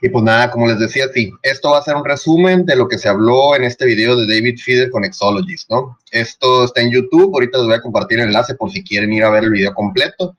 Y 0.00 0.08
pues 0.10 0.24
nada, 0.24 0.50
como 0.50 0.66
les 0.68 0.78
decía, 0.78 1.06
sí, 1.12 1.32
esto 1.42 1.70
va 1.70 1.78
a 1.78 1.82
ser 1.82 1.96
un 1.96 2.04
resumen 2.04 2.64
de 2.64 2.76
lo 2.76 2.86
que 2.86 2.98
se 2.98 3.08
habló 3.08 3.56
en 3.56 3.64
este 3.64 3.84
video 3.84 4.16
de 4.16 4.32
David 4.32 4.58
Feeder 4.58 4.90
con 4.90 5.04
Exologist, 5.04 5.68
¿no? 5.70 5.98
Esto 6.12 6.64
está 6.64 6.82
en 6.82 6.92
YouTube, 6.92 7.34
ahorita 7.34 7.58
les 7.58 7.66
voy 7.66 7.76
a 7.76 7.82
compartir 7.82 8.20
el 8.20 8.26
enlace 8.26 8.54
por 8.54 8.70
si 8.70 8.84
quieren 8.84 9.12
ir 9.12 9.24
a 9.24 9.30
ver 9.30 9.44
el 9.44 9.50
video 9.50 9.74
completo, 9.74 10.36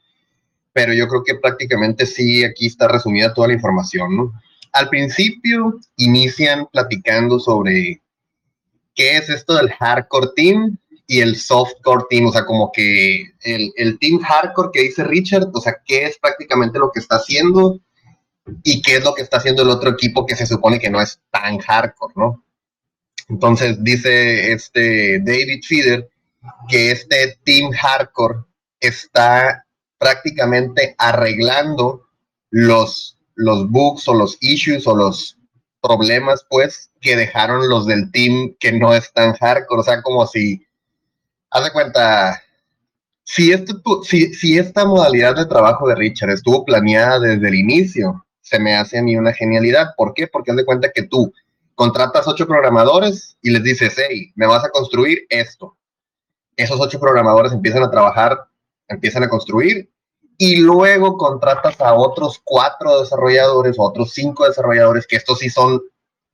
pero 0.72 0.94
yo 0.94 1.08
creo 1.08 1.24
que 1.24 1.36
prácticamente 1.36 2.06
sí, 2.06 2.44
aquí 2.46 2.68
está 2.68 2.88
resumida 2.88 3.34
toda 3.34 3.50
la 3.50 3.56
información, 3.56 4.15
¿no? 4.15 4.33
Al 4.72 4.87
principio 4.87 5.79
inician 5.97 6.67
platicando 6.71 7.39
sobre 7.39 8.01
qué 8.96 9.17
es 9.17 9.29
esto 9.29 9.55
del 9.55 9.71
hardcore 9.71 10.29
team 10.35 10.78
y 11.05 11.19
el 11.19 11.35
softcore 11.35 12.05
team, 12.10 12.28
o 12.28 12.31
sea, 12.31 12.46
como 12.46 12.71
que 12.71 13.23
el, 13.41 13.73
el 13.76 13.99
team 13.99 14.19
hardcore 14.19 14.69
que 14.71 14.83
dice 14.83 15.03
Richard, 15.03 15.49
o 15.53 15.60
sea, 15.60 15.76
qué 15.85 16.05
es 16.05 16.17
prácticamente 16.20 16.80
lo 16.80 16.91
que 16.91 16.99
está 16.99 17.16
haciendo 17.16 17.80
y 18.63 18.81
qué 18.81 18.98
es 18.98 19.04
lo 19.04 19.13
que 19.13 19.22
está 19.22 19.38
haciendo 19.38 19.63
el 19.63 19.70
otro 19.70 19.92
equipo 19.92 20.26
que 20.26 20.36
se 20.36 20.46
supone 20.46 20.80
que 20.80 20.90
no 20.90 21.02
es 21.02 21.20
tan 21.32 21.58
hardcore, 21.60 22.14
¿no? 22.16 22.44
Entonces 23.28 23.84
dice 23.84 24.52
este 24.52 25.20
David 25.20 25.64
Feeder 25.68 26.10
que 26.68 26.92
este 26.92 27.40
team 27.44 27.72
hardcore 27.72 28.40
está 28.80 29.66
prácticamente 29.98 30.96
arreglando 30.98 32.08
los, 32.50 33.18
los 33.36 33.70
bugs 33.70 34.08
o 34.08 34.14
los 34.14 34.38
issues 34.40 34.88
o 34.88 34.95
los 34.95 35.38
problemas, 35.81 36.45
pues, 36.50 36.92
que 37.02 37.16
dejaron 37.16 37.68
los 37.70 37.86
del 37.86 38.12
team 38.12 38.56
que 38.59 38.72
no 38.72 38.94
es 38.94 39.12
tan 39.14 39.34
hardcore. 39.34 39.81
O 39.81 39.84
sea, 39.84 40.02
como 40.02 40.26
si, 40.26 40.66
haz 41.52 41.64
de 41.64 41.72
cuenta, 41.72 42.42
si, 43.23 43.52
esto, 43.52 44.04
si, 44.04 44.34
si 44.34 44.58
esta 44.58 44.86
modalidad 44.86 45.36
de 45.36 45.45
trabajo 45.45 45.88
de 45.88 45.95
Richard 45.95 46.31
estuvo 46.31 46.66
planeada 46.66 47.20
desde 47.20 47.48
el 47.48 47.56
inicio, 47.56 48.26
se 48.49 48.59
me 48.59 48.76
hace 48.76 48.98
a 48.98 49.03
mí 49.03 49.16
una 49.16 49.34
genialidad. 49.34 49.89
¿Por 49.95 50.13
qué? 50.13 50.27
Porque 50.27 50.52
haz 50.52 50.58
de 50.58 50.66
cuenta 50.66 50.91
que 50.91 51.03
tú 51.03 51.31
contratas 51.75 52.28
ocho 52.28 52.47
programadores 52.47 53.38
y 53.41 53.52
les 53.52 53.64
dices, 53.64 53.95
hey, 53.97 54.31
me 54.36 54.47
vas 54.47 54.66
a 54.66 54.69
construir 54.69 55.25
esto. 55.30 55.78
Esos 56.58 56.80
ocho 56.80 57.00
programadores 57.00 57.53
empiezan 57.53 57.83
a 57.83 57.91
trabajar, 57.91 58.38
empiezan 58.88 59.23
a 59.23 59.30
construir 59.30 59.89
y 60.38 60.58
luego 60.58 61.16
contratas 61.16 61.80
a 61.80 61.94
otros 61.94 62.41
cuatro 62.44 63.02
desarrolladores 63.02 63.78
o 63.78 63.83
otros 63.83 64.14
cinco 64.14 64.47
desarrolladores, 64.47 65.06
que 65.06 65.17
estos 65.17 65.39
sí 65.39 65.50
son 65.50 65.81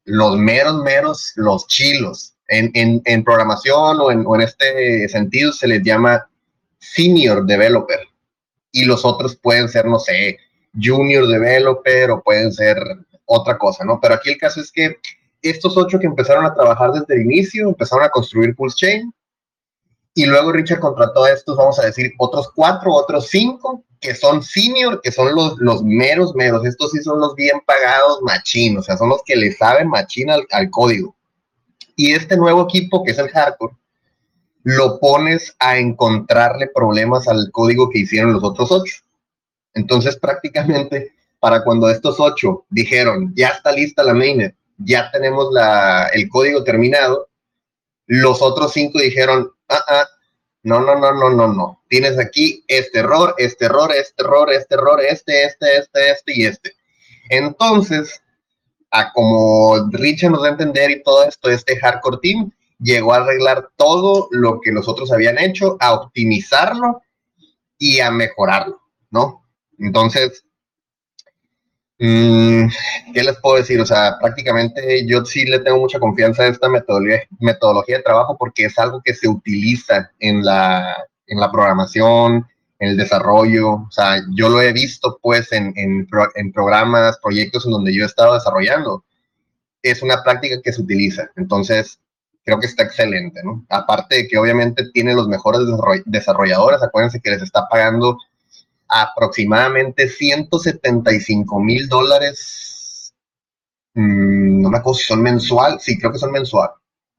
los 0.06 0.38
meros, 0.38 0.82
meros, 0.84 1.34
los 1.36 1.68
chilos. 1.68 2.34
En, 2.48 2.72
en, 3.06 3.24
programación 3.24 4.00
o 4.00 4.12
en, 4.12 4.24
o 4.26 4.36
en 4.36 4.42
este 4.42 5.10
sentido 5.10 5.52
se 5.52 5.68
les 5.68 5.82
llama 5.82 6.30
senior 6.78 7.44
developer 7.44 8.00
y 8.72 8.86
los 8.86 9.04
otros 9.04 9.36
pueden 9.36 9.68
ser, 9.68 9.86
no 9.86 9.98
sé, 9.98 10.38
junior 10.82 11.28
developer 11.28 12.12
o 12.12 12.22
pueden 12.22 12.52
ser 12.52 12.78
otra 13.26 13.58
cosa, 13.58 13.84
¿no? 13.84 14.00
Pero 14.02 14.16
aquí 14.16 14.32
el 14.32 14.38
caso 14.38 14.62
es 14.62 14.72
que 14.72 14.98
estos 15.42 15.78
ocho 15.78 16.00
que 16.00 16.08
empezaron 16.08 16.46
a 16.46 16.54
trabajar 16.54 16.92
desde 16.92 17.16
el 17.16 17.22
inicio, 17.22 17.70
empezaron 17.70 18.06
a 18.06 18.10
construir 18.10 18.56
Pulse 18.56 18.78
Chain, 18.78 19.14
y 20.18 20.26
luego 20.26 20.54
Richard 20.54 20.80
contrató 20.80 21.26
a 21.26 21.32
estos, 21.32 21.58
vamos 21.58 21.78
a 21.78 21.86
decir, 21.86 22.14
otros 22.18 22.50
cuatro, 22.56 22.94
otros 22.94 23.28
cinco, 23.28 23.84
que 24.00 24.16
son 24.16 24.42
senior, 24.42 25.02
que 25.02 25.12
son 25.12 25.36
los, 25.36 25.58
los 25.58 25.84
meros, 25.84 26.34
meros. 26.36 26.66
Estos 26.66 26.92
sí 26.92 27.04
son 27.04 27.20
los 27.20 27.36
bien 27.36 27.60
pagados 27.66 28.22
machín, 28.22 28.78
o 28.78 28.82
sea, 28.82 28.96
son 28.96 29.10
los 29.10 29.22
que 29.26 29.36
le 29.36 29.52
saben 29.52 29.90
machín 29.90 30.32
al, 30.32 30.48
al 30.52 30.70
código. 30.70 31.16
Y 31.98 32.14
este 32.14 32.38
nuevo 32.38 32.64
equipo, 32.64 33.04
que 33.04 33.12
es 33.12 33.18
el 33.18 33.28
hardcore, 33.30 33.76
lo 34.64 35.00
pones 35.00 35.54
a 35.60 35.78
encontrarle 35.78 36.70
problemas 36.74 37.28
al 37.28 37.52
código 37.52 37.90
que 37.90 38.00
hicieron 38.00 38.32
los 38.32 38.44
otros 38.44 38.72
ocho. 38.72 38.96
Entonces, 39.76 40.16
prácticamente, 40.18 41.14
para 41.40 41.64
cuando 41.64 41.90
estos 41.90 42.20
ocho 42.20 42.66
dijeron, 42.70 43.32
ya 43.36 43.50
está 43.50 43.72
lista 43.72 44.04
la 44.04 44.14
mainnet, 44.14 44.56
ya 44.78 45.12
tenemos 45.12 45.50
el 46.14 46.28
código 46.30 46.64
terminado, 46.64 47.30
los 48.08 48.42
otros 48.42 48.74
cinco 48.74 49.00
dijeron, 49.00 49.52
ah, 49.70 49.84
ah, 49.88 50.08
no, 50.64 50.80
no, 50.80 50.96
no, 50.96 51.14
no, 51.14 51.30
no, 51.30 51.54
no. 51.54 51.84
Tienes 51.90 52.18
aquí 52.18 52.64
este 52.68 53.00
error, 53.00 53.36
este 53.38 53.66
error, 53.66 53.92
este 53.94 54.24
error, 54.24 54.52
este 54.52 54.76
error, 54.76 55.02
este, 55.02 55.46
este, 55.46 55.78
este, 55.78 56.12
este 56.12 56.34
y 56.36 56.46
este. 56.46 56.74
Entonces, 57.30 58.22
a 58.92 59.12
como 59.14 59.90
Richard 59.92 60.32
nos 60.32 60.42
da 60.42 60.50
a 60.50 60.52
entender 60.52 60.90
y 60.92 61.04
todo 61.04 61.24
esto, 61.24 61.50
este 61.50 61.78
hardcore 61.78 62.18
team 62.22 62.52
llegó 62.80 63.14
a 63.14 63.18
arreglar 63.18 63.70
todo 63.76 64.28
lo 64.32 64.60
que 64.62 64.72
los 64.72 64.88
otros 64.88 65.12
habían 65.12 65.38
hecho, 65.38 65.78
a 65.80 65.94
optimizarlo 65.94 67.02
y 67.78 68.00
a 68.00 68.12
mejorarlo, 68.12 68.82
¿no? 69.12 69.45
Entonces, 69.80 70.44
mm, 72.00 72.68
¿qué 73.14 73.24
les 73.24 73.38
puedo 73.42 73.58
decir? 73.58 73.80
O 73.80 73.86
sea, 73.86 74.18
prácticamente 74.20 75.06
yo 75.08 75.26
sí 75.26 75.46
le 75.46 75.60
tengo 75.60 75.78
mucha 75.78 76.00
confianza 76.00 76.44
a 76.44 76.48
esta 76.48 76.70
metodología, 76.70 77.98
de 77.98 78.04
trabajo 78.04 78.38
porque 78.38 78.66
es 78.66 78.78
algo 78.80 79.02
que 79.04 79.14
se 79.14 79.28
utiliza 79.28 80.12
en 80.20 80.44
la, 80.44 80.96
en 81.28 81.40
la 81.40 81.52
programación, 81.52 82.48
en 82.80 82.90
el 82.90 82.98
desarrollo. 82.98 83.74
O 83.74 83.92
sea, 83.92 84.22
yo 84.36 84.50
lo 84.50 84.62
he 84.62 84.74
visto 84.74 85.20
pues 85.22 85.52
en, 85.52 85.74
en, 85.76 86.08
en 86.36 86.52
programas, 86.52 87.20
proyectos 87.22 87.66
en 87.66 87.72
donde 87.72 87.94
yo 87.94 88.04
he 88.04 88.08
estado 88.08 88.34
desarrollando. 88.34 89.04
Es 89.82 90.02
una 90.02 90.24
práctica 90.24 90.62
que 90.64 90.74
se 90.74 90.82
utiliza. 90.82 91.30
Entonces, 91.36 92.00
creo 92.46 92.60
que 92.60 92.68
está 92.68 92.84
excelente, 92.84 93.42
¿no? 93.44 93.66
Aparte 93.70 94.16
de 94.16 94.28
que 94.28 94.38
obviamente 94.38 94.90
tiene 94.94 95.16
los 95.16 95.28
mejores 95.28 95.62
desarrolladores, 96.06 96.82
acuérdense 96.82 97.20
que 97.20 97.32
les 97.32 97.42
está 97.42 97.68
pagando 97.68 98.18
aproximadamente 98.88 100.10
175 100.10 101.60
mil 101.60 101.88
dólares. 101.88 103.14
Mm, 103.94 104.62
no 104.62 104.70
me 104.70 104.78
acuerdo 104.78 105.00
si 105.00 105.06
son 105.06 105.22
mensual. 105.22 105.80
Sí, 105.80 105.98
creo 105.98 106.12
que 106.12 106.20
son 106.20 106.32
mensual. 106.32 106.70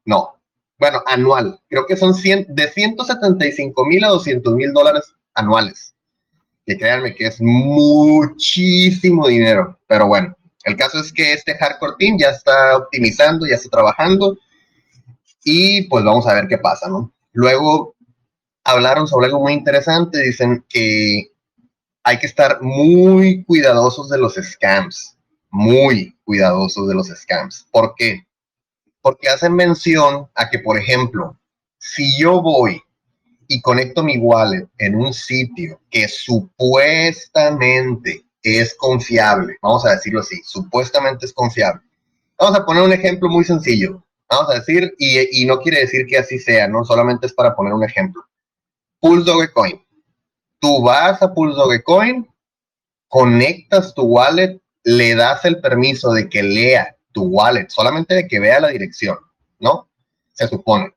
No. 0.05 0.35
Bueno, 0.79 1.01
anual. 1.07 1.59
Creo 1.69 1.85
que 1.85 1.97
son 1.97 2.13
100, 2.13 2.47
de 2.49 2.69
175 2.69 3.85
mil 3.85 4.03
a 4.03 4.09
200 4.09 4.53
mil 4.53 4.73
dólares 4.73 5.13
anuales. 5.33 5.95
Que 6.65 6.77
créanme 6.77 7.15
que 7.15 7.27
es 7.27 7.41
muchísimo 7.41 9.27
dinero. 9.27 9.79
Pero 9.87 10.07
bueno, 10.07 10.35
el 10.63 10.75
caso 10.75 10.99
es 10.99 11.13
que 11.13 11.33
este 11.33 11.55
hardcore 11.57 11.95
team 11.97 12.17
ya 12.19 12.29
está 12.29 12.77
optimizando, 12.77 13.47
ya 13.47 13.55
está 13.55 13.69
trabajando. 13.69 14.37
Y 15.43 15.83
pues 15.83 16.03
vamos 16.03 16.27
a 16.27 16.33
ver 16.33 16.47
qué 16.47 16.57
pasa, 16.57 16.89
¿no? 16.89 17.13
Luego 17.31 17.95
hablaron 18.65 19.07
sobre 19.07 19.27
algo 19.27 19.39
muy 19.39 19.53
interesante. 19.53 20.21
Dicen 20.21 20.65
que 20.67 21.31
hay 22.07 22.17
que 22.19 22.27
estar 22.27 22.61
muy 22.61 23.43
cuidadosos 23.43 24.09
de 24.09 24.17
los 24.17 24.35
scams, 24.35 25.17
muy 25.49 26.17
cuidadosos 26.23 26.87
de 26.87 26.95
los 26.95 27.07
scams. 27.07 27.67
¿Por 27.69 27.95
qué? 27.97 28.25
Porque 29.01 29.27
hacen 29.27 29.53
mención 29.53 30.29
a 30.33 30.49
que, 30.49 30.59
por 30.59 30.77
ejemplo, 30.77 31.37
si 31.77 32.17
yo 32.17 32.41
voy 32.41 32.81
y 33.49 33.61
conecto 33.61 34.03
mi 34.03 34.17
wallet 34.17 34.69
en 34.77 34.95
un 34.95 35.13
sitio 35.13 35.81
que 35.89 36.07
supuestamente 36.07 38.23
es 38.41 38.73
confiable, 38.75 39.57
vamos 39.61 39.85
a 39.85 39.91
decirlo 39.91 40.21
así, 40.21 40.39
supuestamente 40.45 41.25
es 41.25 41.33
confiable. 41.33 41.81
Vamos 42.39 42.57
a 42.57 42.65
poner 42.65 42.83
un 42.83 42.93
ejemplo 42.93 43.27
muy 43.27 43.43
sencillo. 43.43 44.01
Vamos 44.29 44.49
a 44.49 44.59
decir, 44.59 44.93
y, 44.97 45.41
y 45.41 45.45
no 45.45 45.59
quiere 45.59 45.81
decir 45.81 46.07
que 46.07 46.19
así 46.19 46.39
sea, 46.39 46.69
¿no? 46.69 46.85
Solamente 46.85 47.27
es 47.27 47.33
para 47.33 47.53
poner 47.53 47.73
un 47.73 47.83
ejemplo. 47.83 48.23
Pulse 49.01 49.29
Dogecoin 49.29 49.85
tú 50.59 50.81
vas 50.81 51.21
a 51.21 51.33
Pulse 51.33 51.57
Dogecoin, 51.57 52.27
conectas 53.07 53.93
tu 53.93 54.03
wallet, 54.03 54.59
le 54.83 55.15
das 55.15 55.45
el 55.45 55.59
permiso 55.59 56.11
de 56.11 56.29
que 56.29 56.43
lea 56.43 56.95
tu 57.11 57.23
wallet, 57.23 57.69
solamente 57.69 58.15
de 58.15 58.27
que 58.27 58.39
vea 58.39 58.59
la 58.59 58.69
dirección, 58.69 59.17
¿no? 59.59 59.89
Se 60.33 60.47
supone. 60.47 60.93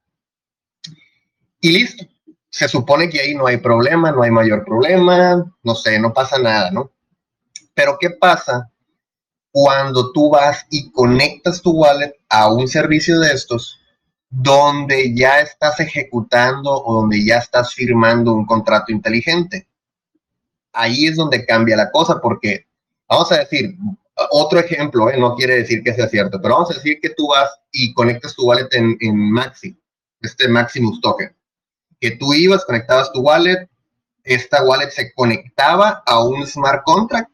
Y 1.60 1.72
listo. 1.72 2.04
Se 2.53 2.69
supone 2.69 3.09
que 3.09 3.20
ahí 3.20 3.34
no 3.34 3.47
hay 3.47 3.59
problema, 3.59 4.10
no 4.10 4.22
hay 4.22 4.31
mayor 4.32 4.65
problema, 4.65 5.44
no 5.62 5.75
sé, 5.76 6.00
no 6.00 6.12
pasa 6.12 6.37
nada, 6.38 6.72
¿no? 6.72 6.91
Pero 7.75 7.97
¿qué 8.00 8.10
pasa 8.10 8.70
cuando 9.52 10.12
tú 10.12 10.31
vas 10.31 10.67
y 10.69 10.90
conectas 10.90 11.62
tu 11.62 11.70
wallet 11.70 12.12
a 12.29 12.52
un 12.52 12.67
servicio 12.67 13.20
de 13.20 13.32
estos 13.32 13.80
donde 14.31 15.12
ya 15.12 15.41
estás 15.41 15.81
ejecutando 15.81 16.71
o 16.73 17.00
donde 17.00 17.25
ya 17.25 17.38
estás 17.38 17.75
firmando 17.75 18.32
un 18.32 18.47
contrato 18.47 18.93
inteligente. 18.93 19.67
Ahí 20.73 21.06
es 21.06 21.17
donde 21.17 21.44
cambia 21.44 21.77
la 21.77 21.91
cosa 21.91 22.21
porque, 22.23 22.67
vamos 23.09 23.31
a 23.32 23.38
decir, 23.38 23.77
otro 24.31 24.61
ejemplo, 24.61 25.11
¿eh? 25.11 25.19
no 25.19 25.35
quiere 25.35 25.56
decir 25.56 25.82
que 25.82 25.94
sea 25.94 26.09
cierto, 26.09 26.41
pero 26.41 26.55
vamos 26.55 26.71
a 26.71 26.75
decir 26.75 27.00
que 27.03 27.11
tú 27.11 27.29
vas 27.29 27.50
y 27.73 27.93
conectas 27.93 28.35
tu 28.37 28.47
wallet 28.47 28.69
en, 28.71 28.97
en 29.00 29.17
Maxi, 29.32 29.77
este 30.21 30.47
Maximus 30.47 31.00
Token, 31.00 31.35
que 31.99 32.12
tú 32.12 32.32
ibas, 32.32 32.65
conectabas 32.65 33.12
tu 33.12 33.21
wallet, 33.21 33.69
esta 34.23 34.62
wallet 34.62 34.91
se 34.91 35.12
conectaba 35.15 36.03
a 36.06 36.23
un 36.23 36.47
smart 36.47 36.85
contract 36.85 37.31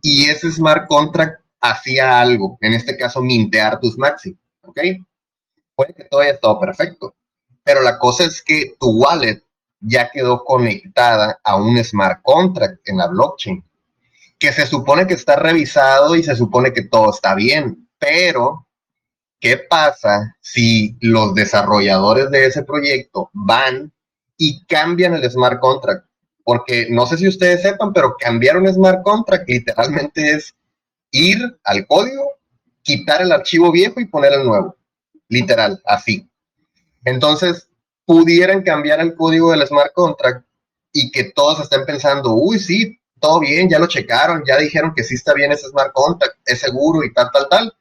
y 0.00 0.26
ese 0.26 0.52
smart 0.52 0.86
contract 0.86 1.40
hacía 1.60 2.20
algo, 2.20 2.56
en 2.60 2.74
este 2.74 2.96
caso 2.96 3.20
mintear 3.20 3.80
tus 3.80 3.98
Maxi, 3.98 4.36
¿ok? 4.62 4.78
Puede 5.74 5.94
que 5.94 6.04
todo 6.04 6.20
haya 6.20 6.32
estado 6.32 6.60
perfecto, 6.60 7.14
pero 7.62 7.82
la 7.82 7.98
cosa 7.98 8.24
es 8.24 8.42
que 8.42 8.74
tu 8.78 8.90
wallet 8.90 9.42
ya 9.80 10.10
quedó 10.10 10.44
conectada 10.44 11.38
a 11.42 11.56
un 11.56 11.82
smart 11.84 12.20
contract 12.22 12.88
en 12.88 12.98
la 12.98 13.08
blockchain, 13.08 13.64
que 14.38 14.52
se 14.52 14.66
supone 14.66 15.06
que 15.06 15.14
está 15.14 15.36
revisado 15.36 16.16
y 16.16 16.22
se 16.22 16.36
supone 16.36 16.72
que 16.72 16.82
todo 16.82 17.10
está 17.10 17.34
bien, 17.34 17.88
pero 17.98 18.66
¿qué 19.40 19.58
pasa 19.58 20.36
si 20.40 20.96
los 21.00 21.34
desarrolladores 21.34 22.30
de 22.30 22.46
ese 22.46 22.62
proyecto 22.62 23.30
van 23.32 23.92
y 24.36 24.64
cambian 24.66 25.14
el 25.14 25.30
smart 25.30 25.60
contract? 25.60 26.06
Porque 26.42 26.88
no 26.90 27.06
sé 27.06 27.16
si 27.16 27.28
ustedes 27.28 27.62
sepan, 27.62 27.92
pero 27.92 28.16
cambiar 28.18 28.56
un 28.58 28.72
smart 28.72 29.02
contract 29.02 29.48
literalmente 29.48 30.32
es 30.32 30.54
ir 31.10 31.58
al 31.64 31.86
código, 31.86 32.32
quitar 32.82 33.22
el 33.22 33.32
archivo 33.32 33.72
viejo 33.72 34.00
y 34.00 34.06
poner 34.06 34.34
el 34.34 34.44
nuevo. 34.44 34.76
Literal, 35.34 35.82
así. 35.84 36.30
Entonces, 37.04 37.68
pudieran 38.04 38.62
cambiar 38.62 39.00
el 39.00 39.16
código 39.16 39.50
del 39.50 39.66
smart 39.66 39.92
contract 39.92 40.46
y 40.92 41.10
que 41.10 41.24
todos 41.24 41.60
estén 41.60 41.84
pensando, 41.84 42.34
uy, 42.34 42.60
sí, 42.60 43.00
todo 43.18 43.40
bien, 43.40 43.68
ya 43.68 43.80
lo 43.80 43.88
checaron, 43.88 44.44
ya 44.46 44.56
dijeron 44.56 44.92
que 44.94 45.02
sí 45.02 45.16
está 45.16 45.34
bien 45.34 45.50
ese 45.50 45.66
smart 45.68 45.92
contract, 45.92 46.36
es 46.46 46.60
seguro 46.60 47.02
y 47.02 47.12
tal, 47.12 47.30
tal, 47.32 47.48
tal. 47.48 47.76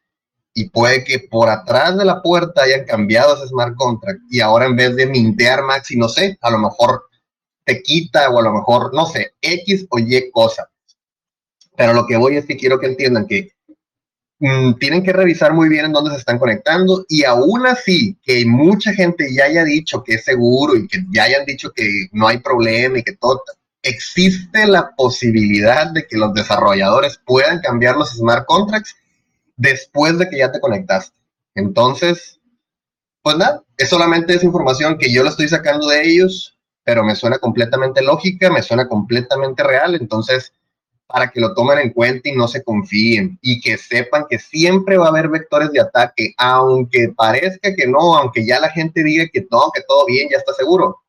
Y 0.56 0.70
puede 0.70 1.04
que 1.04 1.20
por 1.20 1.48
atrás 1.48 1.96
de 1.96 2.06
la 2.06 2.24
puerta 2.24 2.64
hayan 2.64 2.86
cambiado 2.86 3.36
ese 3.36 3.48
smart 3.48 3.76
contract 3.76 4.22
y 4.32 4.42
ahora 4.42 4.66
en 4.66 4.76
vez 4.76 4.96
de 4.96 5.06
mintear 5.06 5.62
Maxi, 5.64 5.96
no 5.96 6.10
sé, 6.10 6.40
a 6.42 6.50
lo 6.50 6.58
mejor 6.58 7.04
te 7.66 7.84
quita 7.84 8.32
o 8.32 8.40
a 8.40 8.42
lo 8.42 8.52
mejor, 8.52 8.94
no 8.96 9.06
sé, 9.06 9.36
X 9.42 9.86
o 9.92 10.00
Y 10.00 10.32
cosa. 10.32 10.70
Pero 11.76 11.94
lo 11.94 12.08
que 12.08 12.18
voy 12.18 12.38
es 12.38 12.46
que 12.46 12.58
quiero 12.58 12.80
que 12.80 12.88
entiendan 12.88 13.28
que 13.28 13.52
mm, 14.44 14.74
tienen 14.80 15.04
que 15.04 15.13
revisar 15.13 15.54
muy 15.54 15.69
bien 15.69 15.86
en 15.86 15.94
dónde 15.94 16.12
se 16.12 16.18
están 16.18 16.38
conectando 16.38 17.06
y 17.07 17.24
aún 17.24 17.66
así 17.66 18.18
que 18.24 18.45
mucha 18.45 18.94
gente 18.94 19.34
ya 19.34 19.45
haya 19.45 19.63
dicho 19.63 20.04
que 20.04 20.16
es 20.16 20.25
seguro 20.25 20.75
y 20.75 20.88
que 20.88 21.04
ya 21.12 21.24
hayan 21.24 21.45
dicho 21.45 21.72
que 21.72 22.07
no 22.12 22.28
hay 22.28 22.40
problema 22.40 23.00
y 23.00 23.04
que 23.04 23.16
todo, 23.16 23.42
existe 23.81 24.66
la 24.66 24.92
posibilidad 24.95 25.92
de 25.92 26.07
que 26.07 26.18
los 26.18 26.34
desarrolladores 26.34 27.19
puedan 27.25 27.60
cambiar 27.60 27.95
los 27.95 28.12
smart 28.12 28.45
contracts 28.45 28.95
después 29.56 30.18
de 30.18 30.30
que 30.30 30.38
ya 30.40 30.51
te 30.51 30.60
conectaste. 30.60 31.16
Entonces, 31.56 32.39
pues 33.22 33.38
nada, 33.38 33.63
es 33.78 33.89
solamente 33.89 34.34
esa 34.34 34.46
información 34.46 34.98
que 34.98 35.12
yo 35.12 35.24
la 35.24 35.30
estoy 35.30 35.48
sacando 35.48 35.88
de 35.88 36.07
ellos, 36.07 36.57
pero 36.84 37.04
me 37.04 37.16
suena 37.16 37.38
completamente 37.38 38.01
lógica, 38.01 38.50
me 38.50 38.62
suena 38.62 38.88
completamente 38.88 39.63
real. 39.63 39.96
Entonces, 39.96 40.54
para 41.13 41.30
que 41.30 41.39
lo 41.39 41.54
tomen 41.54 41.77
en 41.77 41.92
cuenta 41.92 42.27
y 42.27 42.31
no 42.31 42.48
se 42.48 42.63
confíen 42.63 43.38
y 43.44 43.62
que 43.62 43.77
sepan 43.77 44.25
que 44.27 44.39
siempre 44.39 44.98
va 44.98 45.06
a 45.06 45.10
haber 45.10 45.30
vectores 45.30 45.71
de 45.71 45.80
ataque, 45.80 46.33
aunque 46.39 47.13
parezca 47.15 47.75
que 47.75 47.86
no, 47.86 48.18
aunque 48.18 48.44
ya 48.44 48.60
la 48.60 48.71
gente 48.71 49.04
diga 49.04 49.30
que 49.31 49.42
todo, 49.42 49.71
que 49.75 49.83
todo 49.88 50.07
bien, 50.07 50.30
ya 50.31 50.38
está 50.38 50.54
seguro. 50.56 51.04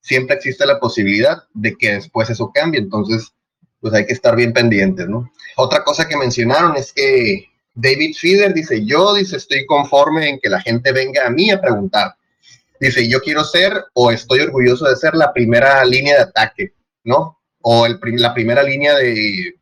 Siempre 0.00 0.36
existe 0.36 0.64
la 0.64 0.78
posibilidad 0.78 1.42
de 1.54 1.76
que 1.76 1.94
después 1.94 2.30
eso 2.30 2.52
cambie, 2.54 2.78
entonces 2.78 3.32
pues 3.80 3.92
hay 3.94 4.06
que 4.06 4.12
estar 4.12 4.36
bien 4.36 4.52
pendientes, 4.52 5.08
¿no? 5.08 5.28
Otra 5.56 5.82
cosa 5.82 6.06
que 6.06 6.16
mencionaron 6.16 6.76
es 6.76 6.92
que 6.92 7.48
David 7.74 8.14
Feeder 8.16 8.54
dice, 8.54 8.84
yo, 8.84 9.12
dice, 9.12 9.38
estoy 9.38 9.66
conforme 9.66 10.28
en 10.28 10.38
que 10.38 10.50
la 10.50 10.60
gente 10.60 10.92
venga 10.92 11.26
a 11.26 11.30
mí 11.30 11.50
a 11.50 11.60
preguntar. 11.60 12.14
Dice, 12.78 13.08
yo 13.08 13.20
quiero 13.20 13.42
ser 13.42 13.86
o 13.94 14.12
estoy 14.12 14.38
orgulloso 14.38 14.88
de 14.88 14.94
ser 14.94 15.16
la 15.16 15.32
primera 15.32 15.84
línea 15.84 16.14
de 16.14 16.22
ataque, 16.22 16.74
¿no? 17.02 17.41
O 17.62 17.86
el, 17.86 17.98
la 18.16 18.34
primera 18.34 18.62
línea 18.62 18.94
de, 18.96 19.54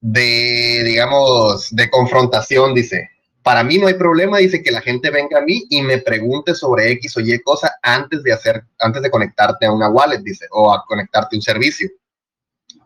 de, 0.00 0.82
digamos, 0.84 1.74
de 1.74 1.90
confrontación, 1.90 2.74
dice. 2.74 3.10
Para 3.42 3.64
mí 3.64 3.78
no 3.78 3.86
hay 3.86 3.94
problema, 3.94 4.38
dice 4.38 4.62
que 4.62 4.70
la 4.70 4.82
gente 4.82 5.10
venga 5.10 5.38
a 5.38 5.42
mí 5.42 5.64
y 5.70 5.80
me 5.80 5.98
pregunte 5.98 6.54
sobre 6.54 6.90
X 6.92 7.16
o 7.16 7.20
Y 7.20 7.40
cosa 7.40 7.76
antes 7.82 8.22
de 8.22 8.32
hacer, 8.32 8.62
antes 8.78 9.00
de 9.00 9.10
conectarte 9.10 9.64
a 9.64 9.72
una 9.72 9.88
wallet, 9.88 10.18
dice, 10.18 10.46
o 10.50 10.72
a 10.72 10.84
conectarte 10.86 11.34
a 11.34 11.38
un 11.38 11.42
servicio. 11.42 11.88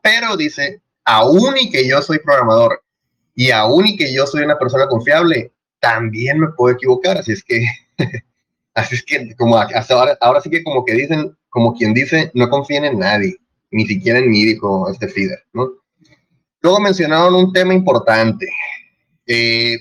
Pero 0.00 0.37
dice, 0.37 0.81
aún 1.05 1.56
y 1.59 1.70
que 1.70 1.87
yo 1.88 2.00
soy 2.00 2.19
programador 2.19 2.82
y 3.35 3.50
aún 3.50 3.87
y 3.87 3.97
que 3.97 4.12
yo 4.12 4.26
soy 4.26 4.43
una 4.44 4.59
persona 4.59 4.87
confiable, 4.87 5.53
también 5.81 6.38
me 6.38 6.49
puedo 6.56 6.75
equivocar. 6.76 7.19
Así 7.19 7.32
es 7.32 7.43
que, 7.43 7.64
así 8.75 8.94
es 8.94 9.05
que, 9.05 9.35
como 9.35 9.59
hasta 9.59 9.94
ahora, 9.94 10.17
ahora 10.20 10.41
sí 10.41 10.50
que 10.50 10.62
como 10.62 10.85
que 10.85 10.93
dicen, 10.93 11.37
como 11.49 11.75
quien 11.75 11.93
dice, 11.93 12.31
no 12.35 12.49
confíen 12.49 12.85
en 12.85 13.00
nadie 13.00 13.41
ni 13.72 13.86
siquiera 13.86 14.19
en 14.19 14.30
MIDI 14.30 14.56
como 14.56 14.88
este 14.88 15.08
feeder, 15.08 15.44
¿no? 15.52 15.72
Luego 16.60 16.80
mencionaron 16.80 17.34
un 17.34 17.52
tema 17.52 17.74
importante. 17.74 18.46
Eh, 19.26 19.76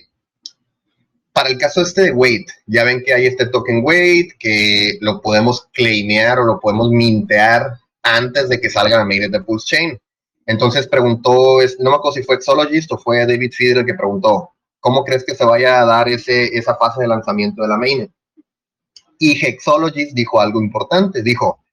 para 1.33 1.49
el 1.49 1.57
caso 1.57 1.81
este 1.81 2.03
de 2.03 2.11
Wait, 2.11 2.49
ya 2.65 2.83
ven 2.83 3.03
que 3.03 3.13
hay 3.13 3.27
este 3.27 3.45
token 3.45 3.81
Wait, 3.83 4.31
que 4.39 4.97
lo 5.01 5.21
podemos 5.21 5.67
claimear 5.73 6.39
o 6.39 6.45
lo 6.45 6.59
podemos 6.59 6.89
mintear 6.89 7.77
antes 8.03 8.49
de 8.49 8.59
que 8.59 8.69
salga 8.69 8.97
la 8.97 9.05
mainnet 9.05 9.31
de 9.31 9.41
Pulse 9.41 9.75
Chain. 9.75 9.99
Entonces 10.45 10.87
preguntó, 10.87 11.59
no 11.79 11.91
me 11.91 11.95
acuerdo 11.95 12.13
si 12.13 12.23
fue 12.23 12.35
Exologist 12.35 12.91
o 12.91 12.97
fue 12.97 13.25
David 13.25 13.51
Feeder 13.55 13.77
el 13.79 13.85
que 13.85 13.93
preguntó, 13.93 14.49
¿cómo 14.79 15.03
crees 15.03 15.23
que 15.23 15.35
se 15.35 15.45
vaya 15.45 15.81
a 15.81 15.85
dar 15.85 16.09
ese, 16.09 16.45
esa 16.57 16.75
fase 16.75 17.01
de 17.01 17.07
lanzamiento 17.07 17.61
de 17.61 17.67
la 17.67 17.77
mainnet? 17.77 18.11
Y 19.19 19.33
Hexologist 19.33 20.13
dijo 20.13 20.41
algo 20.41 20.59
importante, 20.59 21.21
dijo, 21.21 21.63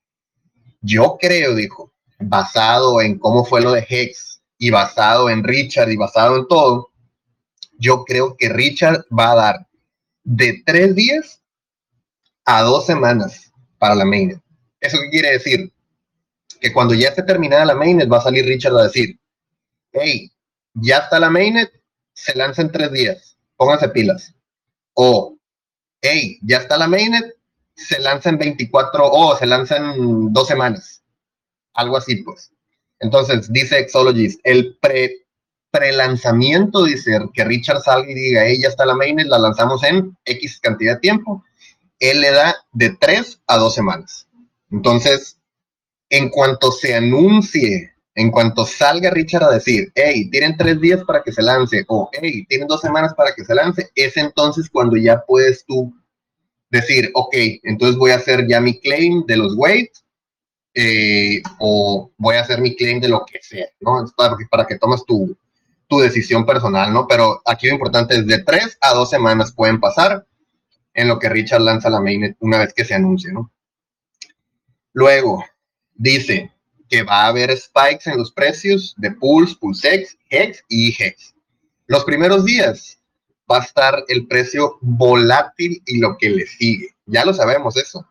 yo 0.83 1.17
creo, 1.19 1.55
dijo, 1.55 1.88
basado 2.19 3.01
en 3.01 3.19
cómo 3.19 3.45
fue 3.45 3.61
lo 3.61 3.73
de 3.73 3.87
Hex 3.89 4.41
y 4.59 4.71
basado 4.71 5.31
en 5.31 5.45
Richard 5.45 5.91
y 5.91 5.97
basado 5.97 6.37
en 6.37 6.49
todo, 6.49 6.91
yo 7.79 8.05
creo 8.05 8.37
que 8.37 8.49
Richard 8.49 9.05
va 9.17 9.33
a 9.33 9.37
dar 9.37 9.67
de 10.25 10.63
tres 10.67 10.95
días 10.95 11.43
a 12.45 12.63
dos 12.63 12.87
semanas 12.87 13.53
para 13.79 13.95
la 13.95 14.05
mainnet. 14.05 14.41
¿Eso 14.81 14.99
qué 15.01 15.11
quiere 15.11 15.33
decir? 15.33 15.73
Que 16.61 16.73
cuando 16.73 16.95
ya 16.95 17.11
esté 17.11 17.23
terminada 17.23 17.65
la 17.65 17.75
mainnet 17.75 18.11
va 18.11 18.19
a 18.19 18.23
salir 18.23 18.45
Richard 18.45 18.77
a 18.77 18.85
decir, 18.85 19.19
hey, 19.93 20.31
ya 20.75 20.99
está 20.99 21.21
la 21.21 21.31
mainnet, 21.31 21.71
se 22.13 22.35
lanza 22.35 22.63
en 22.63 22.73
tres 22.73 22.91
días, 22.91 23.39
pónganse 23.57 23.89
pilas. 23.91 24.35
O, 24.95 25.39
hey, 26.01 26.39
ya 26.43 26.59
está 26.59 26.77
la 26.77 26.89
mainnet, 26.89 27.37
se 27.75 28.01
lanza 28.01 28.31
en 28.31 28.39
24 28.39 29.09
o 29.09 29.37
se 29.37 29.47
lanza 29.47 29.77
en 29.77 30.33
dos 30.33 30.49
semanas 30.49 30.98
algo 31.75 31.97
así, 31.97 32.17
pues. 32.23 32.51
Entonces, 33.01 33.53
dice 33.53 33.79
Exologist, 33.79 34.41
el 34.45 34.77
pre, 34.81 35.13
pre-lanzamiento, 35.71 36.85
dice 36.85 37.19
que 37.35 37.45
Richard 37.45 37.83
salga 37.83 38.11
y 38.11 38.15
diga, 38.15 38.47
ella 38.47 38.69
está 38.69 38.85
la 38.87 38.95
mainnet, 38.95 39.29
la 39.29 39.39
lanzamos 39.39 39.83
en 39.85 40.17
X 40.25 40.59
cantidad 40.61 40.95
de 40.95 41.01
tiempo. 41.01 41.45
Él 42.01 42.21
le 42.21 42.31
da 42.31 42.57
de 42.73 42.97
tres 43.01 43.41
a 43.47 43.57
dos 43.57 43.75
semanas. 43.75 44.27
Entonces, 44.71 45.39
en 46.11 46.31
cuanto 46.31 46.73
se 46.73 46.95
anuncie, 46.95 47.93
en 48.15 48.31
cuanto 48.31 48.65
salga 48.65 49.11
Richard 49.11 49.45
a 49.45 49.51
decir, 49.51 49.93
hey, 49.95 50.29
tienen 50.31 50.57
tres 50.57 50.81
días 50.81 51.05
para 51.05 51.23
que 51.23 51.33
se 51.33 51.43
lance, 51.43 51.85
o 51.89 52.11
hey, 52.13 52.45
tienen 52.49 52.67
dos 52.67 52.81
semanas 52.81 53.15
para 53.15 53.35
que 53.35 53.45
se 53.45 53.55
lance, 53.55 53.91
es 53.95 54.17
entonces 54.17 54.69
cuando 54.71 54.97
ya 54.97 55.25
puedes 55.27 55.65
tú 55.65 55.95
decir, 56.71 57.11
ok, 57.15 57.35
entonces 57.63 57.97
voy 57.97 58.11
a 58.11 58.17
hacer 58.17 58.47
ya 58.49 58.61
mi 58.61 58.79
claim 58.81 59.25
de 59.27 59.37
los 59.37 59.55
weights 59.57 60.05
eh, 60.81 61.43
o 61.59 62.13
voy 62.19 62.37
a 62.37 62.43
hacer 62.43 62.61
mi 62.61 62.77
claim 62.77 63.01
de 63.01 63.09
lo 63.09 63.27
que 63.27 63.41
sea, 63.43 63.67
¿no? 63.81 64.07
para, 64.49 64.65
que 64.65 64.79
tomes 64.79 65.05
tu, 65.05 65.37
tu 65.89 65.99
decisión 65.99 66.47
personal, 66.47 66.93
¿no? 66.93 67.09
Pero 67.09 67.43
aquí 67.45 67.67
lo 67.67 67.73
importante 67.73 68.15
es 68.15 68.25
de 68.29 68.45
tres 68.45 68.79
a 68.81 68.95
dos 68.95 69.11
semanas 69.11 69.51
pueden 69.51 69.81
pasar 69.81 70.25
en 70.95 71.09
lo 71.09 71.19
que 71.19 71.29
Richard 71.29 71.63
lanza 71.63 71.91
la 71.91 72.01
mainnet 72.01 72.37
una 72.39 72.59
vez 72.59 72.73
que 72.73 72.85
se 72.85 72.95
anuncie, 72.95 73.33
¿no? 73.33 73.51
Luego, 74.93 75.45
dice 75.97 76.53
que 76.89 77.03
va 77.03 77.25
a 77.25 77.27
haber 77.27 77.57
spikes 77.57 78.09
en 78.09 78.19
los 78.19 78.31
precios 78.31 78.95
de 78.99 79.11
Pulse, 79.11 79.57
PulseX, 79.61 80.17
Hex 80.31 80.63
y 80.69 80.95
Hex. 81.03 81.35
Los 81.89 82.05
primeros 82.05 82.45
días 82.45 83.01
va 83.51 83.59
a 83.59 83.65
estar 83.65 84.05
el 84.07 84.29
precio 84.29 84.79
volátil 84.81 85.83
y 85.87 85.99
lo 85.99 86.17
que 86.17 86.31
le 86.31 86.47
sigue. 86.47 86.95
Ya 87.07 87.25
lo 87.25 87.35
sabemos 87.35 87.77
eso 87.77 88.07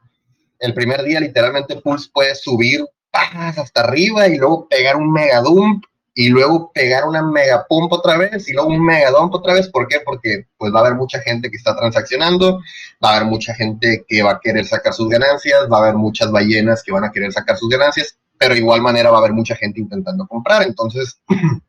el 0.60 0.74
primer 0.74 1.04
día 1.04 1.20
literalmente 1.20 1.76
Pulse 1.78 2.10
puede 2.14 2.36
subir 2.36 2.86
hasta 3.12 3.82
arriba 3.82 4.28
y 4.28 4.38
luego 4.38 4.68
pegar 4.68 4.96
un 4.96 5.12
mega 5.12 5.42
dump 5.42 5.84
y 6.20 6.30
luego 6.30 6.72
pegar 6.74 7.06
una 7.06 7.22
mega 7.22 7.68
pump 7.70 7.94
otra 7.94 8.18
vez 8.18 8.50
y 8.50 8.54
luego 8.54 8.70
un 8.70 8.84
mega 8.84 9.12
dump 9.12 9.36
otra 9.36 9.54
vez. 9.54 9.70
¿Por 9.70 9.88
qué? 9.88 10.00
Porque 10.04 10.48
pues 10.58 10.74
va 10.74 10.80
a 10.80 10.82
haber 10.82 10.96
mucha 10.96 11.20
gente 11.20 11.52
que 11.52 11.58
está 11.58 11.76
transaccionando, 11.76 12.60
va 13.04 13.12
a 13.12 13.16
haber 13.18 13.28
mucha 13.28 13.54
gente 13.54 14.04
que 14.08 14.24
va 14.24 14.32
a 14.32 14.40
querer 14.40 14.66
sacar 14.66 14.94
sus 14.94 15.10
ganancias, 15.10 15.68
va 15.72 15.78
a 15.78 15.82
haber 15.82 15.94
muchas 15.94 16.32
ballenas 16.32 16.82
que 16.82 16.92
van 16.92 17.04
a 17.04 17.12
querer 17.12 17.32
sacar 17.32 17.56
sus 17.56 17.70
ganancias, 17.70 18.18
pero 18.36 18.56
de 18.56 18.62
igual 18.62 18.82
manera 18.82 19.12
va 19.12 19.18
a 19.18 19.20
haber 19.20 19.34
mucha 19.34 19.56
gente 19.56 19.80
intentando 19.80 20.26
comprar. 20.26 20.64
Entonces, 20.64 21.20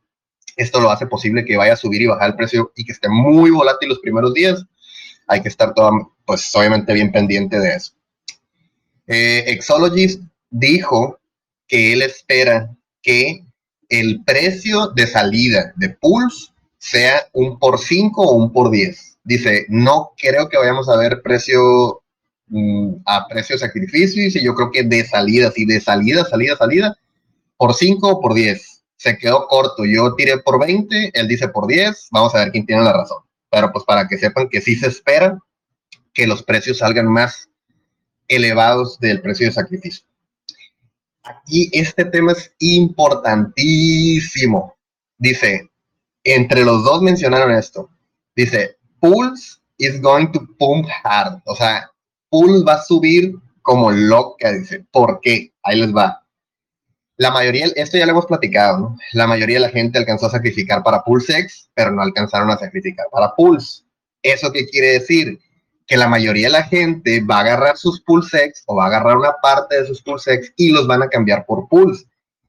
esto 0.56 0.80
lo 0.80 0.90
hace 0.90 1.06
posible 1.06 1.44
que 1.44 1.58
vaya 1.58 1.74
a 1.74 1.76
subir 1.76 2.00
y 2.00 2.06
bajar 2.06 2.30
el 2.30 2.36
precio 2.36 2.72
y 2.74 2.86
que 2.86 2.92
esté 2.92 3.10
muy 3.10 3.50
volátil 3.50 3.90
los 3.90 3.98
primeros 3.98 4.32
días. 4.32 4.64
Hay 5.26 5.42
que 5.42 5.48
estar 5.48 5.74
todo, 5.74 6.14
pues 6.24 6.50
obviamente 6.54 6.94
bien 6.94 7.12
pendiente 7.12 7.60
de 7.60 7.74
eso. 7.74 7.92
Eh, 9.08 9.44
Exologist 9.46 10.22
dijo 10.50 11.18
que 11.66 11.94
él 11.94 12.02
espera 12.02 12.70
que 13.02 13.42
el 13.88 14.22
precio 14.24 14.88
de 14.88 15.06
salida 15.06 15.72
de 15.76 15.88
Pulse 15.88 16.52
sea 16.78 17.26
un 17.32 17.58
por 17.58 17.78
5 17.78 18.22
o 18.22 18.36
un 18.36 18.52
por 18.52 18.70
10. 18.70 19.18
Dice, 19.24 19.66
no 19.68 20.12
creo 20.16 20.48
que 20.48 20.58
vayamos 20.58 20.88
a 20.88 20.96
ver 20.96 21.22
precio 21.22 22.02
mm, 22.48 22.96
a 23.06 23.26
precio 23.26 23.56
de 23.56 23.60
sacrificio. 23.60 24.22
Dice, 24.22 24.42
yo 24.42 24.54
creo 24.54 24.70
que 24.70 24.84
de 24.84 25.04
salida, 25.04 25.50
sí, 25.50 25.64
de 25.64 25.80
salida, 25.80 26.24
salida, 26.24 26.56
salida, 26.56 26.96
por 27.56 27.74
5 27.74 28.08
o 28.08 28.20
por 28.20 28.34
10. 28.34 28.84
se 28.96 29.16
quedó 29.16 29.46
corto. 29.48 29.84
Yo 29.84 30.14
tiré 30.16 30.38
por 30.38 30.60
20, 30.60 31.12
él 31.14 31.28
dice 31.28 31.48
por 31.48 31.66
10. 31.66 32.08
Vamos 32.10 32.34
a 32.34 32.40
ver 32.40 32.52
quién 32.52 32.66
tiene 32.66 32.82
la 32.82 32.92
razón. 32.92 33.22
Pero 33.50 33.72
pues 33.72 33.84
para 33.84 34.06
que 34.06 34.18
sepan 34.18 34.48
que 34.48 34.60
sí 34.60 34.76
se 34.76 34.88
espera 34.88 35.38
que 36.12 36.26
los 36.26 36.42
precios 36.42 36.78
salgan 36.78 37.06
más 37.06 37.48
elevados 38.28 38.98
del 39.00 39.20
precio 39.20 39.46
de 39.46 39.52
sacrificio. 39.52 40.04
Aquí 41.22 41.68
este 41.72 42.04
tema 42.04 42.32
es 42.32 42.52
importantísimo. 42.58 44.76
Dice, 45.18 45.70
entre 46.24 46.64
los 46.64 46.84
dos 46.84 47.02
mencionaron 47.02 47.52
esto. 47.52 47.90
Dice, 48.36 48.76
Pulse 49.00 49.58
is 49.78 50.00
going 50.00 50.28
to 50.32 50.46
pump 50.58 50.86
hard. 51.02 51.40
O 51.44 51.56
sea, 51.56 51.90
Pulse 52.30 52.64
va 52.64 52.74
a 52.74 52.82
subir 52.82 53.34
como 53.62 53.90
loca, 53.90 54.52
dice. 54.52 54.84
¿Por 54.90 55.20
qué? 55.20 55.52
Ahí 55.62 55.80
les 55.80 55.94
va. 55.94 56.24
La 57.16 57.32
mayoría, 57.32 57.66
esto 57.74 57.98
ya 57.98 58.06
lo 58.06 58.12
hemos 58.12 58.26
platicado, 58.26 58.78
¿no? 58.78 58.96
La 59.12 59.26
mayoría 59.26 59.56
de 59.56 59.66
la 59.66 59.70
gente 59.70 59.98
alcanzó 59.98 60.26
a 60.26 60.30
sacrificar 60.30 60.84
para 60.84 61.02
X, 61.06 61.68
pero 61.74 61.90
no 61.90 62.00
alcanzaron 62.00 62.48
a 62.50 62.58
sacrificar 62.58 63.06
para 63.10 63.34
Pulse. 63.34 63.82
¿Eso 64.22 64.52
qué 64.52 64.66
quiere 64.66 64.92
decir? 64.92 65.40
Que 65.88 65.96
la 65.96 66.06
mayoría 66.06 66.46
de 66.46 66.52
la 66.52 66.62
gente 66.62 67.20
va 67.24 67.38
a 67.38 67.40
agarrar 67.40 67.76
sus 67.76 68.02
X 68.06 68.62
o 68.66 68.76
va 68.76 68.84
a 68.84 68.86
agarrar 68.86 69.16
una 69.16 69.32
parte 69.42 69.80
de 69.80 69.86
sus 69.86 70.02
X 70.26 70.52
y 70.56 70.70
los 70.70 70.86
van 70.86 71.02
a 71.02 71.08
cambiar 71.08 71.44
por 71.46 71.68
Pulse. 71.68 72.06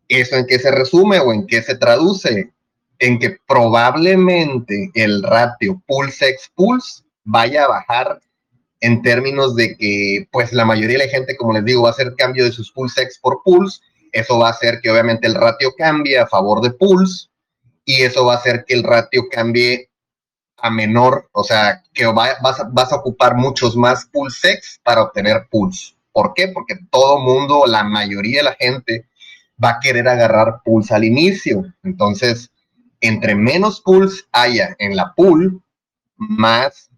¿Eso 0.08 0.36
en 0.36 0.46
qué 0.46 0.60
se 0.60 0.70
resume 0.70 1.20
o 1.20 1.34
en 1.34 1.48
qué 1.48 1.64
se 1.64 1.76
traduce? 1.76 2.52
En 3.00 3.18
que 3.18 3.38
probablemente 3.48 4.92
el 4.94 5.24
ratio 5.24 5.82
Pulse-X-Pulse 5.88 7.04
vaya 7.24 7.64
a 7.64 7.70
bajar 7.70 8.20
en 8.82 9.02
términos 9.02 9.56
de 9.56 9.76
que, 9.76 10.28
pues 10.32 10.54
la 10.54 10.66
mayoría 10.66 11.00
de 11.00 11.06
la 11.06 11.12
gente, 11.12 11.36
como 11.36 11.54
les 11.54 11.66
digo, 11.66 11.84
va 11.84 11.90
a 11.90 11.94
hacer 11.94 12.14
cambio 12.18 12.44
de 12.44 12.52
sus 12.52 12.72
Pulse-X 12.72 13.20
por 13.22 13.42
Pulse 13.44 13.80
eso 14.12 14.40
va 14.40 14.48
a 14.48 14.52
hacer 14.52 14.80
que 14.82 14.90
obviamente 14.90 15.28
el 15.28 15.36
ratio 15.36 15.74
cambie 15.78 16.18
a 16.18 16.28
favor 16.28 16.62
de 16.62 16.72
Pulse 16.72 17.28
y 17.86 18.02
eso 18.02 18.26
va 18.26 18.34
a 18.34 18.38
hacer 18.38 18.66
que 18.68 18.74
el 18.74 18.84
ratio 18.84 19.28
cambie 19.30 19.89
a 20.62 20.70
menor, 20.70 21.30
o 21.32 21.44
sea, 21.44 21.84
que 21.94 22.06
vas, 22.06 22.60
a, 22.60 22.96
ocupar 22.96 23.36
muchos 23.36 23.76
más 23.76 24.06
Pulse 24.06 24.60
para 24.84 25.04
obtener 25.04 25.48
Pulse. 25.50 25.96
¿Por 26.12 26.34
qué? 26.34 26.50
Porque 26.50 26.76
todo 26.90 27.20
mundo, 27.20 27.66
la 27.68 27.84
mayoría 27.84 28.40
de 28.40 28.44
la 28.44 28.56
gente 28.56 29.06
va 29.64 29.72
a 29.72 29.80
querer 29.80 30.08
agarrar 30.08 30.62
Pulse 30.64 30.94
al 30.94 31.04
inicio. 31.04 31.66
Entonces, 31.84 32.52
entre 33.02 33.36
menos 33.36 33.82
Pulse 33.82 34.24
haya 34.32 34.76
en 34.80 34.96
la 34.96 35.14
pool, 35.16 35.62
más 36.18 36.90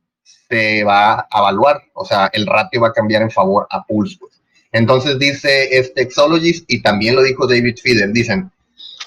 se 0.50 0.84
va 0.84 1.28
a 1.32 1.40
evaluar, 1.40 1.82
o 1.94 2.04
sea, 2.04 2.30
el 2.34 2.46
ratio 2.46 2.82
va 2.82 2.90
a 2.90 2.94
cambiar 2.94 3.22
en 3.22 3.32
favor 3.32 3.68
a 3.70 3.84
Pulse. 3.86 4.20
Entonces 4.72 5.20
dice 5.20 5.78
este 5.78 6.02
Exologist 6.02 6.66
y 6.68 6.82
también 6.82 7.16
lo 7.16 7.24
dijo 7.24 7.48
David 7.48 7.78
Feeder, 7.82 8.12
dicen, 8.12 8.52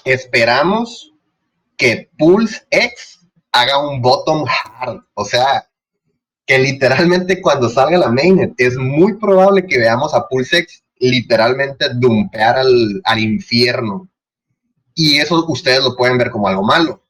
esperamos 0.03 1.13
que 1.77 2.09
Pulse 2.17 2.65
X 2.69 3.14
haga 3.55 3.87
un 3.87 4.01
bottom 4.01 4.45
hard, 4.45 5.01
o 5.13 5.23
sea, 5.23 5.69
que 6.45 6.59
literalmente 6.59 7.41
cuando 7.41 7.69
salga 7.69 7.97
la 7.97 8.09
mainnet 8.09 8.53
es 8.57 8.75
muy 8.75 9.13
probable 9.13 9.65
que 9.65 9.79
veamos 9.79 10.13
a 10.13 10.27
Pulse 10.27 10.57
X 10.59 10.83
literalmente 10.97 11.87
dumpear 11.93 12.57
al, 12.57 13.01
al 13.05 13.19
infierno. 13.19 14.09
Y 14.93 15.17
eso 15.17 15.45
ustedes 15.47 15.83
lo 15.83 15.95
pueden 15.95 16.17
ver 16.17 16.31
como 16.31 16.47
algo 16.47 16.63
malo. 16.63 17.01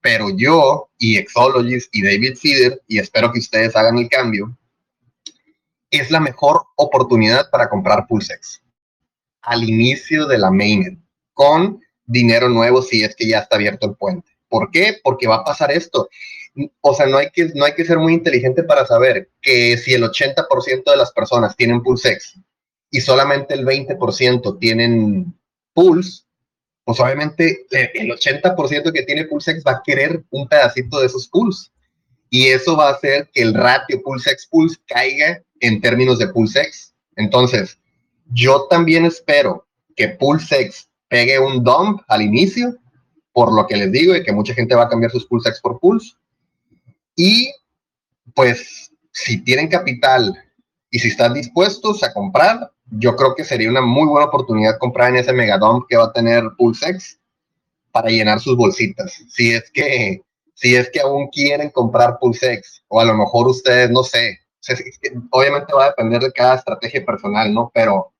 Pero 0.00 0.30
yo 0.30 0.90
y 0.98 1.16
Exologist 1.16 1.88
y 1.94 2.02
David 2.02 2.36
Feeder, 2.36 2.82
y 2.88 2.98
espero 2.98 3.32
que 3.32 3.38
ustedes 3.38 3.74
hagan 3.76 3.98
el 3.98 4.08
cambio, 4.08 4.56
es 5.90 6.10
la 6.10 6.18
mejor 6.18 6.64
oportunidad 6.76 7.48
para 7.50 7.68
comprar 7.68 8.06
Pulsex 8.08 8.60
al 9.42 9.62
inicio 9.68 10.26
de 10.26 10.38
la 10.38 10.50
mainnet 10.50 10.98
con 11.32 11.80
dinero 12.04 12.48
nuevo 12.48 12.82
si 12.82 13.04
es 13.04 13.14
que 13.14 13.28
ya 13.28 13.38
está 13.40 13.56
abierto 13.56 13.86
el 13.86 13.96
puente. 13.96 14.31
¿Por 14.52 14.70
qué? 14.70 14.98
Porque 15.02 15.26
va 15.26 15.36
a 15.36 15.44
pasar 15.44 15.72
esto. 15.72 16.10
O 16.82 16.94
sea, 16.94 17.06
no 17.06 17.16
hay 17.16 17.30
que, 17.30 17.46
no 17.54 17.64
hay 17.64 17.72
que 17.74 17.86
ser 17.86 17.98
muy 17.98 18.12
inteligente 18.12 18.62
para 18.64 18.84
saber 18.84 19.30
que 19.40 19.78
si 19.78 19.94
el 19.94 20.02
80% 20.02 20.90
de 20.90 20.96
las 20.98 21.10
personas 21.12 21.56
tienen 21.56 21.82
Pulsex 21.82 22.38
y 22.90 23.00
solamente 23.00 23.54
el 23.54 23.64
20% 23.64 24.58
tienen 24.58 25.34
Pulse, 25.72 26.24
pues 26.84 27.00
obviamente 27.00 27.64
el 27.70 28.10
80% 28.10 28.92
que 28.92 29.02
tiene 29.04 29.24
Pulsex 29.24 29.64
va 29.66 29.72
a 29.72 29.82
querer 29.82 30.22
un 30.28 30.46
pedacito 30.46 31.00
de 31.00 31.06
esos 31.06 31.28
Pulse. 31.28 31.70
Y 32.28 32.48
eso 32.48 32.76
va 32.76 32.88
a 32.88 32.92
hacer 32.92 33.30
que 33.32 33.40
el 33.40 33.54
ratio 33.54 34.02
Pulsex-Pulse 34.02 34.80
caiga 34.86 35.42
en 35.60 35.80
términos 35.80 36.18
de 36.18 36.28
PulseX. 36.28 36.92
Entonces, 37.16 37.78
yo 38.34 38.66
también 38.68 39.06
espero 39.06 39.66
que 39.96 40.08
PulseX 40.08 40.90
pegue 41.08 41.38
un 41.38 41.64
dump 41.64 42.02
al 42.08 42.20
inicio, 42.20 42.76
por 43.32 43.52
lo 43.52 43.66
que 43.66 43.76
les 43.76 43.90
digo, 43.90 44.14
y 44.14 44.22
que 44.22 44.32
mucha 44.32 44.54
gente 44.54 44.74
va 44.74 44.84
a 44.84 44.88
cambiar 44.88 45.10
sus 45.10 45.26
PulseX 45.26 45.60
por 45.60 45.78
Pulse. 45.78 46.14
Y 47.16 47.52
pues, 48.34 48.92
si 49.10 49.42
tienen 49.42 49.68
capital 49.68 50.34
y 50.90 50.98
si 50.98 51.08
están 51.08 51.34
dispuestos 51.34 52.02
a 52.02 52.12
comprar, 52.12 52.70
yo 52.90 53.16
creo 53.16 53.34
que 53.34 53.44
sería 53.44 53.70
una 53.70 53.80
muy 53.80 54.06
buena 54.06 54.26
oportunidad 54.26 54.78
comprar 54.78 55.10
en 55.10 55.16
ese 55.16 55.32
mega 55.32 55.58
dump 55.58 55.86
que 55.88 55.96
va 55.96 56.04
a 56.04 56.12
tener 56.12 56.44
PulseX 56.58 57.18
para 57.90 58.10
llenar 58.10 58.40
sus 58.40 58.56
bolsitas. 58.56 59.22
Si 59.28 59.52
es 59.52 59.70
que, 59.70 60.22
si 60.54 60.76
es 60.76 60.90
que 60.90 61.00
aún 61.00 61.28
quieren 61.28 61.70
comprar 61.70 62.18
PulseX, 62.18 62.82
o 62.88 63.00
a 63.00 63.04
lo 63.04 63.14
mejor 63.14 63.48
ustedes, 63.48 63.90
no 63.90 64.02
sé, 64.02 64.38
obviamente 65.30 65.72
va 65.74 65.84
a 65.84 65.88
depender 65.88 66.22
de 66.22 66.32
cada 66.32 66.56
estrategia 66.56 67.04
personal, 67.04 67.52
¿no? 67.52 67.70
Pero 67.74 68.12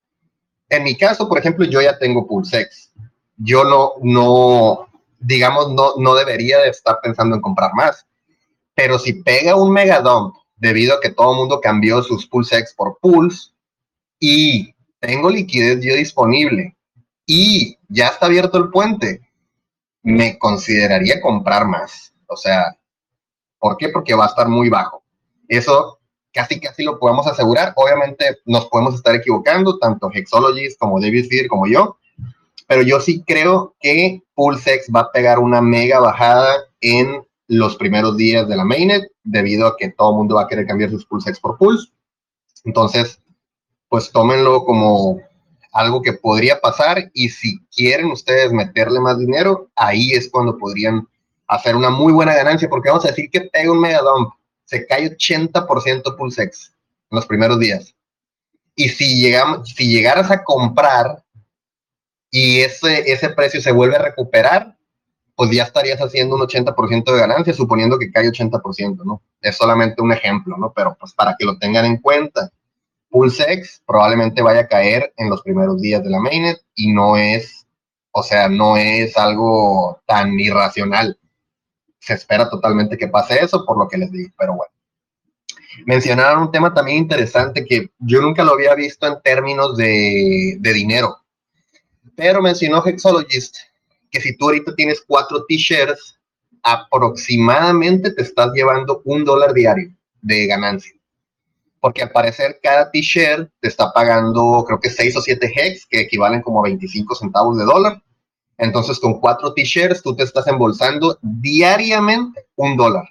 en 0.68 0.84
mi 0.84 0.96
caso, 0.96 1.28
por 1.28 1.38
ejemplo, 1.38 1.66
yo 1.66 1.80
ya 1.80 1.98
tengo 1.98 2.26
Pulsex. 2.26 2.92
Yo 3.36 3.64
no, 3.64 3.92
no, 4.02 4.88
digamos, 5.22 5.72
no, 5.72 5.94
no 5.96 6.14
debería 6.14 6.58
de 6.58 6.68
estar 6.68 6.98
pensando 7.02 7.36
en 7.36 7.42
comprar 7.42 7.72
más. 7.74 8.06
Pero 8.74 8.98
si 8.98 9.14
pega 9.14 9.56
un 9.56 9.72
mega 9.72 10.02
debido 10.56 10.94
a 10.94 11.00
que 11.00 11.10
todo 11.10 11.32
el 11.32 11.38
mundo 11.38 11.60
cambió 11.60 12.02
sus 12.02 12.26
Pulsex 12.26 12.74
por 12.74 12.98
Pulse 13.00 13.50
y 14.18 14.74
tengo 15.00 15.30
liquidez 15.30 15.80
yo 15.82 15.94
disponible 15.94 16.76
y 17.26 17.76
ya 17.88 18.08
está 18.08 18.26
abierto 18.26 18.58
el 18.58 18.70
puente, 18.70 19.20
me 20.02 20.38
consideraría 20.38 21.20
comprar 21.20 21.66
más. 21.66 22.12
O 22.26 22.36
sea, 22.36 22.76
¿por 23.58 23.76
qué? 23.76 23.88
Porque 23.88 24.14
va 24.14 24.24
a 24.24 24.28
estar 24.28 24.48
muy 24.48 24.68
bajo. 24.68 25.02
Eso 25.48 25.98
casi 26.32 26.58
casi 26.60 26.82
lo 26.82 26.98
podemos 26.98 27.26
asegurar. 27.26 27.72
Obviamente 27.76 28.38
nos 28.46 28.66
podemos 28.66 28.94
estar 28.94 29.14
equivocando, 29.14 29.78
tanto 29.78 30.10
Hexologist 30.12 30.78
como 30.78 31.00
David 31.00 31.26
Feeder 31.28 31.48
como 31.48 31.66
yo, 31.66 31.98
pero 32.72 32.84
yo 32.84 33.00
sí 33.00 33.22
creo 33.26 33.74
que 33.80 34.22
PulseX 34.34 34.90
va 34.96 35.00
a 35.00 35.12
pegar 35.12 35.38
una 35.38 35.60
mega 35.60 36.00
bajada 36.00 36.56
en 36.80 37.22
los 37.46 37.76
primeros 37.76 38.16
días 38.16 38.48
de 38.48 38.56
la 38.56 38.64
mainnet, 38.64 39.02
debido 39.22 39.66
a 39.66 39.76
que 39.76 39.90
todo 39.90 40.12
el 40.12 40.16
mundo 40.16 40.36
va 40.36 40.44
a 40.44 40.48
querer 40.48 40.66
cambiar 40.66 40.88
sus 40.88 41.04
PulseX 41.04 41.38
por 41.38 41.58
Pulse. 41.58 41.92
Entonces, 42.64 43.20
pues 43.90 44.10
tómenlo 44.10 44.64
como 44.64 45.20
algo 45.74 46.00
que 46.00 46.14
podría 46.14 46.62
pasar 46.62 47.10
y 47.12 47.28
si 47.28 47.58
quieren 47.66 48.06
ustedes 48.06 48.52
meterle 48.52 49.00
más 49.00 49.18
dinero, 49.18 49.68
ahí 49.76 50.12
es 50.12 50.30
cuando 50.30 50.56
podrían 50.56 51.06
hacer 51.48 51.76
una 51.76 51.90
muy 51.90 52.14
buena 52.14 52.34
ganancia, 52.34 52.70
porque 52.70 52.88
vamos 52.88 53.04
a 53.04 53.08
decir 53.08 53.28
que 53.28 53.50
pega 53.52 53.70
un 53.70 53.80
mega 53.80 54.00
dump 54.00 54.32
se 54.64 54.86
cae 54.86 55.14
80% 55.14 56.16
Pulsex 56.16 56.72
en 57.10 57.16
los 57.16 57.26
primeros 57.26 57.60
días. 57.60 57.94
Y 58.74 58.88
si, 58.88 59.20
llegamos, 59.20 59.68
si 59.68 59.88
llegaras 59.88 60.30
a 60.30 60.42
comprar 60.42 61.22
y 62.32 62.62
ese, 62.62 63.12
ese 63.12 63.28
precio 63.28 63.60
se 63.60 63.70
vuelve 63.70 63.94
a 63.94 64.02
recuperar, 64.02 64.76
pues 65.36 65.50
ya 65.52 65.62
estarías 65.62 66.00
haciendo 66.00 66.34
un 66.34 66.42
80% 66.42 67.04
de 67.04 67.20
ganancia, 67.20 67.54
suponiendo 67.54 67.96
que 67.96 68.10
cae 68.10 68.28
80%, 68.28 69.04
¿no? 69.04 69.22
Es 69.40 69.56
solamente 69.56 70.02
un 70.02 70.12
ejemplo, 70.12 70.56
¿no? 70.56 70.72
Pero 70.74 70.96
pues 70.98 71.12
para 71.12 71.36
que 71.38 71.44
lo 71.44 71.56
tengan 71.58 71.84
en 71.84 71.98
cuenta. 71.98 72.50
Pulsex 73.08 73.82
probablemente 73.86 74.42
vaya 74.42 74.62
a 74.62 74.66
caer 74.66 75.12
en 75.16 75.30
los 75.30 75.42
primeros 75.42 75.80
días 75.80 76.02
de 76.02 76.10
la 76.10 76.18
mainnet 76.18 76.58
y 76.74 76.92
no 76.92 77.16
es, 77.16 77.66
o 78.10 78.24
sea, 78.24 78.48
no 78.48 78.76
es 78.76 79.16
algo 79.16 80.00
tan 80.06 80.40
irracional 80.40 81.16
se 82.02 82.14
espera 82.14 82.50
totalmente 82.50 82.98
que 82.98 83.06
pase 83.06 83.42
eso, 83.42 83.64
por 83.64 83.78
lo 83.78 83.88
que 83.88 83.96
les 83.96 84.10
digo, 84.10 84.30
pero 84.36 84.56
bueno. 84.56 84.72
Mencionaron 85.86 86.42
un 86.42 86.50
tema 86.50 86.74
también 86.74 86.98
interesante 86.98 87.64
que 87.64 87.90
yo 88.00 88.20
nunca 88.20 88.42
lo 88.42 88.54
había 88.54 88.74
visto 88.74 89.06
en 89.06 89.22
términos 89.22 89.76
de, 89.76 90.58
dinero, 90.60 91.18
pero 92.16 92.42
mencionó 92.42 92.84
Hexologist 92.84 93.56
que 94.10 94.20
si 94.20 94.36
tú 94.36 94.46
ahorita 94.46 94.74
tienes 94.74 95.02
cuatro 95.06 95.44
t-shirts, 95.46 96.18
aproximadamente 96.62 98.12
te 98.12 98.22
estás 98.22 98.52
llevando 98.52 99.02
un 99.04 99.24
dólar 99.24 99.52
diario 99.54 99.90
de 100.20 100.46
ganancia. 100.46 100.92
Porque 101.80 102.02
al 102.02 102.10
parecer 102.10 102.60
cada 102.62 102.90
t-shirt 102.90 103.50
te 103.60 103.68
está 103.68 103.90
pagando 103.92 104.64
creo 104.66 104.78
que 104.78 104.90
6 104.90 105.16
o 105.16 105.22
7 105.22 105.52
hex, 105.54 105.86
que 105.86 106.00
equivalen 106.00 106.42
como 106.42 106.60
a 106.60 106.64
25 106.64 107.14
centavos 107.14 107.58
de 107.58 107.64
dólar. 107.64 108.02
Entonces, 108.58 109.00
con 109.00 109.18
cuatro 109.18 109.52
t-shirts, 109.54 110.02
tú 110.02 110.14
te 110.14 110.22
estás 110.22 110.46
embolsando 110.46 111.18
diariamente 111.20 112.46
un 112.54 112.76
dólar. 112.76 113.08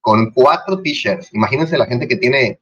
Con 0.00 0.30
cuatro 0.30 0.80
t-shirts. 0.80 1.34
Imagínense 1.34 1.76
la 1.76 1.86
gente 1.86 2.08
que 2.08 2.16
tiene, 2.16 2.60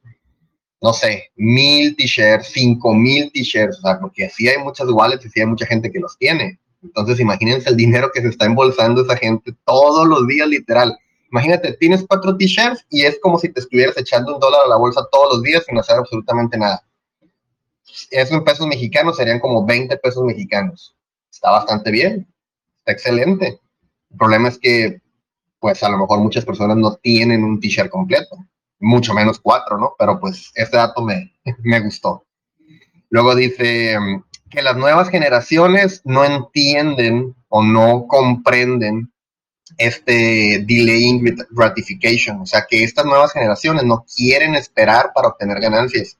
no 0.82 0.92
sé, 0.92 1.30
mil 1.36 1.94
t-shirts, 1.96 2.48
cinco 2.52 2.92
mil 2.92 3.30
t-shirts, 3.32 3.78
o 3.78 3.82
sea, 3.82 4.00
porque 4.00 4.26
así 4.26 4.48
hay 4.48 4.58
muchas 4.58 4.88
wallets 4.90 5.24
y 5.24 5.30
sí 5.30 5.40
hay 5.40 5.46
mucha 5.46 5.64
gente 5.64 5.90
que 5.90 6.00
los 6.00 6.18
tiene. 6.18 6.58
Entonces, 6.82 7.20
imagínense 7.20 7.70
el 7.70 7.76
dinero 7.76 8.10
que 8.12 8.20
se 8.20 8.28
está 8.28 8.46
embolsando 8.46 9.02
esa 9.02 9.16
gente 9.16 9.54
todos 9.64 10.08
los 10.08 10.26
días, 10.26 10.48
literal. 10.48 10.98
Imagínate, 11.30 11.74
tienes 11.74 12.04
cuatro 12.06 12.36
t-shirts 12.36 12.84
y 12.90 13.04
es 13.04 13.18
como 13.22 13.38
si 13.38 13.48
te 13.48 13.60
estuvieras 13.60 13.96
echando 13.96 14.34
un 14.34 14.40
dólar 14.40 14.62
a 14.66 14.68
la 14.68 14.76
bolsa 14.76 15.06
todos 15.12 15.36
los 15.36 15.42
días 15.44 15.64
sin 15.64 15.78
hacer 15.78 15.96
absolutamente 15.96 16.58
nada. 16.58 16.84
Eso 18.10 18.34
en 18.34 18.44
pesos 18.44 18.66
mexicanos 18.66 19.16
serían 19.16 19.38
como 19.38 19.64
20 19.64 19.96
pesos 19.98 20.24
mexicanos. 20.24 20.96
Está 21.30 21.52
bastante 21.52 21.92
bien, 21.92 22.26
está 22.78 22.92
excelente. 22.92 23.60
El 24.10 24.18
problema 24.18 24.48
es 24.48 24.58
que, 24.58 25.00
pues 25.60 25.80
a 25.84 25.88
lo 25.88 25.98
mejor 25.98 26.18
muchas 26.18 26.44
personas 26.44 26.76
no 26.76 26.96
tienen 26.96 27.44
un 27.44 27.60
t-shirt 27.60 27.88
completo, 27.88 28.36
mucho 28.82 29.14
menos 29.14 29.40
cuatro, 29.40 29.78
¿no? 29.78 29.94
Pero 29.98 30.20
pues 30.20 30.50
este 30.54 30.76
dato 30.76 31.02
me, 31.02 31.32
me 31.62 31.80
gustó. 31.80 32.26
Luego 33.08 33.34
dice 33.34 33.98
mm, 33.98 34.24
que 34.50 34.62
las 34.62 34.76
nuevas 34.76 35.08
generaciones 35.08 36.02
no 36.04 36.24
entienden 36.24 37.34
o 37.48 37.62
no 37.62 38.06
comprenden 38.06 39.10
este 39.78 40.64
delaying 40.66 41.24
gratification, 41.50 42.40
o 42.40 42.46
sea 42.46 42.66
que 42.68 42.84
estas 42.84 43.06
nuevas 43.06 43.32
generaciones 43.32 43.84
no 43.84 44.04
quieren 44.14 44.54
esperar 44.54 45.12
para 45.14 45.28
obtener 45.28 45.60
ganancias 45.60 46.18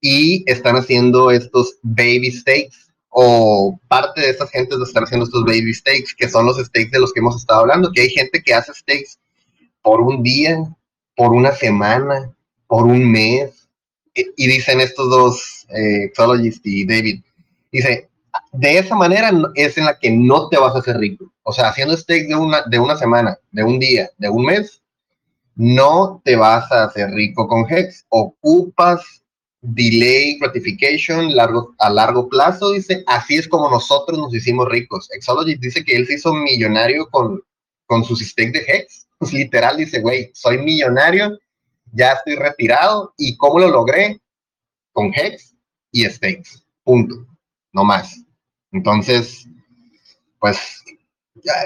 y 0.00 0.50
están 0.50 0.76
haciendo 0.76 1.30
estos 1.30 1.78
baby 1.82 2.30
steaks 2.30 2.90
o 3.10 3.78
parte 3.88 4.22
de 4.22 4.30
estas 4.30 4.50
gentes 4.50 4.78
lo 4.78 4.84
están 4.84 5.04
haciendo 5.04 5.26
estos 5.26 5.44
baby 5.44 5.74
steaks, 5.74 6.14
que 6.14 6.28
son 6.28 6.46
los 6.46 6.56
steaks 6.56 6.92
de 6.92 7.00
los 7.00 7.12
que 7.12 7.20
hemos 7.20 7.36
estado 7.36 7.60
hablando, 7.60 7.90
que 7.92 8.02
hay 8.02 8.10
gente 8.10 8.42
que 8.42 8.54
hace 8.54 8.72
steaks 8.72 9.18
por 9.82 10.00
un 10.00 10.22
día, 10.22 10.58
por 11.20 11.34
una 11.34 11.52
semana, 11.52 12.34
por 12.66 12.86
un 12.86 13.12
mes, 13.12 13.68
y 14.14 14.46
dicen 14.46 14.80
estos 14.80 15.10
dos, 15.10 15.66
eh, 15.68 16.10
y 16.64 16.86
David, 16.86 17.22
dice, 17.70 18.08
de 18.52 18.78
esa 18.78 18.96
manera 18.96 19.30
es 19.54 19.76
en 19.76 19.84
la 19.84 19.98
que 19.98 20.10
no 20.10 20.48
te 20.48 20.56
vas 20.56 20.74
a 20.74 20.78
hacer 20.78 20.96
rico. 20.96 21.30
O 21.42 21.52
sea, 21.52 21.68
haciendo 21.68 21.94
steak 21.94 22.26
de 22.26 22.36
una, 22.36 22.62
de 22.62 22.78
una 22.78 22.96
semana, 22.96 23.38
de 23.50 23.62
un 23.62 23.78
día, 23.78 24.08
de 24.16 24.30
un 24.30 24.46
mes, 24.46 24.80
no 25.56 26.22
te 26.24 26.36
vas 26.36 26.72
a 26.72 26.84
hacer 26.84 27.10
rico 27.10 27.46
con 27.46 27.70
Hex. 27.70 28.06
Ocupas 28.08 29.22
delay 29.60 30.38
gratification 30.38 31.36
largo, 31.36 31.74
a 31.80 31.90
largo 31.90 32.30
plazo, 32.30 32.70
dice, 32.70 33.04
así 33.06 33.36
es 33.36 33.46
como 33.46 33.68
nosotros 33.68 34.18
nos 34.18 34.34
hicimos 34.34 34.70
ricos. 34.70 35.10
Exologist 35.12 35.60
dice 35.60 35.84
que 35.84 35.96
él 35.96 36.06
se 36.06 36.14
hizo 36.14 36.32
millonario 36.32 37.10
con, 37.10 37.42
con 37.84 38.04
sus 38.04 38.20
steaks 38.20 38.54
de 38.54 38.64
Hex. 38.66 39.06
Literal 39.32 39.76
dice, 39.76 40.00
güey, 40.00 40.30
soy 40.34 40.58
millonario 40.58 41.38
ya 41.92 42.12
estoy 42.12 42.36
retirado. 42.36 43.14
¿Y 43.16 43.36
cómo 43.36 43.58
lo 43.58 43.68
logré? 43.68 44.20
Con 44.92 45.12
Hex 45.14 45.54
y 45.92 46.04
Stakes. 46.04 46.64
Punto. 46.84 47.26
No 47.72 47.84
más. 47.84 48.24
Entonces, 48.72 49.46
pues 50.38 50.82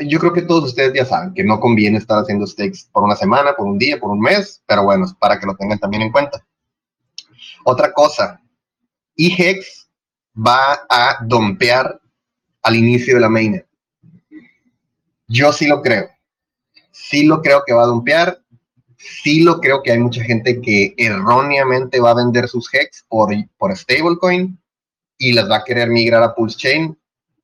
yo 0.03 0.21
creo 0.21 0.33
que 0.33 0.43
todos 0.43 0.65
ustedes 0.65 0.93
ya 0.95 1.05
saben 1.05 1.35
que 1.35 1.43
no 1.43 1.59
conviene 1.59 1.99
estar 1.99 2.19
haciendo 2.19 2.47
stakes 2.47 2.87
por 2.93 3.03
una 3.03 3.17
semana, 3.17 3.57
por 3.57 3.67
un 3.67 3.79
día, 3.79 3.99
por 3.99 4.11
un 4.11 4.21
mes, 4.21 4.63
pero 4.67 4.85
bueno, 4.85 5.07
para 5.19 5.39
que 5.39 5.47
lo 5.47 5.57
tengan 5.57 5.79
también 5.79 6.03
en 6.03 6.13
cuenta. 6.13 6.45
Otra 7.65 7.93
cosa, 7.93 8.41
eHex 9.17 9.89
va 10.37 10.87
a 10.89 11.19
dompear 11.25 12.01
al 12.63 12.77
inicio 12.77 13.15
de 13.15 13.21
la 13.21 13.29
mainnet. 13.29 13.67
Yo 15.27 15.53
sí 15.53 15.67
lo 15.67 15.83
creo. 15.83 16.14
Sí 16.95 17.25
lo 17.25 17.43
creo 17.43 17.63
que 17.67 17.75
va 17.75 17.83
a 17.83 17.87
dompear 17.87 18.41
sí 19.05 19.41
lo 19.41 19.61
creo 19.61 19.83
que 19.83 19.93
hay 19.93 19.99
mucha 19.99 20.23
gente 20.25 20.61
que 20.61 20.95
erróneamente 20.97 22.01
va 22.01 22.11
a 22.11 22.15
vender 22.15 22.49
sus 22.49 22.73
hex 22.73 23.05
por, 23.09 23.31
por 23.59 23.77
stablecoin 23.77 24.59
y 25.19 25.33
las 25.33 25.51
va 25.51 25.57
a 25.57 25.65
querer 25.65 25.89
migrar 25.89 26.23
a 26.23 26.35
Pulse 26.35 26.57
Chain 26.57 26.99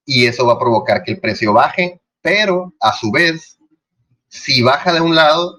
y 0.05 0.27
eso 0.27 0.47
va 0.47 0.55
a 0.55 0.59
provocar 0.59 1.03
que 1.03 1.13
el 1.13 1.21
precio 1.21 1.53
baje, 1.53 2.01
pero 2.23 2.75
a 2.81 2.93
su 2.93 3.11
vez, 3.13 3.59
si 4.29 4.63
baja 4.63 4.93
de 4.93 5.01
un 5.01 5.15
lado, 5.15 5.59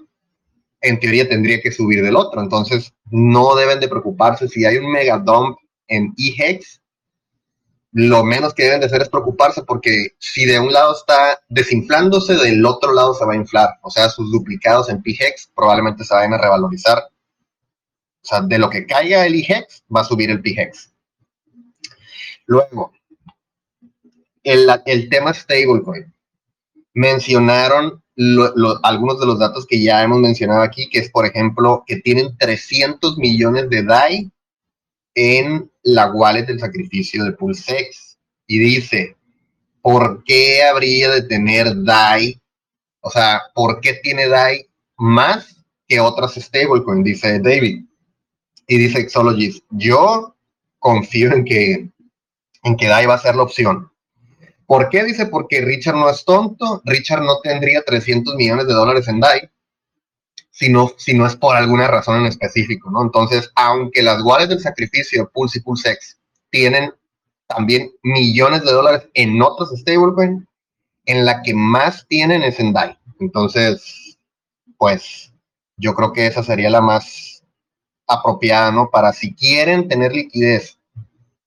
en 0.80 0.98
teoría 0.98 1.28
tendría 1.28 1.60
que 1.60 1.72
subir 1.72 2.02
del 2.02 2.16
otro. 2.16 2.42
Entonces, 2.42 2.92
no 3.10 3.54
deben 3.54 3.80
de 3.80 3.88
preocuparse 3.88 4.48
si 4.48 4.64
hay 4.64 4.76
un 4.76 4.90
mega 4.90 5.18
dump 5.18 5.56
en 5.86 6.12
eHex 6.18 6.81
lo 7.92 8.24
menos 8.24 8.54
que 8.54 8.64
deben 8.64 8.80
de 8.80 8.86
hacer 8.86 9.02
es 9.02 9.10
preocuparse 9.10 9.62
porque 9.64 10.14
si 10.18 10.46
de 10.46 10.58
un 10.58 10.72
lado 10.72 10.94
está 10.96 11.42
desinflándose, 11.48 12.34
del 12.34 12.64
otro 12.64 12.92
lado 12.92 13.14
se 13.14 13.26
va 13.26 13.34
a 13.34 13.36
inflar. 13.36 13.68
O 13.82 13.90
sea, 13.90 14.08
sus 14.08 14.32
duplicados 14.32 14.88
en 14.88 15.02
PHEX 15.02 15.50
probablemente 15.54 16.04
se 16.04 16.14
vayan 16.14 16.32
a 16.32 16.38
revalorizar. 16.38 16.98
O 16.98 18.24
sea, 18.24 18.40
de 18.40 18.58
lo 18.58 18.70
que 18.70 18.86
caiga 18.86 19.26
el 19.26 19.34
IHEX, 19.34 19.84
va 19.94 20.00
a 20.00 20.04
subir 20.04 20.30
el 20.30 20.40
PHEX. 20.40 20.90
Luego, 22.46 22.92
el, 24.42 24.66
el 24.86 25.08
tema 25.08 25.34
stablecoin. 25.34 26.12
Mencionaron 26.94 28.02
algunos 28.82 29.20
de 29.20 29.26
los 29.26 29.38
datos 29.38 29.66
que 29.66 29.82
ya 29.82 30.02
hemos 30.02 30.18
mencionado 30.18 30.62
aquí, 30.62 30.88
que 30.88 30.98
es, 30.98 31.10
por 31.10 31.26
ejemplo, 31.26 31.84
que 31.86 31.96
tienen 31.96 32.36
300 32.38 33.18
millones 33.18 33.68
de 33.70 33.82
DAI 33.82 34.30
en 35.14 35.71
la 35.82 36.10
wallet 36.12 36.46
del 36.46 36.60
sacrificio 36.60 37.24
de 37.24 37.32
PulseX 37.32 38.18
y 38.46 38.58
dice, 38.58 39.16
¿por 39.80 40.22
qué 40.24 40.62
habría 40.62 41.10
de 41.10 41.22
tener 41.22 41.82
DAI? 41.82 42.40
O 43.00 43.10
sea, 43.10 43.42
¿por 43.54 43.80
qué 43.80 43.94
tiene 43.94 44.28
DAI 44.28 44.66
más 44.96 45.56
que 45.88 46.00
otras 46.00 46.34
stablecoins? 46.34 47.04
Dice 47.04 47.38
David. 47.40 47.84
Y 48.66 48.78
dice 48.78 49.00
Exologist, 49.00 49.64
yo 49.70 50.36
confío 50.78 51.32
en 51.32 51.44
que, 51.44 51.88
en 52.62 52.76
que 52.76 52.86
DAI 52.86 53.06
va 53.06 53.14
a 53.14 53.18
ser 53.18 53.34
la 53.34 53.42
opción. 53.42 53.90
¿Por 54.66 54.88
qué? 54.88 55.04
Dice, 55.04 55.26
porque 55.26 55.60
Richard 55.60 55.96
no 55.96 56.08
es 56.08 56.24
tonto, 56.24 56.80
Richard 56.84 57.22
no 57.22 57.40
tendría 57.42 57.82
300 57.82 58.36
millones 58.36 58.66
de 58.66 58.72
dólares 58.72 59.08
en 59.08 59.20
DAI 59.20 59.51
si 60.52 60.68
no, 60.68 60.92
si 60.98 61.14
no 61.14 61.26
es 61.26 61.34
por 61.34 61.56
alguna 61.56 61.88
razón 61.88 62.20
en 62.20 62.26
específico, 62.26 62.90
¿no? 62.90 63.02
Entonces, 63.02 63.50
aunque 63.56 64.02
las 64.02 64.22
wallets 64.22 64.50
del 64.50 64.60
sacrificio, 64.60 65.30
Pulse 65.32 65.58
y 65.58 65.62
PulseX, 65.62 66.20
tienen 66.50 66.92
también 67.46 67.90
millones 68.02 68.62
de 68.62 68.72
dólares 68.72 69.08
en 69.14 69.40
otros 69.40 69.70
stablecoins, 69.70 70.44
en 71.06 71.24
la 71.24 71.42
que 71.42 71.54
más 71.54 72.06
tienen 72.06 72.42
es 72.42 72.60
en 72.60 72.72
DAI. 72.72 72.98
Entonces, 73.18 74.18
pues, 74.76 75.32
yo 75.78 75.94
creo 75.94 76.12
que 76.12 76.26
esa 76.26 76.42
sería 76.42 76.70
la 76.70 76.82
más 76.82 77.42
apropiada, 78.06 78.70
¿no? 78.70 78.90
Para 78.90 79.12
si 79.12 79.34
quieren 79.34 79.88
tener 79.88 80.12
liquidez 80.12 80.78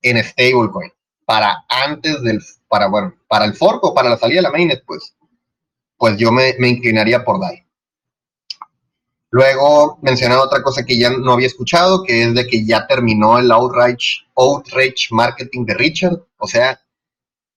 en 0.02 0.22
stablecoin, 0.22 0.92
para 1.24 1.64
antes 1.68 2.22
del, 2.22 2.40
para, 2.68 2.88
bueno, 2.88 3.14
para 3.28 3.44
el 3.44 3.54
fork 3.54 3.84
o 3.84 3.94
para 3.94 4.10
la 4.10 4.18
salida 4.18 4.38
de 4.38 4.42
la 4.42 4.50
mainnet, 4.50 4.84
pues, 4.84 5.16
pues 5.96 6.16
yo 6.16 6.32
me, 6.32 6.54
me 6.58 6.68
inclinaría 6.68 7.24
por 7.24 7.40
DAI. 7.40 7.65
Luego 9.30 9.98
mencionaba 10.02 10.44
otra 10.44 10.62
cosa 10.62 10.84
que 10.84 10.98
ya 10.98 11.10
no 11.10 11.32
había 11.32 11.48
escuchado, 11.48 12.02
que 12.04 12.22
es 12.22 12.34
de 12.34 12.46
que 12.46 12.64
ya 12.64 12.86
terminó 12.86 13.38
el 13.38 13.50
outrage 13.50 15.08
marketing 15.10 15.64
de 15.66 15.74
Richard. 15.74 16.20
O 16.38 16.46
sea, 16.46 16.80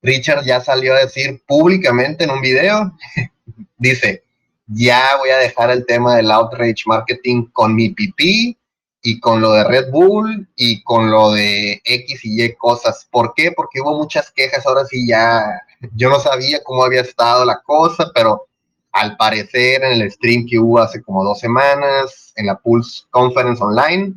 Richard 0.01 0.45
ya 0.45 0.62
salió 0.62 0.95
a 0.95 0.99
decir 0.99 1.41
públicamente 1.45 2.23
en 2.23 2.32
un 2.32 2.41
video, 2.41 2.97
dice, 3.77 4.23
ya 4.67 5.15
voy 5.17 5.29
a 5.29 5.38
dejar 5.38 5.71
el 5.71 5.86
tema 5.86 6.15
del 6.15 6.32
outrage 6.32 6.84
marketing 6.86 7.45
con 7.51 7.75
mi 7.75 7.89
pipí 7.89 8.58
y 9.01 9.19
con 9.19 9.41
lo 9.41 9.53
de 9.53 9.63
Red 9.63 9.91
Bull 9.91 10.47
y 10.55 10.84
con 10.84 11.10
lo 11.10 11.32
de 11.32 11.82
X 11.84 12.25
y 12.25 12.43
Y 12.43 12.55
cosas. 12.55 13.08
¿Por 13.10 13.34
qué? 13.34 13.51
Porque 13.51 13.82
hubo 13.82 13.97
muchas 13.97 14.32
quejas, 14.32 14.65
ahora 14.65 14.86
sí 14.86 15.08
ya, 15.08 15.62
yo 15.95 16.10
no 16.10 16.19
sabía 16.19 16.63
cómo 16.63 16.84
había 16.84 17.01
estado 17.01 17.45
la 17.45 17.62
cosa, 17.62 18.12
pero 18.13 18.49
al 18.91 19.17
parecer 19.17 19.84
en 19.84 20.02
el 20.02 20.12
stream 20.12 20.45
que 20.47 20.60
hubo 20.60 20.80
hace 20.80 21.02
como 21.02 21.23
dos 21.23 21.39
semanas, 21.39 22.34
en 22.36 22.47
la 22.47 22.58
Pulse 22.58 23.04
Conference 23.10 23.63
Online, 23.63 24.13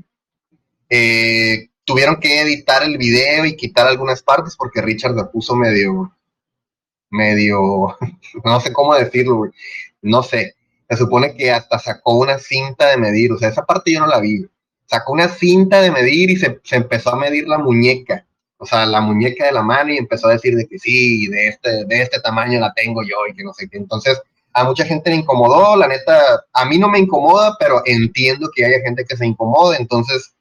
eh, 0.88 1.68
tuvieron 1.84 2.20
que 2.20 2.40
editar 2.40 2.82
el 2.82 2.98
video 2.98 3.44
y 3.44 3.56
quitar 3.56 3.86
algunas 3.86 4.22
partes 4.22 4.56
porque 4.56 4.82
Richard 4.82 5.14
lo 5.14 5.30
puso 5.30 5.54
medio, 5.54 6.14
medio, 7.10 7.96
no 8.44 8.60
sé 8.60 8.72
cómo 8.72 8.94
decirlo, 8.94 9.50
no 10.00 10.22
sé. 10.22 10.54
Se 10.88 10.96
supone 10.96 11.34
que 11.34 11.50
hasta 11.50 11.78
sacó 11.78 12.18
una 12.18 12.38
cinta 12.38 12.90
de 12.90 12.98
medir, 12.98 13.32
o 13.32 13.38
sea, 13.38 13.48
esa 13.48 13.64
parte 13.64 13.92
yo 13.92 14.00
no 14.00 14.06
la 14.06 14.20
vi. 14.20 14.46
Sacó 14.86 15.14
una 15.14 15.28
cinta 15.28 15.80
de 15.80 15.90
medir 15.90 16.30
y 16.30 16.36
se, 16.36 16.60
se 16.64 16.76
empezó 16.76 17.10
a 17.10 17.16
medir 17.16 17.48
la 17.48 17.58
muñeca, 17.58 18.26
o 18.58 18.66
sea, 18.66 18.84
la 18.84 19.00
muñeca 19.00 19.46
de 19.46 19.52
la 19.52 19.62
mano 19.62 19.92
y 19.92 19.96
empezó 19.96 20.28
a 20.28 20.32
decir 20.32 20.54
de 20.54 20.66
que 20.66 20.78
sí, 20.78 21.28
de 21.28 21.48
este, 21.48 21.84
de 21.86 22.02
este 22.02 22.20
tamaño 22.20 22.60
la 22.60 22.72
tengo 22.74 23.02
yo 23.02 23.16
y 23.28 23.34
que 23.34 23.42
no 23.42 23.54
sé 23.54 23.68
qué. 23.68 23.78
Entonces, 23.78 24.20
a 24.54 24.64
mucha 24.64 24.84
gente 24.84 25.10
le 25.10 25.16
incomodó, 25.16 25.76
la 25.76 25.88
neta, 25.88 26.44
a 26.52 26.64
mí 26.64 26.78
no 26.78 26.88
me 26.88 26.98
incomoda, 26.98 27.56
pero 27.58 27.82
entiendo 27.86 28.50
que 28.54 28.64
haya 28.64 28.80
gente 28.80 29.04
que 29.04 29.16
se 29.16 29.26
incomode, 29.26 29.76
entonces 29.78 30.34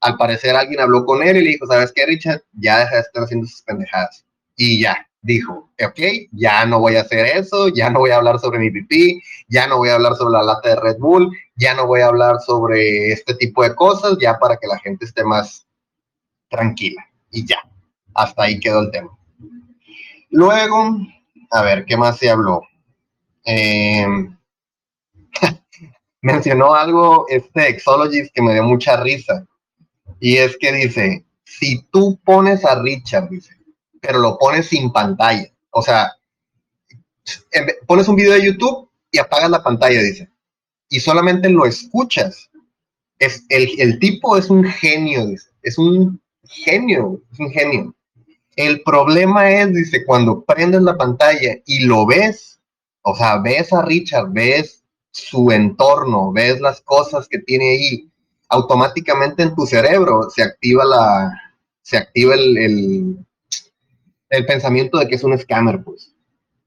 al 0.00 0.16
parecer 0.16 0.54
alguien 0.54 0.80
habló 0.80 1.04
con 1.04 1.22
él 1.22 1.36
y 1.38 1.42
le 1.42 1.50
dijo, 1.50 1.66
¿sabes 1.66 1.92
qué, 1.92 2.06
Richard? 2.06 2.42
Ya 2.52 2.78
deja 2.78 2.96
de 2.96 3.00
estar 3.00 3.24
haciendo 3.24 3.46
sus 3.46 3.62
pendejadas. 3.62 4.24
Y 4.56 4.80
ya, 4.80 5.08
dijo, 5.22 5.70
ok, 5.84 6.00
ya 6.32 6.64
no 6.66 6.80
voy 6.80 6.96
a 6.96 7.02
hacer 7.02 7.26
eso, 7.26 7.68
ya 7.68 7.90
no 7.90 8.00
voy 8.00 8.10
a 8.10 8.16
hablar 8.16 8.38
sobre 8.38 8.58
mi 8.58 8.70
pipí, 8.70 9.20
ya 9.48 9.66
no 9.66 9.78
voy 9.78 9.88
a 9.88 9.94
hablar 9.94 10.14
sobre 10.14 10.32
la 10.32 10.42
lata 10.42 10.68
de 10.68 10.76
Red 10.76 10.98
Bull, 10.98 11.36
ya 11.56 11.74
no 11.74 11.86
voy 11.86 12.00
a 12.00 12.06
hablar 12.06 12.40
sobre 12.40 13.10
este 13.12 13.34
tipo 13.34 13.62
de 13.62 13.74
cosas, 13.74 14.16
ya 14.20 14.38
para 14.38 14.56
que 14.56 14.66
la 14.66 14.78
gente 14.78 15.04
esté 15.04 15.24
más 15.24 15.66
tranquila. 16.48 17.04
Y 17.30 17.46
ya, 17.46 17.58
hasta 18.14 18.44
ahí 18.44 18.60
quedó 18.60 18.80
el 18.80 18.90
tema. 18.90 19.10
Luego, 20.30 20.96
a 21.50 21.62
ver, 21.62 21.84
¿qué 21.84 21.96
más 21.96 22.18
se 22.18 22.30
habló? 22.30 22.62
Em, 23.50 24.36
mencionó 26.20 26.74
algo 26.74 27.24
este 27.28 27.70
Exologist 27.70 28.30
que 28.34 28.42
me 28.42 28.52
dio 28.52 28.62
mucha 28.62 28.98
risa. 28.98 29.46
Y 30.20 30.36
es 30.36 30.58
que 30.58 30.70
dice, 30.70 31.24
si 31.44 31.82
tú 31.90 32.20
pones 32.24 32.62
a 32.66 32.82
Richard, 32.82 33.30
pero 34.02 34.18
lo 34.18 34.36
pones 34.36 34.66
sin 34.66 34.92
pantalla, 34.92 35.46
o 35.70 35.80
sea, 35.80 36.12
pones 37.86 38.06
un 38.08 38.16
video 38.16 38.34
de 38.34 38.44
YouTube 38.44 38.90
y 39.10 39.18
apagas 39.18 39.48
la 39.48 39.62
pantalla, 39.62 40.02
dice, 40.02 40.28
y 40.90 41.00
solamente 41.00 41.48
lo 41.48 41.64
escuchas. 41.64 42.50
Es, 43.18 43.44
el, 43.48 43.80
el 43.80 43.98
tipo 43.98 44.36
es 44.36 44.50
un 44.50 44.64
genio, 44.64 45.26
es 45.62 45.78
un 45.78 46.20
genio, 46.42 47.22
es 47.32 47.40
un 47.40 47.50
genio. 47.50 47.94
El 48.56 48.82
problema 48.82 49.50
es, 49.50 49.72
dice, 49.72 50.04
cuando 50.04 50.44
prendes 50.44 50.82
la 50.82 50.98
pantalla 50.98 51.56
y 51.64 51.84
lo 51.84 52.04
ves, 52.04 52.47
o 53.08 53.14
sea, 53.14 53.38
ves 53.38 53.72
a 53.72 53.82
Richard, 53.82 54.28
ves 54.30 54.84
su 55.10 55.50
entorno, 55.50 56.30
ves 56.32 56.60
las 56.60 56.82
cosas 56.82 57.26
que 57.26 57.38
tiene 57.38 57.70
ahí, 57.70 58.10
automáticamente 58.50 59.42
en 59.42 59.54
tu 59.54 59.66
cerebro 59.66 60.28
se 60.30 60.42
activa 60.42 60.84
la, 60.84 61.32
se 61.80 61.96
activa 61.96 62.34
el, 62.34 63.24
el, 64.28 64.46
pensamiento 64.46 64.98
de 64.98 65.08
que 65.08 65.14
es 65.14 65.24
un 65.24 65.38
scammer, 65.38 65.82
pues. 65.82 66.14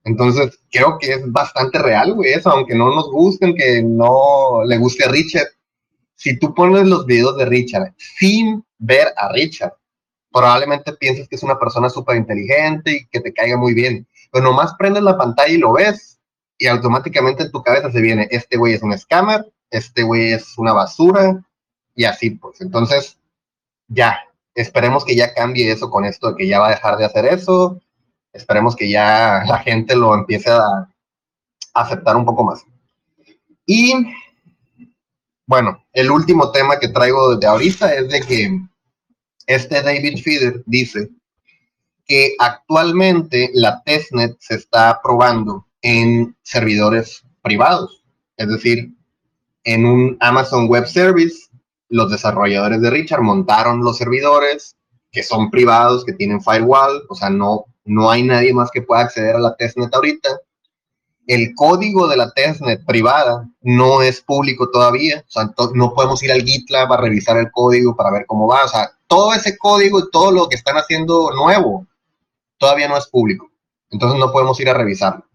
Entonces, 0.04 0.60
creo 0.72 0.98
que 1.00 1.14
es 1.14 1.32
bastante 1.32 1.78
real, 1.78 2.16
güey, 2.16 2.34
eso, 2.34 2.50
aunque 2.50 2.74
no 2.74 2.94
nos 2.94 3.12
gusten, 3.12 3.56
que 3.56 3.84
no 3.84 4.64
le 4.66 4.80
guste 4.80 5.06
a 5.06 5.10
Richard. 5.10 5.48
Si 6.16 6.40
tú 6.40 6.56
pones 6.56 6.88
los 6.88 7.06
videos 7.06 7.38
de 7.38 7.46
Richard 7.46 7.94
sin 7.98 8.64
ver 8.80 9.14
a 9.16 9.32
Richard, 9.32 9.74
probablemente 10.32 10.94
pienses 10.94 11.28
que 11.28 11.36
es 11.36 11.44
una 11.44 11.60
persona 11.60 11.90
súper 11.90 12.18
inteligente 12.18 12.92
y 12.92 13.08
que 13.08 13.20
te 13.20 13.32
caiga 13.32 13.58
muy 13.58 13.76
bien. 13.76 14.08
Pero 14.32 14.46
nomás 14.46 14.74
prendes 14.80 15.04
la 15.04 15.18
pantalla 15.18 15.54
y 15.54 15.58
lo 15.58 15.74
ves, 15.74 16.11
y 16.62 16.68
automáticamente 16.68 17.42
en 17.42 17.52
tu 17.52 17.64
cabeza 17.64 17.92
se 17.92 18.02
viene, 18.02 18.28
este 18.30 18.56
güey 18.56 18.76
es 18.76 18.84
un 18.84 18.96
scammer, 18.96 19.52
este 19.72 20.04
güey 20.04 20.34
es 20.34 20.60
una 20.60 20.74
basura, 20.74 21.44
y 21.96 22.04
así, 22.06 22.30
pues. 22.30 22.62
Entonces, 22.62 23.18
ya, 23.88 24.20
esperemos 24.54 25.04
que 25.04 25.16
ya 25.16 25.34
cambie 25.34 25.72
eso 25.72 25.90
con 25.90 26.06
esto, 26.06 26.30
de 26.30 26.38
que 26.38 26.48
ya 26.48 26.60
va 26.60 26.68
a 26.68 26.76
dejar 26.76 26.98
de 26.98 27.06
hacer 27.06 27.26
eso. 27.26 27.82
Esperemos 28.32 28.76
que 28.76 28.92
ya 28.92 29.44
la 29.48 29.58
gente 29.58 29.96
lo 29.96 30.14
empiece 30.14 30.52
a 30.52 30.88
aceptar 31.74 32.16
un 32.16 32.26
poco 32.26 32.44
más. 32.44 32.64
Y 33.66 33.94
bueno, 35.48 35.84
el 35.94 36.12
último 36.12 36.52
tema 36.52 36.78
que 36.78 36.90
traigo 36.90 37.34
desde 37.34 37.48
ahorita 37.48 37.92
es 37.96 38.08
de 38.08 38.22
que 38.22 38.62
este 39.48 39.82
David 39.82 40.22
Feeder 40.24 40.62
dice 40.68 41.10
que 42.06 42.36
actualmente 42.38 43.50
la 43.56 43.82
testnet 43.82 44.38
se 44.40 44.58
está 44.58 45.02
probando 45.02 45.66
en 45.82 46.36
servidores 46.44 47.24
privados, 47.42 48.04
es 48.38 48.48
decir, 48.48 48.94
en 49.64 49.86
un 49.86 50.18
Amazon 50.20 50.68
Web 50.68 50.88
Service 50.88 51.52
los 51.92 52.10
desarrolladores 52.10 52.82
de 52.82 52.90
Richard 52.90 53.22
montaron 53.22 53.84
los 53.84 53.98
servidores 53.98 54.76
que 55.12 55.24
son 55.24 55.52
privados, 55.52 56.06
que 56.06 56.14
tienen 56.14 56.42
firewall, 56.42 57.04
o 57.10 57.16
sea, 57.16 57.30
no, 57.30 57.66
no 57.84 58.10
hay 58.10 58.24
nadie 58.24 58.54
más 58.54 58.72
que 58.72 58.82
pueda 58.82 59.02
acceder 59.02 59.36
a 59.36 59.40
la 59.40 59.56
testnet 59.56 59.94
ahorita. 59.94 60.30
El 61.28 61.54
código 61.54 62.08
de 62.08 62.16
la 62.16 62.32
testnet 62.32 62.86
privada 62.86 63.48
no 63.62 64.02
es 64.02 64.22
público 64.22 64.70
todavía, 64.72 65.24
o 65.28 65.32
sea, 65.32 65.52
no 65.74 65.94
podemos 65.94 66.24
ir 66.24 66.32
al 66.32 66.44
GitLab 66.44 66.94
a 66.94 66.98
revisar 66.98 67.38
el 67.38 67.52
código 67.52 67.94
para 67.96 68.12
ver 68.12 68.26
cómo 68.26 68.48
va, 68.48 68.64
o 68.64 68.70
sea, 68.70 68.90
todo 69.08 69.34
ese 69.34 69.58
código 69.58 70.00
y 70.00 70.10
todo 70.12 70.32
lo 70.32 70.48
que 70.48 70.56
están 70.56 70.78
haciendo 70.78 71.30
nuevo 71.32 71.86
todavía 72.58 72.88
no 72.88 72.98
es 72.98 73.08
público, 73.08 73.52
entonces 73.90 74.18
no 74.18 74.32
podemos 74.32 74.58
ir 74.62 74.70
a 74.70 74.74
revisarlo. 74.74 75.26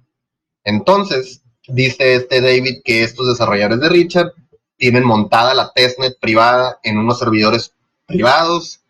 Entonces, 0.67 1.43
dice 1.69 2.15
este 2.15 2.41
David 2.41 2.83
que 2.85 3.05
estos 3.05 3.29
desarrolladores 3.29 3.81
de 3.81 3.89
Richard 3.89 4.33
tienen 4.77 5.05
montada 5.05 5.55
la 5.55 5.73
testnet 5.73 6.19
privada 6.21 6.81
en 6.83 6.99
unos 6.99 7.21
servidores 7.21 7.73
privados 8.05 8.81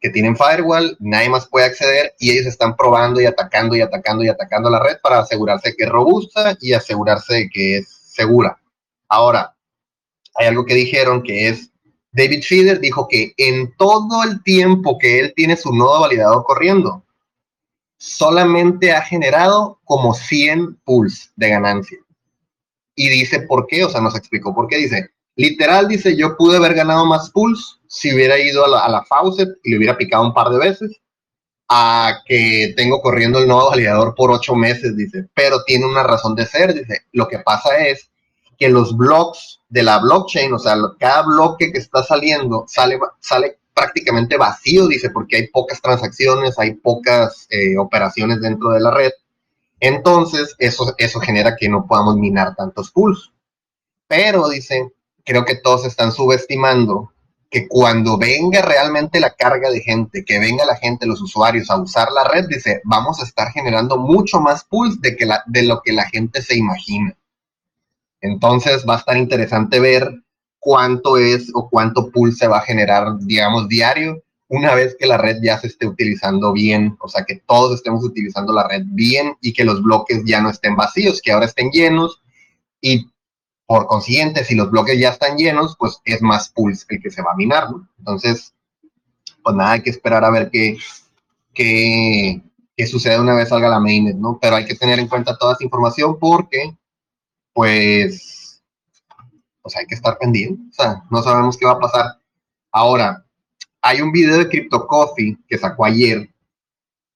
que 0.00 0.08
tienen 0.08 0.36
firewall, 0.36 0.96
nadie 1.00 1.28
más 1.28 1.46
puede 1.46 1.66
acceder 1.66 2.14
y 2.18 2.30
ellos 2.30 2.46
están 2.46 2.74
probando 2.76 3.20
y 3.20 3.26
atacando 3.26 3.76
y 3.76 3.82
atacando 3.82 4.24
y 4.24 4.28
atacando 4.28 4.70
la 4.70 4.82
red 4.82 4.96
para 5.02 5.18
asegurarse 5.18 5.74
que 5.76 5.84
es 5.84 5.90
robusta 5.90 6.56
y 6.62 6.72
asegurarse 6.72 7.34
de 7.34 7.50
que 7.50 7.78
es 7.78 7.88
segura. 7.88 8.58
Ahora, 9.06 9.54
hay 10.34 10.46
algo 10.46 10.64
que 10.64 10.74
dijeron 10.74 11.22
que 11.22 11.48
es, 11.48 11.70
David 12.10 12.42
Feeder 12.42 12.80
dijo 12.80 13.06
que 13.06 13.34
en 13.36 13.76
todo 13.76 14.24
el 14.24 14.42
tiempo 14.42 14.96
que 14.98 15.20
él 15.20 15.34
tiene 15.36 15.56
su 15.56 15.74
nodo 15.74 16.00
validador 16.00 16.42
corriendo, 16.44 17.04
solamente 17.98 18.92
ha 18.92 19.02
generado 19.02 19.80
como 19.84 20.14
100 20.14 20.76
pools 20.84 21.32
de 21.36 21.50
ganancia. 21.50 21.98
Y 22.94 23.08
dice 23.08 23.40
por 23.40 23.66
qué, 23.66 23.84
o 23.84 23.90
sea, 23.90 24.00
nos 24.00 24.16
explicó 24.16 24.54
por 24.54 24.68
qué. 24.68 24.76
Dice, 24.78 25.10
Literal, 25.38 25.86
dice, 25.86 26.16
yo 26.16 26.36
pude 26.36 26.56
haber 26.56 26.74
ganado 26.74 27.06
más 27.06 27.30
pulls 27.30 27.78
si 27.86 28.12
hubiera 28.12 28.40
ido 28.40 28.64
a 28.64 28.68
la, 28.68 28.80
a 28.80 28.88
la 28.88 29.04
faucet 29.04 29.48
y 29.62 29.70
le 29.70 29.76
hubiera 29.76 29.96
picado 29.96 30.24
un 30.24 30.34
par 30.34 30.48
de 30.50 30.58
veces, 30.58 31.00
a 31.68 32.22
que 32.26 32.74
tengo 32.76 33.00
corriendo 33.00 33.38
el 33.38 33.46
nodo 33.46 33.70
validador 33.70 34.16
por 34.16 34.32
ocho 34.32 34.56
meses, 34.56 34.96
dice, 34.96 35.28
pero 35.34 35.62
tiene 35.62 35.86
una 35.86 36.02
razón 36.02 36.34
de 36.34 36.44
ser, 36.44 36.74
dice, 36.74 37.02
lo 37.12 37.28
que 37.28 37.38
pasa 37.38 37.86
es 37.86 38.10
que 38.58 38.68
los 38.68 38.96
blocks 38.96 39.60
de 39.68 39.84
la 39.84 39.98
blockchain, 39.98 40.52
o 40.52 40.58
sea, 40.58 40.74
cada 40.98 41.22
bloque 41.22 41.70
que 41.70 41.78
está 41.78 42.02
saliendo 42.02 42.64
sale, 42.66 42.98
sale 43.20 43.60
prácticamente 43.78 44.36
vacío, 44.36 44.88
dice, 44.88 45.10
porque 45.10 45.36
hay 45.36 45.46
pocas 45.46 45.80
transacciones, 45.80 46.58
hay 46.58 46.74
pocas 46.74 47.46
eh, 47.48 47.78
operaciones 47.78 48.40
dentro 48.40 48.70
de 48.70 48.80
la 48.80 48.90
red. 48.90 49.12
Entonces, 49.78 50.56
eso, 50.58 50.94
eso 50.98 51.20
genera 51.20 51.54
que 51.56 51.68
no 51.68 51.86
podamos 51.86 52.16
minar 52.16 52.56
tantos 52.56 52.90
pools. 52.90 53.32
Pero, 54.08 54.48
dice, 54.48 54.92
creo 55.24 55.44
que 55.44 55.54
todos 55.54 55.84
están 55.84 56.10
subestimando 56.10 57.12
que 57.50 57.68
cuando 57.68 58.18
venga 58.18 58.60
realmente 58.62 59.20
la 59.20 59.30
carga 59.30 59.70
de 59.70 59.80
gente, 59.80 60.24
que 60.24 60.38
venga 60.38 60.66
la 60.66 60.76
gente, 60.76 61.06
los 61.06 61.22
usuarios 61.22 61.70
a 61.70 61.80
usar 61.80 62.10
la 62.10 62.24
red, 62.24 62.46
dice, 62.48 62.80
vamos 62.84 63.20
a 63.20 63.24
estar 63.24 63.52
generando 63.52 63.96
mucho 63.96 64.40
más 64.40 64.64
pools 64.64 65.00
de, 65.00 65.16
que 65.16 65.26
de 65.46 65.62
lo 65.62 65.80
que 65.82 65.92
la 65.92 66.08
gente 66.08 66.42
se 66.42 66.56
imagina. 66.56 67.16
Entonces 68.20 68.84
va 68.86 68.96
a 68.96 68.98
estar 68.98 69.16
interesante 69.16 69.78
ver 69.78 70.10
cuánto 70.58 71.16
es 71.16 71.50
o 71.54 71.68
cuánto 71.68 72.10
pool 72.10 72.34
se 72.34 72.48
va 72.48 72.58
a 72.58 72.62
generar, 72.62 73.18
digamos, 73.20 73.68
diario, 73.68 74.22
una 74.48 74.74
vez 74.74 74.96
que 74.98 75.06
la 75.06 75.18
red 75.18 75.38
ya 75.42 75.58
se 75.58 75.66
esté 75.66 75.86
utilizando 75.86 76.52
bien, 76.52 76.96
o 77.00 77.08
sea, 77.08 77.24
que 77.24 77.42
todos 77.46 77.74
estemos 77.74 78.02
utilizando 78.04 78.52
la 78.52 78.66
red 78.66 78.82
bien 78.86 79.36
y 79.42 79.52
que 79.52 79.64
los 79.64 79.82
bloques 79.82 80.22
ya 80.24 80.40
no 80.40 80.50
estén 80.50 80.74
vacíos, 80.74 81.20
que 81.22 81.32
ahora 81.32 81.46
estén 81.46 81.70
llenos 81.70 82.22
y 82.80 83.08
por 83.66 83.86
consiguiente, 83.86 84.44
si 84.44 84.54
los 84.54 84.70
bloques 84.70 84.98
ya 84.98 85.10
están 85.10 85.36
llenos, 85.36 85.76
pues 85.78 86.00
es 86.06 86.22
más 86.22 86.48
pulse 86.48 86.86
el 86.88 87.02
que 87.02 87.10
se 87.10 87.20
va 87.20 87.32
a 87.32 87.36
minar, 87.36 87.70
¿no? 87.70 87.86
Entonces, 87.98 88.54
pues 89.42 89.54
nada, 89.54 89.72
hay 89.72 89.82
que 89.82 89.90
esperar 89.90 90.24
a 90.24 90.30
ver 90.30 90.48
qué, 90.50 90.78
qué, 91.52 92.40
qué 92.74 92.86
sucede 92.86 93.20
una 93.20 93.34
vez 93.34 93.50
salga 93.50 93.68
la 93.68 93.78
mainnet, 93.78 94.16
¿no? 94.16 94.38
Pero 94.40 94.56
hay 94.56 94.64
que 94.64 94.74
tener 94.74 94.98
en 94.98 95.08
cuenta 95.08 95.36
toda 95.36 95.52
esa 95.52 95.64
información 95.64 96.18
porque, 96.18 96.74
pues, 97.52 98.37
pues 99.68 99.76
hay 99.76 99.86
que 99.86 99.96
estar 99.96 100.16
pendiente, 100.16 100.62
o 100.70 100.72
sea, 100.72 101.02
no 101.10 101.22
sabemos 101.22 101.58
qué 101.58 101.66
va 101.66 101.72
a 101.72 101.78
pasar. 101.78 102.06
Ahora, 102.72 103.22
hay 103.82 104.00
un 104.00 104.10
video 104.10 104.38
de 104.38 104.48
Crypto 104.48 104.86
Coffee 104.86 105.36
que 105.46 105.58
sacó 105.58 105.84
ayer 105.84 106.30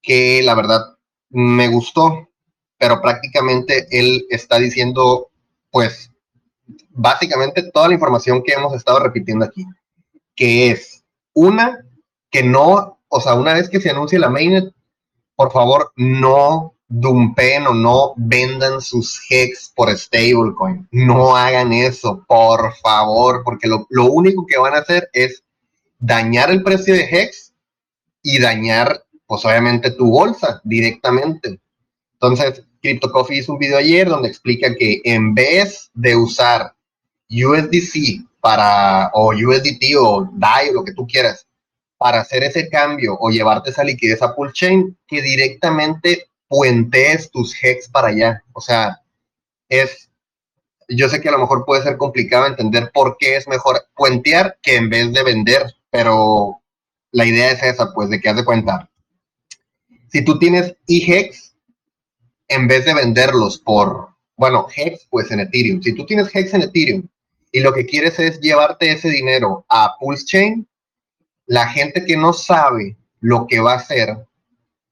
que 0.02 0.42
la 0.42 0.54
verdad 0.54 0.82
me 1.30 1.68
gustó, 1.68 2.28
pero 2.76 3.00
prácticamente 3.00 3.86
él 3.90 4.26
está 4.28 4.58
diciendo, 4.58 5.30
pues, 5.70 6.10
básicamente 6.90 7.70
toda 7.70 7.88
la 7.88 7.94
información 7.94 8.42
que 8.42 8.52
hemos 8.52 8.74
estado 8.74 8.98
repitiendo 8.98 9.46
aquí, 9.46 9.64
que 10.34 10.72
es 10.72 11.02
una, 11.32 11.86
que 12.30 12.42
no, 12.42 12.98
o 13.08 13.20
sea, 13.22 13.32
una 13.32 13.54
vez 13.54 13.70
que 13.70 13.80
se 13.80 13.88
anuncie 13.88 14.18
la 14.18 14.28
mainnet, 14.28 14.74
por 15.36 15.52
favor, 15.52 15.90
no 15.96 16.74
dumpen 16.94 17.66
o 17.66 17.72
no 17.72 18.12
vendan 18.16 18.83
sus 18.83 19.18
hex 19.31 19.72
por 19.74 19.90
stablecoin. 19.96 20.87
No 20.90 21.35
hagan 21.35 21.72
eso, 21.72 22.22
por 22.28 22.74
favor, 22.76 23.42
porque 23.44 23.66
lo, 23.66 23.87
lo, 23.88 24.12
único 24.12 24.44
que 24.44 24.59
van 24.59 24.74
a 24.74 24.78
hacer 24.78 25.09
es 25.14 25.42
dañar 25.98 26.50
el 26.50 26.62
precio 26.62 26.92
de 26.92 27.09
hex 27.11 27.55
y 28.22 28.38
dañar, 28.38 29.05
pues 29.26 29.42
obviamente, 29.46 29.90
tu 29.92 30.11
bolsa 30.11 30.61
directamente. 30.64 31.59
Entonces, 32.12 32.62
Crypto 32.83 33.11
Coffee 33.11 33.38
hizo 33.38 33.55
un 33.55 33.59
video 33.59 33.78
ayer 33.78 34.07
donde 34.07 34.28
explica 34.28 34.74
que 34.74 35.00
en 35.05 35.35
vez 35.35 35.90
de 35.94 36.14
usar 36.14 36.74
USDC 37.31 38.26
para, 38.40 39.11
o 39.14 39.33
USDT 39.33 39.96
o 39.98 40.28
DAI 40.35 40.68
o 40.68 40.72
lo 40.74 40.85
que 40.85 40.92
tú 40.92 41.07
quieras, 41.07 41.46
para 41.96 42.20
hacer 42.20 42.42
ese 42.42 42.68
cambio 42.68 43.16
o 43.18 43.31
llevarte 43.31 43.70
esa 43.70 43.83
liquidez 43.83 44.20
a 44.20 44.35
Pool 44.35 44.52
Chain, 44.52 44.98
que 45.07 45.22
directamente 45.22 46.26
puentes 46.52 47.30
tus 47.30 47.56
hex 47.64 47.88
para 47.88 48.08
allá. 48.08 48.44
O 48.52 48.60
sea, 48.60 49.00
es, 49.70 50.10
yo 50.86 51.08
sé 51.08 51.22
que 51.22 51.30
a 51.30 51.32
lo 51.32 51.38
mejor 51.38 51.64
puede 51.64 51.82
ser 51.82 51.96
complicado 51.96 52.46
entender 52.46 52.90
por 52.92 53.16
qué 53.18 53.36
es 53.36 53.48
mejor 53.48 53.86
puentear 53.96 54.58
que 54.60 54.76
en 54.76 54.90
vez 54.90 55.14
de 55.14 55.22
vender, 55.22 55.74
pero 55.88 56.60
la 57.10 57.24
idea 57.24 57.52
es 57.52 57.62
esa, 57.62 57.94
pues, 57.94 58.10
de 58.10 58.20
que 58.20 58.28
haz 58.28 58.36
de 58.36 58.44
cuenta. 58.44 58.90
Si 60.10 60.22
tú 60.22 60.38
tienes 60.38 60.76
eHex, 60.86 61.54
en 62.48 62.68
vez 62.68 62.84
de 62.84 62.92
venderlos 62.92 63.58
por, 63.58 64.10
bueno, 64.36 64.66
Hex, 64.76 65.06
pues 65.08 65.30
en 65.30 65.40
Ethereum. 65.40 65.80
Si 65.80 65.94
tú 65.94 66.04
tienes 66.04 66.28
Hex 66.34 66.52
en 66.52 66.62
Ethereum 66.62 67.08
y 67.50 67.60
lo 67.60 67.72
que 67.72 67.86
quieres 67.86 68.18
es 68.18 68.38
llevarte 68.40 68.92
ese 68.92 69.08
dinero 69.08 69.64
a 69.70 69.94
Pulse 69.98 70.26
Chain, 70.26 70.68
la 71.46 71.66
gente 71.68 72.04
que 72.04 72.18
no 72.18 72.34
sabe 72.34 72.98
lo 73.20 73.46
que 73.46 73.60
va 73.60 73.72
a 73.72 73.76
hacer 73.76 74.18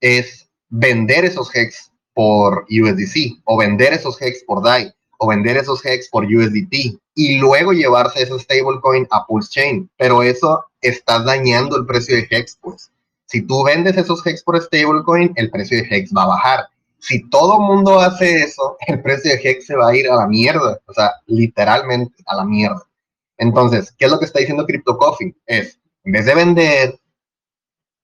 es 0.01 0.50
vender 0.71 1.25
esos 1.25 1.55
Hex 1.55 1.91
por 2.15 2.67
USDC 2.71 3.41
o 3.45 3.59
vender 3.59 3.93
esos 3.93 4.21
Hex 4.21 4.45
por 4.45 4.63
DAI 4.63 4.93
o 5.19 5.29
vender 5.29 5.59
esos 5.59 5.85
Hex 5.85 6.09
por 6.09 6.25
USDT 6.25 6.99
y 7.15 7.39
luego 7.39 7.73
llevarse 7.73 8.23
ese 8.23 8.39
stablecoin 8.39 9.07
a 9.11 9.27
Pulse 9.27 9.51
Chain. 9.51 9.91
Pero 9.99 10.23
eso 10.23 10.65
está 10.81 11.23
dañando 11.23 11.77
el 11.77 11.87
precio 11.87 12.17
de 12.17 12.27
Hex, 12.31 12.59
pues. 12.63 12.91
Si 13.27 13.43
tú 13.43 13.63
vendes 13.63 13.97
esos 13.97 14.27
Hex 14.27 14.43
por 14.43 14.61
stablecoin, 14.61 15.33
el 15.37 15.51
precio 15.51 15.77
de 15.77 15.89
Hex 15.89 16.13
va 16.17 16.23
a 16.23 16.29
bajar. 16.29 16.67
Si 16.99 17.29
todo 17.29 17.61
mundo 17.61 18.01
hace 18.01 18.43
eso, 18.43 18.77
el 18.87 19.03
precio 19.03 19.33
de 19.33 19.41
Hex 19.43 19.67
se 19.67 19.77
va 19.77 19.91
a 19.91 19.97
ir 19.97 20.09
a 20.11 20.17
la 20.17 20.27
mierda. 20.27 20.81
O 20.87 20.93
sea, 20.95 21.13
literalmente 21.27 22.23
a 22.27 22.37
la 22.37 22.45
mierda. 22.45 22.83
Entonces, 23.37 23.93
¿qué 23.99 24.07
es 24.07 24.11
lo 24.11 24.19
que 24.19 24.25
está 24.25 24.39
diciendo 24.39 24.67
Crypto 24.67 24.97
Coffee? 24.97 25.35
Es, 25.47 25.79
en 26.05 26.13
vez 26.13 26.27
de 26.27 26.35
vender 26.35 27.00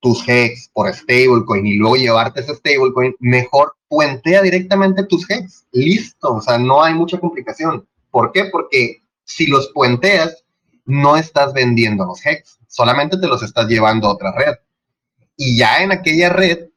tus 0.00 0.26
Hex 0.28 0.70
por 0.72 0.92
stablecoin 0.92 1.66
y 1.66 1.74
luego 1.74 1.96
llevarte 1.96 2.40
ese 2.40 2.54
stablecoin, 2.54 3.14
mejor 3.18 3.74
puentea 3.88 4.42
directamente 4.42 5.04
tus 5.04 5.28
Hex. 5.30 5.66
Listo, 5.72 6.34
o 6.34 6.40
sea, 6.40 6.58
no 6.58 6.82
hay 6.82 6.94
mucha 6.94 7.18
complicación. 7.18 7.86
¿Por 8.10 8.32
qué? 8.32 8.44
Porque 8.46 9.02
si 9.24 9.46
los 9.46 9.70
puenteas, 9.72 10.44
no 10.84 11.16
estás 11.16 11.52
vendiendo 11.52 12.04
los 12.04 12.24
Hex, 12.24 12.58
solamente 12.68 13.18
te 13.18 13.26
los 13.26 13.42
estás 13.42 13.66
llevando 13.68 14.06
a 14.06 14.12
otra 14.12 14.32
red 14.32 14.54
y 15.36 15.58
ya 15.58 15.82
en 15.82 15.92
aquella 15.92 16.30
red 16.30 16.68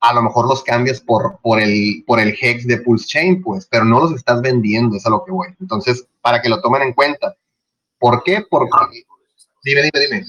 a 0.00 0.14
lo 0.14 0.22
mejor 0.22 0.48
los 0.48 0.62
cambias 0.62 1.00
por, 1.00 1.38
por, 1.42 1.60
el, 1.60 2.02
por 2.06 2.20
el 2.20 2.36
hex 2.40 2.66
de 2.66 2.78
Pulse 2.78 3.06
Chain, 3.06 3.42
pues, 3.42 3.66
pero 3.70 3.84
no 3.84 4.00
los 4.00 4.12
estás 4.12 4.40
vendiendo, 4.40 4.96
es 4.96 5.04
a 5.06 5.10
lo 5.10 5.24
que 5.24 5.30
voy. 5.30 5.48
Entonces, 5.60 6.06
para 6.22 6.40
que 6.40 6.48
lo 6.48 6.60
tomen 6.62 6.82
en 6.82 6.94
cuenta. 6.94 7.36
¿Por 7.98 8.22
qué? 8.22 8.42
Porque... 8.48 9.04
Dime, 9.62 9.82
dime, 9.82 10.06
dime. 10.06 10.26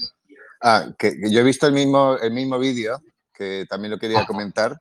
Ah, 0.62 0.86
que, 0.96 1.16
yo 1.28 1.40
he 1.40 1.42
visto 1.42 1.66
el 1.66 1.72
mismo, 1.72 2.16
el 2.18 2.32
mismo 2.32 2.58
vídeo, 2.58 3.02
que 3.34 3.66
también 3.68 3.90
lo 3.90 3.98
quería 3.98 4.24
comentar, 4.24 4.80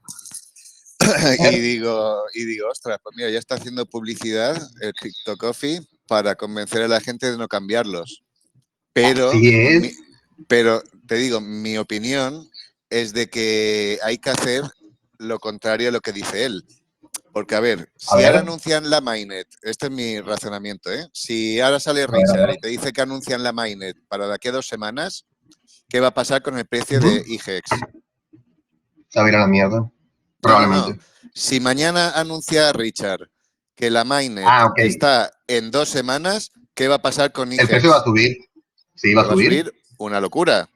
y 1.52 1.60
digo, 1.60 2.24
y 2.34 2.46
digo, 2.46 2.70
ostras, 2.70 3.00
pues 3.02 3.16
mira, 3.16 3.30
ya 3.30 3.40
está 3.40 3.56
haciendo 3.56 3.86
publicidad 3.86 4.62
el 4.82 4.94
Crypto 4.94 5.38
Coffee 5.38 5.82
para 6.08 6.36
convencer 6.36 6.84
a 6.84 6.88
la 6.88 7.02
gente 7.02 7.32
de 7.32 7.38
no 7.38 7.48
cambiarlos. 7.48 8.24
Pero, 8.94 9.32
pero 10.48 10.84
te 11.08 11.16
digo, 11.16 11.42
mi 11.42 11.78
opinión 11.78 12.50
es 12.90 13.14
de 13.14 13.30
que 13.30 14.00
hay 14.04 14.18
que 14.18 14.30
hacer 14.30 14.64
lo 15.18 15.40
contrario 15.40 15.90
a 15.90 15.92
lo 15.92 16.02
que 16.02 16.12
dice 16.12 16.46
él. 16.46 16.64
Porque, 17.32 17.56
a 17.56 17.62
ver, 17.62 17.90
si 17.96 18.24
ahora 18.26 18.40
anuncian 18.40 18.90
la 18.90 19.00
Mainnet, 19.00 19.48
este 19.62 19.86
es 19.86 19.92
mi 19.92 20.20
razonamiento, 20.20 20.92
¿eh? 20.92 21.08
Si 21.14 21.62
ahora 21.62 21.80
sale 21.80 22.06
Richard 22.06 22.56
y 22.56 22.60
te 22.60 22.68
dice 22.68 22.92
que 22.92 23.02
anuncian 23.02 23.42
la 23.42 23.54
Mainnet 23.54 23.96
para 24.10 24.28
de 24.28 24.36
aquí 24.36 24.50
a 24.50 24.52
dos 24.52 24.68
semanas, 24.68 25.26
¿qué 25.90 26.00
va 26.00 26.08
a 26.08 26.14
pasar 26.14 26.42
con 26.42 26.58
el 26.58 26.66
precio 26.66 27.00
de 27.00 27.24
va 29.20 29.26
a 29.26 29.30
ir 29.30 29.36
a 29.36 29.40
la 29.40 29.48
mierda, 29.48 29.92
probablemente. 30.40 31.04
Si 31.34 31.60
mañana 31.60 32.12
anuncia 32.12 32.72
Richard 32.74 33.30
que 33.76 33.90
la 33.90 34.04
Mainnet 34.04 34.46
ah, 34.48 34.72
está 34.76 35.32
en 35.48 35.72
dos 35.72 35.90
semanas, 35.90 36.52
¿qué 36.74 36.88
va 36.88 36.96
a 36.96 37.02
pasar 37.02 37.32
con 37.32 37.52
IGX? 37.52 37.62
El 37.62 37.68
precio 37.68 37.90
va 37.90 37.98
a 37.98 38.04
subir. 38.04 38.38
Sí, 38.96 39.14
va, 39.14 39.24
a 39.24 39.26
subir. 39.26 39.50
Va 39.50 39.58
a 39.58 39.60
subir 39.60 39.74
una 39.98 40.22
locura. 40.22 40.70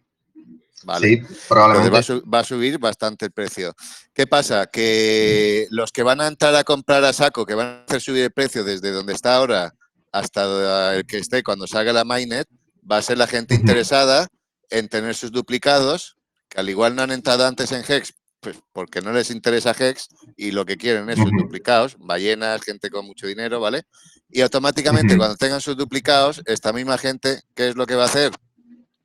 Sí, 1.01 1.21
probablemente. 1.47 2.21
Va 2.31 2.39
a, 2.39 2.43
subir 2.43 2.77
bastante 2.77 3.25
el 3.25 3.31
precio. 3.31 3.73
¿Qué 4.13 4.27
pasa? 4.27 4.67
Que 4.67 5.67
los 5.71 5.91
que 5.91 6.03
van 6.03 6.21
a 6.21 6.27
entrar 6.27 6.55
a 6.55 6.63
comprar 6.63 7.03
a 7.03 7.13
saco, 7.13 7.45
que 7.45 7.55
van 7.55 7.67
a 7.67 7.83
hacer 7.87 8.01
subir 8.01 8.23
el 8.23 8.31
precio 8.31 8.63
desde 8.63 8.91
donde 8.91 9.13
está 9.13 9.35
ahora 9.35 9.73
hasta 10.11 10.95
el 10.95 11.05
que 11.05 11.17
esté 11.17 11.43
cuando 11.43 11.67
salga 11.67 11.91
la 11.91 12.05
mainnet, 12.05 12.47
va 12.89 12.97
a 12.97 13.01
ser 13.01 13.17
la 13.17 13.27
gente 13.27 13.55
interesada 13.55 14.27
en 14.69 14.89
tener 14.89 15.15
sus 15.15 15.31
duplicados, 15.31 16.17
que 16.49 16.59
al 16.59 16.69
igual 16.69 16.95
no 16.95 17.01
han 17.01 17.11
entrado 17.11 17.45
antes 17.45 17.71
en 17.71 17.83
Hex, 17.87 18.13
pues 18.39 18.57
porque 18.73 19.01
no 19.01 19.11
les 19.11 19.31
interesa 19.31 19.75
Hex 19.77 20.09
y 20.37 20.51
lo 20.51 20.65
que 20.65 20.77
quieren 20.77 21.09
es 21.09 21.17
sus 21.17 21.31
duplicados, 21.31 21.95
ballenas, 21.99 22.61
gente 22.61 22.89
con 22.89 23.05
mucho 23.05 23.27
dinero, 23.27 23.59
¿vale? 23.59 23.83
Y 24.29 24.41
automáticamente 24.41 25.17
cuando 25.17 25.35
tengan 25.35 25.61
sus 25.61 25.77
duplicados, 25.77 26.41
esta 26.45 26.73
misma 26.73 26.97
gente, 26.97 27.41
¿qué 27.55 27.69
es 27.69 27.75
lo 27.75 27.85
que 27.85 27.95
va 27.95 28.03
a 28.03 28.07
hacer? 28.07 28.31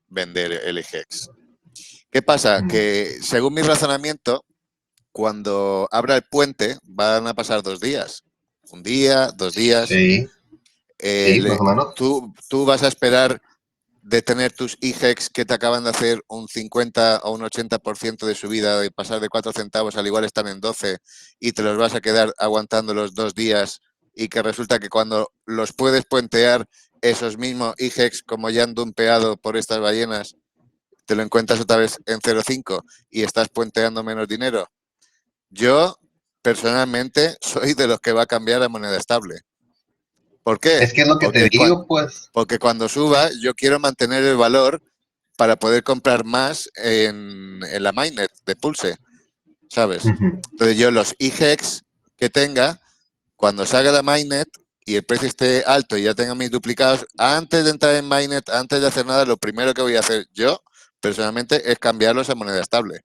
Vender 0.08 0.52
el 0.64 0.78
Hex. 0.78 1.30
¿Qué 2.10 2.22
pasa? 2.22 2.66
Que 2.68 3.18
según 3.22 3.54
mi 3.54 3.62
razonamiento, 3.62 4.44
cuando 5.12 5.88
abra 5.90 6.16
el 6.16 6.22
puente 6.22 6.76
van 6.82 7.26
a 7.26 7.34
pasar 7.34 7.62
dos 7.62 7.80
días. 7.80 8.24
Un 8.72 8.82
día, 8.82 9.30
dos 9.36 9.54
días. 9.54 9.88
Sí. 9.88 10.26
Eh, 10.98 11.42
tú, 11.96 12.34
tú, 12.48 12.64
vas 12.66 12.82
a 12.82 12.88
esperar 12.88 13.40
de 14.10 14.22
tener 14.22 14.50
tus 14.50 14.76
IGEX 14.80 15.30
que 15.30 15.44
te 15.44 15.54
acaban 15.54 15.84
de 15.84 15.90
hacer 15.90 16.20
un 16.26 16.48
50 16.48 17.20
o 17.22 17.30
un 17.30 17.42
80% 17.42 18.26
de 18.26 18.34
subida 18.34 18.84
y 18.84 18.90
pasar 18.90 19.20
de 19.20 19.28
4 19.28 19.52
centavos, 19.52 19.94
al 19.94 20.04
igual 20.04 20.24
están 20.24 20.48
en 20.48 20.60
12 20.60 20.98
y 21.38 21.52
te 21.52 21.62
los 21.62 21.78
vas 21.78 21.94
a 21.94 22.00
quedar 22.00 22.34
aguantando 22.36 22.92
los 22.92 23.14
dos 23.14 23.36
días 23.36 23.80
y 24.12 24.26
que 24.26 24.42
resulta 24.42 24.80
que 24.80 24.88
cuando 24.88 25.30
los 25.46 25.72
puedes 25.72 26.06
puentear 26.06 26.66
esos 27.00 27.38
mismos 27.38 27.76
IGEX 27.78 28.24
como 28.24 28.50
ya 28.50 28.64
han 28.64 28.74
dumpeado 28.74 29.36
por 29.36 29.56
estas 29.56 29.78
ballenas 29.78 30.34
te 31.06 31.14
lo 31.14 31.22
encuentras 31.22 31.60
otra 31.60 31.76
vez 31.76 31.96
en 32.06 32.18
0,5 32.18 32.82
y 33.10 33.22
estás 33.22 33.48
puenteando 33.48 34.02
menos 34.02 34.26
dinero. 34.26 34.66
Yo, 35.50 36.00
personalmente, 36.42 37.36
soy 37.40 37.74
de 37.74 37.86
los 37.86 38.00
que 38.00 38.12
va 38.12 38.22
a 38.22 38.26
cambiar 38.26 38.60
a 38.64 38.68
moneda 38.68 38.96
estable. 38.96 39.42
¿Por 40.42 40.58
qué? 40.58 40.82
Es 40.82 40.92
que 40.92 41.02
es 41.02 41.08
lo 41.08 41.18
que 41.18 41.28
te 41.28 41.48
digo, 41.48 41.86
pues. 41.86 42.30
Porque 42.32 42.58
cuando 42.58 42.88
suba, 42.88 43.28
yo 43.40 43.54
quiero 43.54 43.78
mantener 43.78 44.24
el 44.24 44.36
valor 44.36 44.82
para 45.36 45.56
poder 45.56 45.82
comprar 45.82 46.24
más 46.24 46.70
en, 46.74 47.60
la 47.60 47.92
mainnet 47.92 48.30
de 48.44 48.56
Pulse, 48.56 48.96
¿sabes? 49.68 50.04
Entonces 50.04 50.76
yo 50.76 50.90
los 50.90 51.14
IGEX 51.18 51.84
que 52.16 52.28
tenga, 52.28 52.80
cuando 53.36 53.64
salga 53.64 53.90
la 53.90 54.02
mainnet 54.02 54.48
y 54.84 54.96
el 54.96 55.02
precio 55.02 55.28
esté 55.28 55.64
alto 55.66 55.96
y 55.96 56.02
ya 56.02 56.14
tenga 56.14 56.34
mis 56.34 56.50
duplicados, 56.50 57.06
antes 57.16 57.64
de 57.64 57.70
entrar 57.70 57.94
en 57.94 58.06
mainnet, 58.06 58.50
antes 58.50 58.80
de 58.80 58.86
hacer 58.86 59.06
nada, 59.06 59.24
lo 59.24 59.38
primero 59.38 59.72
que 59.72 59.82
voy 59.82 59.96
a 59.96 60.00
hacer 60.00 60.26
yo 60.34 60.62
personalmente 61.00 61.72
es 61.72 61.78
cambiarlos 61.78 62.28
a 62.28 62.34
moneda 62.34 62.60
estable, 62.60 63.00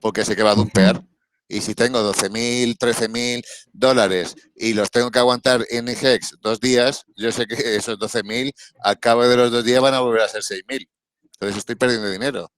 porque 0.00 0.24
sé 0.24 0.36
que 0.36 0.44
va 0.44 0.52
a 0.52 0.56
dumpear. 0.56 1.02
Y 1.48 1.60
si 1.60 1.74
tengo 1.74 2.00
12.000, 2.00 2.76
13.000 2.76 3.44
dólares 3.72 4.34
y 4.56 4.74
los 4.74 4.90
tengo 4.90 5.10
que 5.10 5.18
aguantar 5.18 5.64
en 5.70 5.88
IGEX 5.88 6.34
dos 6.40 6.60
días, 6.60 7.04
yo 7.16 7.30
sé 7.30 7.46
que 7.46 7.54
esos 7.76 7.98
12.000 7.98 8.52
al 8.82 8.98
cabo 8.98 9.26
de 9.26 9.36
los 9.36 9.52
dos 9.52 9.64
días 9.64 9.80
van 9.80 9.94
a 9.94 10.00
volver 10.00 10.22
a 10.22 10.28
ser 10.28 10.42
6.000. 10.42 10.88
Entonces 11.24 11.58
estoy 11.58 11.76
perdiendo 11.76 12.10
dinero. 12.10 12.50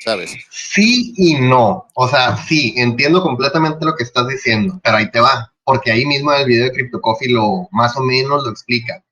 ¿Sabes? 0.00 0.34
Sí 0.50 1.14
y 1.16 1.34
no. 1.34 1.88
O 1.94 2.08
sea, 2.08 2.36
sí, 2.36 2.74
entiendo 2.76 3.22
completamente 3.22 3.84
lo 3.84 3.94
que 3.96 4.04
estás 4.04 4.28
diciendo, 4.28 4.80
pero 4.82 4.98
ahí 4.98 5.10
te 5.10 5.20
va, 5.20 5.52
porque 5.64 5.90
ahí 5.90 6.04
mismo 6.04 6.32
en 6.32 6.40
el 6.40 6.46
video 6.46 6.64
de 6.64 6.72
Crypto 6.72 7.00
Coffee 7.00 7.32
lo 7.32 7.68
más 7.72 7.96
o 7.96 8.02
menos 8.02 8.44
lo 8.44 8.50
explica 8.50 9.02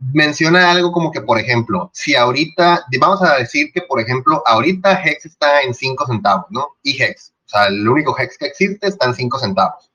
menciona 0.00 0.70
algo 0.70 0.92
como 0.92 1.10
que, 1.10 1.20
por 1.20 1.38
ejemplo, 1.38 1.90
si 1.92 2.16
ahorita, 2.16 2.86
vamos 2.98 3.22
a 3.22 3.36
decir 3.36 3.70
que, 3.72 3.82
por 3.82 4.00
ejemplo, 4.00 4.42
ahorita 4.46 5.02
Hex 5.04 5.26
está 5.26 5.62
en 5.62 5.74
5 5.74 6.06
centavos, 6.06 6.46
¿no? 6.50 6.68
Y 6.82 7.00
Hex, 7.00 7.32
o 7.50 7.58
sea, 7.58 7.66
el 7.66 7.88
único 7.88 8.16
Hex 8.16 8.38
que 8.38 8.46
existe 8.46 8.86
está 8.86 9.06
en 9.06 9.14
5 9.14 9.38
centavos. 9.40 9.90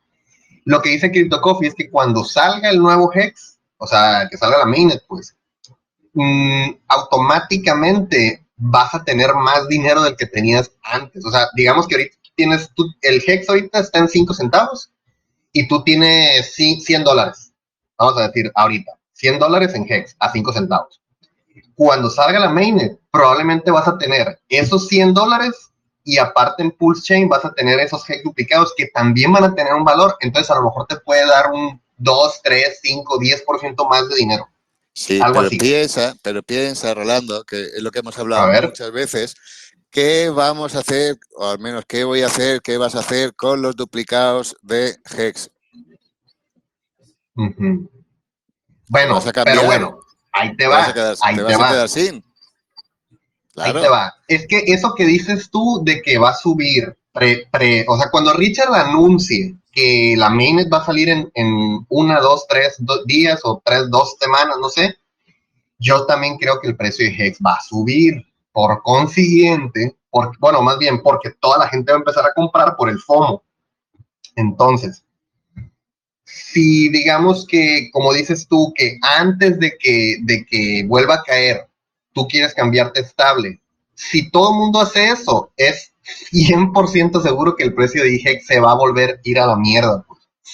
Lo 0.65 0.81
que 0.81 0.89
dice 0.89 1.11
Crypto 1.11 1.39
Coffee 1.39 1.69
es 1.69 1.75
que 1.75 1.89
cuando 1.89 2.25
salga 2.25 2.69
el 2.69 2.79
nuevo 2.79 3.09
Hex, 3.13 3.59
o 3.77 3.87
sea, 3.87 4.27
que 4.29 4.37
salga 4.37 4.57
la 4.57 4.65
mainnet, 4.65 5.01
pues, 5.07 5.35
mm, 6.13 6.71
automáticamente 6.87 8.45
vas 8.57 8.93
a 8.93 9.03
tener 9.03 9.33
más 9.35 9.67
dinero 9.69 10.03
del 10.03 10.17
que 10.17 10.25
tenías 10.25 10.71
antes. 10.83 11.23
O 11.25 11.31
sea, 11.31 11.47
digamos 11.55 11.87
que 11.87 11.95
ahorita 11.95 12.17
tienes, 12.35 12.69
el 13.01 13.23
Hex 13.25 13.47
ahorita 13.47 13.79
está 13.79 13.99
en 13.99 14.09
5 14.09 14.33
centavos 14.33 14.91
y 15.53 15.67
tú 15.67 15.81
tienes 15.83 16.53
100 16.53 17.03
dólares. 17.03 17.53
Vamos 17.97 18.17
a 18.17 18.27
decir, 18.27 18.51
ahorita 18.55 18.91
100 19.13 19.39
dólares 19.39 19.73
en 19.75 19.85
Hex 19.89 20.15
a 20.19 20.31
5 20.31 20.51
centavos. 20.51 21.01
Cuando 21.75 22.09
salga 22.09 22.39
la 22.39 22.49
mainnet, 22.49 22.99
probablemente 23.11 23.71
vas 23.71 23.87
a 23.87 23.97
tener 23.97 24.39
esos 24.49 24.87
100 24.87 25.13
dólares 25.13 25.71
y 26.05 26.19
aparte 26.19 26.61
en 26.61 26.71
Pulse 26.71 27.01
Chain 27.01 27.27
vas 27.27 27.43
a 27.43 27.53
tener 27.53 27.79
esos 27.79 28.07
Hex 28.07 28.23
duplicados 28.23 28.73
que 28.77 28.87
también 28.87 29.33
van 29.33 29.43
a 29.43 29.55
tener 29.55 29.73
un 29.73 29.83
valor. 29.83 30.15
Entonces 30.21 30.51
a 30.51 30.55
lo 30.55 30.65
mejor 30.65 30.85
te 30.85 30.97
puede 30.97 31.25
dar 31.25 31.51
un 31.51 31.81
2, 31.97 32.41
3, 32.43 32.79
5, 32.81 33.19
10% 33.19 33.89
más 33.89 34.07
de 34.07 34.15
dinero. 34.15 34.47
Sí, 34.93 35.19
pero 35.19 35.49
piensa, 35.49 36.15
pero 36.21 36.43
piensa, 36.43 36.93
Rolando, 36.93 37.43
que 37.43 37.63
es 37.63 37.81
lo 37.81 37.91
que 37.91 37.99
hemos 37.99 38.17
hablado 38.17 38.49
muchas 38.61 38.91
veces, 38.91 39.35
¿qué 39.89 40.29
vamos 40.29 40.75
a 40.75 40.79
hacer, 40.79 41.17
o 41.35 41.49
al 41.49 41.59
menos 41.59 41.83
qué 41.85 42.05
voy 42.05 42.21
a 42.21 42.27
hacer, 42.27 42.61
qué 42.61 42.77
vas 42.77 42.95
a 42.95 42.99
hacer 42.99 43.35
con 43.35 43.61
los 43.61 43.75
duplicados 43.75 44.55
de 44.61 44.95
Hex? 45.17 45.49
Bueno, 48.87 49.21
pero 49.43 49.63
bueno, 49.63 49.99
ahí 50.31 50.55
te 50.55 50.67
va. 50.67 50.85
ahí 50.85 50.93
te, 51.35 51.55
va. 51.57 51.87
Ahí 53.57 53.73
te 53.73 53.87
va. 53.87 54.13
Es 54.27 54.47
que 54.47 54.63
eso 54.67 54.93
que 54.95 55.05
dices 55.05 55.49
tú 55.49 55.81
de 55.83 56.01
que 56.01 56.17
va 56.17 56.31
a 56.31 56.35
subir, 56.35 56.95
pre, 57.13 57.47
pre, 57.51 57.85
o 57.87 57.97
sea, 57.97 58.09
cuando 58.09 58.33
Richard 58.33 58.73
anuncie 58.73 59.55
que 59.71 60.15
la 60.17 60.29
mainnet 60.29 60.71
va 60.71 60.79
a 60.79 60.85
salir 60.85 61.09
en, 61.09 61.31
en 61.33 61.85
una, 61.89 62.19
dos, 62.19 62.45
tres 62.47 62.77
días 63.05 63.41
o 63.43 63.61
tres, 63.63 63.89
dos 63.89 64.15
semanas, 64.19 64.57
no 64.59 64.69
sé, 64.69 64.97
yo 65.77 66.05
también 66.05 66.37
creo 66.37 66.59
que 66.61 66.69
el 66.69 66.75
precio 66.75 67.05
de 67.05 67.15
Hex 67.15 67.39
va 67.45 67.53
a 67.53 67.61
subir. 67.61 68.25
Por 68.51 68.81
consiguiente, 68.83 69.97
por, 70.09 70.31
bueno, 70.39 70.61
más 70.61 70.77
bien 70.77 71.03
porque 71.03 71.31
toda 71.41 71.57
la 71.57 71.67
gente 71.67 71.91
va 71.91 71.97
a 71.97 71.99
empezar 71.99 72.25
a 72.25 72.33
comprar 72.33 72.77
por 72.77 72.89
el 72.89 72.97
FOMO. 72.97 73.43
Entonces, 74.37 75.03
si 76.23 76.87
digamos 76.87 77.45
que, 77.45 77.89
como 77.91 78.13
dices 78.13 78.47
tú, 78.47 78.71
que 78.73 78.97
antes 79.01 79.59
de 79.59 79.77
que, 79.77 80.19
de 80.21 80.45
que 80.45 80.85
vuelva 80.87 81.15
a 81.15 81.23
caer, 81.23 81.67
tú 82.15 82.27
quieres 82.27 82.55
cambiarte 82.55 83.01
estable, 83.01 83.61
si 83.93 84.31
todo 84.31 84.51
el 84.51 84.57
mundo 84.57 84.79
hace 84.79 85.09
eso, 85.09 85.51
es 85.55 85.93
100% 86.31 87.21
seguro 87.21 87.55
que 87.55 87.63
el 87.63 87.73
precio 87.73 88.03
de 88.03 88.15
IGEX 88.15 88.47
se 88.47 88.59
va 88.59 88.71
a 88.71 88.75
volver 88.75 89.09
a 89.11 89.19
ir 89.23 89.39
a 89.39 89.47
la 89.47 89.55
mierda. 89.55 90.05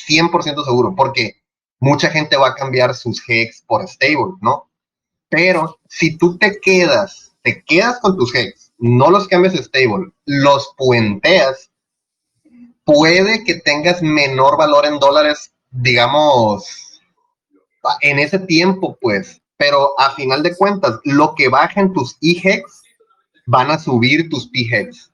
100% 0.07 0.31
pues. 0.31 0.45
seguro, 0.65 0.93
porque 0.95 1.37
mucha 1.79 2.09
gente 2.09 2.35
va 2.35 2.49
a 2.49 2.55
cambiar 2.55 2.95
sus 2.95 3.21
HEX 3.27 3.63
por 3.65 3.87
stable, 3.87 4.33
¿no? 4.41 4.69
Pero 5.29 5.79
si 5.87 6.17
tú 6.17 6.37
te 6.37 6.59
quedas, 6.59 7.33
te 7.41 7.63
quedas 7.63 7.99
con 7.99 8.17
tus 8.17 8.33
HEX, 8.33 8.73
no 8.77 9.09
los 9.09 9.27
cambias 9.27 9.55
stable, 9.55 10.11
los 10.25 10.73
puenteas, 10.77 11.71
puede 12.83 13.43
que 13.43 13.55
tengas 13.55 14.01
menor 14.01 14.57
valor 14.57 14.85
en 14.85 14.99
dólares, 14.99 15.53
digamos, 15.69 17.01
en 18.01 18.19
ese 18.19 18.39
tiempo, 18.39 18.97
pues. 19.01 19.41
Pero 19.61 19.93
a 19.99 20.09
final 20.15 20.41
de 20.41 20.55
cuentas, 20.55 20.95
lo 21.03 21.35
que 21.35 21.47
baja 21.47 21.81
en 21.81 21.93
tus 21.93 22.17
IHEX 22.19 22.81
van 23.45 23.69
a 23.69 23.77
subir 23.77 24.27
tus 24.27 24.49
PHEX. 24.49 25.11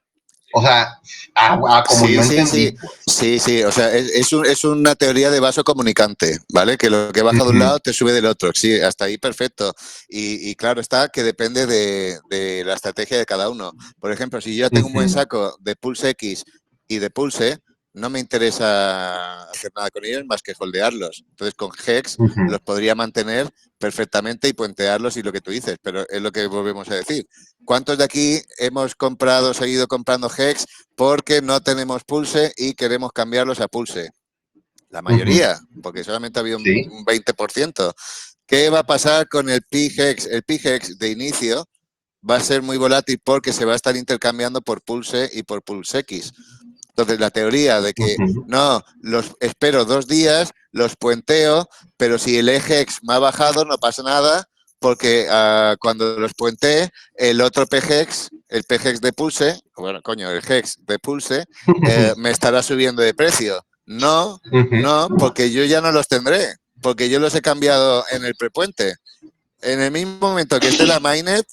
O 0.54 0.62
sea, 0.62 1.02
a, 1.36 1.84
como 1.86 2.08
sí, 2.08 2.24
sí, 2.24 2.46
sí, 2.46 2.76
sí, 3.06 3.40
sí, 3.40 3.64
o 3.64 3.72
sea, 3.74 3.94
es, 3.94 4.32
es, 4.32 4.64
una 4.64 4.96
teoría 4.96 5.30
de 5.30 5.42
vaso 5.42 5.66
comunicante, 5.66 6.40
¿vale? 6.54 6.78
Que 6.78 6.90
lo 6.90 7.12
que 7.12 7.24
baja 7.24 7.44
de 7.44 7.50
un 7.50 7.60
lado 7.60 7.80
te 7.80 7.92
sube 7.92 8.14
del 8.14 8.26
otro. 8.26 8.52
Sí, 8.56 8.80
hasta 8.80 9.04
ahí 9.04 9.18
perfecto. 9.18 9.74
Y, 10.08 10.56
claro 10.56 10.80
está 10.80 11.10
que 11.10 11.24
depende 11.24 11.66
de, 11.68 12.64
la 12.64 12.74
estrategia 12.74 13.18
de 13.18 13.26
cada 13.26 13.50
uno. 13.50 13.74
Por 14.00 14.14
ejemplo, 14.14 14.40
si 14.40 14.56
yo 14.56 14.70
tengo 14.70 14.88
un 14.88 14.94
buen 14.94 15.10
saco 15.10 15.58
de 15.60 15.76
Pulse 15.76 16.12
X 16.12 16.46
y 16.88 17.00
de 17.00 17.10
Pulse, 17.10 17.60
no 17.98 18.10
me 18.10 18.20
interesa 18.20 19.50
hacer 19.50 19.72
nada 19.76 19.90
con 19.90 20.06
ellos 20.06 20.24
más 20.26 20.42
que 20.42 20.54
holdearlos. 20.58 21.26
Entonces, 21.30 21.56
con 21.56 21.72
Hex 21.86 22.18
los 22.48 22.62
podría 22.62 22.96
mantener 22.96 23.50
perfectamente 23.78 24.48
y 24.48 24.54
puentearlos 24.54 25.18
y 25.18 25.24
lo 25.24 25.34
que 25.34 25.42
tú 25.42 25.52
dices, 25.52 25.78
pero 25.82 26.08
es 26.08 26.22
lo 26.22 26.32
que 26.32 26.46
volvemos 26.48 26.90
a 26.90 26.96
decir. 26.96 27.28
¿Cuántos 27.66 27.98
de 27.98 28.04
aquí 28.04 28.42
hemos 28.60 28.96
comprado, 28.96 29.54
seguido 29.54 29.88
comprando 29.88 30.32
Hex 30.36 30.66
porque 30.96 31.42
no 31.42 31.62
tenemos 31.62 32.04
Pulse 32.04 32.54
y 32.56 32.76
queremos 32.76 33.12
cambiarlos 33.12 33.60
a 33.60 33.68
Pulse? 33.68 34.12
La 34.90 35.02
mayoría, 35.02 35.60
porque 35.82 36.04
solamente 36.04 36.40
ha 36.40 36.42
habido 36.42 36.58
un, 36.58 36.64
20%. 36.64 37.94
¿Qué 38.46 38.70
va 38.70 38.80
a 38.80 38.86
pasar 38.86 39.28
con 39.28 39.50
el 39.50 39.62
PHEX? 39.64 40.28
El 40.28 40.44
PHEX 40.44 40.98
de 40.98 41.12
inicio 41.12 41.68
va 42.28 42.38
a 42.38 42.40
ser 42.40 42.62
muy 42.62 42.78
volátil 42.78 43.20
porque 43.22 43.52
se 43.52 43.66
va 43.66 43.74
a 43.74 43.76
estar 43.76 43.98
intercambiando 43.98 44.62
por 44.62 44.82
Pulse 44.82 45.30
y 45.34 45.44
por 45.44 45.62
Pulse 45.64 46.00
X. 46.00 46.32
Entonces, 46.98 47.20
la 47.20 47.30
teoría 47.30 47.80
de 47.80 47.94
que 47.94 48.16
no, 48.48 48.84
los 49.02 49.36
espero 49.40 49.86
dos 49.86 50.08
días, 50.08 50.50
los 50.72 50.96
puenteo, 50.96 51.70
pero 51.96 52.18
si 52.18 52.40
el 52.40 52.50
eje 52.50 52.88
me 53.04 53.14
ha 53.14 53.20
bajado, 53.20 53.66
no 53.66 53.78
pasa 53.78 54.02
nada, 54.02 54.50
porque 54.80 55.28
uh, 55.30 55.78
cuando 55.78 56.20
los 56.20 56.34
puente, 56.34 56.90
el 57.14 57.42
otro 57.42 57.68
PGEX, 57.68 58.32
el 58.50 58.64
PGEX 58.64 59.00
de 59.00 59.14
Pulse, 59.14 59.60
bueno, 59.76 60.02
coño, 60.02 60.32
el 60.32 60.42
HEX 60.44 60.84
de 60.88 60.98
Pulse, 60.98 61.46
eh, 61.88 62.16
me 62.18 62.32
estará 62.32 62.64
subiendo 62.64 63.04
de 63.04 63.14
precio. 63.14 63.64
No, 63.86 64.42
no, 64.72 65.08
porque 65.20 65.52
yo 65.52 65.64
ya 65.66 65.82
no 65.82 65.92
los 65.92 66.08
tendré, 66.08 66.56
porque 66.82 67.10
yo 67.10 67.20
los 67.20 67.36
he 67.36 67.44
cambiado 67.44 68.06
en 68.10 68.26
el 68.26 68.34
prepuente. 68.34 68.96
En 69.62 69.82
el 69.82 69.92
mismo 69.92 70.18
momento 70.18 70.60
que 70.60 70.70
esté 70.70 70.88
la 70.88 71.00
mainnet, 71.00 71.46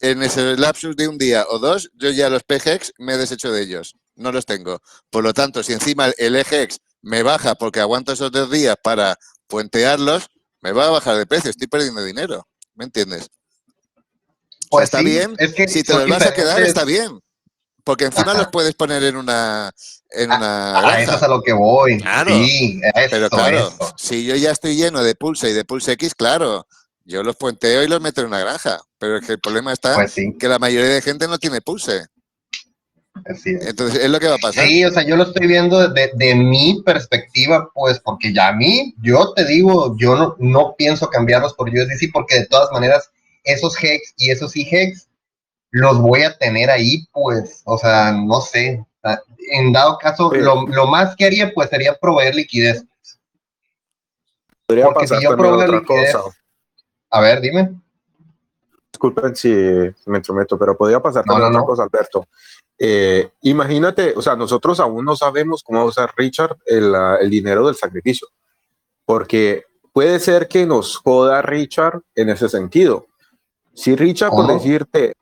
en 0.00 0.22
ese 0.22 0.56
lapsus 0.56 0.94
de 0.94 1.08
un 1.08 1.18
día 1.18 1.46
o 1.48 1.58
dos, 1.58 1.90
yo 1.94 2.10
ya 2.10 2.30
los 2.30 2.44
PGEX 2.44 2.92
me 2.98 3.14
he 3.14 3.18
deshecho 3.18 3.50
de 3.50 3.62
ellos 3.62 3.96
no 4.16 4.32
los 4.32 4.46
tengo. 4.46 4.80
Por 5.10 5.24
lo 5.24 5.32
tanto, 5.32 5.62
si 5.62 5.72
encima 5.72 6.08
el 6.18 6.36
EGX 6.36 6.78
me 7.02 7.22
baja 7.22 7.54
porque 7.54 7.80
aguanto 7.80 8.12
esos 8.12 8.32
dos 8.32 8.50
días 8.50 8.76
para 8.82 9.16
puentearlos, 9.46 10.28
me 10.60 10.72
va 10.72 10.86
a 10.86 10.90
bajar 10.90 11.16
de 11.16 11.26
precio, 11.26 11.50
estoy 11.50 11.66
perdiendo 11.66 12.02
dinero. 12.02 12.46
¿Me 12.74 12.84
entiendes? 12.84 13.30
Pues 14.70 14.84
está 14.84 15.02
bien. 15.02 15.36
si 15.68 15.82
te 15.82 15.94
los 15.94 16.08
vas 16.08 16.26
a 16.26 16.34
quedar, 16.34 16.62
está 16.62 16.84
bien. 16.84 17.20
Porque 17.84 18.06
encima 18.06 18.32
los 18.32 18.48
puedes 18.48 18.74
poner 18.74 19.04
en 19.04 19.16
una. 19.16 19.70
En 20.10 20.32
una 20.32 20.78
a, 20.78 21.02
eso 21.02 21.16
es 21.16 21.22
a 21.22 21.28
lo 21.28 21.42
que 21.42 21.52
voy. 21.52 22.00
Claro. 22.00 22.30
Sí, 22.34 22.80
pero 23.10 23.28
claro, 23.28 23.72
si 23.96 24.24
yo 24.24 24.34
ya 24.36 24.52
estoy 24.52 24.74
lleno 24.74 25.02
de 25.02 25.14
Pulse 25.14 25.50
y 25.50 25.52
de 25.52 25.66
Pulse 25.66 25.92
X, 25.92 26.14
claro, 26.14 26.66
yo 27.04 27.22
los 27.22 27.36
puenteo 27.36 27.82
y 27.82 27.88
los 27.88 28.00
meto 28.00 28.22
en 28.22 28.28
una 28.28 28.38
granja. 28.38 28.80
Pero 28.98 29.18
es 29.18 29.26
que 29.26 29.32
el 29.32 29.40
problema 29.40 29.72
está 29.72 29.96
pues 29.96 30.14
que 30.14 30.48
la 30.48 30.58
mayoría 30.58 30.94
de 30.94 31.02
gente 31.02 31.28
no 31.28 31.38
tiene 31.38 31.60
Pulse. 31.60 32.06
Entonces, 33.26 34.02
es 34.02 34.10
lo 34.10 34.18
que 34.18 34.28
va 34.28 34.34
a 34.34 34.38
pasar. 34.38 34.66
Sí, 34.66 34.84
o 34.84 34.90
sea, 34.90 35.04
yo 35.04 35.16
lo 35.16 35.22
estoy 35.22 35.46
viendo 35.46 35.88
de, 35.88 36.10
de, 36.14 36.34
mi 36.34 36.82
perspectiva, 36.82 37.70
pues, 37.72 38.00
porque 38.00 38.32
ya 38.34 38.48
a 38.48 38.52
mí, 38.52 38.94
yo 39.00 39.32
te 39.34 39.44
digo, 39.44 39.96
yo 39.96 40.16
no, 40.16 40.36
no 40.38 40.74
pienso 40.76 41.08
cambiarlos 41.08 41.54
por 41.54 41.68
USDC, 41.68 42.12
porque 42.12 42.40
de 42.40 42.46
todas 42.46 42.70
maneras, 42.72 43.10
esos 43.44 43.76
HEX 43.82 44.14
y 44.18 44.30
esos 44.30 44.56
IHEX 44.56 45.08
los 45.70 45.98
voy 46.00 46.22
a 46.22 46.36
tener 46.36 46.70
ahí, 46.70 47.06
pues, 47.12 47.62
o 47.64 47.78
sea, 47.78 48.12
no 48.12 48.40
sé. 48.40 48.84
En 49.52 49.72
dado 49.72 49.98
caso, 49.98 50.32
lo, 50.32 50.66
lo, 50.66 50.86
más 50.86 51.14
que 51.16 51.26
haría, 51.26 51.52
pues, 51.54 51.70
sería 51.70 51.94
proveer 51.94 52.34
liquidez. 52.34 52.84
Podría 54.66 54.86
porque 54.86 55.00
pasar 55.00 55.18
si 55.18 55.24
yo 55.24 55.36
proveer 55.36 55.70
liquidez, 55.70 56.14
cosa. 56.14 56.36
A 57.10 57.20
ver, 57.20 57.40
dime. 57.40 57.74
Disculpen 58.92 59.36
si 59.36 59.48
me 60.06 60.18
entrometo, 60.18 60.58
pero 60.58 60.76
podría 60.76 61.00
pasar 61.00 61.24
también 61.24 61.48
otra 61.48 61.62
cosa, 61.62 61.82
Alberto. 61.84 62.26
Eh, 62.78 63.30
imagínate, 63.42 64.14
o 64.16 64.22
sea, 64.22 64.34
nosotros 64.36 64.80
aún 64.80 65.04
no 65.04 65.14
sabemos 65.16 65.62
cómo 65.62 65.78
va 65.78 65.84
a 65.84 65.88
usar 65.88 66.12
Richard 66.16 66.56
el, 66.66 66.92
el, 67.20 67.30
dinero 67.30 67.66
del 67.66 67.76
sacrificio, 67.76 68.28
porque 69.04 69.64
puede 69.92 70.18
ser 70.18 70.48
que 70.48 70.66
nos 70.66 70.96
joda 70.96 71.40
Richard 71.40 72.00
en 72.14 72.30
ese 72.30 72.48
sentido. 72.48 73.06
Si 73.72 73.94
Richard, 73.94 74.30
por 74.30 74.46
decirte, 74.46 75.14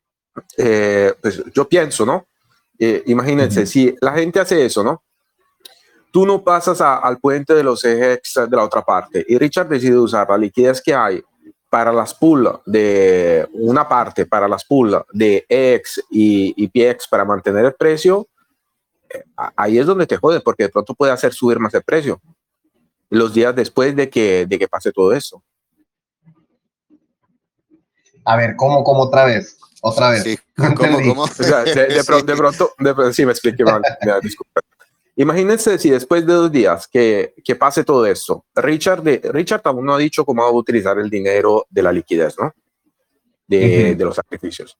eh, 0.56 1.12
pues 1.20 1.42
yo 1.54 1.68
pienso, 1.68 2.06
¿no? 2.06 2.26
Eh, 2.78 3.02
imagínense, 3.06 3.66
si 3.66 3.94
la 4.00 4.12
gente 4.12 4.40
hace 4.40 4.64
eso, 4.64 4.82
¿no? 4.82 5.02
Tú 6.10 6.26
no 6.26 6.42
pasas 6.42 6.80
al 6.80 7.18
puente 7.18 7.54
de 7.54 7.62
los 7.62 7.84
ejes 7.84 8.34
de 8.34 8.56
la 8.56 8.64
otra 8.64 8.82
parte 8.82 9.24
y 9.26 9.38
Richard 9.38 9.68
decide 9.68 9.96
usar 9.96 10.28
la 10.28 10.36
liquidez 10.36 10.82
que 10.82 10.94
hay 10.94 11.22
para 11.72 11.90
las 11.90 12.12
pool 12.12 12.60
de 12.66 13.48
una 13.54 13.88
parte, 13.88 14.26
para 14.26 14.46
las 14.46 14.62
pool 14.62 15.02
de 15.10 15.46
EX 15.48 16.04
y, 16.10 16.52
y 16.54 16.68
PX 16.68 17.08
para 17.08 17.24
mantener 17.24 17.64
el 17.64 17.72
precio, 17.72 18.28
eh, 19.08 19.24
ahí 19.56 19.78
es 19.78 19.86
donde 19.86 20.06
te 20.06 20.18
jodes, 20.18 20.42
porque 20.42 20.64
de 20.64 20.68
pronto 20.68 20.94
puede 20.94 21.12
hacer 21.12 21.32
subir 21.32 21.58
más 21.58 21.72
el 21.72 21.82
precio 21.82 22.20
los 23.08 23.32
días 23.32 23.56
después 23.56 23.96
de 23.96 24.10
que, 24.10 24.44
de 24.44 24.58
que 24.58 24.68
pase 24.68 24.92
todo 24.92 25.14
eso. 25.14 25.42
A 28.26 28.36
ver, 28.36 28.54
¿cómo, 28.54 28.84
cómo 28.84 29.04
otra 29.04 29.24
vez? 29.24 29.56
Otra 29.80 30.10
vez. 30.10 30.24
Sí, 30.24 30.38
¿cómo, 30.54 30.76
cómo? 30.76 31.22
O 31.22 31.26
sea, 31.26 31.64
de, 31.64 31.86
de, 31.86 32.04
pronto, 32.06 32.26
de, 32.26 32.36
pronto, 32.36 32.74
de, 32.78 33.14
sí, 33.14 33.24
me 33.24 33.32
expliqué 33.32 33.64
mal, 33.64 33.80
disculpa. 34.22 34.60
Imagínense 35.16 35.78
si 35.78 35.90
después 35.90 36.26
de 36.26 36.32
dos 36.32 36.50
días 36.50 36.88
que, 36.88 37.34
que 37.44 37.54
pase 37.54 37.84
todo 37.84 38.06
esto, 38.06 38.46
Richard, 38.54 39.02
de, 39.02 39.20
Richard 39.32 39.60
aún 39.64 39.84
no 39.84 39.94
ha 39.94 39.98
dicho 39.98 40.24
cómo 40.24 40.42
va 40.42 40.48
a 40.48 40.52
utilizar 40.52 40.98
el 40.98 41.10
dinero 41.10 41.66
de 41.68 41.82
la 41.82 41.92
liquidez, 41.92 42.36
¿no? 42.38 42.54
De, 43.46 43.94
de 43.94 44.04
los 44.04 44.16
sacrificios. 44.16 44.78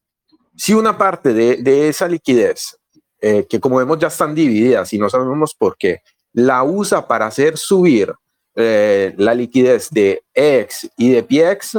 Si 0.57 0.73
una 0.73 0.97
parte 0.97 1.35
de, 1.35 1.57
de 1.57 1.89
esa 1.89 2.09
liquidez, 2.09 2.79
eh, 3.21 3.47
que 3.49 3.61
como 3.61 3.77
vemos 3.77 3.99
ya 3.99 4.09
están 4.09 4.35
divididas 4.35 4.93
y 4.93 4.99
no 4.99 5.11
sabemos 5.11 5.55
por 5.55 5.77
qué, 5.77 6.01
la 6.33 6.65
usa 6.65 7.07
para 7.07 7.27
hacer 7.27 7.59
subir 7.59 8.13
eh, 8.55 9.15
la 9.17 9.35
liquidez 9.35 9.91
de 9.91 10.23
X 10.35 10.91
y 10.97 11.13
de 11.13 11.23
PX, 11.23 11.79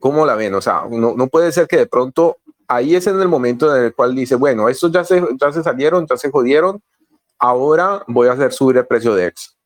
¿cómo 0.00 0.24
la 0.24 0.34
ven? 0.34 0.54
O 0.54 0.60
sea, 0.60 0.82
no, 0.90 1.14
no, 1.14 1.26
puede 1.28 1.52
ser 1.52 1.66
que 1.66 1.76
de 1.76 1.86
pronto 1.86 2.38
ahí 2.66 2.94
es 2.94 3.06
en 3.06 3.20
el 3.20 3.28
momento 3.28 3.74
en 3.74 3.84
el 3.84 3.94
cual 3.94 4.14
dice, 4.14 4.34
bueno, 4.34 4.68
estos 4.68 4.90
ya 4.90 5.04
se, 5.04 5.22
ya 5.40 5.52
se 5.52 5.62
salieron, 5.62 6.06
ya 6.06 6.16
se 6.16 6.30
jodieron, 6.30 6.82
ahora 7.38 8.02
voy 8.06 8.28
a 8.28 8.32
hacer 8.32 8.52
subir 8.52 8.76
el 8.76 8.86
precio 8.86 9.14
de 9.14 9.26
X. 9.26 9.56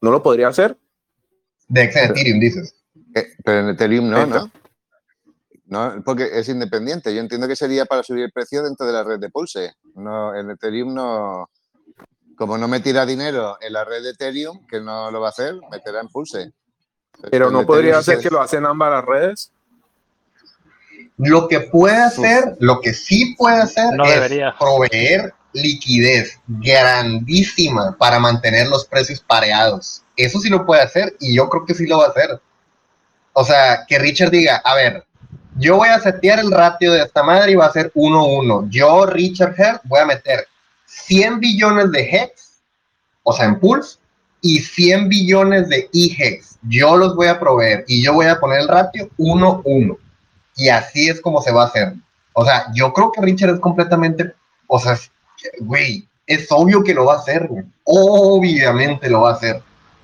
¿No 0.00 0.10
lo 0.10 0.22
podría 0.22 0.48
hacer? 0.48 0.76
De 1.68 1.84
X 1.84 1.96
en 1.96 2.10
Ethereum, 2.10 2.40
dices. 2.40 2.74
Eh, 3.14 3.26
pero 3.44 3.60
en 3.60 3.68
Ethereum 3.70 4.08
no, 4.08 4.26
¿no? 4.26 4.50
No, 5.66 6.02
porque 6.02 6.30
es 6.32 6.48
independiente. 6.48 7.14
Yo 7.14 7.20
entiendo 7.20 7.46
que 7.46 7.56
sería 7.56 7.84
para 7.84 8.02
subir 8.02 8.24
el 8.24 8.32
precio 8.32 8.62
dentro 8.62 8.86
de 8.86 8.92
la 8.92 9.04
red 9.04 9.18
de 9.18 9.28
Pulse. 9.28 9.74
No, 9.94 10.34
en 10.34 10.50
Ethereum 10.50 10.94
no. 10.94 11.50
Como 12.36 12.56
no 12.56 12.68
me 12.68 12.80
tira 12.80 13.04
dinero 13.04 13.58
en 13.60 13.72
la 13.74 13.84
red 13.84 14.02
de 14.02 14.10
Ethereum, 14.10 14.66
que 14.66 14.80
no 14.80 15.10
lo 15.10 15.20
va 15.20 15.26
a 15.26 15.30
hacer, 15.30 15.56
meterá 15.70 16.00
en 16.00 16.08
Pulse. 16.08 16.52
Pero 17.30 17.50
no 17.50 17.66
podría 17.66 18.00
ser 18.02 18.20
que 18.20 18.30
lo 18.30 18.40
hacen 18.40 18.64
ambas 18.64 18.92
las 18.92 19.04
redes. 19.04 19.52
Lo 21.18 21.48
que 21.48 21.60
puede 21.60 21.96
hacer, 21.96 22.56
lo 22.60 22.80
que 22.80 22.94
sí 22.94 23.34
puede 23.36 23.60
hacer 23.60 23.90
es 24.00 24.54
proveer 24.58 25.34
liquidez 25.52 26.38
grandísima 26.46 27.96
para 27.98 28.18
mantener 28.18 28.68
los 28.68 28.86
precios 28.86 29.20
pareados. 29.20 30.02
Eso 30.16 30.40
sí 30.40 30.48
lo 30.48 30.66
puede 30.66 30.82
hacer 30.82 31.16
y 31.20 31.34
yo 31.36 31.48
creo 31.48 31.64
que 31.64 31.74
sí 31.74 31.86
lo 31.86 31.98
va 31.98 32.06
a 32.06 32.10
hacer. 32.10 32.40
O 33.32 33.44
sea, 33.44 33.84
que 33.86 33.98
Richard 33.98 34.30
diga, 34.30 34.56
a 34.64 34.74
ver, 34.74 35.04
yo 35.56 35.76
voy 35.76 35.88
a 35.88 36.00
setear 36.00 36.38
el 36.38 36.50
ratio 36.50 36.92
de 36.92 37.02
esta 37.02 37.22
madre 37.22 37.52
y 37.52 37.56
va 37.56 37.66
a 37.66 37.72
ser 37.72 37.92
1-1. 37.94 38.68
Yo, 38.70 39.06
Richard 39.06 39.54
Hertz, 39.56 39.80
voy 39.84 40.00
a 40.00 40.06
meter 40.06 40.46
100 40.86 41.40
billones 41.40 41.90
de 41.90 42.00
hex, 42.00 42.60
o 43.22 43.32
sea, 43.32 43.46
en 43.46 43.58
pulse, 43.58 43.98
y 44.40 44.60
100 44.60 45.08
billones 45.08 45.68
de 45.68 45.88
e-hex. 45.92 46.58
Yo 46.62 46.96
los 46.96 47.16
voy 47.16 47.26
a 47.26 47.40
proveer 47.40 47.84
y 47.88 48.02
yo 48.02 48.12
voy 48.12 48.26
a 48.26 48.38
poner 48.38 48.60
el 48.60 48.68
ratio 48.68 49.10
1-1. 49.18 49.96
Y 50.56 50.68
así 50.68 51.08
es 51.08 51.20
como 51.20 51.40
se 51.42 51.52
va 51.52 51.64
a 51.64 51.66
hacer. 51.66 51.94
O 52.32 52.44
sea, 52.44 52.66
yo 52.74 52.92
creo 52.92 53.10
que 53.12 53.20
Richard 53.20 53.54
es 53.54 53.60
completamente, 53.60 54.32
o 54.66 54.78
sea, 54.78 54.96
güey, 55.60 56.08
es 56.26 56.46
obvio 56.50 56.84
que 56.84 56.94
lo 56.94 57.06
va 57.06 57.14
a 57.14 57.18
hacer, 57.18 57.46
güey. 57.48 57.64
Obviamente 57.84 59.08
lo 59.08 59.22
va 59.22 59.30
a 59.30 59.34
hacer. 59.34 59.62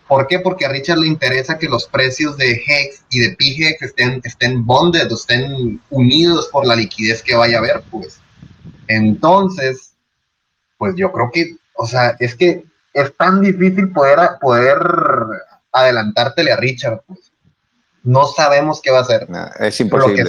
¿Por 0.09 0.27
qué? 0.27 0.39
Porque 0.39 0.67
a 0.67 0.69
Richard 0.69 0.99
le 0.99 1.07
interesa 1.07 1.59
que 1.59 1.69
los 1.69 1.87
precios 1.87 2.37
de 2.37 2.53
Hex 2.53 3.05
y 3.11 3.21
de 3.21 3.37
PHEX 3.37 3.83
estén, 3.83 4.21
estén 4.25 4.65
bonded, 4.65 5.11
estén 5.11 5.81
unidos 5.91 6.49
por 6.53 6.67
la 6.67 6.77
liquidez 6.77 7.23
que 7.23 7.35
vaya 7.35 7.57
a 7.57 7.61
haber, 7.61 7.83
pues. 7.91 8.21
Entonces, 8.89 9.95
pues 10.77 10.95
yo 10.97 11.11
creo 11.11 11.31
que, 11.33 11.57
o 11.77 11.87
sea, 11.87 12.17
es 12.21 12.35
que 12.35 12.65
es 12.93 13.17
tan 13.17 13.41
difícil 13.41 13.93
poder, 13.93 14.19
poder 14.41 14.79
adelantártele 15.73 16.53
a 16.53 16.57
Richard, 16.57 17.03
pues. 17.07 17.24
No 18.05 18.27
sabemos 18.27 18.83
qué 18.83 18.91
va 18.91 18.99
a 18.99 19.03
hacer. 19.03 19.27
es 19.61 19.81
imposible. 19.81 20.25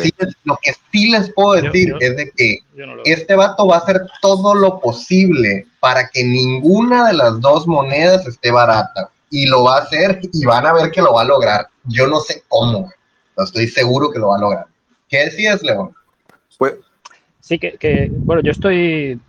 Lo 0.45 0.57
que, 0.61 0.73
sí, 0.93 1.11
les 1.11 1.31
puedo 1.33 1.61
decir 1.61 1.93
es 1.99 2.15
de 2.15 2.31
que 2.31 2.59
este 3.03 3.35
vato 3.35 3.67
va 3.67 3.75
a 3.75 3.79
hacer 3.79 4.01
todo 4.21 4.55
lo 4.55 4.79
posible 4.79 5.67
para 5.81 6.07
que 6.07 6.23
ninguna 6.23 7.07
de 7.07 7.13
las 7.13 7.41
dos 7.41 7.67
monedas 7.67 8.25
esté 8.27 8.49
barata 8.49 9.09
y 9.29 9.47
lo 9.47 9.65
va 9.65 9.77
a 9.77 9.81
hacer 9.81 10.21
y 10.31 10.45
van 10.45 10.65
a 10.65 10.73
ver 10.73 10.89
que 10.89 11.01
lo 11.01 11.13
va 11.13 11.23
a 11.23 11.25
lograr. 11.25 11.67
Yo 11.83 12.07
no 12.07 12.21
sé 12.21 12.43
cómo, 12.47 12.89
pero 13.35 13.45
estoy 13.45 13.67
seguro 13.67 14.09
que 14.09 14.19
lo 14.19 14.29
va 14.29 14.37
a 14.37 14.41
lograr. 14.41 14.65
¿Qué 15.09 15.25
decías, 15.25 15.61
León? 15.61 15.93
Pues, 16.57 16.75
sí, 17.41 17.59
que, 17.59 18.09
bueno, 18.09 18.41
yo 18.41 18.51
estoy 18.51 19.19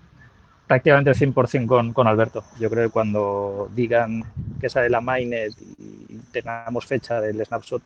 prácticamente 0.69 1.11
100% 1.11 1.67
con, 1.67 1.93
con 1.93 2.07
Alberto. 2.07 2.45
Yo 2.61 2.71
creo 2.71 2.85
que 2.87 2.93
cuando 2.93 3.69
digan 3.75 4.23
que 4.61 4.69
sale 4.69 4.89
la 4.89 5.01
mainnet 5.01 5.53
y 5.79 6.19
tengamos 6.33 6.87
fecha 6.87 7.21
del 7.21 7.45
snapshot, 7.45 7.83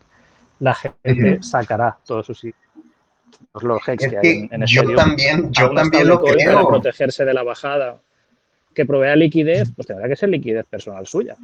la 0.61 0.75
gente 0.75 1.43
sacará 1.43 1.99
todos 2.07 2.27
sus 2.27 2.45
los 3.63 3.89
hex 3.89 4.09
que, 4.09 4.19
hay 4.19 4.49
en, 4.51 4.65
Yo 4.67 4.95
también, 4.95 5.51
yo 5.51 5.73
también 5.73 6.07
lo 6.07 6.23
creo. 6.23 6.55
Para 6.55 6.69
protegerse 6.69 7.25
de 7.25 7.35
la 7.35 7.43
bajada 7.43 8.01
que 8.75 8.87
provea 8.87 9.17
liquidez, 9.17 9.73
pues 9.75 9.89
tendrá 9.89 10.09
que 10.09 10.15
ser 10.15 10.29
liquidez 10.29 10.65
personal 10.67 11.07
suya 11.07 11.37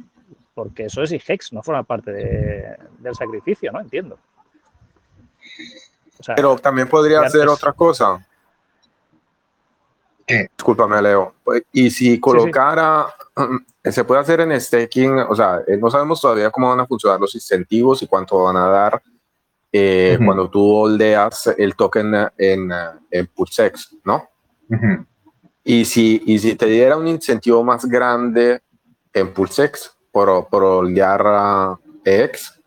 porque 0.57 0.85
eso 0.85 1.03
es 1.03 1.11
IGEX, 1.11 1.53
no 1.53 1.61
forma 1.61 1.83
parte 1.83 2.11
del 2.11 3.13
sacrificio, 3.15 3.71
¿no? 3.71 3.79
Entiendo. 3.79 4.17
Pero 6.35 6.57
también 6.57 6.89
podría 6.89 7.29
ser 7.29 7.47
otra 7.47 7.73
cosa. 7.73 8.25
¿Qué? 10.27 10.49
Discúlpame, 10.57 11.01
Leo. 11.01 11.35
Y 11.71 11.89
si 11.89 12.19
colocara, 12.19 13.07
se 13.83 14.03
puede 14.03 14.19
hacer 14.19 14.41
en 14.41 14.59
staking, 14.59 15.19
o 15.19 15.33
sea, 15.33 15.61
eh, 15.65 15.77
no 15.77 15.89
sabemos 15.89 16.19
todavía 16.19 16.51
cómo 16.51 16.69
van 16.69 16.81
a 16.81 16.85
funcionar 16.85 17.19
los 17.19 17.33
incentivos 17.33 18.03
y 18.03 18.07
cuánto 18.07 18.43
van 18.43 18.57
a 18.57 18.67
dar 18.67 19.01
eh, 19.71 20.19
cuando 20.23 20.49
tú 20.49 20.69
holdeas 20.69 21.53
el 21.57 21.75
token 21.75 22.13
en, 22.37 22.71
en 23.09 23.27
Pulsex, 23.27 23.95
¿no? 24.03 24.29
y, 25.63 25.85
si, 25.85 26.21
y 26.25 26.39
si 26.39 26.55
te 26.55 26.65
diera 26.65 26.97
un 26.97 27.07
incentivo 27.07 27.63
más 27.63 27.85
grande 27.85 28.61
en 29.13 29.33
Pulsex, 29.33 29.95
por, 30.11 30.47
por 30.49 30.87
a 30.99 31.79
EX? 32.03 32.59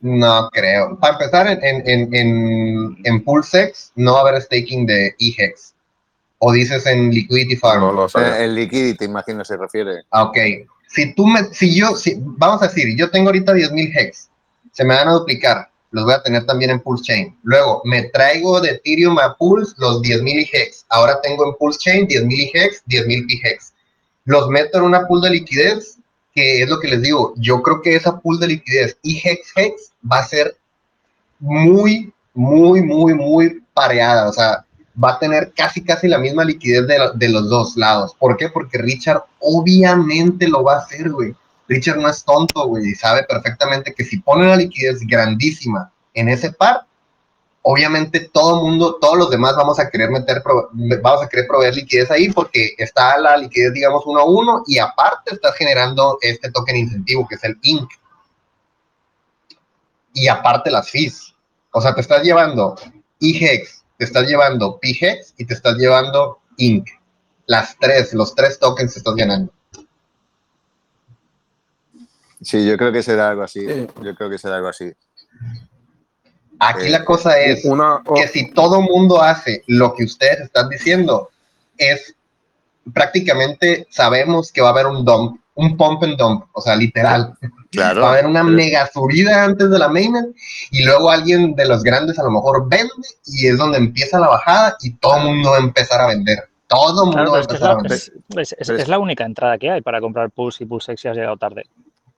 No 0.00 0.48
creo. 0.50 0.98
Para 0.98 1.14
empezar, 1.14 1.46
en, 1.48 1.88
en, 1.88 2.14
en, 2.14 2.96
en 3.04 3.24
Pulsex 3.24 3.92
no 3.96 4.14
va 4.14 4.18
a 4.18 4.28
haber 4.28 4.42
staking 4.42 4.86
de 4.86 5.14
EHEX. 5.18 5.74
¿O 6.44 6.52
dices 6.52 6.84
en 6.86 7.10
Liquidity 7.10 7.56
Farm? 7.56 7.80
No, 7.80 7.92
no, 7.92 8.06
eh, 8.06 8.44
en 8.44 8.54
Liquidity, 8.54 9.04
imagino, 9.04 9.44
se 9.44 9.56
refiere. 9.56 10.02
Ah, 10.10 10.24
ok. 10.24 10.36
Si 10.88 11.14
tú 11.14 11.26
me, 11.26 11.44
si 11.54 11.74
yo, 11.74 11.94
si, 11.96 12.16
vamos 12.18 12.60
a 12.62 12.66
decir, 12.66 12.96
yo 12.96 13.10
tengo 13.10 13.28
ahorita 13.28 13.52
10.000 13.52 13.92
hex, 13.96 14.28
se 14.72 14.84
me 14.84 14.94
van 14.94 15.08
a 15.08 15.12
duplicar, 15.12 15.70
los 15.92 16.04
voy 16.04 16.14
a 16.14 16.22
tener 16.22 16.44
también 16.44 16.72
en 16.72 16.80
Pulse 16.80 17.04
Chain. 17.04 17.38
Luego, 17.44 17.80
me 17.84 18.04
traigo 18.04 18.60
de 18.60 18.70
Ethereum 18.70 19.18
a 19.20 19.36
Pulse 19.36 19.74
los 19.78 20.02
10.000 20.02 20.48
hex. 20.52 20.84
Ahora 20.88 21.20
tengo 21.22 21.46
en 21.46 21.54
Pulse 21.54 21.78
Chain 21.78 22.08
10.000 22.08 22.50
hex, 22.54 22.82
10.000 22.86 23.40
hex. 23.44 23.72
Los 24.24 24.48
meto 24.48 24.78
en 24.78 24.84
una 24.84 25.06
pool 25.06 25.20
de 25.20 25.30
liquidez 25.30 25.98
que 26.34 26.62
es 26.62 26.68
lo 26.68 26.80
que 26.80 26.88
les 26.88 27.02
digo, 27.02 27.34
yo 27.36 27.62
creo 27.62 27.82
que 27.82 27.94
esa 27.94 28.18
pool 28.18 28.40
de 28.40 28.48
liquidez 28.48 28.96
y 29.02 29.20
Hex 29.22 29.52
Hex 29.54 29.92
va 30.10 30.20
a 30.20 30.26
ser 30.26 30.56
muy, 31.38 32.12
muy, 32.32 32.82
muy, 32.82 33.14
muy 33.14 33.62
pareada, 33.74 34.28
o 34.28 34.32
sea, 34.32 34.64
va 35.02 35.12
a 35.12 35.18
tener 35.18 35.52
casi, 35.54 35.82
casi 35.84 36.08
la 36.08 36.18
misma 36.18 36.44
liquidez 36.44 36.86
de, 36.86 36.98
de 37.14 37.28
los 37.28 37.48
dos 37.48 37.76
lados. 37.76 38.14
¿Por 38.18 38.36
qué? 38.36 38.48
Porque 38.48 38.78
Richard 38.78 39.22
obviamente 39.40 40.48
lo 40.48 40.62
va 40.62 40.74
a 40.74 40.78
hacer, 40.80 41.10
güey. 41.10 41.34
Richard 41.68 41.98
no 41.98 42.08
es 42.08 42.24
tonto, 42.24 42.66
güey, 42.66 42.90
y 42.90 42.94
sabe 42.94 43.24
perfectamente 43.24 43.94
que 43.94 44.04
si 44.04 44.18
pone 44.20 44.44
una 44.44 44.56
liquidez 44.56 45.00
grandísima 45.06 45.90
en 46.12 46.28
ese 46.28 46.52
par, 46.52 46.86
obviamente 47.62 48.28
todo 48.32 48.58
el 48.58 48.64
mundo, 48.64 48.98
todos 49.00 49.16
los 49.16 49.30
demás 49.30 49.54
vamos 49.56 49.78
a 49.78 49.88
querer 49.88 50.10
meter, 50.10 50.42
vamos 51.00 51.22
a 51.22 51.28
querer 51.28 51.46
proveer 51.46 51.74
liquidez 51.74 52.10
ahí 52.10 52.30
porque 52.30 52.74
está 52.76 53.16
la 53.18 53.36
liquidez, 53.36 53.72
digamos, 53.72 54.02
uno 54.06 54.20
a 54.20 54.24
uno 54.24 54.62
y 54.66 54.78
aparte 54.78 55.34
está 55.34 55.52
generando 55.52 56.18
este 56.20 56.50
token 56.50 56.76
incentivo 56.76 57.26
que 57.26 57.36
es 57.36 57.44
el 57.44 57.56
INC. 57.62 57.88
Y 60.14 60.28
aparte 60.28 60.70
las 60.70 60.90
fees. 60.90 61.34
O 61.70 61.80
sea, 61.80 61.94
te 61.94 62.02
estás 62.02 62.22
llevando 62.22 62.76
IHEX, 63.20 63.81
te 64.02 64.06
estás 64.06 64.26
llevando 64.26 64.80
PHEX 64.82 65.34
y 65.38 65.44
te 65.44 65.54
estás 65.54 65.76
llevando 65.76 66.40
INC. 66.56 66.88
Las 67.46 67.76
tres, 67.78 68.12
los 68.12 68.34
tres 68.34 68.58
tokens 68.58 68.96
estás 68.96 69.14
ganando. 69.14 69.52
Sí, 72.40 72.66
yo 72.66 72.76
creo 72.76 72.90
que 72.90 73.04
será 73.04 73.30
algo 73.30 73.44
así. 73.44 73.64
Yo 73.64 74.14
creo 74.16 74.28
que 74.28 74.38
será 74.38 74.56
algo 74.56 74.66
así. 74.66 74.92
Aquí 76.58 76.88
la 76.88 77.04
cosa 77.04 77.38
es 77.38 77.62
que 78.16 78.26
si 78.26 78.50
todo 78.50 78.80
mundo 78.80 79.22
hace 79.22 79.62
lo 79.68 79.94
que 79.94 80.02
ustedes 80.02 80.40
están 80.40 80.68
diciendo, 80.68 81.30
es 81.78 82.16
prácticamente 82.92 83.86
sabemos 83.88 84.50
que 84.50 84.62
va 84.62 84.70
a 84.70 84.72
haber 84.72 84.86
un 84.86 85.04
dump, 85.04 85.40
un 85.54 85.76
pump 85.76 86.02
and 86.02 86.16
dump, 86.16 86.46
o 86.54 86.60
sea, 86.60 86.74
literal. 86.74 87.38
Claro. 87.72 88.02
Va 88.02 88.08
a 88.08 88.12
haber 88.12 88.26
una 88.26 88.44
mega 88.44 88.88
subida 88.92 89.44
antes 89.44 89.70
de 89.70 89.78
la 89.78 89.88
mainnet 89.88 90.26
y 90.70 90.84
luego 90.84 91.10
alguien 91.10 91.54
de 91.54 91.66
los 91.66 91.82
grandes 91.82 92.18
a 92.18 92.22
lo 92.22 92.30
mejor 92.30 92.68
vende 92.68 92.92
y 93.26 93.46
es 93.48 93.56
donde 93.56 93.78
empieza 93.78 94.20
la 94.20 94.28
bajada 94.28 94.76
y 94.82 94.94
todo 94.96 95.16
el 95.16 95.24
mundo 95.24 95.50
va 95.50 95.56
a 95.56 95.60
empezar 95.60 96.00
a 96.02 96.08
vender. 96.08 96.38
Todo 96.68 97.04
el 97.04 97.16
mundo 97.16 97.32
va 97.32 97.38
a 97.38 97.40
empezar 97.40 97.70
a 97.70 97.74
vender. 97.76 97.98
Es, 98.36 98.88
la 98.88 98.98
única 98.98 99.24
entrada 99.24 99.56
que 99.56 99.70
hay 99.70 99.80
para 99.80 100.00
comprar 100.00 100.30
Pulse 100.30 100.64
y 100.64 100.66
Pulse 100.66 100.92
X 100.92 101.00
si 101.00 101.08
has 101.08 101.16
llegado 101.16 101.36
tarde. 101.38 101.64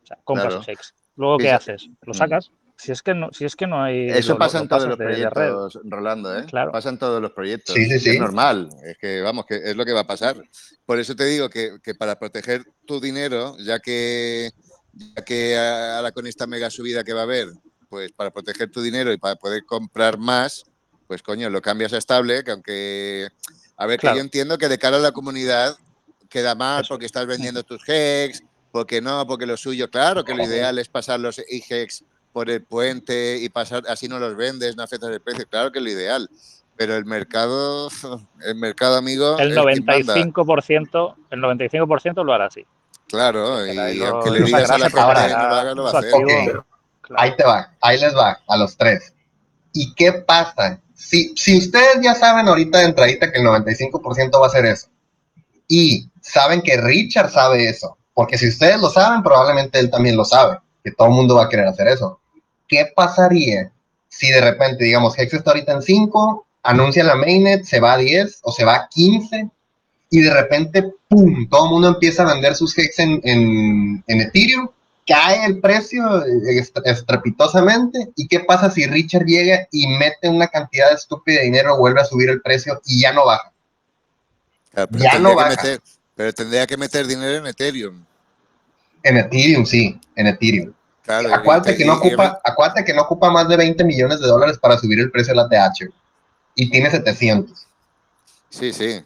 O 0.02 0.06
sea, 0.06 0.18
compras 0.24 0.54
claro. 0.54 0.78
Luego, 1.16 1.38
¿qué 1.38 1.52
haces? 1.52 1.88
Lo 2.02 2.12
mm. 2.12 2.16
sacas, 2.16 2.50
si 2.76 2.92
es 2.92 3.02
que 3.02 3.14
no, 3.14 3.32
si 3.32 3.44
es 3.44 3.54
que 3.54 3.66
no 3.66 3.82
hay. 3.82 4.08
Eso 4.08 4.36
pasa 4.36 4.58
en 4.58 4.68
todos 4.68 4.88
los 4.88 4.96
proyectos, 4.96 5.78
Rolando, 5.84 6.36
¿eh? 6.36 6.44
Claro. 6.46 6.72
Pasa 6.72 6.88
en 6.88 6.98
todos 6.98 7.22
los 7.22 7.30
proyectos. 7.30 7.74
Sí, 7.74 7.86
sí, 7.86 8.00
sí. 8.00 8.10
Es 8.10 8.20
normal. 8.20 8.68
Es 8.84 8.98
que, 8.98 9.20
vamos, 9.22 9.46
que 9.46 9.56
es 9.56 9.76
lo 9.76 9.84
que 9.84 9.92
va 9.92 10.00
a 10.00 10.06
pasar. 10.06 10.36
Por 10.84 10.98
eso 10.98 11.14
te 11.14 11.24
digo 11.24 11.48
que, 11.48 11.78
que 11.82 11.94
para 11.94 12.18
proteger 12.18 12.64
tu 12.84 13.00
dinero, 13.00 13.56
ya 13.58 13.78
que, 13.78 14.50
ya 14.96 15.24
que 15.24 15.56
ahora 15.58 16.12
con 16.12 16.26
esta 16.26 16.46
mega 16.46 16.70
subida 16.70 17.04
que 17.04 17.12
va 17.12 17.20
a 17.20 17.24
haber, 17.24 17.48
pues 17.88 18.12
para 18.12 18.30
proteger 18.30 18.70
tu 18.70 18.82
dinero 18.82 19.12
y 19.12 19.18
para 19.18 19.36
poder 19.36 19.64
comprar 19.64 20.18
más, 20.18 20.64
pues 21.06 21.22
coño, 21.22 21.50
lo 21.50 21.62
cambias 21.62 21.92
a 21.92 21.98
estable, 21.98 22.44
que 22.44 22.50
aunque. 22.50 23.28
A 23.76 23.86
ver, 23.86 23.98
que 23.98 24.06
yo 24.06 24.20
entiendo 24.20 24.56
que 24.56 24.68
de 24.68 24.78
cara 24.78 24.98
a 24.98 25.00
la 25.00 25.12
comunidad 25.12 25.76
queda 26.28 26.54
mal 26.54 26.84
porque 26.88 27.06
estás 27.06 27.26
vendiendo 27.26 27.62
tus 27.62 27.82
hex, 27.86 28.42
porque 28.70 29.00
no, 29.00 29.26
porque 29.26 29.46
lo 29.46 29.56
suyo, 29.56 29.90
claro 29.90 30.24
que 30.24 30.34
lo 30.34 30.44
ideal 30.44 30.78
es 30.78 30.88
pasar 30.88 31.20
los 31.20 31.40
IGEX 31.48 32.04
por 32.32 32.50
el 32.50 32.62
puente 32.62 33.38
y 33.40 33.48
pasar, 33.48 33.84
así 33.88 34.08
no 34.08 34.18
los 34.18 34.36
vendes, 34.36 34.76
no 34.76 34.82
afectas 34.82 35.10
el 35.10 35.20
precio, 35.20 35.46
claro 35.48 35.70
que 35.70 35.78
es 35.78 35.84
lo 35.84 35.90
ideal. 35.90 36.28
Pero 36.76 36.96
el 36.96 37.04
mercado, 37.04 37.88
el 38.44 38.56
mercado 38.56 38.96
amigo. 38.96 39.38
El 39.38 39.56
95%, 39.56 41.14
el 41.30 41.40
95% 41.40 42.24
lo 42.24 42.32
hará 42.32 42.46
así. 42.46 42.66
Claro, 43.08 43.66
y 43.66 44.02
aunque 44.02 44.30
le 44.30 44.40
digas 44.42 44.70
a 44.70 44.78
la 44.78 44.90
gente 44.90 45.00
que 45.00 45.34
no 45.34 45.48
lo 45.48 45.54
haga, 45.54 45.74
lo 45.74 45.84
va 45.84 45.90
a 45.90 45.98
hacer. 45.98 46.62
Ahí 47.16 47.36
te 47.36 47.44
va, 47.44 47.70
ahí 47.80 48.00
les 48.00 48.16
va, 48.16 48.40
a 48.46 48.56
los 48.56 48.76
tres. 48.76 49.12
¿Y 49.72 49.94
qué 49.94 50.12
pasa? 50.12 50.80
Si, 50.94 51.34
si 51.36 51.58
ustedes 51.58 51.98
ya 52.02 52.14
saben 52.14 52.48
ahorita 52.48 52.78
de 52.78 52.84
entradita 52.86 53.30
que 53.30 53.40
el 53.40 53.46
95% 53.46 54.40
va 54.40 54.46
a 54.46 54.50
ser 54.50 54.66
eso, 54.66 54.88
y 55.68 56.08
saben 56.20 56.62
que 56.62 56.76
Richard 56.76 57.30
sabe 57.30 57.68
eso, 57.68 57.98
porque 58.14 58.38
si 58.38 58.48
ustedes 58.48 58.80
lo 58.80 58.88
saben, 58.88 59.22
probablemente 59.22 59.78
él 59.78 59.90
también 59.90 60.16
lo 60.16 60.24
sabe, 60.24 60.58
que 60.82 60.92
todo 60.92 61.08
el 61.08 61.14
mundo 61.14 61.36
va 61.36 61.44
a 61.44 61.48
querer 61.48 61.66
hacer 61.66 61.88
eso. 61.88 62.20
¿qué 62.68 62.90
pasaría 62.94 63.70
si 64.08 64.30
de 64.30 64.40
repente, 64.40 64.84
digamos, 64.84 65.18
Hex 65.18 65.34
está 65.34 65.50
ahorita 65.50 65.72
en 65.72 65.82
5, 65.82 66.46
anuncia 66.62 67.04
la 67.04 67.16
mainnet, 67.16 67.64
se 67.64 67.80
va 67.80 67.94
a 67.94 67.98
10 67.98 68.40
o 68.42 68.52
se 68.52 68.64
va 68.64 68.74
a 68.76 68.88
15 68.88 69.48
y 70.14 70.20
de 70.20 70.32
repente, 70.32 70.92
¡pum!, 71.08 71.48
todo 71.48 71.64
el 71.64 71.70
mundo 71.72 71.88
empieza 71.88 72.22
a 72.22 72.32
vender 72.32 72.54
sus 72.54 72.78
hex 72.78 73.00
en, 73.00 73.20
en, 73.24 74.04
en 74.06 74.20
Ethereum, 74.20 74.68
cae 75.04 75.44
el 75.44 75.58
precio 75.58 76.24
estrepitosamente, 76.84 78.12
¿y 78.14 78.28
qué 78.28 78.38
pasa 78.38 78.70
si 78.70 78.86
Richard 78.86 79.24
llega 79.24 79.66
y 79.72 79.88
mete 79.88 80.28
una 80.28 80.46
cantidad 80.46 80.92
estúpida 80.92 81.40
de 81.40 81.46
dinero, 81.46 81.76
vuelve 81.78 82.00
a 82.00 82.04
subir 82.04 82.30
el 82.30 82.40
precio 82.42 82.80
y 82.84 83.00
ya 83.00 83.12
no 83.12 83.26
baja? 83.26 83.50
ya 84.92 85.18
no 85.18 85.34
baja. 85.34 85.60
pero 86.14 86.32
tendría 86.32 86.64
que 86.64 86.76
meter 86.76 87.08
dinero 87.08 87.38
en 87.38 87.46
Ethereum. 87.48 88.04
En 89.02 89.16
Ethereum, 89.16 89.66
sí, 89.66 89.98
en 90.14 90.28
Ethereum. 90.28 90.72
acuérdate, 91.08 91.76
que 91.76 91.84
no 91.84 91.94
ocupa, 91.94 92.40
acuérdate 92.44 92.84
que 92.84 92.94
no 92.94 93.02
ocupa 93.02 93.32
más 93.32 93.48
de 93.48 93.56
20 93.56 93.82
millones 93.82 94.20
de 94.20 94.28
dólares 94.28 94.58
para 94.58 94.78
subir 94.78 95.00
el 95.00 95.10
precio 95.10 95.34
de 95.34 95.38
la 95.38 95.48
TH. 95.48 95.92
Y 96.54 96.70
tiene 96.70 96.88
700. 96.88 97.66
Sí, 98.50 98.72
sí. 98.72 99.02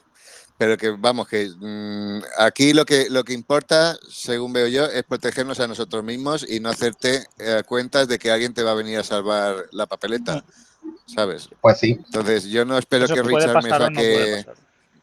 Pero 0.59 0.77
que 0.77 0.91
vamos, 0.91 1.29
que 1.29 1.49
mm, 1.57 2.21
aquí 2.39 2.73
lo 2.73 2.85
que, 2.85 3.09
lo 3.09 3.25
que 3.25 3.33
importa, 3.33 3.97
según 4.11 4.53
veo 4.53 4.67
yo, 4.67 4.87
es 4.87 5.05
protegernos 5.05 5.61
a 5.61 5.69
nosotros 5.69 6.03
mismos 6.03 6.45
y 6.49 6.59
no 6.61 6.69
hacerte 6.69 7.25
eh, 7.39 7.63
cuentas 7.65 8.09
de 8.09 8.19
que 8.19 8.31
alguien 8.31 8.53
te 8.53 8.65
va 8.65 8.73
a 8.73 8.75
venir 8.75 8.99
a 8.99 9.05
salvar 9.05 9.67
la 9.71 9.87
papeleta, 9.87 10.45
¿sabes? 11.07 11.49
Pues 11.61 11.79
sí. 11.79 11.99
Entonces, 12.05 12.45
yo 12.47 12.65
no 12.65 12.77
espero 12.77 13.07
que 13.07 13.23
Richard 13.23 13.63
me 13.63 13.71
saque... 13.71 14.47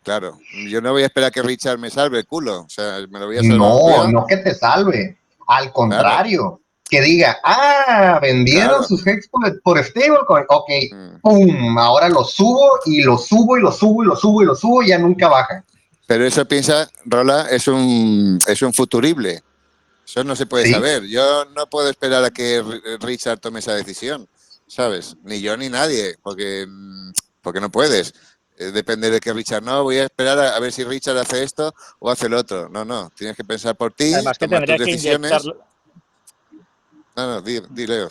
claro, 0.04 0.38
yo 0.68 0.82
no 0.82 0.92
voy 0.92 1.04
a 1.04 1.08
esperar 1.08 1.32
que 1.32 1.42
Richard 1.42 1.80
me 1.80 1.90
salve 1.90 2.20
el 2.20 2.28
culo. 2.28 2.62
O 2.62 2.70
sea, 2.70 3.00
me 3.10 3.20
lo 3.20 3.28
voy 3.28 3.38
a 3.38 3.42
salvar. 3.42 3.58
No, 3.58 4.08
no 4.12 4.26
que 4.28 4.38
te 4.38 4.54
salve. 4.54 5.18
Al 5.48 5.72
contrario 5.72 6.60
que 6.90 7.02
diga, 7.02 7.38
ah, 7.44 8.20
vendieron 8.22 8.86
sus 8.86 9.06
hex 9.06 9.28
por, 9.28 9.62
por 9.62 9.84
stablecoin, 9.84 10.46
ok, 10.48 10.70
mm. 10.92 11.22
pum, 11.22 11.78
ahora 11.78 12.10
lo 12.10 12.24
subo 12.24 12.80
y 12.86 13.02
lo 13.02 13.18
subo 13.18 13.58
y 13.58 13.62
lo 13.62 13.72
subo 13.72 14.04
y 14.04 14.08
lo 14.08 14.16
subo 14.16 14.44
y 14.44 14.46
lo 14.46 14.56
subo 14.56 14.84
y 14.84 14.90
ya 14.90 15.00
nunca 15.00 15.28
baja. 15.28 15.64
Pero 16.08 16.26
eso 16.26 16.46
piensa, 16.46 16.90
Rola, 17.06 17.48
es 17.50 17.68
un, 17.68 18.40
es 18.48 18.62
un 18.62 18.74
futurible. 18.74 19.42
Eso 20.06 20.24
no 20.24 20.36
se 20.36 20.46
puede 20.46 20.72
saber. 20.72 21.04
Yo 21.06 21.46
no 21.56 21.68
puedo 21.68 21.90
esperar 21.90 22.24
a 22.24 22.30
que 22.30 22.64
Richard 23.02 23.40
tome 23.40 23.60
esa 23.60 23.74
decisión, 23.74 24.28
¿sabes? 24.68 25.18
Ni 25.24 25.42
yo 25.42 25.58
ni 25.58 25.68
nadie, 25.70 26.16
porque, 26.22 26.68
mm, 26.68 27.12
porque 27.42 27.60
no 27.60 27.72
puedes. 27.72 28.14
Eh, 28.58 28.72
depende 28.72 29.10
de 29.10 29.20
que 29.20 29.34
Richard 29.34 29.64
no, 29.64 29.84
voy 29.84 29.98
a 29.98 30.04
esperar 30.04 30.38
a, 30.38 30.60
ver 30.60 30.72
si 30.72 30.84
Richard 30.84 31.18
hace 31.18 31.44
esto 31.44 31.74
o 32.00 32.12
hace 32.12 32.28
el 32.28 32.36
otro. 32.36 32.70
No, 32.70 32.86
no, 32.86 33.12
tienes 33.16 33.36
que 33.36 33.44
pensar 33.44 33.76
por 33.76 33.94
ti, 33.94 34.14
Además 34.14 34.38
que 34.38 34.48
tomar 34.48 34.66
tus 34.66 34.78
decisiones. 34.78 35.32
No, 37.16 37.28
no, 37.28 37.42
dile. 37.42 38.08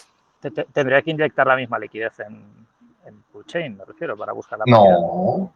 tendría 0.73 1.03
que 1.03 1.11
inyectar 1.11 1.47
la 1.47 1.57
misma 1.57 1.79
liquidez 1.79 2.19
en, 2.21 2.67
en 3.07 3.25
chain, 3.47 3.77
me 3.77 3.85
refiero, 3.85 4.17
para 4.17 4.33
buscar 4.33 4.59
la 4.59 4.65
No. 4.67 5.53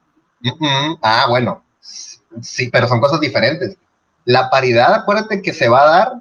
Ah, 1.02 1.26
bueno. 1.28 1.64
Sí, 1.80 2.68
pero 2.70 2.86
son 2.86 3.00
cosas 3.00 3.20
diferentes. 3.20 3.76
La 4.24 4.50
paridad, 4.50 4.92
acuérdate 4.94 5.40
que 5.40 5.54
se 5.54 5.68
va 5.68 5.82
a 5.82 5.90
dar 5.90 6.12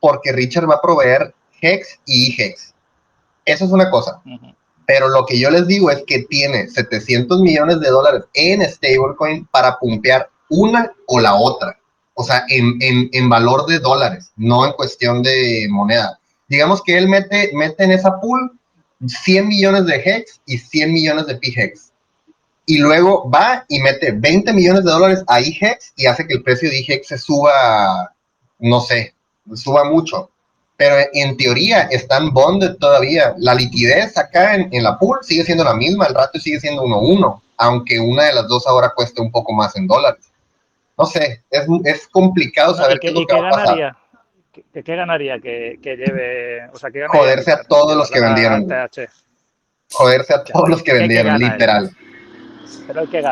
porque 0.00 0.32
Richard 0.32 0.70
va 0.70 0.76
a 0.76 0.80
proveer 0.80 1.34
Hex 1.60 1.98
y 2.06 2.40
Hex. 2.40 2.72
Eso 3.44 3.64
es 3.64 3.70
una 3.72 3.90
cosa. 3.90 4.22
Pero 4.86 5.08
lo 5.08 5.26
que 5.26 5.38
yo 5.38 5.50
les 5.50 5.66
digo 5.66 5.90
es 5.90 6.04
que 6.06 6.20
tiene 6.24 6.68
700 6.68 7.40
millones 7.40 7.80
de 7.80 7.90
dólares 7.90 8.24
en 8.34 8.62
stablecoin 8.62 9.46
para 9.46 9.78
pumpear 9.78 10.30
una 10.48 10.92
o 11.06 11.18
la 11.18 11.34
otra. 11.34 11.76
O 12.14 12.22
sea, 12.22 12.44
en, 12.48 12.80
en, 12.80 13.10
en 13.12 13.28
valor 13.28 13.66
de 13.66 13.80
dólares, 13.80 14.32
no 14.36 14.64
en 14.64 14.72
cuestión 14.72 15.22
de 15.22 15.66
moneda 15.70 16.17
digamos 16.48 16.82
que 16.82 16.96
él 16.96 17.08
mete, 17.08 17.50
mete 17.54 17.84
en 17.84 17.92
esa 17.92 18.20
pool 18.20 18.58
100 19.06 19.48
millones 19.48 19.86
de 19.86 19.96
hex 19.96 20.40
y 20.46 20.58
100 20.58 20.92
millones 20.92 21.26
de 21.26 21.36
PHEX. 21.36 21.92
Y 22.66 22.78
luego 22.78 23.30
va 23.30 23.64
y 23.68 23.80
mete 23.80 24.12
20 24.12 24.52
millones 24.52 24.84
de 24.84 24.90
dólares 24.90 25.24
a 25.26 25.40
IHEX 25.40 25.92
y 25.96 26.06
hace 26.06 26.26
que 26.26 26.34
el 26.34 26.42
precio 26.42 26.68
de 26.68 26.80
IHEX 26.80 27.06
se 27.08 27.18
suba, 27.18 28.12
no 28.58 28.80
sé, 28.80 29.14
suba 29.54 29.84
mucho. 29.84 30.30
Pero 30.76 30.96
en 31.12 31.36
teoría 31.36 31.82
están 31.82 32.32
bonded 32.32 32.76
todavía. 32.76 33.34
La 33.38 33.54
liquidez 33.54 34.16
acá 34.16 34.54
en, 34.54 34.68
en 34.72 34.82
la 34.84 34.98
pool 34.98 35.18
sigue 35.22 35.44
siendo 35.44 35.64
la 35.64 35.74
misma, 35.74 36.06
el 36.06 36.14
ratio 36.14 36.40
sigue 36.40 36.60
siendo 36.60 36.84
1-1, 36.84 37.40
aunque 37.56 37.98
una 37.98 38.24
de 38.24 38.34
las 38.34 38.48
dos 38.48 38.66
ahora 38.66 38.92
cueste 38.94 39.20
un 39.20 39.32
poco 39.32 39.52
más 39.52 39.74
en 39.76 39.86
dólares. 39.86 40.28
No 40.96 41.06
sé, 41.06 41.42
es, 41.50 41.66
es 41.84 42.08
complicado 42.08 42.74
saber 42.74 42.98
qué, 43.00 43.08
es 43.08 43.14
lo 43.14 43.24
que 43.24 43.40
va 43.40 43.48
a 43.48 43.50
pasar. 43.50 43.96
¿Qué, 44.72 44.96
ganaría 44.96 45.40
que, 45.40 45.78
lleve? 45.82 46.68
O 46.72 46.78
sea, 46.78 46.90
Joderse 47.08 47.52
a 47.52 47.62
todos 47.62 47.96
los 47.96 48.10
que 48.10 48.20
vendieron. 48.20 48.68
Joderse 49.90 50.34
a 50.34 50.44
todos 50.44 50.68
los 50.68 50.82
que 50.82 50.92
vendieron, 50.92 51.38
literal. 51.38 51.90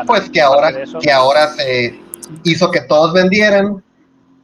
Pues 0.05 0.29
que 0.29 0.41
ahora, 0.41 0.71
que 1.01 1.11
ahora 1.11 1.47
se 1.49 1.99
hizo 2.43 2.71
que 2.71 2.81
todos 2.81 3.13
vendieran, 3.13 3.83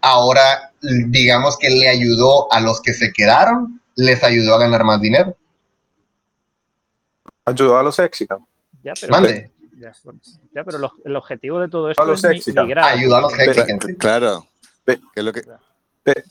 ahora 0.01 0.71
digamos 0.81 1.57
que 1.57 1.69
le 1.69 1.87
ayudó 1.89 2.51
a 2.51 2.59
los 2.59 2.81
que 2.81 2.93
se 2.93 3.11
quedaron, 3.11 3.81
les 3.95 4.23
ayudó 4.23 4.55
a 4.55 4.59
ganar 4.59 4.83
más 4.83 5.01
dinero. 5.01 5.35
Ayudó 7.45 7.77
a 7.77 7.83
los 7.83 7.99
éxitos. 7.99 8.39
Ya, 8.83 8.93
pero, 8.99 9.11
Mande. 9.11 9.51
Ya, 10.53 10.63
pero 10.63 10.91
el 11.03 11.15
objetivo 11.15 11.59
de 11.59 11.67
todo 11.67 11.89
esto 11.91 12.13
es 12.13 12.47
migrar. 12.47 12.85
Ayudó 12.85 13.17
a 13.17 13.21
los 13.21 13.39
éxitos. 13.39 13.91
Claro. 13.97 14.47
Que 14.85 15.23
lo 15.23 15.31
que, 15.31 15.43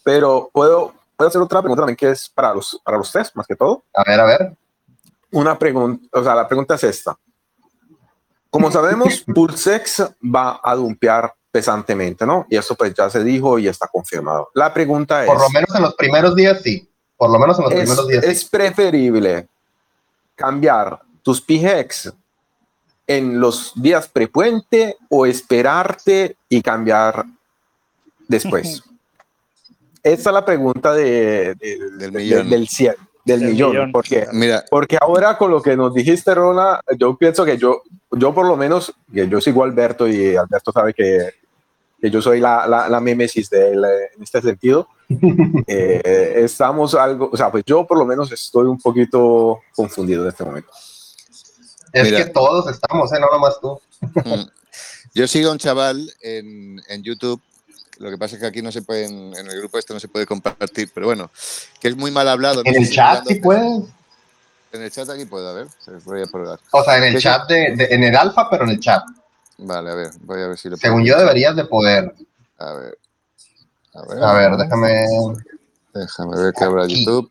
pero 0.04 0.50
puedo, 0.52 0.94
puedo 1.16 1.28
hacer 1.28 1.40
otra 1.40 1.60
pregunta 1.60 1.82
también 1.82 1.96
que 1.96 2.10
es 2.10 2.28
para 2.28 2.54
los, 2.54 2.80
para 2.84 2.98
los 2.98 3.10
tres, 3.10 3.34
más 3.34 3.46
que 3.46 3.56
todo. 3.56 3.84
A 3.94 4.04
ver, 4.04 4.20
a 4.20 4.24
ver. 4.24 4.56
Una 5.30 5.58
pregunta, 5.58 6.06
o 6.12 6.22
sea, 6.22 6.34
la 6.34 6.46
pregunta 6.46 6.74
es 6.74 6.84
esta. 6.84 7.16
Como 8.50 8.70
sabemos, 8.70 9.24
Pulsex 9.34 10.02
va 10.22 10.60
a 10.62 10.74
dumpear 10.74 11.32
pesantemente, 11.50 12.26
¿no? 12.26 12.46
Y 12.50 12.56
eso 12.56 12.74
pues 12.74 12.94
ya 12.94 13.08
se 13.08 13.22
dijo 13.24 13.58
y 13.58 13.68
está 13.68 13.86
confirmado. 13.86 14.50
La 14.54 14.72
pregunta 14.72 15.22
es... 15.22 15.28
Por 15.28 15.40
lo 15.40 15.50
menos 15.50 15.74
en 15.74 15.82
los 15.82 15.94
primeros 15.94 16.34
días 16.34 16.60
sí. 16.62 16.88
Por 17.16 17.30
lo 17.30 17.38
menos 17.38 17.58
en 17.58 17.64
los 17.64 17.74
primeros 17.74 18.08
días. 18.08 18.24
¿Es 18.24 18.44
preferible 18.44 19.48
cambiar 20.34 21.00
tus 21.22 21.40
PGX 21.40 22.12
en 23.06 23.38
los 23.38 23.72
días 23.76 24.08
prepuente 24.08 24.96
o 25.08 25.26
esperarte 25.26 26.36
y 26.48 26.62
cambiar 26.62 27.24
después? 28.28 28.82
Esa 30.02 30.30
es 30.30 30.34
la 30.34 30.44
pregunta 30.44 30.92
de, 30.94 31.54
del 31.54 32.12
millón. 32.12 32.50
del, 32.50 32.68
del, 33.24 33.40
millón, 33.40 33.92
Porque, 33.92 34.26
Mira. 34.32 34.64
porque 34.68 34.98
ahora 35.00 35.38
con 35.38 35.50
lo 35.52 35.62
que 35.62 35.76
nos 35.76 35.94
dijiste, 35.94 36.34
Rona, 36.34 36.80
yo 36.98 37.16
pienso 37.16 37.44
que 37.44 37.56
yo, 37.56 37.82
yo 38.10 38.34
por 38.34 38.46
lo 38.46 38.56
menos, 38.56 38.92
yo 39.08 39.40
sigo 39.40 39.62
a 39.62 39.66
Alberto 39.66 40.08
y 40.08 40.34
Alberto 40.34 40.72
sabe 40.72 40.92
que, 40.92 41.30
que 42.00 42.10
yo 42.10 42.20
soy 42.20 42.40
la, 42.40 42.66
la, 42.66 42.88
la 42.88 43.00
mémesis 43.00 43.48
de 43.48 43.68
él 43.70 43.84
eh, 43.84 44.10
en 44.16 44.22
este 44.22 44.42
sentido. 44.42 44.88
Eh, 45.66 46.32
estamos 46.36 46.94
algo, 46.94 47.28
o 47.30 47.36
sea, 47.36 47.50
pues 47.50 47.64
yo 47.66 47.86
por 47.86 47.98
lo 47.98 48.06
menos 48.06 48.32
estoy 48.32 48.66
un 48.66 48.78
poquito 48.78 49.60
confundido 49.74 50.22
en 50.22 50.30
este 50.30 50.42
momento. 50.42 50.70
Es 51.92 52.10
que 52.10 52.24
todos 52.26 52.68
estamos, 52.70 53.12
¿eh? 53.12 53.20
no 53.20 53.26
nomás 53.30 53.60
tú. 53.60 53.78
Mm. 54.00 54.48
yo 55.14 55.26
sigo 55.28 55.50
a 55.50 55.52
un 55.52 55.58
chaval 55.58 56.10
en, 56.22 56.80
en 56.88 57.02
YouTube 57.02 57.40
lo 58.02 58.10
que 58.10 58.18
pasa 58.18 58.34
es 58.34 58.40
que 58.40 58.48
aquí 58.48 58.62
no 58.62 58.72
se 58.72 58.82
puede, 58.82 59.04
en 59.04 59.32
el 59.36 59.58
grupo 59.60 59.78
este 59.78 59.94
no 59.94 60.00
se 60.00 60.08
puede 60.08 60.26
compartir, 60.26 60.90
pero 60.92 61.06
bueno, 61.06 61.30
que 61.80 61.86
es 61.86 61.96
muy 61.96 62.10
mal 62.10 62.28
hablado. 62.28 62.62
¿En 62.64 62.74
el 62.74 62.90
chat 62.90 63.24
sí 63.28 63.36
puedes? 63.36 63.84
En 64.72 64.82
el 64.82 64.90
chat 64.90 65.08
aquí 65.08 65.24
puedo, 65.24 65.48
a 65.48 65.52
ver, 65.52 65.68
voy 66.04 66.22
a 66.22 66.26
probar. 66.26 66.58
O 66.72 66.82
sea, 66.82 66.98
en 66.98 67.04
el 67.04 67.20
chat, 67.20 67.48
de, 67.48 67.76
en 67.78 68.02
el 68.02 68.16
alfa, 68.16 68.50
pero 68.50 68.64
en 68.64 68.70
el 68.70 68.80
chat. 68.80 69.04
Vale, 69.58 69.90
a 69.90 69.94
ver, 69.94 70.10
voy 70.22 70.40
a 70.40 70.48
ver 70.48 70.58
si 70.58 70.68
lo 70.68 70.76
Según 70.76 71.04
yo 71.04 71.16
deberías 71.16 71.54
de 71.54 71.64
poder. 71.64 72.12
A 72.58 72.72
ver. 72.72 72.98
A 73.94 74.02
ver, 74.06 74.24
a 74.24 74.32
ver 74.32 74.56
déjame... 74.56 75.06
Déjame 75.94 76.42
ver 76.42 76.54
que 76.54 76.64
habrá 76.64 76.86
YouTube. 76.86 77.30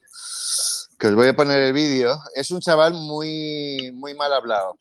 Que 0.97 1.07
os 1.07 1.15
voy 1.15 1.27
a 1.27 1.35
poner 1.35 1.59
el 1.59 1.73
vídeo. 1.73 2.17
Es 2.33 2.49
un 2.49 2.61
chaval 2.61 2.93
muy, 2.93 3.91
muy 3.93 4.13
mal 4.13 4.31
hablado. 4.31 4.77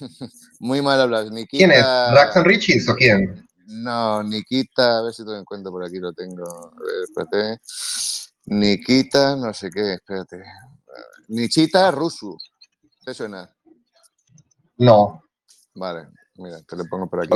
muy 0.58 0.82
mal 0.82 1.00
hablado. 1.00 1.30
¿Quién 1.48 1.70
es? 1.70 1.82
¿Raxon 1.82 2.44
Richis 2.44 2.88
o 2.88 2.94
quién? 2.94 3.48
No, 3.72 4.22
Nikita, 4.24 4.98
a 4.98 5.02
ver 5.02 5.14
si 5.14 5.24
te 5.24 5.30
lo 5.30 5.36
encuentro 5.36 5.70
por 5.70 5.84
aquí, 5.84 5.98
lo 5.98 6.12
tengo. 6.12 6.44
A 6.44 6.82
ver, 6.84 7.04
espérate. 7.04 7.60
Nikita, 8.46 9.36
no 9.36 9.54
sé 9.54 9.70
qué, 9.70 9.94
espérate. 9.94 10.42
Nichita 11.28 11.92
Rusu. 11.92 12.36
¿Te 13.04 13.14
suena? 13.14 13.48
No. 14.78 15.22
Vale, 15.74 16.08
mira, 16.34 16.60
te 16.62 16.74
lo 16.74 16.84
pongo 16.86 17.08
por 17.08 17.22
aquí. 17.22 17.32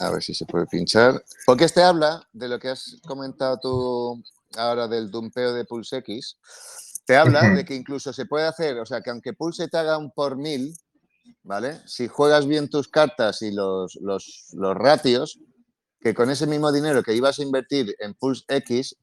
A 0.00 0.10
ver 0.10 0.22
si 0.22 0.32
se 0.32 0.46
puede 0.46 0.66
pinchar. 0.66 1.22
Porque 1.44 1.64
este 1.64 1.82
habla 1.82 2.26
de 2.32 2.48
lo 2.48 2.58
que 2.58 2.70
has 2.70 2.96
comentado 3.06 3.58
tú 3.60 4.22
ahora 4.56 4.88
del 4.88 5.10
dumpeo 5.10 5.52
de 5.52 5.66
Pulse 5.66 5.98
X. 5.98 6.38
Te 7.04 7.16
habla 7.16 7.50
de 7.50 7.66
que 7.66 7.74
incluso 7.74 8.14
se 8.14 8.24
puede 8.24 8.46
hacer, 8.46 8.78
o 8.78 8.86
sea, 8.86 9.02
que 9.02 9.10
aunque 9.10 9.34
Pulse 9.34 9.68
te 9.68 9.76
haga 9.76 9.98
un 9.98 10.10
por 10.10 10.36
mil, 10.36 10.74
¿vale? 11.42 11.80
Si 11.86 12.08
juegas 12.08 12.46
bien 12.46 12.68
tus 12.68 12.88
cartas 12.88 13.42
y 13.42 13.52
los, 13.52 13.96
los, 14.00 14.48
los 14.52 14.74
ratios, 14.74 15.38
que 16.00 16.14
con 16.14 16.30
ese 16.30 16.46
mismo 16.46 16.72
dinero 16.72 17.02
que 17.02 17.14
ibas 17.14 17.38
a 17.38 17.42
invertir 17.42 17.94
en 17.98 18.14
Pulse 18.14 18.44
X, 18.48 18.96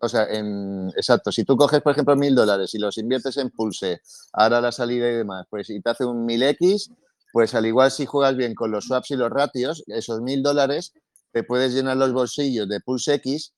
o 0.00 0.08
sea, 0.08 0.24
en, 0.24 0.88
exacto, 0.96 1.32
si 1.32 1.44
tú 1.44 1.56
coges, 1.56 1.80
por 1.82 1.92
ejemplo, 1.92 2.14
mil 2.16 2.34
dólares 2.34 2.72
y 2.74 2.78
los 2.78 2.98
inviertes 2.98 3.36
en 3.36 3.50
Pulse, 3.50 4.00
ahora 4.32 4.60
la 4.60 4.70
salida 4.70 5.08
y 5.10 5.16
demás, 5.16 5.46
pues 5.50 5.68
y 5.70 5.80
te 5.80 5.90
hace 5.90 6.04
un 6.04 6.24
mil 6.24 6.42
X, 6.42 6.90
Pues 7.32 7.54
al 7.54 7.66
igual 7.66 7.90
si 7.90 8.06
juegas 8.06 8.36
bien 8.36 8.54
con 8.54 8.70
los 8.70 8.86
swaps 8.86 9.10
y 9.10 9.16
los 9.16 9.30
ratios, 9.30 9.84
esos 9.88 10.20
mil 10.22 10.42
dólares 10.42 10.92
te 11.32 11.42
puedes 11.42 11.74
llenar 11.74 11.96
los 11.96 12.12
bolsillos 12.12 12.68
de 12.68 12.80
Pulse 12.80 13.14
X 13.14 13.52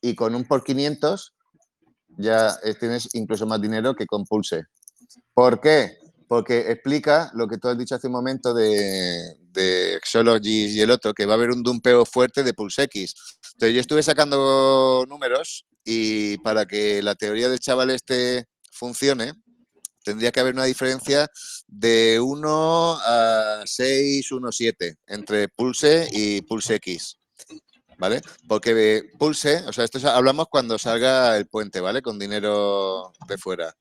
y 0.00 0.14
con 0.14 0.34
un 0.34 0.44
por 0.46 0.64
500 0.64 1.34
ya 2.18 2.56
eh, 2.62 2.74
tienes 2.74 3.08
incluso 3.14 3.46
más 3.46 3.60
dinero 3.60 3.94
que 3.94 4.06
con 4.06 4.24
Pulse. 4.24 4.64
¿Por 5.34 5.60
qué? 5.60 5.98
Porque 6.32 6.72
explica 6.72 7.30
lo 7.34 7.46
que 7.46 7.58
tú 7.58 7.68
has 7.68 7.76
dicho 7.76 7.94
hace 7.94 8.06
un 8.06 8.14
momento 8.14 8.54
de, 8.54 9.36
de 9.50 10.00
y 10.42 10.80
el 10.80 10.90
otro, 10.90 11.12
que 11.12 11.26
va 11.26 11.34
a 11.34 11.36
haber 11.36 11.50
un 11.50 11.62
dumpeo 11.62 12.06
fuerte 12.06 12.42
de 12.42 12.54
Pulse 12.54 12.84
X. 12.84 13.14
Entonces 13.52 13.74
yo 13.74 13.80
estuve 13.82 14.02
sacando 14.02 15.04
números 15.06 15.66
y 15.84 16.38
para 16.38 16.64
que 16.64 17.02
la 17.02 17.16
teoría 17.16 17.50
del 17.50 17.60
chaval 17.60 17.90
este 17.90 18.46
funcione, 18.70 19.34
tendría 20.02 20.32
que 20.32 20.40
haber 20.40 20.54
una 20.54 20.64
diferencia 20.64 21.28
de 21.66 22.18
1 22.18 22.98
a 23.04 23.62
6, 23.66 24.32
1, 24.32 24.52
7 24.52 24.96
entre 25.08 25.48
Pulse 25.48 26.08
y 26.12 26.40
Pulse 26.40 26.76
X. 26.76 27.18
¿Vale? 27.98 28.22
Porque 28.48 29.02
Pulse, 29.18 29.62
o 29.66 29.72
sea, 29.74 29.84
esto 29.84 29.98
hablamos 30.08 30.46
cuando 30.50 30.78
salga 30.78 31.36
el 31.36 31.46
puente, 31.46 31.80
¿vale? 31.80 32.00
Con 32.00 32.18
dinero 32.18 33.12
de 33.28 33.36
fuera. 33.36 33.76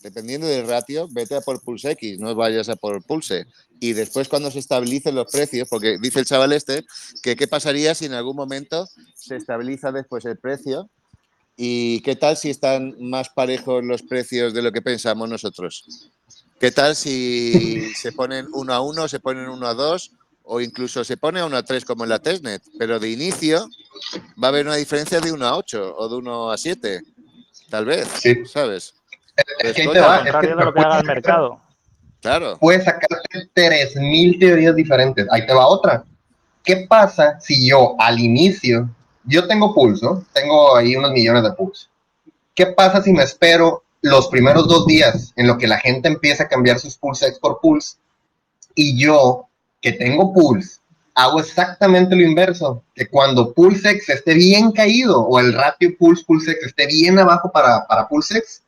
dependiendo 0.02 0.48
del 0.48 0.66
ratio, 0.66 1.06
vete 1.12 1.36
a 1.36 1.40
por 1.40 1.62
Pulse 1.62 1.92
X, 1.92 2.18
no 2.18 2.34
vayas 2.34 2.68
a 2.68 2.74
por 2.74 3.00
Pulse. 3.04 3.46
Y 3.78 3.92
después 3.92 4.26
cuando 4.26 4.50
se 4.50 4.58
estabilicen 4.58 5.14
los 5.14 5.30
precios, 5.30 5.68
porque 5.68 5.98
dice 6.02 6.18
el 6.18 6.26
chaval 6.26 6.52
este, 6.52 6.84
que 7.22 7.36
qué 7.36 7.46
pasaría 7.46 7.94
si 7.94 8.06
en 8.06 8.14
algún 8.14 8.34
momento 8.34 8.88
se 9.14 9.36
estabiliza 9.36 9.92
después 9.92 10.24
el 10.24 10.36
precio 10.36 10.90
¿Y 11.56 12.00
qué 12.00 12.16
tal 12.16 12.36
si 12.36 12.50
están 12.50 12.96
más 13.00 13.30
parejos 13.30 13.82
los 13.82 14.02
precios 14.02 14.52
de 14.52 14.60
lo 14.60 14.72
que 14.72 14.82
pensamos 14.82 15.26
nosotros? 15.26 16.10
¿Qué 16.60 16.70
tal 16.70 16.94
si 16.94 17.94
se 17.94 18.12
ponen 18.12 18.48
uno 18.52 18.74
a 18.74 18.80
uno, 18.80 19.08
se 19.08 19.20
ponen 19.20 19.48
uno 19.48 19.66
a 19.66 19.72
dos 19.72 20.12
o 20.46 20.60
incluso 20.60 21.04
se 21.04 21.16
pone 21.16 21.40
a 21.40 21.46
uno 21.46 21.56
a 21.56 21.62
tres 21.62 21.84
como 21.84 22.04
en 22.04 22.10
la 22.10 22.18
testnet? 22.18 22.62
Pero 22.78 22.98
de 22.98 23.10
inicio 23.10 23.68
va 24.42 24.48
a 24.48 24.50
haber 24.50 24.66
una 24.66 24.76
diferencia 24.76 25.20
de 25.20 25.32
uno 25.32 25.46
a 25.46 25.56
ocho 25.56 25.94
o 25.96 26.08
de 26.08 26.16
uno 26.16 26.50
a 26.50 26.56
siete, 26.56 27.02
tal 27.68 27.84
vez, 27.84 28.08
¿sabes? 28.50 28.94
Es 29.58 29.74
que 29.74 29.88
te 29.88 30.00
va, 30.00 30.18
es 30.18 30.34
que 30.34 30.46
lo 30.54 30.72
que 30.72 30.80
haga 30.80 31.00
el 31.00 31.06
mercado. 31.06 31.60
Claro. 32.22 32.56
Puedes 32.58 32.84
sacarte 32.84 33.50
3.000 33.54 34.40
teorías 34.40 34.74
diferentes. 34.74 35.26
Ahí 35.30 35.46
te 35.46 35.52
va 35.52 35.66
otra. 35.66 36.04
¿Qué 36.64 36.86
pasa 36.88 37.38
si 37.38 37.68
yo 37.68 37.94
al 37.98 38.18
inicio 38.18 38.88
yo 39.26 39.46
tengo 39.46 39.74
pulso, 39.74 40.24
tengo 40.32 40.76
ahí 40.76 40.96
unos 40.96 41.10
millones 41.10 41.42
de 41.42 41.52
pulso. 41.52 41.88
¿Qué 42.54 42.66
pasa 42.66 43.02
si 43.02 43.12
me 43.12 43.24
espero 43.24 43.82
los 44.00 44.28
primeros 44.28 44.68
dos 44.68 44.86
días 44.86 45.32
en 45.36 45.48
lo 45.48 45.58
que 45.58 45.66
la 45.66 45.78
gente 45.78 46.08
empieza 46.08 46.44
a 46.44 46.48
cambiar 46.48 46.78
sus 46.78 46.96
pulsex 46.96 47.38
por 47.38 47.60
pulse 47.60 47.96
y 48.74 48.98
yo, 48.98 49.45
que 49.86 49.92
tengo 49.92 50.32
pulse, 50.32 50.80
hago 51.14 51.38
exactamente 51.38 52.16
lo 52.16 52.22
inverso, 52.22 52.82
que 52.92 53.08
cuando 53.08 53.54
pulsex 53.54 54.08
esté 54.08 54.34
bien 54.34 54.72
caído 54.72 55.20
o 55.20 55.38
el 55.38 55.52
ratio 55.52 55.96
pulse 55.96 56.24
pulsex 56.26 56.60
esté 56.66 56.88
bien 56.88 57.20
abajo 57.20 57.52
para, 57.52 57.86
para 57.86 58.08
pulsex, 58.08 58.64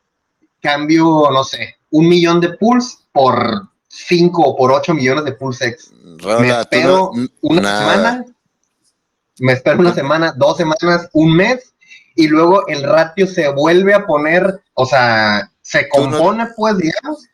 cambio, 0.62 1.28
no 1.32 1.42
sé, 1.42 1.74
un 1.90 2.08
millón 2.08 2.40
de 2.40 2.50
pulse 2.50 2.98
por 3.10 3.68
5 3.88 4.40
o 4.40 4.56
por 4.56 4.70
8 4.70 4.94
millones 4.94 5.24
de 5.24 5.32
pulsex. 5.32 5.90
me 6.38 6.48
espero 6.50 7.10
una 7.42 7.80
semana 7.80 8.24
me 9.40 9.52
espero 9.54 9.80
una 9.80 9.94
semana, 9.94 10.32
dos 10.36 10.56
semanas, 10.56 11.08
un 11.14 11.34
mes, 11.34 11.74
y 12.14 12.28
luego 12.28 12.68
el 12.68 12.84
ratio 12.84 13.26
se 13.26 13.48
vuelve 13.48 13.92
a 13.92 14.06
poner, 14.06 14.62
o 14.74 14.86
sea, 14.86 15.50
se 15.62 15.88
compone, 15.88 16.46
pues, 16.56 16.78
digamos, 16.78 17.24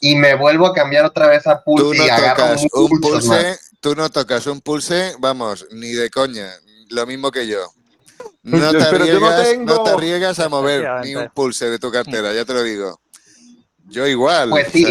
y 0.00 0.16
me 0.16 0.34
vuelvo 0.34 0.66
a 0.66 0.72
cambiar 0.72 1.04
otra 1.04 1.26
vez 1.26 1.46
a 1.46 1.62
pulse 1.62 2.04
y 2.04 2.08
agarro 2.08 2.54
un 2.74 3.00
pulse. 3.00 3.58
Tú 3.80 3.94
no 3.94 4.10
tocas 4.10 4.46
un 4.46 4.60
pulse, 4.60 5.14
vamos, 5.18 5.66
ni 5.70 5.92
de 5.92 6.10
coña, 6.10 6.52
lo 6.90 7.06
mismo 7.06 7.30
que 7.30 7.46
yo. 7.46 7.60
No 8.42 8.70
te, 8.70 8.82
arriesgas, 8.82 9.58
no, 9.58 9.82
te 9.82 9.90
arriesgas 9.90 10.38
a 10.38 10.48
mover 10.48 11.04
ni 11.04 11.14
un 11.14 11.28
pulse 11.34 11.68
de 11.68 11.78
tu 11.78 11.90
cartera, 11.90 12.32
ya 12.32 12.44
te 12.44 12.54
lo 12.54 12.62
digo. 12.62 12.98
Yo 13.88 14.06
igual, 14.06 14.48
pues 14.48 14.68
sí. 14.72 14.86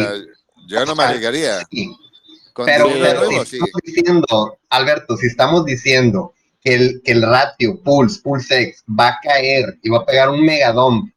yo 0.68 0.86
no 0.86 0.96
me 0.96 1.04
arriesgaría. 1.04 1.68
Pero, 2.66 2.90
si 3.46 3.58
estamos 3.58 3.82
diciendo, 3.84 4.58
Alberto, 4.70 5.18
si 5.18 5.28
estamos 5.28 5.66
diciendo 5.66 6.34
que 6.64 6.76
el, 6.76 7.02
que 7.04 7.12
el 7.14 7.22
ratio 7.24 7.82
Pulse, 7.82 8.22
Pulse 8.22 8.76
va 8.88 9.10
a 9.10 9.20
caer 9.22 9.78
y 9.82 9.90
va 9.90 10.00
a 10.00 10.06
pegar 10.06 10.30
un 10.30 10.46
megadom, 10.46 11.12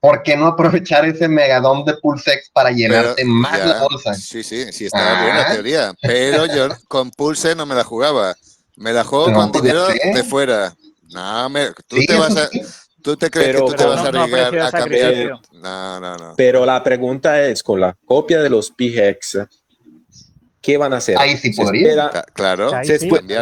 ¿por 0.00 0.22
qué 0.22 0.36
no 0.36 0.46
aprovechar 0.46 1.04
ese 1.04 1.28
megadom 1.28 1.84
de 1.84 1.94
Pulse 1.94 2.42
para 2.52 2.70
llenarte 2.70 3.24
más 3.24 3.58
la 3.64 3.82
bolsa? 3.82 4.14
Sí, 4.14 4.42
sí, 4.42 4.72
sí, 4.72 4.88
la 4.92 5.48
ah. 5.48 5.52
teoría, 5.52 5.94
pero 6.00 6.46
yo 6.46 6.68
con 6.88 7.10
Pulse 7.10 7.54
no 7.54 7.66
me 7.66 7.74
la 7.74 7.84
jugaba, 7.84 8.34
me 8.76 8.92
la 8.92 9.04
juego 9.04 9.32
con 9.32 9.52
dinero 9.52 9.86
de 9.88 10.24
fuera. 10.24 10.74
No, 11.10 11.48
me, 11.48 11.70
tú 11.86 11.96
te 12.06 12.14
vas 12.14 12.36
a... 12.36 12.48
¿Tú 13.00 13.16
te 13.16 13.30
crees 13.30 13.56
que 13.56 13.62
tú 13.62 13.72
te 13.72 13.84
vas 13.84 14.04
a 14.04 14.08
arriesgar 14.08 14.58
a 14.58 14.70
cambiar? 14.70 15.40
No, 15.52 16.00
no, 16.00 16.16
no. 16.16 16.34
Pero 16.36 16.66
la 16.66 16.82
pregunta 16.82 17.40
es, 17.46 17.62
con 17.62 17.80
la 17.80 17.96
copia 18.04 18.42
de 18.42 18.50
los 18.50 18.70
PGX, 18.70 19.38
¿qué 20.60 20.76
van 20.76 20.92
a 20.92 20.96
hacer? 20.96 21.16
Ahí 21.18 21.36
sí 21.36 21.52
podría. 21.52 22.10
claro, 22.34 22.72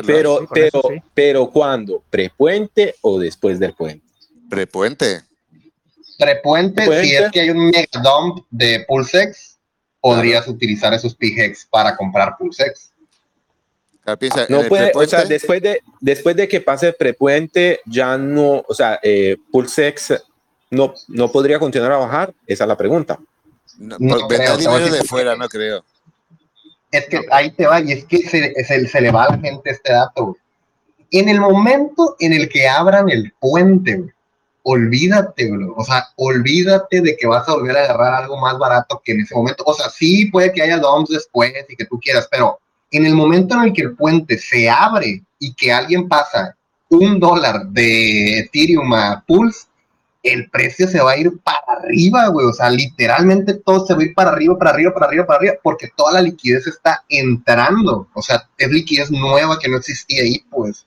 pero, 0.07 0.47
pero, 0.53 0.83
pero 1.15 1.51
¿cuándo? 1.51 2.05
¿Prepuente 2.11 2.97
o 3.01 3.19
después 3.19 3.59
del 3.59 3.75
puente? 3.75 4.07
Prepuente. 4.49 5.26
Prepuente, 6.19 6.85
si 7.03 7.15
es 7.15 7.31
que 7.31 7.41
hay 7.41 7.51
un 7.51 7.67
mega 7.67 8.01
dump 8.03 8.45
de 8.51 8.85
Pulsex, 8.89 9.59
podrías 10.01 10.47
utilizar 10.49 10.95
esos 10.95 11.15
PGX 11.15 11.67
para 11.67 11.97
comprar 11.97 12.37
Pulsex. 12.39 12.93
no 14.49 14.63
puede, 14.69 14.93
o 14.95 15.07
sea, 15.07 15.25
después 15.25 15.61
de, 15.61 15.83
después 16.01 16.37
de 16.37 16.49
que 16.49 16.61
pase 16.61 16.89
el 16.89 16.95
prepuente, 16.95 17.81
ya 17.87 18.17
no, 18.17 18.65
o 18.67 18.75
sea, 18.75 19.01
eh, 19.03 19.37
Pulsex 19.51 20.23
no, 20.71 20.95
no 21.09 21.31
podría 21.31 21.59
continuar 21.59 21.93
a 21.93 21.99
bajar, 21.99 22.35
esa 22.47 22.65
es 22.65 22.69
la 22.69 22.77
pregunta. 22.77 23.19
No, 23.79 23.97
no 23.99 24.29
dinero 24.29 24.91
de 24.91 25.05
fuera, 25.05 25.37
no 25.37 25.49
creo. 25.49 25.85
Es 26.91 27.07
que 27.09 27.21
ahí 27.31 27.51
te 27.51 27.67
va, 27.67 27.81
y 27.81 27.93
es 27.93 28.05
que 28.05 28.19
se, 28.19 28.55
se, 28.65 29.01
le 29.01 29.11
va 29.11 29.25
a 29.25 29.37
la 29.37 29.39
gente 29.39 29.71
este 29.71 29.93
dato. 29.93 30.37
En 31.11 31.29
el 31.29 31.41
momento 31.41 32.17
en 32.21 32.33
el 32.33 32.49
que 32.49 32.69
abran 32.69 33.11
el 33.11 33.33
puente, 33.39 34.15
olvídate. 34.69 35.49
O 35.77 35.85
sea, 35.85 36.09
olvídate 36.17 37.01
de 37.01 37.17
que 37.17 37.27
vas 37.27 37.49
a 37.49 37.55
volver 37.55 37.77
a 37.77 37.85
agarrar 37.85 38.15
algo 38.15 38.37
más 38.41 38.59
barato 38.59 39.01
que 39.05 39.13
en 39.13 39.21
ese 39.21 39.35
momento. 39.35 39.63
O 39.65 39.73
sea, 39.73 39.89
sí 39.91 40.27
puede 40.27 40.53
que 40.53 40.63
haya 40.63 40.79
DOMs 40.79 41.09
después 41.09 41.53
y 41.69 41.77
que 41.77 41.85
tú 41.85 42.01
quieras, 42.01 42.27
pero 42.29 42.59
en 42.91 43.07
el 43.07 43.15
momento 43.15 43.55
en 43.55 43.63
el 43.63 43.73
que 43.73 43.83
el 43.83 43.95
puente 43.95 44.39
se 44.39 44.69
abre 44.69 45.23
y 45.39 45.55
que 45.55 45.73
alguien 45.73 46.09
pasa 46.09 46.57
un 46.89 47.21
dólar 47.21 47.67
de 47.69 48.41
Ethereum 48.41 48.93
a 48.93 49.23
Pulse, 49.25 49.67
el 50.25 50.51
precio 50.51 50.89
se 50.89 51.01
va 51.01 51.13
a 51.13 51.17
ir 51.17 51.39
para 51.45 51.79
arriba, 51.79 52.27
güey. 52.29 52.47
O 52.47 52.53
sea, 52.53 52.69
literalmente 52.69 53.55
todo 53.55 53.87
se 53.87 53.95
va 53.95 54.01
a 54.01 54.05
ir 54.05 54.15
para 54.15 54.33
arriba, 54.33 54.59
para 54.59 54.71
arriba, 54.73 54.93
para 54.93 55.07
arriba, 55.07 55.27
para 55.27 55.39
arriba, 55.39 55.55
porque 55.63 55.91
toda 55.97 56.15
la 56.15 56.23
liquidez 56.23 56.67
está 56.67 57.05
entrando. 57.09 58.09
O 58.15 58.23
sea, 58.23 58.49
es 58.59 58.69
liquidez 58.69 59.13
nueva 59.13 59.61
que 59.61 59.69
no 59.69 59.77
existía 59.77 60.25
ahí, 60.25 60.45
pues. 60.51 60.87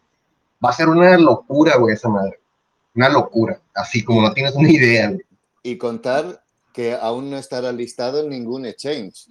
Va 0.63 0.71
a 0.71 0.73
ser 0.73 0.89
una 0.89 1.17
locura, 1.17 1.77
güey, 1.77 1.95
esa 1.95 2.09
madre. 2.09 2.39
Una 2.95 3.09
locura. 3.09 3.61
Así 3.75 4.03
como 4.03 4.21
no 4.21 4.33
tienes 4.33 4.53
una 4.55 4.71
idea. 4.71 5.15
Y 5.63 5.77
contar 5.77 6.43
que 6.73 6.93
aún 6.93 7.29
no 7.29 7.37
estará 7.37 7.71
listado 7.71 8.23
en 8.23 8.29
ningún 8.29 8.65
exchange. 8.65 9.27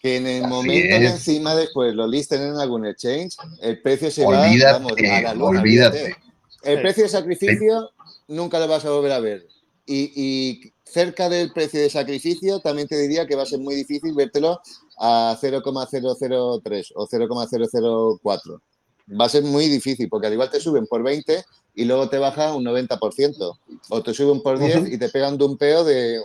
Que 0.00 0.16
en 0.18 0.26
el 0.26 0.46
momento 0.46 0.98
que 0.98 1.06
encima 1.06 1.54
después 1.54 1.94
lo 1.94 2.06
listen 2.06 2.42
en 2.42 2.56
algún 2.56 2.86
exchange, 2.86 3.36
el 3.62 3.80
precio 3.80 4.10
se 4.10 4.24
va 4.24 4.46
vamos, 4.46 4.92
a 4.98 5.20
la 5.22 5.34
luna. 5.34 5.60
Olvídate. 5.60 6.16
El 6.62 6.80
precio 6.80 7.04
de 7.04 7.08
sacrificio 7.08 7.90
nunca 8.28 8.58
lo 8.58 8.68
vas 8.68 8.84
a 8.84 8.90
volver 8.90 9.12
a 9.12 9.20
ver. 9.20 9.46
Y, 9.86 10.72
cerca 10.84 11.28
del 11.28 11.52
precio 11.52 11.80
de 11.80 11.90
sacrificio 11.90 12.60
también 12.60 12.86
te 12.86 12.96
diría 12.96 13.26
que 13.26 13.34
va 13.34 13.42
a 13.42 13.46
ser 13.46 13.58
muy 13.58 13.74
difícil 13.74 14.14
vértelo 14.14 14.60
a 14.98 15.36
0,003 15.40 16.92
o 16.94 17.06
0,004. 17.06 18.62
Va 19.08 19.26
a 19.26 19.28
ser 19.28 19.42
muy 19.42 19.68
difícil 19.68 20.08
porque 20.08 20.26
al 20.26 20.32
igual 20.32 20.50
te 20.50 20.60
suben 20.60 20.86
por 20.86 21.02
20 21.02 21.44
y 21.74 21.84
luego 21.84 22.08
te 22.08 22.18
baja 22.18 22.54
un 22.54 22.64
90%. 22.64 23.58
O 23.90 24.02
te 24.02 24.14
suben 24.14 24.42
por 24.42 24.58
10 24.58 24.92
y 24.92 24.98
te 24.98 25.08
pegan 25.08 25.36
de 25.36 25.44
un 25.44 25.58
peo 25.58 25.84
de 25.84 26.20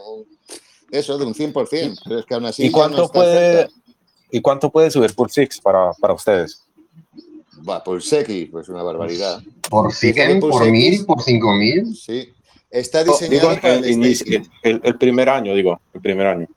eso, 0.92 1.18
de 1.18 1.26
un 1.26 1.34
100%. 1.34 2.02
Pero 2.04 2.20
es 2.20 2.26
que 2.26 2.34
aún 2.34 2.46
así 2.46 2.66
¿Y 2.66 2.72
cuánto, 2.72 3.10
puede, 3.10 3.68
¿Y 4.32 4.42
cuánto 4.42 4.72
puede 4.72 4.92
subir 4.92 5.14
Pulse 5.14 5.44
X 5.44 5.60
para, 5.62 5.92
para 5.94 6.14
ustedes? 6.14 6.64
Va, 7.68 7.84
Pulse 7.84 8.22
X, 8.22 8.50
pues 8.52 8.70
una 8.70 8.84
barbaridad. 8.84 9.42
¿Por 9.70 9.94
100, 9.94 10.40
por 10.40 10.70
1000, 10.70 11.06
por 11.06 11.22
5000? 11.22 11.96
Sí. 11.96 12.30
Está 12.70 13.04
diseñado 13.04 13.56
digo, 13.56 13.68
el, 13.68 14.46
el, 14.62 14.82
el, 14.84 14.98
primer 14.98 15.28
año, 15.28 15.56
digo, 15.56 15.82
el 15.94 16.02
primer 16.02 16.28
año. 16.28 16.48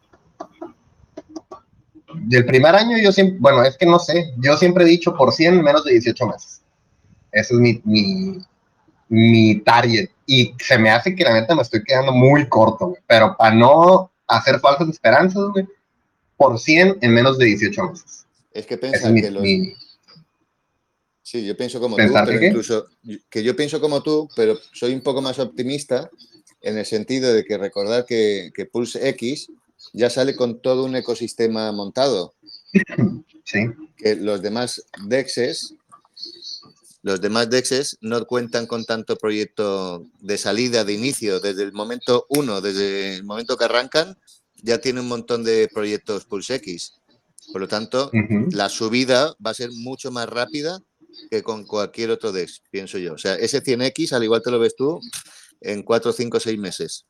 Del 2.15 2.45
primer 2.45 2.75
año 2.75 2.99
yo 2.99 3.13
siempre, 3.13 3.39
bueno, 3.41 3.63
es 3.65 3.77
que 3.77 3.87
no 3.87 3.99
sé, 3.99 4.33
yo 4.39 4.57
siempre 4.57 4.85
he 4.85 4.89
dicho 4.89 5.15
por 5.15 5.33
100 5.33 5.63
menos 5.63 5.85
de 5.85 5.93
18 5.93 6.27
meses. 6.27 6.63
Ese 7.31 7.55
es 7.55 7.61
mi, 7.61 7.81
mi, 7.85 8.39
mi 9.09 9.61
target. 9.61 10.11
Y 10.27 10.55
se 10.59 10.79
me 10.79 10.91
hace 10.91 11.15
que 11.15 11.25
la 11.25 11.35
neta 11.35 11.55
me 11.55 11.63
estoy 11.63 11.83
quedando 11.83 12.13
muy 12.13 12.49
corto, 12.49 12.89
güey. 12.89 13.01
Pero 13.07 13.37
para 13.37 13.55
no 13.55 14.11
hacer 14.27 14.61
falsas 14.61 14.89
esperanzas, 14.89 15.43
güey, 15.53 15.67
por 16.37 16.59
100 16.59 16.99
en 17.01 17.15
menos 17.15 17.39
de 17.39 17.47
18 17.47 17.83
meses. 17.85 18.27
Es 18.53 18.67
que 18.67 18.77
piensa 18.77 19.13
que 19.13 19.31
los... 19.31 19.43
Sí, 21.23 21.47
yo 21.47 21.57
pienso 21.57 21.81
como 21.81 21.97
tú, 21.97 22.03
pero 22.13 22.45
incluso 22.45 22.87
que 23.31 23.43
yo 23.43 23.57
pienso 23.57 23.81
como 23.81 24.03
tú, 24.03 24.29
pero 24.37 24.59
soy 24.73 24.93
un 24.93 25.01
poco 25.01 25.23
más 25.23 25.39
optimista 25.39 26.11
en 26.61 26.77
el 26.77 26.85
sentido 26.85 27.33
de 27.33 27.45
que 27.45 27.57
recordar 27.57 28.05
que, 28.05 28.51
que 28.55 28.67
Pulse 28.67 29.09
X 29.11 29.49
ya 29.93 30.11
sale 30.11 30.36
con 30.36 30.61
todo 30.61 30.84
un 30.84 30.97
ecosistema 30.97 31.70
montado. 31.72 32.34
Sí. 33.45 33.66
Que 33.97 34.14
los 34.14 34.40
demás 34.40 34.86
DEXs 35.09 35.74
los 37.03 37.20
demás 37.20 37.51
DEXs 37.51 37.99
no 38.01 38.24
cuentan 38.26 38.66
con 38.66 38.84
tanto 38.84 39.16
proyecto 39.16 40.07
de 40.20 40.38
salida, 40.38 40.84
de 40.84 40.93
inicio, 40.93 41.40
desde 41.40 41.64
el 41.64 41.72
momento 41.72 42.26
uno, 42.28 42.61
desde 42.61 43.16
el 43.16 43.24
momento 43.24 43.57
que 43.57 43.64
arrancan, 43.64 44.16
ya 44.62 44.78
tiene 44.78 45.01
un 45.01 45.09
montón 45.09 45.43
de 45.43 45.68
proyectos 45.72 46.24
Pulse 46.24 46.55
X. 46.57 46.95
Por 47.51 47.61
lo 47.61 47.66
tanto, 47.66 48.11
la 48.53 48.68
subida 48.68 49.34
va 49.45 49.51
a 49.51 49.55
ser 49.55 49.70
mucho 49.72 50.12
más 50.12 50.28
rápida 50.28 50.80
que 51.28 51.43
con 51.43 51.66
cualquier 51.66 52.11
otro 52.11 52.30
DEX, 52.30 52.62
pienso 52.70 52.99
yo. 52.99 53.14
O 53.14 53.18
sea, 53.18 53.34
ese 53.34 53.62
100X, 53.62 54.12
al 54.12 54.22
igual 54.22 54.40
te 54.40 54.53
lo 54.53 54.61
ves 54.61 54.76
tú, 54.76 55.01
en 55.61 55.82
4, 55.82 56.12
5, 56.12 56.38
6 56.38 56.59
meses. 56.59 57.07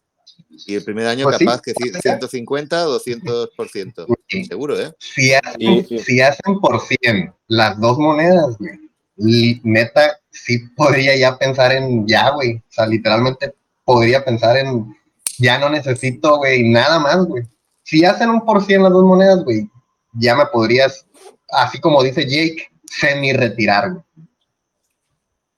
Y 0.67 0.75
el 0.75 0.85
primer 0.85 1.07
año 1.07 1.25
pues 1.25 1.39
capaz 1.39 1.61
que 1.63 1.73
150 1.73 2.89
o 2.89 3.01
200%. 3.01 4.07
Seguro, 4.47 4.79
¿eh? 4.79 4.93
Si 4.99 5.33
hacen, 5.33 5.87
si 5.87 6.21
hacen 6.21 6.61
por 6.61 6.81
100 6.81 7.33
las 7.49 7.81
dos 7.81 7.99
monedas, 7.99 8.57
güey, 8.59 9.61
neta, 9.63 10.19
sí 10.31 10.59
podría 10.77 11.17
ya 11.17 11.37
pensar 11.39 11.73
en 11.73 12.07
ya, 12.07 12.31
güey. 12.31 12.57
O 12.57 12.63
sea, 12.69 12.87
literalmente 12.87 13.55
podría 13.85 14.25
pensar 14.25 14.57
en 14.57 14.95
ya 15.39 15.59
no 15.59 15.69
necesito, 15.71 16.37
güey, 16.39 16.69
nada 16.69 16.99
más, 16.99 17.25
güey. 17.27 17.45
Si 17.83 18.05
hacen 18.05 18.31
un 18.31 18.45
por 18.45 18.65
cien 18.65 18.83
las 18.83 18.93
dos 18.93 19.05
monedas, 19.05 19.43
güey, 19.45 19.69
ya 20.15 20.37
me 20.37 20.47
podrías, 20.47 21.07
así 21.51 21.81
como 21.81 22.03
dice 22.03 22.25
Jake, 22.25 22.69
semi-retirar, 22.85 23.93
güey. 23.93 24.05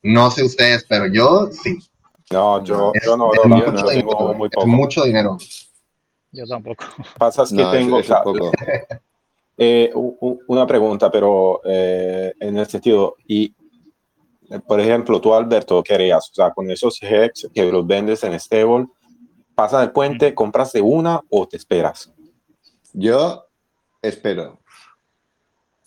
No 0.03 0.31
sé 0.31 0.45
ustedes, 0.45 0.85
pero 0.89 1.07
yo 1.07 1.51
sí. 1.51 1.79
No, 2.35 2.65
yo, 2.65 2.93
yo 3.05 3.17
no, 3.17 3.27
mucho, 3.27 3.89
dinero, 3.89 4.35
muy 4.35 4.49
poco. 4.49 4.67
mucho 4.67 5.05
dinero. 5.05 5.39
Yo 6.33 6.45
tampoco. 6.47 6.85
Pasa 7.17 7.45
que 7.45 7.65
tengo, 7.65 8.01
Eh, 9.57 9.93
una 9.95 10.67
pregunta, 10.67 11.09
pero 11.13 11.61
eh, 11.65 12.35
en 12.41 12.59
el 12.59 12.67
sentido, 12.67 13.15
y 13.29 13.55
por 14.67 14.81
ejemplo, 14.81 15.21
tú 15.21 15.33
Alberto, 15.33 15.81
¿qué 15.85 15.95
harías? 15.95 16.29
O 16.31 16.35
sea, 16.35 16.51
con 16.51 16.69
esos 16.73 16.99
hex 17.01 17.49
que 17.55 17.71
los 17.71 17.87
vendes 17.87 18.25
en 18.25 18.39
stable, 18.41 18.87
¿pasas 19.55 19.85
el 19.85 19.93
puente, 19.93 20.35
compras 20.35 20.73
de 20.73 20.81
una 20.81 21.21
o 21.31 21.47
te 21.47 21.57
esperas? 21.57 22.13
Yo 22.93 23.47
espero. 24.03 24.59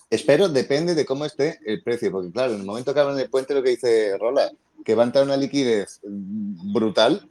Espero, 0.09 0.47
depende 0.47 0.95
de 0.95 1.05
cómo 1.05 1.25
esté 1.25 1.59
el 1.65 1.83
precio, 1.83 2.09
porque 2.09 2.31
claro, 2.31 2.53
en 2.53 2.61
el 2.61 2.65
momento 2.65 2.93
que 2.93 2.99
abran 3.01 3.19
el 3.19 3.29
puente, 3.29 3.53
lo 3.53 3.61
que 3.61 3.71
dice 3.71 4.17
Rola, 4.17 4.49
que 4.86 4.95
va 4.95 5.03
a 5.03 5.05
entrar 5.07 5.25
una 5.25 5.38
liquidez 5.38 5.99
brutal, 6.03 7.28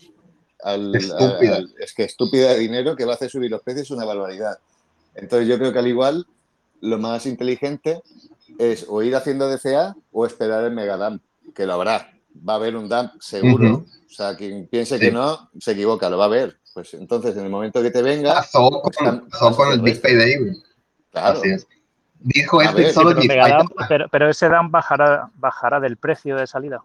al, 0.63 0.95
es 0.95 1.95
que 1.95 2.05
estúpida 2.05 2.53
de 2.53 2.59
dinero 2.59 2.97
que 2.97 3.05
va 3.05 3.13
a 3.13 3.15
hacer 3.17 3.31
subir 3.31 3.51
los 3.51 3.63
precios 3.63 3.87
es 3.87 3.91
una 3.91 4.05
barbaridad. 4.05 4.59
Entonces 5.15 5.49
yo 5.49 5.59
creo 5.59 5.73
que 5.73 5.79
al 5.79 5.87
igual 5.87 6.27
lo 6.81 6.99
más 6.99 7.27
inteligente 7.27 8.03
es 8.59 8.87
o 8.89 9.03
ir 9.03 9.15
haciendo 9.17 9.49
DCA 9.49 9.97
o 10.13 10.27
esperar 10.27 10.65
el 10.65 10.73
Megadump, 10.73 11.23
que 11.55 11.67
lo 11.67 11.75
habrá. 11.75 12.13
Va 12.49 12.55
a 12.55 12.57
haber 12.57 12.77
un 12.77 12.89
dump 12.89 13.13
seguro. 13.21 13.87
O 14.07 14.13
sea, 14.13 14.37
quien 14.37 14.67
piense 14.67 14.99
que 14.99 15.11
no, 15.11 15.51
se 15.59 15.73
equivoca, 15.73 16.11
lo 16.11 16.19
va 16.19 16.27
a 16.27 16.29
ver. 16.29 16.59
Pues 16.75 16.95
entonces, 16.95 17.37
en 17.37 17.45
el 17.45 17.51
momento 17.51 17.83
que 17.83 17.91
te 17.91 18.03
venga... 18.03 18.35
Pasó 18.35 18.71
con, 18.71 19.27
pues, 19.31 19.57
con 19.57 19.73
el 19.73 19.81
Big 19.81 20.01
Payday, 20.01 20.53
Claro. 21.11 21.39
Así 21.39 21.49
es. 21.49 21.67
Dijo 22.21 22.61
este 22.61 22.93
solo 22.93 23.15
pero, 23.89 24.09
pero, 24.11 24.29
ese 24.29 24.49
dump 24.49 24.71
bajará, 24.71 25.31
bajará 25.35 25.81
del 25.81 25.97
precio 25.97 26.37
de 26.37 26.47
salida. 26.47 26.83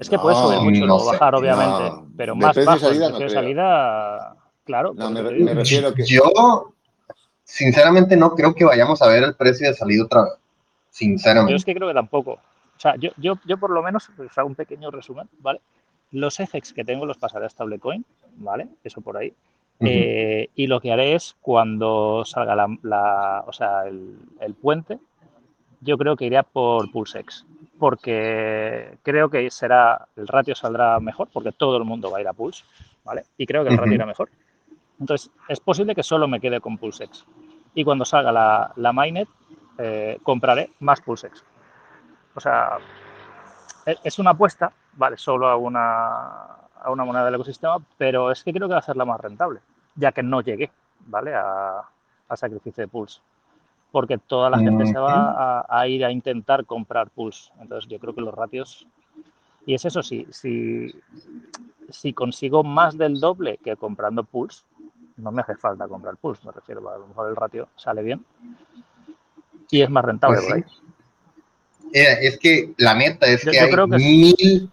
Es 0.00 0.10
que 0.10 0.18
puede 0.18 0.36
subir 0.36 0.60
mucho, 0.60 0.86
no, 0.86 1.04
bajar, 1.04 1.34
obviamente, 1.34 1.92
pero 2.16 2.34
más 2.34 2.56
bajo 2.64 2.88
el 2.88 2.98
precio 2.98 3.18
de 3.18 3.30
salida, 3.30 4.36
claro. 4.64 4.92
No, 4.94 5.10
me, 5.10 5.22
me, 5.22 5.54
refiero 5.54 5.94
que... 5.94 6.04
Yo 6.04 6.74
sinceramente 7.44 8.16
no 8.16 8.34
creo 8.34 8.54
que 8.54 8.64
vayamos 8.64 9.00
a 9.00 9.08
ver 9.08 9.22
el 9.22 9.34
precio 9.34 9.68
de 9.68 9.74
salida 9.74 10.04
otra 10.04 10.24
vez. 10.24 10.32
Sinceramente. 10.90 11.52
Yo 11.52 11.56
es 11.56 11.64
que 11.64 11.74
creo 11.74 11.88
que 11.88 11.94
tampoco. 11.94 12.32
O 12.32 12.80
sea, 12.80 12.96
yo, 12.96 13.10
yo, 13.16 13.38
yo 13.46 13.58
por 13.58 13.70
lo 13.70 13.82
menos, 13.82 14.10
pues 14.16 14.36
hago 14.36 14.48
un 14.48 14.54
pequeño 14.54 14.90
resumen, 14.90 15.28
¿vale? 15.38 15.60
Los 16.10 16.40
EFEX 16.40 16.72
que 16.72 16.84
tengo 16.84 17.06
los 17.06 17.18
pasaré 17.18 17.46
a 17.46 17.48
stablecoin, 17.48 18.04
¿vale? 18.36 18.68
Eso 18.82 19.00
por 19.00 19.16
ahí. 19.16 19.32
Eh, 19.80 20.48
y 20.54 20.66
lo 20.66 20.80
que 20.80 20.92
haré 20.92 21.14
es 21.14 21.36
cuando 21.42 22.24
salga 22.24 22.56
la, 22.82 23.44
o 23.46 23.52
sea, 23.52 23.84
el, 23.84 24.54
puente, 24.54 24.98
yo 25.80 25.98
creo 25.98 26.16
que 26.16 26.24
iré 26.24 26.42
por 26.42 26.90
PulseX, 26.90 27.44
porque 27.78 28.98
creo 29.02 29.28
que 29.28 29.50
será, 29.50 30.08
el 30.16 30.26
ratio 30.26 30.54
saldrá 30.54 30.98
mejor, 31.00 31.28
porque 31.32 31.52
todo 31.52 31.76
el 31.76 31.84
mundo 31.84 32.10
va 32.10 32.18
a 32.18 32.20
ir 32.20 32.28
a 32.28 32.32
Pulse, 32.32 32.64
¿vale? 33.04 33.24
Y 33.36 33.46
creo 33.46 33.64
que 33.64 33.70
el 33.70 33.78
ratio 33.78 33.94
irá 33.94 34.06
mejor. 34.06 34.30
Entonces, 34.98 35.30
es 35.48 35.60
posible 35.60 35.94
que 35.94 36.02
solo 36.02 36.26
me 36.26 36.40
quede 36.40 36.60
con 36.60 36.78
PulseX. 36.78 37.26
Y 37.74 37.84
cuando 37.84 38.04
salga 38.04 38.32
la, 38.32 38.72
la 38.76 38.92
Mainnet, 38.92 39.28
eh, 39.78 40.18
compraré 40.22 40.70
más 40.80 41.00
PulseX. 41.02 41.44
O 42.34 42.40
sea, 42.40 42.78
e, 43.84 43.96
es 44.02 44.18
una 44.18 44.30
apuesta, 44.30 44.72
vale, 44.94 45.18
solo 45.18 45.48
a 45.48 45.56
una, 45.56 46.28
a 46.80 46.90
una 46.90 47.04
moneda 47.04 47.26
del 47.26 47.34
ecosistema, 47.34 47.78
pero 47.98 48.30
es 48.30 48.42
que 48.42 48.52
creo 48.52 48.68
que 48.68 48.74
va 48.74 48.80
a 48.80 48.82
ser 48.82 48.96
la 48.96 49.04
más 49.04 49.20
rentable, 49.20 49.60
ya 49.94 50.12
que 50.12 50.22
no 50.22 50.40
llegué, 50.40 50.70
¿vale? 51.06 51.34
A, 51.34 51.82
a 52.28 52.36
sacrificio 52.36 52.82
de 52.82 52.88
Pulse. 52.88 53.20
Porque 53.96 54.18
toda 54.18 54.50
la 54.50 54.58
gente 54.58 54.84
se 54.84 54.98
va 54.98 55.64
a, 55.66 55.88
ir 55.88 56.04
a 56.04 56.12
intentar 56.12 56.66
comprar 56.66 57.08
Pulse. 57.08 57.50
Entonces, 57.62 57.90
yo 57.90 57.98
creo 57.98 58.14
que 58.14 58.20
los 58.20 58.34
ratios. 58.34 58.86
Y 59.64 59.72
es 59.72 59.86
eso, 59.86 60.02
sí, 60.02 60.26
si, 60.30 60.94
si 61.88 62.12
consigo 62.12 62.62
más 62.62 62.98
del 62.98 63.20
doble 63.20 63.58
que 63.64 63.74
comprando 63.76 64.22
Pulse, 64.22 64.64
no 65.16 65.32
me 65.32 65.40
hace 65.40 65.56
falta 65.56 65.88
comprar 65.88 66.18
Pulse, 66.18 66.42
me 66.44 66.52
refiero, 66.52 66.86
a 66.90 66.98
lo 66.98 67.06
mejor 67.06 67.30
el 67.30 67.36
ratio 67.36 67.68
sale 67.74 68.02
bien 68.02 68.22
y 69.70 69.80
es 69.80 69.88
más 69.88 70.04
rentable 70.04 70.40
pues 70.46 70.64
Es 71.90 72.38
que 72.38 72.74
la 72.76 72.94
neta 72.94 73.26
es 73.26 73.42
que 73.44 73.58
hay 73.58 73.70
mil, 73.86 74.70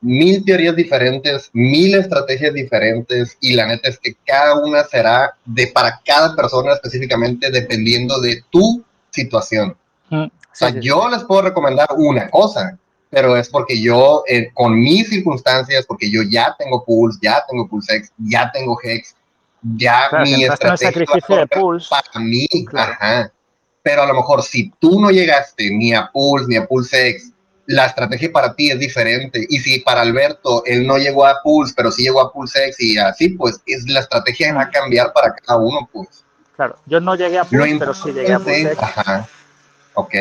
mil 0.00 0.44
teorías 0.44 0.76
diferentes, 0.76 1.50
mil 1.52 1.94
estrategias 1.94 2.54
diferentes 2.54 3.36
y 3.40 3.54
la 3.54 3.66
neta 3.66 3.88
es 3.88 3.98
que 3.98 4.14
cada 4.24 4.56
una 4.56 4.84
será 4.84 5.34
de 5.44 5.66
para 5.68 6.00
cada 6.04 6.36
persona 6.36 6.74
específicamente 6.74 7.50
dependiendo 7.50 8.20
de 8.20 8.42
tu 8.50 8.84
situación. 9.10 9.76
Mm, 10.10 10.24
o 10.24 10.30
sea, 10.52 10.70
yo 10.80 11.08
les 11.08 11.24
puedo 11.24 11.42
recomendar 11.42 11.88
una 11.96 12.30
cosa, 12.30 12.78
pero 13.10 13.36
es 13.36 13.48
porque 13.48 13.80
yo, 13.80 14.22
eh, 14.26 14.50
con 14.54 14.78
mis 14.78 15.08
circunstancias, 15.08 15.86
porque 15.86 16.10
yo 16.10 16.22
ya 16.22 16.54
tengo 16.58 16.84
Pulse, 16.84 17.18
ya 17.22 17.42
tengo 17.48 17.68
PulseX, 17.68 18.12
ya 18.18 18.50
tengo 18.52 18.78
Hex, 18.82 19.14
ya 19.76 20.08
mi 20.22 20.44
estrategia 20.44 21.06
de 21.28 21.46
Pulse. 21.46 21.88
para 21.90 22.24
mí, 22.24 22.46
ajá. 22.74 23.32
Pero 23.82 24.02
a 24.02 24.06
lo 24.06 24.14
mejor 24.14 24.42
si 24.42 24.70
tú 24.78 25.00
no 25.00 25.10
llegaste 25.10 25.70
ni 25.70 25.94
a 25.94 26.10
Pulse 26.12 26.46
ni 26.48 26.56
a 26.56 26.66
PulseX, 26.66 27.32
la 27.68 27.86
estrategia 27.86 28.32
para 28.32 28.54
ti 28.54 28.70
es 28.70 28.78
diferente. 28.78 29.46
Y 29.48 29.58
si 29.58 29.80
para 29.80 30.00
Alberto 30.00 30.62
él 30.66 30.86
no 30.86 30.98
llegó 30.98 31.26
a 31.26 31.40
Pulse, 31.42 31.74
pero 31.76 31.92
sí 31.92 32.02
llegó 32.02 32.20
a 32.20 32.32
PulseX 32.32 32.80
y 32.80 32.98
así, 32.98 33.30
pues 33.30 33.60
es 33.66 33.88
la 33.88 34.00
estrategia 34.00 34.52
va 34.54 34.62
a 34.62 34.70
cambiar 34.70 35.12
para 35.12 35.34
cada 35.34 35.58
uno, 35.58 35.88
pues. 35.92 36.24
Claro, 36.56 36.76
yo 36.86 37.00
no 37.00 37.14
llegué 37.14 37.38
a 37.38 37.44
Pulse, 37.44 37.76
pero 37.78 37.94
sí 37.94 38.12
llegué 38.12 38.32
a 38.32 38.38
PulseX. 38.38 38.82
Ajá. 38.82 39.28
Ok. 39.94 40.14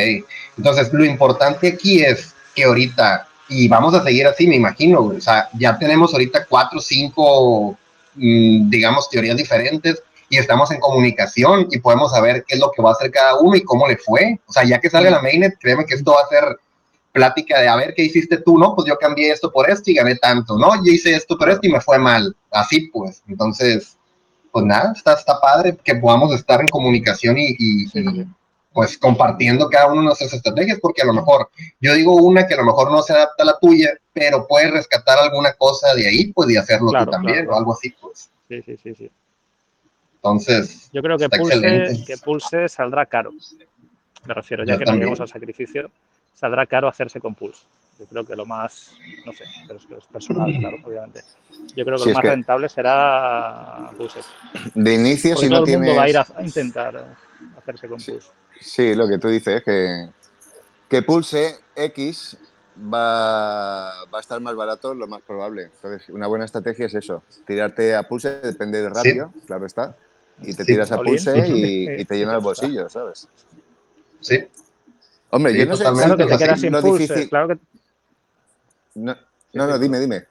Entonces, 0.58 0.92
lo 0.94 1.06
importante 1.06 1.70
aquí 1.70 2.04
es 2.04 2.34
que 2.54 2.66
ahorita, 2.66 3.28
y 3.50 3.68
vamos 3.68 3.94
a 3.94 4.04
seguir 4.04 4.28
así, 4.28 4.48
me 4.48 4.56
imagino, 4.56 5.02
o 5.02 5.22
sea, 5.22 5.50
ya 5.54 5.78
tenemos 5.78 6.14
ahorita 6.14 6.46
cuatro 6.46 6.80
cinco 6.80 7.78
Mm, 8.18 8.70
digamos, 8.72 9.10
teorías 9.10 9.38
diferentes 9.38 10.02
y 10.30 10.38
estamos 10.38 10.72
en 10.72 10.80
comunicación 10.80 11.68
y 11.70 11.78
podemos 11.78 12.12
saber 12.12 12.44
qué 12.48 12.56
es 12.56 12.60
lo 12.60 12.72
que 12.72 12.82
va 12.82 12.90
a 12.90 12.94
hacer 12.94 13.12
cada 13.12 13.38
uno 13.40 13.56
y 13.56 13.64
cómo 13.64 13.88
le 13.88 13.98
fue. 13.98 14.40
O 14.48 14.52
sea, 14.52 14.64
ya 14.64 14.80
que 14.80 14.90
salga 14.90 15.12
la 15.12 15.22
mainnet, 15.22 15.58
créeme 15.60 15.86
que 15.86 15.94
esto 15.94 16.14
va 16.14 16.22
a 16.22 16.28
ser 16.28 16.58
plática 17.18 17.60
de 17.60 17.68
a 17.68 17.76
ver 17.76 17.96
qué 17.96 18.04
hiciste 18.04 18.38
tú, 18.38 18.60
¿no? 18.60 18.76
Pues 18.76 18.88
yo 18.88 18.96
cambié 18.98 19.32
esto 19.32 19.52
por 19.52 19.68
esto 19.70 19.90
y 19.90 19.96
gané 19.96 20.16
tanto, 20.18 20.56
¿no? 20.56 20.76
Yo 20.86 20.92
hice 20.92 21.16
esto 21.16 21.36
por 21.36 21.50
esto 21.50 21.66
y 21.68 21.72
me 21.72 21.82
fue 21.82 21.98
mal. 21.98 22.36
Así 22.52 22.92
pues. 22.94 23.24
Entonces, 23.28 23.98
pues 24.52 24.64
nada, 24.64 24.94
está, 24.96 25.14
está 25.14 25.42
padre 25.42 25.76
que 25.84 25.96
podamos 25.96 26.32
estar 26.34 26.62
en 26.62 26.68
comunicación 26.68 27.36
y, 27.40 27.88
pues 28.72 28.96
compartiendo 29.00 29.68
cada 29.68 29.88
uno 29.88 30.02
de 30.02 30.06
nuestras 30.06 30.32
estrategias, 30.32 30.78
porque 30.80 31.02
a 31.02 31.06
lo 31.06 31.14
mejor 31.14 31.50
yo 31.82 31.96
digo 31.96 32.16
una 32.16 32.46
que 32.46 32.54
a 32.54 32.58
lo 32.58 32.66
mejor 32.66 32.92
no 32.92 33.02
se 33.02 33.14
adapta 33.14 33.42
a 33.42 33.48
la 33.48 33.60
tuya, 33.60 33.90
pero 34.14 34.46
puedes 34.48 34.70
rescatar 34.70 35.18
alguna 35.18 35.54
cosa 35.54 35.96
de 35.96 36.08
ahí, 36.08 36.32
pues 36.32 36.52
y 36.52 36.58
hacerlo 36.58 36.92
tú 36.92 37.10
también, 37.10 37.50
o 37.50 37.58
algo 37.58 37.74
así, 37.74 37.96
pues. 38.00 38.30
Sí, 38.48 38.62
sí, 38.62 38.78
sí, 38.84 38.94
sí. 38.94 39.10
Entonces, 40.18 40.90
yo 40.94 41.02
creo 41.02 41.18
que 41.18 41.28
Pulse, 41.30 42.04
que 42.06 42.18
Pulse 42.18 42.70
saldrá 42.70 43.08
caro. 43.08 43.32
Me 44.28 44.34
refiero, 44.36 44.64
ya 44.64 44.78
que 44.78 44.86
no 44.86 44.94
llegamos 44.94 45.22
al 45.22 45.28
sacrificio, 45.28 45.90
saldrá 46.38 46.66
caro 46.68 46.88
hacerse 46.88 47.20
con 47.20 47.34
Pulse. 47.34 47.64
Yo 48.00 48.06
creo 48.06 48.24
que 48.24 48.36
lo 48.36 48.46
más, 48.46 48.92
no 49.26 49.34
sé, 49.34 49.44
pero 49.66 49.80
es 49.80 49.86
que 49.88 49.96
es 49.96 50.06
personal, 50.06 50.56
claro, 50.60 50.78
obviamente. 50.84 51.22
Yo 51.76 51.84
creo 51.84 51.98
que 51.98 52.10
lo 52.10 52.14
más 52.14 52.24
rentable 52.24 52.70
será 52.70 53.90
Pulse. 53.98 54.20
De 54.76 54.94
inicio, 54.94 55.36
si 55.36 55.50
no 55.50 55.62
todo 55.62 55.74
el 55.74 55.80
mundo 55.80 55.96
va 55.96 56.04
a 56.04 56.10
ir 56.10 56.18
a, 56.18 56.26
intentar 56.42 57.16
hacerse 57.58 57.88
con 57.88 57.98
Pulse. 57.98 58.30
Sí, 58.62 58.94
lo 58.94 59.08
que 59.08 59.18
tú 59.18 59.30
dices 59.30 59.58
es 59.58 59.64
que, 59.64 60.10
que 60.88 61.02
Pulse 61.02 61.56
X 61.76 62.38
va, 62.78 64.06
va, 64.06 64.18
a 64.18 64.22
estar 64.22 64.40
más 64.42 64.56
barato, 64.56 64.94
lo 64.94 65.08
más 65.08 65.24
probable. 65.24 65.64
Entonces, 65.64 66.08
una 66.10 66.28
buena 66.28 66.46
estrategia 66.46 66.86
es 66.86 66.94
eso, 66.94 67.24
tirarte 67.48 67.96
a 67.96 68.04
Pulse, 68.04 68.42
depende 68.42 68.80
del 68.80 68.94
ratio, 68.94 69.34
claro 69.48 69.66
está, 69.66 69.98
y 70.40 70.54
te 70.54 70.64
tiras 70.66 70.92
a 70.92 70.98
Pulse 70.98 71.48
y, 71.48 72.06
te 72.06 72.16
llena 72.16 72.36
el 72.36 72.42
bolsillo, 72.42 72.90
¿sabes? 72.90 73.28
Sí. 74.22 74.48
Hombre, 75.30 75.58
yo 75.58 75.66
no 75.66 75.76
sé 75.76 75.84
claro 75.84 76.18
que 76.18 76.26
te 76.26 76.38
quedas 76.38 76.62
sin 76.62 76.74
pulse, 76.74 77.30
claro 77.30 77.48
que... 77.50 77.58
No, 78.96 79.16
no, 79.54 79.80
dime, 79.80 80.00
dime. 80.00 80.26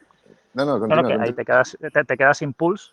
No, 0.55 0.64
no, 0.64 0.78
continúa, 0.78 1.03
claro 1.03 1.20
que 1.20 1.28
ahí 1.28 1.32
te 1.34 1.44
quedas, 1.44 1.76
te, 1.80 2.16
quedas 2.16 2.38
sin 2.38 2.53
pulse, 2.53 2.92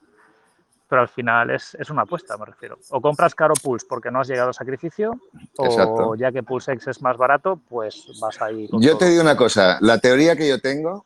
pero 0.89 1.01
al 1.01 1.07
final 1.07 1.49
es, 1.49 1.75
es, 1.79 1.89
una 1.89 2.03
apuesta, 2.03 2.37
me 2.37 2.45
refiero. 2.45 2.77
O 2.89 3.01
compras 3.01 3.33
caro 3.33 3.53
Pulse 3.55 3.85
porque 3.87 4.11
no 4.11 4.19
has 4.19 4.27
llegado 4.27 4.49
a 4.49 4.53
sacrificio, 4.53 5.19
o 5.57 6.15
ya 6.15 6.31
que 6.31 6.43
Pulse 6.43 6.73
X 6.73 6.87
es 6.87 7.01
más 7.01 7.17
barato, 7.17 7.59
pues 7.69 8.05
vas 8.19 8.41
ahí. 8.41 8.69
yo 8.79 8.97
te 8.97 9.09
digo 9.09 9.21
una 9.21 9.37
cosa, 9.37 9.77
la 9.81 9.97
teoría 9.97 10.35
que 10.35 10.47
yo 10.47 10.59
tengo 10.59 11.05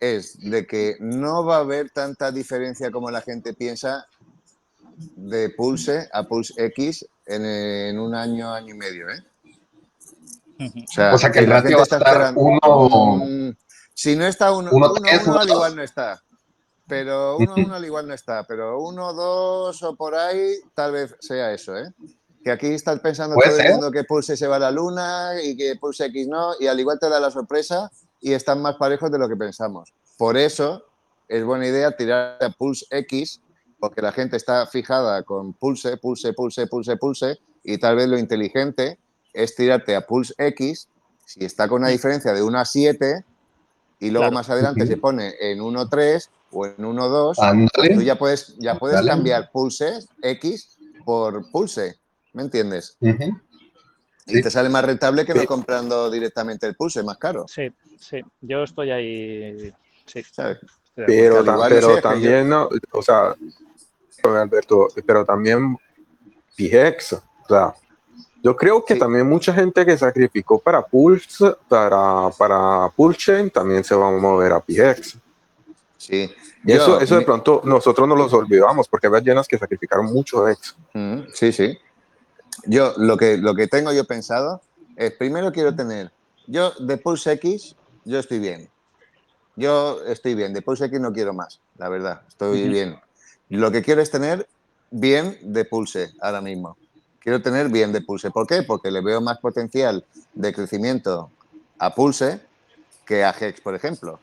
es 0.00 0.38
de 0.40 0.66
que 0.66 0.96
no 1.00 1.44
va 1.44 1.56
a 1.56 1.60
haber 1.60 1.90
tanta 1.90 2.30
diferencia 2.30 2.90
como 2.90 3.10
la 3.10 3.20
gente 3.20 3.52
piensa 3.52 4.06
de 5.16 5.50
Pulse 5.50 6.08
a 6.12 6.24
Pulse 6.24 6.54
X 6.56 7.06
en, 7.26 7.98
un 7.98 8.14
año, 8.14 8.52
año 8.52 8.74
y 8.74 8.78
medio, 8.78 9.08
¿eh? 9.10 9.22
O 11.12 11.18
sea, 11.18 11.30
que, 11.30 11.40
el 11.40 11.46
ratio 11.46 11.76
va 11.76 11.82
a 11.82 11.84
estar 11.84 12.32
uno... 12.36 13.54
Si 13.94 14.14
no 14.14 14.26
está 14.26 14.52
uno, 14.52 14.70
uno, 14.72 14.92
uno, 14.92 15.38
al 15.40 15.48
igual 15.48 15.74
no 15.74 15.82
está. 15.82 16.22
Pero 16.86 17.36
uno, 17.36 17.54
uno 17.56 17.74
al 17.74 17.84
igual 17.84 18.06
no 18.06 18.14
está. 18.14 18.44
Pero 18.44 18.80
uno, 18.80 19.12
dos 19.12 19.82
o 19.82 19.96
por 19.96 20.14
ahí, 20.14 20.54
tal 20.74 20.92
vez 20.92 21.16
sea 21.18 21.52
eso, 21.52 21.76
¿eh? 21.76 21.92
Que 22.44 22.52
aquí 22.52 22.68
estás 22.68 23.00
pensando 23.00 23.34
todo 23.34 23.58
el 23.58 23.72
mundo 23.72 23.90
que 23.90 24.04
Pulse 24.04 24.36
se 24.36 24.46
va 24.46 24.56
a 24.56 24.60
la 24.60 24.70
luna 24.70 25.32
y 25.42 25.56
que 25.56 25.74
Pulse 25.74 26.06
X 26.06 26.28
no, 26.28 26.52
y 26.60 26.68
al 26.68 26.78
igual 26.78 27.00
te 27.00 27.08
da 27.08 27.18
la 27.18 27.32
sorpresa 27.32 27.90
y 28.20 28.32
están 28.32 28.62
más 28.62 28.76
parejos 28.76 29.10
de 29.10 29.18
lo 29.18 29.28
que 29.28 29.36
pensamos. 29.36 29.92
Por 30.16 30.36
eso 30.36 30.84
es 31.26 31.44
buena 31.44 31.66
idea 31.66 31.96
tirar 31.96 32.38
a 32.40 32.50
Pulse 32.50 32.86
X 32.90 33.40
porque 33.78 34.02
la 34.02 34.12
gente 34.12 34.36
está 34.36 34.66
fijada 34.66 35.22
con 35.22 35.54
pulse, 35.54 35.96
pulse, 35.96 36.32
pulse, 36.32 36.66
pulse, 36.66 36.96
pulse, 36.96 37.38
y 37.62 37.78
tal 37.78 37.96
vez 37.96 38.08
lo 38.08 38.18
inteligente 38.18 38.98
es 39.42 39.54
tirarte 39.54 39.94
a 39.94 40.00
pulse 40.00 40.34
X, 40.36 40.88
si 41.24 41.44
está 41.44 41.68
con 41.68 41.82
una 41.82 41.90
diferencia 41.90 42.32
de 42.32 42.42
1 42.42 42.58
a 42.58 42.64
7, 42.64 43.24
y 44.00 44.10
luego 44.10 44.30
más 44.32 44.48
adelante 44.50 44.86
se 44.86 44.96
pone 44.96 45.34
en 45.40 45.58
1.3 45.60 46.28
o 46.52 46.66
en 46.66 46.76
1.2, 46.76 47.94
tú 47.94 48.02
ya 48.02 48.18
puedes, 48.18 48.56
ya 48.58 48.78
puedes 48.78 49.04
cambiar 49.04 49.50
pulse 49.52 50.00
X 50.22 50.78
por 51.04 51.50
pulse, 51.50 51.98
¿me 52.32 52.42
entiendes? 52.42 52.96
Y 54.26 54.42
te 54.42 54.50
sale 54.50 54.68
más 54.68 54.84
rentable 54.84 55.24
que 55.24 55.34
no 55.34 55.44
comprando 55.46 56.10
directamente 56.10 56.66
el 56.66 56.74
pulse, 56.74 57.02
más 57.02 57.18
caro. 57.18 57.46
Sí, 57.48 57.72
sí, 57.98 58.20
yo 58.40 58.62
estoy 58.64 58.90
ahí. 58.90 59.72
Sí. 60.04 60.22
Pero, 60.94 61.44
pero 61.68 62.00
también, 62.00 62.48
no, 62.48 62.68
o 62.90 63.02
sea, 63.02 63.34
Alberto, 64.24 64.88
pero 65.06 65.24
también 65.24 65.76
PGX, 66.56 67.12
o 67.12 67.22
sea, 67.48 67.74
yo 68.42 68.56
creo 68.56 68.84
que 68.84 68.94
también 68.94 69.28
mucha 69.28 69.52
gente 69.52 69.84
que 69.84 69.98
sacrificó 69.98 70.58
para 70.58 70.82
Pulse, 70.82 71.56
para, 71.68 72.30
para 72.36 72.88
Pulse, 72.94 73.50
también 73.50 73.82
se 73.82 73.94
va 73.94 74.08
a 74.08 74.12
mover 74.12 74.52
a 74.52 74.60
PGX. 74.60 75.18
Sí. 75.96 76.30
Y 76.64 76.72
eso, 76.72 77.00
eso 77.00 77.18
de 77.18 77.24
pronto 77.24 77.62
nosotros 77.64 78.06
no 78.06 78.14
los 78.14 78.32
olvidamos, 78.32 78.88
porque 78.88 79.08
hay 79.08 79.22
llenas 79.22 79.48
que 79.48 79.58
sacrificaron 79.58 80.06
mucho 80.06 80.44
de 80.44 80.52
X. 80.52 80.76
Mm, 80.94 81.20
sí, 81.32 81.52
sí. 81.52 81.78
Yo 82.66 82.94
lo 82.96 83.16
que, 83.16 83.36
lo 83.36 83.54
que 83.54 83.66
tengo 83.66 83.92
yo 83.92 84.04
pensado 84.04 84.60
es, 84.96 85.12
primero 85.12 85.52
quiero 85.52 85.74
tener, 85.74 86.12
yo 86.46 86.72
de 86.78 86.96
Pulse 86.96 87.32
X, 87.32 87.76
yo 88.04 88.18
estoy 88.18 88.38
bien. 88.38 88.68
Yo 89.56 90.00
estoy 90.06 90.34
bien, 90.34 90.52
de 90.52 90.62
Pulse 90.62 90.84
X 90.84 91.00
no 91.00 91.12
quiero 91.12 91.32
más, 91.32 91.60
la 91.76 91.88
verdad, 91.88 92.22
estoy 92.28 92.68
bien. 92.68 93.00
Lo 93.48 93.70
que 93.72 93.82
quiero 93.82 94.02
es 94.02 94.10
tener 94.10 94.46
bien 94.90 95.38
de 95.42 95.64
pulse 95.64 96.12
ahora 96.20 96.40
mismo. 96.40 96.76
Quiero 97.20 97.42
tener 97.42 97.68
bien 97.68 97.92
de 97.92 98.00
pulse. 98.00 98.30
¿Por 98.30 98.46
qué? 98.46 98.62
Porque 98.62 98.90
le 98.90 99.00
veo 99.00 99.20
más 99.20 99.38
potencial 99.38 100.04
de 100.34 100.52
crecimiento 100.52 101.30
a 101.78 101.94
pulse 101.94 102.40
que 103.04 103.24
a 103.24 103.34
Hex, 103.38 103.60
por 103.60 103.74
ejemplo. 103.74 104.20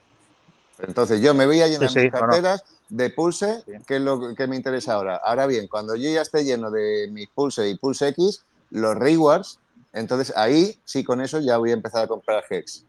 Entonces 0.80 1.22
yo 1.22 1.34
me 1.34 1.46
voy 1.46 1.62
a 1.62 1.68
llenar 1.68 1.90
mis 1.94 2.12
carteras 2.12 2.64
de 2.90 3.10
pulse, 3.10 3.64
que 3.88 3.96
es 3.96 4.02
lo 4.02 4.36
que 4.36 4.48
me 4.48 4.56
interesa 4.56 4.94
ahora. 4.94 5.16
Ahora 5.18 5.48
bien, 5.48 5.68
cuando 5.68 5.96
yo 5.96 6.10
ya 6.10 6.22
esté 6.22 6.44
lleno 6.44 6.70
de 6.70 7.08
mis 7.12 7.28
pulse 7.30 7.68
y 7.70 7.78
pulse 7.78 8.10
X, 8.10 8.44
los 8.72 8.96
rewards, 8.96 9.60
entonces 9.94 10.36
ahí 10.36 10.80
sí 10.84 11.04
con 11.04 11.22
eso 11.22 11.40
ya 11.40 11.58
voy 11.58 11.72
a 11.72 11.74
empezar 11.74 12.04
a 12.04 12.08
comprar 12.08 12.44
Hex. 12.50 12.84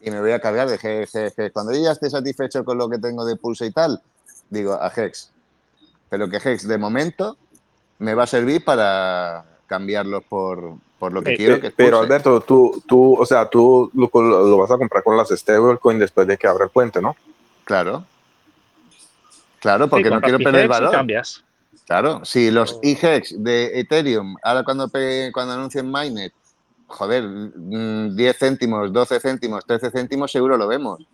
Y 0.00 0.10
me 0.10 0.20
voy 0.20 0.32
a 0.32 0.40
cargar 0.40 0.68
de 0.68 0.78
Hex. 0.80 1.52
Cuando 1.52 1.72
yo 1.72 1.80
ya 1.80 1.92
esté 1.92 2.08
satisfecho 2.08 2.64
con 2.64 2.78
lo 2.78 2.88
que 2.88 2.98
tengo 2.98 3.24
de 3.24 3.36
pulse 3.36 3.66
y 3.66 3.72
tal, 3.72 4.00
digo, 4.50 4.74
a 4.74 4.92
Hex. 4.94 5.30
Pero 6.08 6.28
que 6.28 6.36
Hex 6.36 6.68
de 6.68 6.78
momento 6.78 7.36
me 7.98 8.14
va 8.14 8.24
a 8.24 8.26
servir 8.26 8.64
para 8.64 9.44
cambiarlos 9.66 10.24
por, 10.24 10.74
por 10.98 11.12
lo 11.12 11.22
que 11.22 11.36
quiero. 11.36 11.60
Que 11.60 11.70
pero 11.70 11.98
Alberto, 11.98 12.40
tú, 12.40 12.82
tú, 12.86 13.14
o 13.14 13.26
sea, 13.26 13.48
tú 13.48 13.90
lo, 13.94 14.58
vas 14.58 14.70
a 14.70 14.78
comprar 14.78 15.02
con 15.02 15.16
las 15.16 15.28
stablecoin 15.28 15.98
después 15.98 16.26
de 16.26 16.36
que 16.36 16.46
abra 16.46 16.64
el 16.64 16.70
puente, 16.70 17.00
¿no? 17.00 17.16
Claro. 17.64 18.04
Claro, 19.60 19.88
porque 19.88 20.10
no 20.10 20.20
quiero 20.20 20.38
perder 20.38 20.68
valor. 20.68 20.92
Cambias. 20.92 21.42
Claro, 21.86 22.24
si 22.24 22.50
los 22.50 22.80
IHEX 22.82 23.42
de 23.42 23.78
Ethereum, 23.78 24.36
ahora 24.42 24.64
cuando, 24.64 24.90
cuando 25.32 25.54
anuncien 25.54 25.88
Mainnet, 25.88 26.32
joder, 26.88 27.24
10 27.54 27.56
mm, 27.56 28.38
céntimos, 28.38 28.92
12 28.92 29.20
céntimos, 29.20 29.64
13 29.64 29.90
céntimos, 29.90 30.32
seguro 30.32 30.56
lo 30.56 30.66
vemos. 30.66 31.06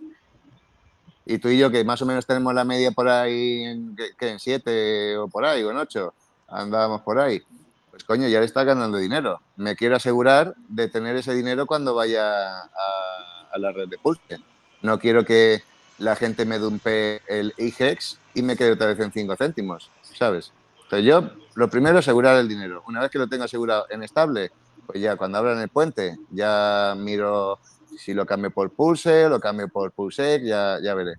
Y 1.26 1.38
tú 1.38 1.48
y 1.48 1.58
yo, 1.58 1.70
que 1.70 1.84
más 1.84 2.00
o 2.02 2.06
menos 2.06 2.26
tenemos 2.26 2.54
la 2.54 2.64
media 2.64 2.90
por 2.90 3.08
ahí, 3.08 3.64
en, 3.64 3.96
que, 3.96 4.28
en 4.28 4.38
7 4.38 5.18
o 5.18 5.28
por 5.28 5.44
ahí, 5.44 5.62
o 5.62 5.70
en 5.70 5.76
8, 5.76 6.14
andábamos 6.52 7.02
por 7.02 7.18
ahí. 7.18 7.42
Pues 7.90 8.04
coño, 8.04 8.28
ya 8.28 8.40
le 8.40 8.46
está 8.46 8.64
ganando 8.64 8.98
dinero. 8.98 9.40
Me 9.56 9.76
quiero 9.76 9.96
asegurar 9.96 10.54
de 10.68 10.88
tener 10.88 11.16
ese 11.16 11.34
dinero 11.34 11.66
cuando 11.66 11.94
vaya 11.94 12.60
a, 12.60 13.58
la 13.58 13.72
red 13.72 13.88
de 13.88 13.98
Pulse. 13.98 14.38
No 14.80 14.98
quiero 14.98 15.24
que 15.24 15.62
la 15.98 16.16
gente 16.16 16.44
me 16.44 16.58
dumpe 16.58 17.20
el 17.28 17.52
IGEX 17.58 18.18
y 18.34 18.42
me 18.42 18.56
quede 18.56 18.72
otra 18.72 18.86
vez 18.86 18.98
en 19.00 19.12
5 19.12 19.36
céntimos, 19.36 19.90
¿sabes? 20.02 20.52
Entonces 20.84 21.06
yo, 21.06 21.30
lo 21.54 21.68
primero, 21.68 21.98
asegurar 21.98 22.38
el 22.38 22.48
dinero. 22.48 22.82
Una 22.86 23.00
vez 23.00 23.10
que 23.10 23.18
lo 23.18 23.28
tengo 23.28 23.44
asegurado 23.44 23.86
en 23.90 24.02
estable, 24.02 24.50
pues 24.86 25.00
ya 25.00 25.16
cuando 25.16 25.38
abran 25.38 25.60
el 25.60 25.68
puente, 25.68 26.16
ya 26.30 26.94
miro 26.96 27.58
si 27.98 28.14
lo 28.14 28.24
cambio 28.24 28.50
por 28.50 28.70
Pulse, 28.70 29.28
lo 29.28 29.38
cambio 29.38 29.68
por 29.68 29.92
Pulse, 29.92 30.40
ya, 30.42 30.78
ya 30.82 30.94
veré. 30.94 31.16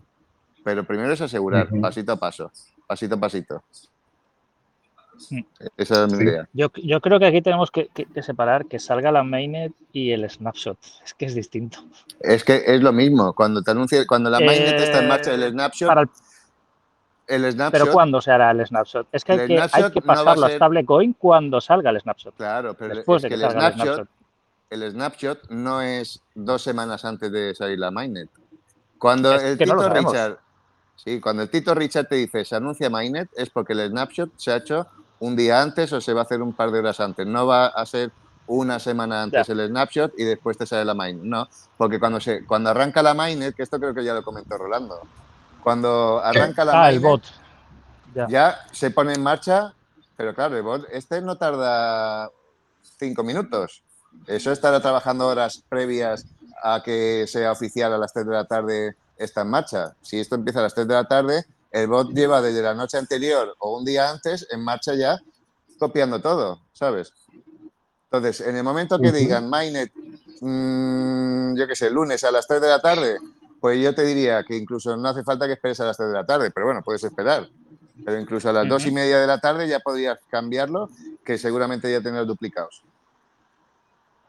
Pero 0.64 0.84
primero 0.84 1.14
es 1.14 1.22
asegurar, 1.22 1.70
pasito 1.82 2.14
a 2.14 2.16
paso, 2.16 2.52
pasito 2.88 3.16
a 3.16 3.20
pasito. 3.20 3.64
Esa 5.78 6.06
es 6.06 6.14
mi 6.14 6.24
idea. 6.24 6.48
Yo, 6.54 6.70
yo, 6.76 7.02
creo 7.02 7.20
que 7.20 7.26
aquí 7.26 7.42
tenemos 7.42 7.72
que, 7.72 7.90
separar 8.22 8.66
que 8.66 8.80
salga 8.80 9.12
la 9.12 9.24
mainnet 9.24 9.74
y 9.92 10.12
el 10.12 10.30
snapshot. 10.30 10.78
Es 11.04 11.14
que 11.14 11.26
es 11.26 11.36
distinto. 11.36 11.80
Es 12.20 12.44
que 12.44 12.64
es 12.66 12.82
lo 12.82 12.92
mismo. 12.92 13.34
Cuando 13.34 13.62
te 13.62 13.72
anuncia, 13.72 14.06
cuando 14.08 14.30
la 14.30 14.40
mainnet 14.40 14.80
está 14.80 15.00
en 15.00 15.08
marcha, 15.08 15.34
el 15.34 15.52
snapshot. 15.52 16.10
el, 17.28 17.52
snapshot. 17.52 17.72
Pero 17.72 17.92
¿cuándo 17.92 18.22
se 18.22 18.32
hará 18.32 18.52
el 18.52 18.66
snapshot? 18.66 19.08
Es 19.12 19.24
que 19.24 19.34
hay, 19.34 19.48
que, 19.48 19.60
hay 19.60 19.92
que 19.92 20.02
pasarlo 20.02 20.46
a, 20.46 20.50
stablecoin 20.50 21.14
cuando 21.14 21.62
salga 21.62 21.90
el 21.90 22.00
snapshot. 22.00 22.36
Claro, 22.36 22.76
pero 22.76 22.96
Después 22.96 23.22
de 23.22 23.30
que, 23.30 23.36
el, 23.36 23.50
snapshot, 23.50 24.08
el 24.70 24.92
snapshot 24.92 25.50
no 25.50 25.82
es 25.82 26.22
dos 26.34 26.62
semanas 26.62 27.06
antes 27.06 27.32
de 27.32 27.54
salir 27.54 27.80
la 27.80 27.92
mainnet. 27.92 28.30
Cuando 29.04 29.34
el 29.34 29.58
Tito 29.58 29.90
Richard, 29.90 30.40
sí, 30.96 31.20
cuando 31.20 31.44
el 31.44 31.50
Tito 31.50 31.76
Richard 31.76 32.08
te 32.08 32.16
dice 32.16 32.46
se 32.46 32.56
anuncia 32.56 32.90
mainnet 32.90 33.30
es 33.36 33.50
porque 33.50 33.74
el 33.74 33.90
snapshot 33.90 34.32
se 34.38 34.52
ha 34.52 34.56
hecho 34.56 34.88
un 35.24 35.38
día 35.38 35.62
antes 35.62 35.94
o 35.94 36.02
se 36.02 36.12
va 36.12 36.22
a 36.22 36.24
hacer 36.24 36.42
un 36.42 36.52
par 36.52 36.70
de 36.72 36.80
horas 36.80 37.00
antes. 37.00 37.26
No 37.26 37.48
va 37.48 37.68
a 37.68 37.86
ser 37.86 38.12
una 38.46 38.78
semana 38.78 39.24
antes 39.24 39.48
el 39.48 39.66
snapshot 39.68 40.14
y 40.18 40.26
después 40.26 40.58
te 40.58 40.66
sale 40.66 40.84
la 40.84 40.94
mainnet. 40.94 41.24
No, 41.24 41.48
porque 41.78 41.98
cuando 41.98 42.20
se 42.20 42.46
cuando 42.46 42.70
arranca 42.70 43.02
la 43.02 43.14
mainnet, 43.14 43.56
que 43.56 43.64
esto 43.64 43.80
creo 43.80 43.94
que 43.94 44.04
ya 44.04 44.14
lo 44.14 44.22
comentó 44.22 44.58
Rolando, 44.58 45.00
cuando 45.64 46.22
arranca 46.22 46.66
la 46.66 46.84
ah, 46.84 46.90
el 46.90 47.00
bot. 47.00 47.24
ya. 48.28 48.66
se 48.74 48.92
pone 48.92 49.14
en 49.14 49.24
marcha, 49.24 49.74
pero 50.18 50.36
claro, 50.36 50.86
este 50.92 51.22
no 51.22 51.38
tarda 51.38 52.30
cinco 53.00 53.24
minutos. 53.24 53.82
Eso 54.28 54.52
estará 54.52 54.82
trabajando 54.82 55.28
horas 55.28 55.64
previas 55.70 56.26
a 56.62 56.84
que 56.84 57.26
sea 57.28 57.54
oficial 57.54 57.94
a 57.94 57.98
las 57.98 58.14
3 58.14 58.28
de 58.28 58.34
la 58.34 58.46
tarde 58.46 58.96
está 59.18 59.42
en 59.42 59.50
marcha. 59.50 59.96
Si 60.02 60.20
esto 60.20 60.36
empieza 60.36 60.60
a 60.60 60.64
las 60.64 60.76
3 60.76 60.88
de 60.88 60.94
la 60.94 61.06
tarde, 61.06 61.46
el 61.74 61.88
bot 61.88 62.14
lleva 62.14 62.40
desde 62.42 62.62
la 62.62 62.76
noche 62.76 62.98
anterior 62.98 63.56
o 63.60 63.78
un 63.78 63.84
día 63.84 64.10
antes 64.10 64.48
en 64.52 64.64
marcha 64.64 64.94
ya 64.94 65.20
copiando 65.80 66.22
todo, 66.22 66.62
¿sabes? 66.72 67.12
Entonces, 68.04 68.48
en 68.48 68.56
el 68.56 68.64
momento 68.64 69.00
que 69.00 69.12
digan 69.12 69.50
Mainnet, 69.50 69.92
mm, 70.40 71.58
yo 71.58 71.68
qué 71.68 71.76
sé, 71.76 71.90
lunes 71.90 72.24
a 72.24 72.32
las 72.32 72.48
3 72.48 72.62
de 72.62 72.68
la 72.68 72.80
tarde, 72.80 73.18
pues 73.60 73.82
yo 73.82 73.96
te 73.96 74.04
diría 74.04 74.44
que 74.44 74.56
incluso 74.56 74.96
no 74.96 75.10
hace 75.10 75.24
falta 75.24 75.48
que 75.48 75.54
esperes 75.54 75.80
a 75.80 75.86
las 75.86 75.98
3 75.98 76.10
de 76.10 76.16
la 76.16 76.26
tarde, 76.26 76.52
pero 76.52 76.68
bueno, 76.68 76.84
puedes 76.84 77.04
esperar. 77.04 77.50
Pero 78.06 78.20
incluso 78.20 78.50
a 78.50 78.54
las 78.54 78.68
2 78.68 78.86
y 78.86 78.92
media 78.92 79.20
de 79.20 79.26
la 79.26 79.40
tarde 79.40 79.68
ya 79.68 79.80
podrías 79.80 80.20
cambiarlo, 80.30 80.90
que 81.26 81.40
seguramente 81.40 81.92
ya 81.92 82.02
tendrás 82.02 82.28
duplicados. 82.28 82.84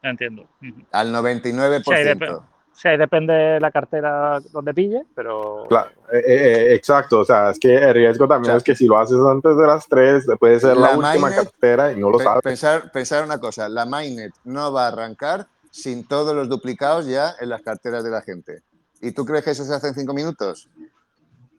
Entiendo. 0.03 0.49
Al 0.93 1.13
99%. 1.13 2.54
Sí, 2.75 2.89
ahí 2.89 2.97
depende 2.97 3.33
de 3.33 3.61
la 3.61 3.71
cartera 3.71 4.41
donde 4.53 4.75
pille, 4.75 5.05
pero... 5.15 5.65
Claro, 5.69 5.91
eh, 6.13 6.19
eh, 6.19 6.23
eh, 6.27 6.75
exacto, 6.75 7.21
o 7.21 7.25
sea, 7.25 7.51
es 7.51 7.59
que 7.59 7.73
el 7.75 7.95
riesgo 7.95 8.27
también 8.27 8.57
es 8.57 8.65
que 8.65 8.75
si 8.75 8.87
lo 8.87 8.99
haces 8.99 9.19
antes 9.19 9.57
de 9.57 9.67
las 9.67 9.87
3, 9.87 10.27
puede 10.39 10.59
ser 10.59 10.77
la, 10.77 10.97
última 10.97 11.31
cartera 11.31 11.93
y 11.93 12.01
no 12.01 12.11
lo 12.11 12.19
sabes. 12.19 12.43
Pensar, 12.43 12.91
pensar 12.91 13.25
una 13.25 13.39
cosa, 13.39 13.69
la 13.69 13.87
Mainnet 13.87 14.33
no 14.45 14.73
va 14.73 14.87
a 14.87 14.89
arrancar 14.89 15.47
sin 15.71 16.07
todos 16.07 16.35
los 16.35 16.49
duplicados 16.49 17.07
ya 17.07 17.35
en 17.41 17.49
las 17.49 17.63
carteras 17.63 18.03
de 18.03 18.11
la 18.11 18.23
gente. 18.23 18.63
¿Y 19.01 19.13
tú 19.13 19.25
crees 19.25 19.45
que 19.45 19.51
eso 19.51 19.65
se 19.65 19.75
hace 19.75 19.89
en 19.89 19.95
5 19.95 20.13
minutos? 20.13 20.69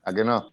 ¿A 0.03 0.13
qué 0.13 0.23
no? 0.23 0.49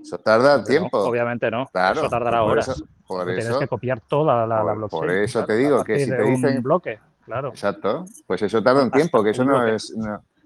Eso 0.00 0.18
tarda 0.18 0.62
tiempo. 0.62 0.98
obviamente 0.98 1.50
no. 1.50 1.66
Claro, 1.72 2.00
eso 2.00 2.08
tardará 2.08 2.42
horas. 2.44 2.84
por 3.06 3.28
eso, 3.30 3.40
Tienes 3.40 3.58
que 3.58 3.68
copiar 3.68 4.00
toda 4.00 4.46
la, 4.46 4.62
blockchain. 4.62 5.00
Por 5.00 5.10
eso 5.10 5.44
te 5.44 5.56
digo 5.56 5.82
que 5.82 5.98
si 5.98 6.10
te 6.10 6.22
dicen... 6.22 6.62
Bloque 6.62 7.00
claro. 7.24 7.48
Exacto. 7.48 8.04
Pues 8.26 8.42
eso 8.42 8.62
tarda 8.62 8.82
un 8.82 8.90
tiempo, 8.90 9.22
que 9.22 9.30
eso 9.30 9.44
no 9.44 9.66
es. 9.66 9.92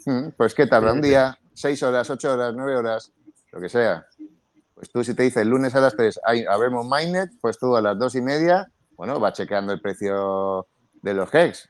Mm, 0.07 0.29
pues 0.37 0.55
que 0.55 0.67
tarda 0.67 0.93
un 0.93 1.01
día, 1.01 1.37
seis 1.55 1.83
horas, 1.83 2.09
ocho 2.11 2.33
horas, 2.33 2.55
nueve 2.55 2.77
horas, 2.77 3.13
lo 3.53 3.61
que 3.61 3.69
sea. 3.69 4.07
Pues 4.75 4.91
tú, 4.91 5.03
si 5.03 5.15
te 5.15 5.25
dice 5.25 5.43
el 5.43 5.49
lunes 5.49 5.75
a 5.75 5.81
las 5.81 5.97
tres, 5.97 6.21
hay, 6.25 6.45
habemos 6.45 6.87
Mainnet, 6.87 7.31
pues 7.41 7.59
tú 7.59 7.77
a 7.77 7.83
las 7.83 7.99
dos 7.99 8.15
y 8.15 8.23
media, 8.23 8.71
bueno, 8.97 9.19
va 9.21 9.33
chequeando 9.33 9.73
el 9.73 9.81
precio 9.81 10.67
de 11.03 11.15
los 11.15 11.35
hex. 11.35 11.69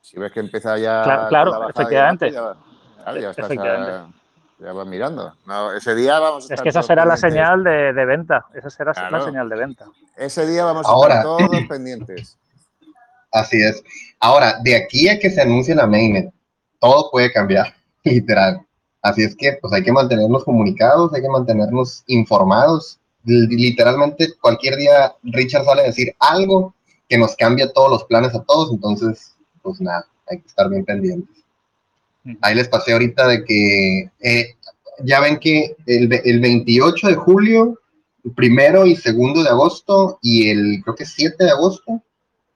Si 0.00 0.18
ves 0.18 0.32
que 0.32 0.40
empieza 0.40 0.76
ya. 0.78 1.26
Claro, 1.28 1.68
efectivamente. 1.68 2.32
Ya, 2.32 2.56
ya, 3.18 3.30
estás 3.30 3.48
ya 4.62 4.72
vas 4.72 4.86
mirando. 4.86 5.32
ese 5.76 5.94
día 5.94 6.20
vamos 6.20 6.48
a 6.48 6.54
Es 6.54 6.62
que 6.62 6.68
esa 6.68 6.82
será 6.82 7.04
la 7.04 7.16
señal 7.16 7.64
de, 7.64 7.92
venta. 7.92 8.46
Esa 8.54 8.70
será 8.70 8.92
la 9.10 9.20
señal 9.20 9.48
de 9.48 9.56
venta. 9.56 9.86
Ese 10.16 10.46
día 10.46 10.64
vamos 10.64 10.86
a 10.88 10.94
estar 10.94 11.22
todos 11.22 11.48
pendientes. 11.68 12.38
Así 13.32 13.60
es. 13.62 13.82
Ahora, 14.20 14.58
de 14.62 14.76
aquí 14.76 15.08
a 15.08 15.18
que 15.18 15.30
se 15.30 15.40
anuncie 15.40 15.74
la 15.74 15.86
mainnet, 15.86 16.32
todo 16.78 17.10
puede 17.10 17.32
cambiar, 17.32 17.74
literal. 18.04 18.64
Así 19.00 19.24
es 19.24 19.34
que 19.34 19.54
pues 19.60 19.72
hay 19.72 19.82
que 19.82 19.90
mantenernos 19.90 20.44
comunicados, 20.44 21.12
hay 21.12 21.22
que 21.22 21.28
mantenernos 21.28 22.04
informados. 22.06 23.00
Literalmente 23.24 24.28
cualquier 24.40 24.76
día 24.76 25.14
Richard 25.22 25.64
sale 25.64 25.82
a 25.82 25.86
decir 25.86 26.14
algo 26.18 26.74
que 27.08 27.18
nos 27.18 27.34
cambia 27.36 27.72
todos 27.72 27.90
los 27.90 28.04
planes 28.04 28.34
a 28.34 28.42
todos, 28.42 28.72
entonces 28.72 29.34
pues 29.62 29.80
nada, 29.80 30.06
hay 30.28 30.40
que 30.40 30.46
estar 30.46 30.68
bien 30.68 30.84
pendientes. 30.84 31.44
Ahí 32.40 32.54
les 32.54 32.68
pasé 32.68 32.92
ahorita 32.92 33.26
de 33.26 33.44
que 33.44 34.10
eh, 34.20 34.54
ya 35.04 35.20
ven 35.20 35.38
que 35.38 35.76
el, 35.86 36.12
el 36.12 36.40
28 36.40 37.08
de 37.08 37.14
julio, 37.14 37.80
primero 38.36 38.86
y 38.86 38.94
segundo 38.94 39.42
de 39.42 39.48
agosto 39.48 40.18
y 40.22 40.50
el 40.50 40.80
creo 40.82 40.94
que 40.94 41.06
7 41.06 41.44
de 41.44 41.50
agosto 41.50 42.02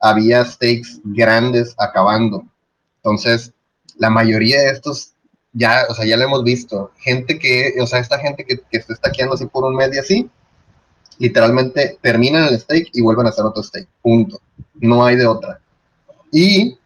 había 0.00 0.44
stakes 0.44 1.00
grandes 1.04 1.74
acabando. 1.78 2.44
Entonces, 2.96 3.52
la 3.96 4.10
mayoría 4.10 4.60
de 4.60 4.70
estos 4.70 5.12
ya, 5.52 5.86
o 5.88 5.94
sea, 5.94 6.04
ya 6.04 6.16
lo 6.16 6.24
hemos 6.24 6.44
visto. 6.44 6.92
Gente 6.98 7.38
que, 7.38 7.74
o 7.80 7.86
sea, 7.86 7.98
esta 7.98 8.18
gente 8.18 8.44
que, 8.44 8.58
que 8.70 8.78
está 8.78 9.10
quedando 9.10 9.34
así 9.34 9.46
por 9.46 9.64
un 9.64 9.74
mes 9.74 9.94
y 9.94 9.98
así, 9.98 10.30
literalmente 11.18 11.98
terminan 12.02 12.44
el 12.44 12.60
stake 12.60 12.90
y 12.92 13.00
vuelven 13.00 13.26
a 13.26 13.30
hacer 13.30 13.44
otro 13.44 13.62
stake. 13.62 13.88
Punto. 14.02 14.40
No 14.74 15.04
hay 15.04 15.16
de 15.16 15.26
otra. 15.26 15.60
Y 16.30 16.78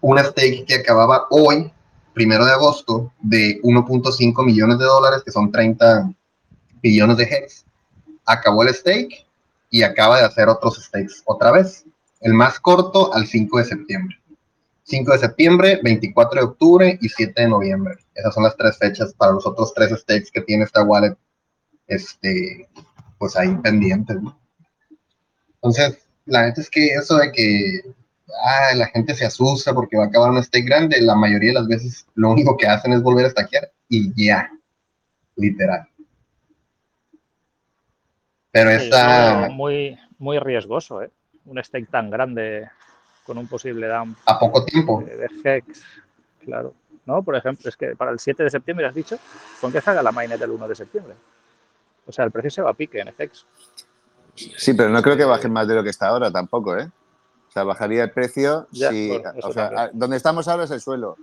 una 0.00 0.24
stake 0.24 0.64
que 0.66 0.74
acababa 0.74 1.26
hoy, 1.30 1.72
primero 2.12 2.44
de 2.44 2.52
agosto, 2.52 3.12
de 3.20 3.60
1.5 3.62 4.44
millones 4.44 4.78
de 4.78 4.84
dólares, 4.84 5.22
que 5.24 5.32
son 5.32 5.50
30 5.50 6.12
billones 6.82 7.16
de 7.16 7.24
hex, 7.24 7.64
acabó 8.24 8.62
el 8.62 8.74
stake 8.74 9.26
y 9.70 9.82
acaba 9.82 10.18
de 10.18 10.24
hacer 10.24 10.48
otros 10.48 10.82
stakes 10.84 11.22
otra 11.24 11.50
vez. 11.52 11.84
El 12.20 12.34
más 12.34 12.58
corto 12.58 13.14
al 13.14 13.26
5 13.26 13.58
de 13.58 13.64
septiembre. 13.64 14.16
5 14.84 15.12
de 15.12 15.18
septiembre, 15.18 15.80
24 15.82 16.40
de 16.40 16.46
octubre 16.46 16.98
y 17.00 17.08
7 17.08 17.42
de 17.42 17.48
noviembre. 17.48 17.96
Esas 18.14 18.34
son 18.34 18.44
las 18.44 18.56
tres 18.56 18.78
fechas 18.78 19.12
para 19.12 19.32
los 19.32 19.46
otros 19.46 19.74
tres 19.74 19.90
stakes 19.90 20.30
que 20.32 20.40
tiene 20.40 20.64
esta 20.64 20.82
wallet, 20.82 21.14
este, 21.86 22.68
pues 23.18 23.36
ahí 23.36 23.54
pendientes. 23.62 24.16
Entonces, 25.56 25.98
la 26.24 26.46
neta 26.46 26.60
es 26.60 26.70
que 26.70 26.86
eso 26.88 27.18
de 27.18 27.32
que 27.32 27.82
ah, 28.44 28.74
la 28.74 28.86
gente 28.86 29.14
se 29.14 29.26
asusta 29.26 29.74
porque 29.74 29.96
va 29.96 30.04
a 30.04 30.06
acabar 30.06 30.30
un 30.30 30.42
stake 30.42 30.66
grande, 30.66 31.00
la 31.02 31.14
mayoría 31.14 31.50
de 31.50 31.60
las 31.60 31.68
veces 31.68 32.06
lo 32.14 32.30
único 32.30 32.56
que 32.56 32.66
hacen 32.66 32.92
es 32.94 33.02
volver 33.02 33.26
a 33.26 33.30
stackear 33.30 33.70
y 33.88 34.12
ya, 34.14 34.50
literal. 35.36 35.86
Pero 38.50 38.70
está... 38.70 39.48
Muy, 39.50 39.98
muy 40.18 40.38
riesgoso, 40.38 41.02
¿eh? 41.02 41.10
Un 41.48 41.62
stake 41.62 41.90
tan 41.90 42.10
grande 42.10 42.68
con 43.24 43.38
un 43.38 43.46
posible 43.46 43.88
dump. 43.88 44.16
A 44.26 44.38
poco 44.38 44.64
tiempo. 44.64 45.02
De, 45.02 45.28
Hex, 45.44 45.82
claro. 46.44 46.74
¿No? 47.04 47.22
Por 47.22 47.36
ejemplo, 47.36 47.68
es 47.68 47.76
que 47.76 47.96
para 47.96 48.10
el 48.10 48.18
7 48.18 48.42
de 48.42 48.50
septiembre 48.50 48.86
has 48.86 48.94
dicho, 48.94 49.18
con 49.60 49.72
que 49.72 49.80
salga 49.80 50.02
la 50.02 50.12
mainnet 50.12 50.38
del 50.38 50.50
1 50.50 50.68
de 50.68 50.74
septiembre. 50.74 51.14
O 52.06 52.12
sea, 52.12 52.24
el 52.24 52.30
precio 52.30 52.50
se 52.50 52.62
va 52.62 52.70
a 52.70 52.74
pique 52.74 53.00
en 53.00 53.12
FX. 53.12 53.46
Sí, 54.34 54.74
pero 54.74 54.88
no 54.88 55.02
creo 55.02 55.16
que 55.16 55.24
baje 55.24 55.48
más 55.48 55.66
de 55.66 55.74
lo 55.74 55.82
que 55.82 55.90
está 55.90 56.08
ahora 56.08 56.30
tampoco, 56.30 56.76
¿eh? 56.76 56.88
O 57.48 57.50
sea, 57.50 57.64
bajaría 57.64 58.04
el 58.04 58.12
precio 58.12 58.68
si. 58.72 59.20
o 59.42 59.52
sea, 59.52 59.90
donde 59.92 60.16
estamos 60.16 60.46
ahora 60.48 60.64
es 60.64 60.70
el 60.70 60.80
suelo. 60.80 61.16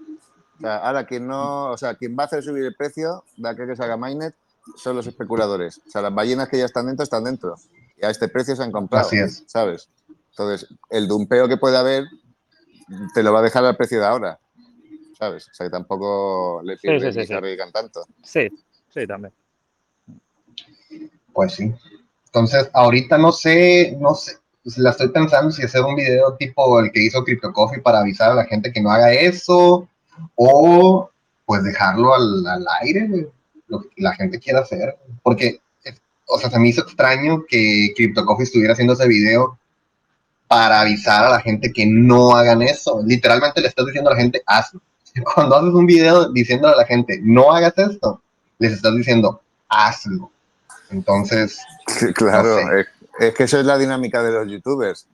O 0.57 0.61
sea, 0.61 0.77
ahora 0.77 1.05
quien 1.05 1.27
no. 1.27 1.71
O 1.71 1.77
sea, 1.77 1.95
quien 1.95 2.17
va 2.17 2.23
a 2.23 2.25
hacer 2.25 2.43
subir 2.43 2.65
el 2.65 2.75
precio 2.75 3.23
de 3.37 3.49
aquel 3.49 3.67
que 3.67 3.75
salga 3.75 3.95
mainnet 3.95 4.35
son 4.75 4.95
los 4.95 5.07
especuladores. 5.07 5.81
O 5.87 5.89
sea, 5.89 6.01
las 6.01 6.13
ballenas 6.13 6.49
que 6.49 6.57
ya 6.57 6.65
están 6.65 6.87
dentro 6.87 7.03
están 7.03 7.23
dentro. 7.23 7.55
Y 7.97 8.05
a 8.05 8.09
este 8.09 8.27
precio 8.27 8.55
se 8.55 8.63
han 8.63 8.71
comprado. 8.71 9.07
Así 9.07 9.17
es. 9.17 9.43
¿Sabes? 9.47 9.89
Entonces, 10.37 10.67
el 10.89 11.07
dumpeo 11.07 11.47
que 11.47 11.55
puede 11.55 11.77
haber 11.77 12.05
te 13.13 13.23
lo 13.23 13.31
va 13.31 13.39
a 13.39 13.43
dejar 13.43 13.63
al 13.63 13.77
precio 13.77 14.01
de 14.01 14.05
ahora. 14.05 14.37
¿Sabes? 15.17 15.47
O 15.47 15.53
sea, 15.53 15.65
que 15.65 15.71
tampoco 15.71 16.61
le 16.61 16.75
pierdes 16.75 17.15
sí, 17.15 17.21
sí, 17.21 17.27
sí, 17.27 17.71
tanto. 17.71 18.05
Sí, 18.21 18.49
sí, 18.93 19.07
también. 19.07 19.33
Pues 21.31 21.53
sí. 21.53 21.73
Entonces, 22.25 22.69
ahorita 22.73 23.17
no 23.17 23.31
sé, 23.31 23.95
no 23.97 24.13
sé, 24.13 24.33
la 24.75 24.89
estoy 24.89 25.07
pensando 25.07 25.51
si 25.51 25.63
hacer 25.63 25.81
un 25.81 25.95
video 25.95 26.35
tipo 26.35 26.81
el 26.81 26.91
que 26.91 27.03
hizo 27.03 27.23
Crypto 27.23 27.53
Coffee 27.53 27.81
para 27.81 27.99
avisar 27.99 28.31
a 28.31 28.35
la 28.35 28.45
gente 28.45 28.73
que 28.73 28.81
no 28.81 28.91
haga 28.91 29.13
eso, 29.13 29.87
o 30.35 31.09
pues 31.45 31.63
dejarlo 31.63 32.13
al, 32.13 32.45
al 32.45 32.65
aire, 32.81 33.29
lo 33.67 33.81
que 33.83 33.89
la 34.01 34.13
gente 34.15 34.39
quiera 34.39 34.59
hacer. 34.59 34.97
Porque, 35.23 35.61
o 36.27 36.37
sea, 36.37 36.49
se 36.49 36.59
me 36.59 36.67
hizo 36.67 36.81
extraño 36.81 37.45
que 37.47 37.93
Crypto 37.95 38.25
Coffee 38.25 38.43
estuviera 38.43 38.73
haciendo 38.73 38.95
ese 38.95 39.07
video 39.07 39.57
para 40.55 40.79
avisar 40.79 41.25
a 41.25 41.29
la 41.31 41.41
gente 41.41 41.73
que 41.73 41.85
no 41.85 42.33
hagan 42.33 42.61
eso. 42.61 43.01
Literalmente 43.05 43.59
le 43.59 43.67
estás 43.67 43.85
diciendo 43.87 44.09
a 44.09 44.13
la 44.13 44.21
gente, 44.21 44.41
hazlo. 44.45 44.79
Cuando 45.35 45.57
haces 45.57 45.73
un 45.73 45.85
video 45.85 46.31
diciendo 46.31 46.69
a 46.69 46.75
la 46.77 46.85
gente, 46.85 47.19
no 47.21 47.51
hagas 47.51 47.77
esto, 47.77 48.21
les 48.57 48.71
estás 48.71 48.95
diciendo, 48.95 49.41
hazlo. 49.67 50.31
Entonces. 50.91 51.59
claro, 52.15 52.57
es, 53.19 53.33
que 53.33 53.43
eso 53.43 53.59
es 53.59 53.65
la 53.65 53.77
dinámica 53.77 54.23
de 54.23 54.31
los 54.31 54.49
youtubers. 54.49 55.07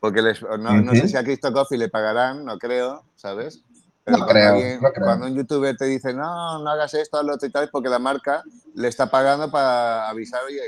Porque 0.00 0.20
les, 0.20 0.42
no, 0.42 0.92
sé 0.92 1.08
si 1.08 1.16
a 1.16 1.24
Cristo 1.24 1.50
Coffee 1.50 1.78
le 1.78 1.88
pagarán, 1.88 2.44
no 2.44 2.58
creo, 2.58 3.04
¿sabes? 3.16 3.62
Pero 4.04 4.18
no, 4.18 4.26
creo, 4.26 4.80
cuando 5.02 5.28
un 5.28 5.34
youtuber 5.34 5.74
te 5.78 5.86
dice, 5.86 6.12
no, 6.12 6.58
no 6.58 6.68
hagas 6.68 6.92
esto, 6.92 7.16
hazlo 7.16 7.38
y 7.40 7.48
tal, 7.48 7.70
porque 7.70 7.88
la 7.88 7.98
marca 7.98 8.42
le 8.74 8.88
está 8.88 9.10
pagando 9.10 9.50
para 9.50 10.10
avisar, 10.10 10.42
y 10.50 10.58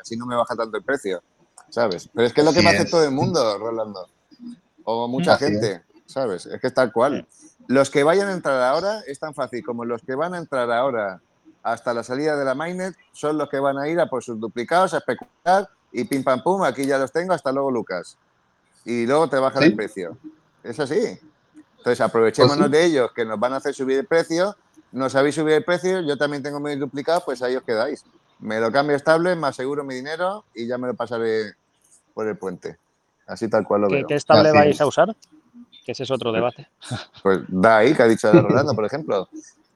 así 0.00 0.16
no 0.16 0.24
me 0.24 0.34
baja 0.34 0.56
tanto 0.56 0.78
el 0.78 0.82
precio. 0.82 1.22
¿Sabes? 1.70 2.08
Pero 2.12 2.26
es 2.26 2.32
que 2.32 2.42
es 2.42 2.46
lo 2.46 2.52
que 2.52 2.62
me 2.62 2.70
hace 2.70 2.84
todo 2.84 3.04
el 3.04 3.10
mundo, 3.12 3.58
Rolando. 3.58 4.08
O 4.84 5.08
mucha 5.08 5.36
gente, 5.38 5.82
¿sabes? 6.06 6.46
Es 6.46 6.60
que 6.60 6.66
es 6.66 6.74
tal 6.74 6.92
cual. 6.92 7.26
Los 7.66 7.90
que 7.90 8.02
vayan 8.02 8.28
a 8.28 8.32
entrar 8.32 8.62
ahora 8.62 9.00
es 9.06 9.18
tan 9.18 9.34
fácil 9.34 9.64
como 9.64 9.84
los 9.84 10.02
que 10.02 10.14
van 10.14 10.34
a 10.34 10.38
entrar 10.38 10.70
ahora 10.70 11.20
hasta 11.62 11.94
la 11.94 12.02
salida 12.02 12.36
de 12.36 12.44
la 12.44 12.54
mainnet 12.54 12.96
son 13.12 13.38
los 13.38 13.48
que 13.48 13.60
van 13.60 13.78
a 13.78 13.88
ir 13.88 14.00
a 14.00 14.06
por 14.06 14.24
sus 14.24 14.40
duplicados, 14.40 14.94
a 14.94 14.98
especular 14.98 15.68
y 15.92 16.04
pim 16.04 16.24
pam 16.24 16.42
pum, 16.42 16.62
aquí 16.62 16.86
ya 16.86 16.98
los 16.98 17.12
tengo, 17.12 17.32
hasta 17.32 17.52
luego 17.52 17.70
Lucas. 17.70 18.16
Y 18.84 19.06
luego 19.06 19.28
te 19.28 19.38
bajan 19.38 19.62
el 19.62 19.76
precio. 19.76 20.16
Es 20.62 20.80
así. 20.80 21.18
Entonces 21.78 22.00
aprovechémonos 22.00 22.58
pues 22.58 22.70
de 22.70 22.84
ellos 22.84 23.10
que 23.14 23.24
nos 23.24 23.38
van 23.38 23.52
a 23.52 23.56
hacer 23.56 23.74
subir 23.74 23.98
el 23.98 24.06
precio. 24.06 24.56
No 24.92 25.08
sabéis 25.08 25.34
subir 25.34 25.54
el 25.54 25.64
precio, 25.64 26.00
yo 26.00 26.16
también 26.16 26.42
tengo 26.42 26.60
mis 26.60 26.78
duplicados, 26.78 27.22
pues 27.24 27.42
ahí 27.42 27.56
os 27.56 27.62
quedáis. 27.62 28.04
me 28.40 28.58
lo 28.58 28.72
cambio 28.72 28.96
estable, 28.96 29.36
me 29.36 29.46
aseguro 29.46 29.84
mi 29.84 29.94
dinero 29.94 30.44
y 30.54 30.66
ya 30.66 30.78
me 30.78 30.88
lo 30.88 30.94
pasaré 30.94 31.54
por 32.14 32.26
el 32.28 32.36
puente. 32.36 32.76
Así 33.26 33.48
tal 33.48 33.64
cual 33.64 33.82
lo 33.82 33.88
¿Qué, 33.88 33.94
veo. 33.96 34.06
¿Qué 34.06 34.14
estable 34.14 34.52
vais 34.52 34.80
a 34.80 34.86
usar? 34.86 35.14
Que 35.84 35.92
ese 35.92 36.02
es 36.02 36.10
otro 36.10 36.32
debate. 36.32 36.68
Pues 37.22 37.40
DAI, 37.48 37.94
que 37.94 38.02
ha 38.02 38.08
dicho 38.08 38.32
Rolando, 38.32 38.74
por 38.74 38.84
ejemplo. 38.84 39.28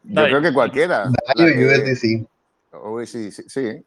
Yo 0.05 0.23
creo 0.25 0.43
que 0.43 0.53
cualquiera. 0.53 1.11
DAI 1.37 1.65
o 1.65 1.69
USDC. 1.69 3.07
sí, 3.07 3.31
sí, 3.33 3.43
sí. 3.47 3.85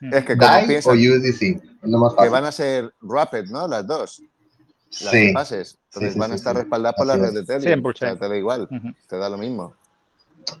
Hmm. 0.00 0.14
Es 0.14 0.24
que 0.24 0.36
DAI 0.36 0.76
o 0.84 0.90
USDC. 0.92 1.62
Lo 1.82 1.98
más 1.98 2.14
que 2.14 2.28
van 2.28 2.44
a 2.44 2.52
ser 2.52 2.92
Rapid, 3.02 3.50
¿no? 3.50 3.66
Las 3.68 3.86
dos. 3.86 4.22
Las 5.02 5.10
Sí. 5.12 5.32
fases. 5.32 5.78
Entonces 5.88 6.10
Sí, 6.10 6.14
sí, 6.14 6.18
van 6.20 6.32
a 6.32 6.34
estar 6.34 6.54
sí. 6.54 6.60
respaldadas 6.62 6.96
por 6.96 7.06
la 7.06 7.16
red 7.16 7.32
de 7.32 7.40
Ethereum. 7.40 7.84
O 7.84 7.92
sea, 7.94 8.16
te 8.16 8.28
da 8.28 8.36
igual, 8.36 8.68
te 9.08 9.16
da 9.16 9.28
lo 9.28 9.38
mismo. 9.38 9.74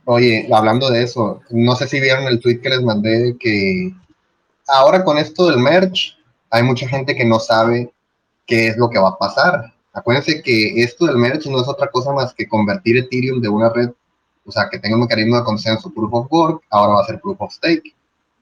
Oye, 0.04 0.48
hablando 0.52 0.90
de 0.90 1.02
eso, 1.02 1.40
no 1.50 1.74
sé 1.76 1.88
si 1.88 1.98
vieron 2.00 2.24
el 2.24 2.40
tweet 2.40 2.60
que 2.60 2.68
les 2.68 2.82
mandé 2.82 3.18
de 3.18 3.38
que 3.38 3.94
ahora 4.66 5.02
con 5.02 5.16
esto 5.18 5.48
del 5.48 5.58
merch, 5.60 6.17
hay 6.50 6.62
mucha 6.62 6.88
gente 6.88 7.14
que 7.14 7.24
no 7.24 7.38
sabe 7.38 7.92
qué 8.46 8.68
es 8.68 8.76
lo 8.76 8.88
que 8.88 8.98
va 8.98 9.10
a 9.10 9.18
pasar. 9.18 9.72
Acuérdense 9.92 10.42
que 10.42 10.82
esto 10.82 11.06
del 11.06 11.16
merch 11.16 11.46
no 11.46 11.60
es 11.60 11.68
otra 11.68 11.88
cosa 11.88 12.12
más 12.12 12.32
que 12.34 12.48
convertir 12.48 12.96
Ethereum 12.96 13.40
de 13.40 13.48
una 13.48 13.68
red, 13.68 13.90
o 14.44 14.52
sea, 14.52 14.68
que 14.70 14.78
tenga 14.78 14.96
un 14.96 15.02
mecanismo 15.02 15.36
de 15.36 15.44
consenso 15.44 15.92
Proof 15.92 16.14
of 16.14 16.32
Work, 16.32 16.62
ahora 16.70 16.94
va 16.94 17.02
a 17.02 17.06
ser 17.06 17.20
Proof 17.20 17.40
of 17.40 17.52
Stake. 17.52 17.94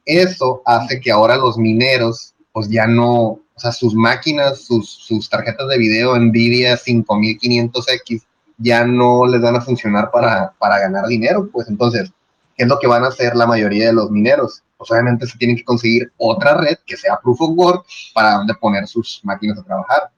Eso 0.05 0.63
hace 0.65 1.01
que 1.01 1.11
ahora 1.11 1.37
los 1.37 1.59
mineros, 1.59 2.35
pues 2.53 2.69
ya 2.69 2.87
no, 2.87 3.17
o 3.17 3.41
sea, 3.57 3.73
sus 3.73 3.95
máquinas, 3.95 4.61
sus, 4.61 4.89
sus 4.89 5.29
tarjetas 5.29 5.67
de 5.69 5.79
video 5.79 6.17
Nvidia 6.17 6.77
5500X, 6.77 8.23
ya 8.59 8.85
no 8.85 9.27
les 9.27 9.41
van 9.41 9.57
a 9.57 9.61
funcionar 9.61 10.11
para, 10.11 10.53
para 10.59 10.79
ganar 10.79 11.07
dinero, 11.07 11.49
pues 11.53 11.69
entonces, 11.69 12.11
¿qué 12.57 12.65
es 12.65 12.69
lo 12.69 12.79
que 12.79 12.87
van 12.87 13.05
a 13.05 13.09
hacer 13.09 13.35
la 13.35 13.47
mayoría 13.47 13.87
de 13.87 13.93
los 13.93 14.11
mineros? 14.11 14.63
Pues 14.77 14.91
obviamente 14.91 15.27
se 15.27 15.39
tienen 15.39 15.57
que 15.57 15.65
conseguir 15.65 16.13
otra 16.17 16.55
red 16.55 16.77
que 16.85 16.97
sea 16.97 17.19
Proof 17.23 17.41
of 17.41 17.51
Work 17.57 17.87
para 18.15 18.35
donde 18.35 18.55
poner 18.55 18.87
sus 18.87 19.21
máquinas 19.25 19.59
a 19.59 19.65
trabajar. 19.65 20.11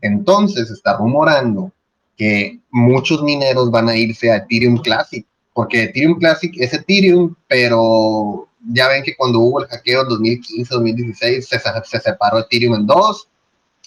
Entonces, 0.00 0.70
está 0.70 0.96
rumorando 0.96 1.72
que 2.16 2.60
muchos 2.70 3.22
mineros 3.22 3.70
van 3.70 3.88
a 3.88 3.96
irse 3.96 4.30
a 4.30 4.36
Ethereum 4.36 4.78
Classic, 4.78 5.26
porque 5.52 5.84
Ethereum 5.84 6.18
Classic 6.18 6.52
es 6.58 6.72
Ethereum, 6.72 7.34
pero 7.48 8.48
ya 8.72 8.88
ven 8.88 9.02
que 9.02 9.16
cuando 9.16 9.40
hubo 9.40 9.62
el 9.62 9.68
hackeo 9.68 10.02
en 10.02 10.08
2015, 10.08 10.74
2016, 10.74 11.48
se, 11.48 11.58
se 11.58 12.00
separó 12.00 12.38
Ethereum 12.38 12.74
en 12.74 12.86
dos, 12.86 13.28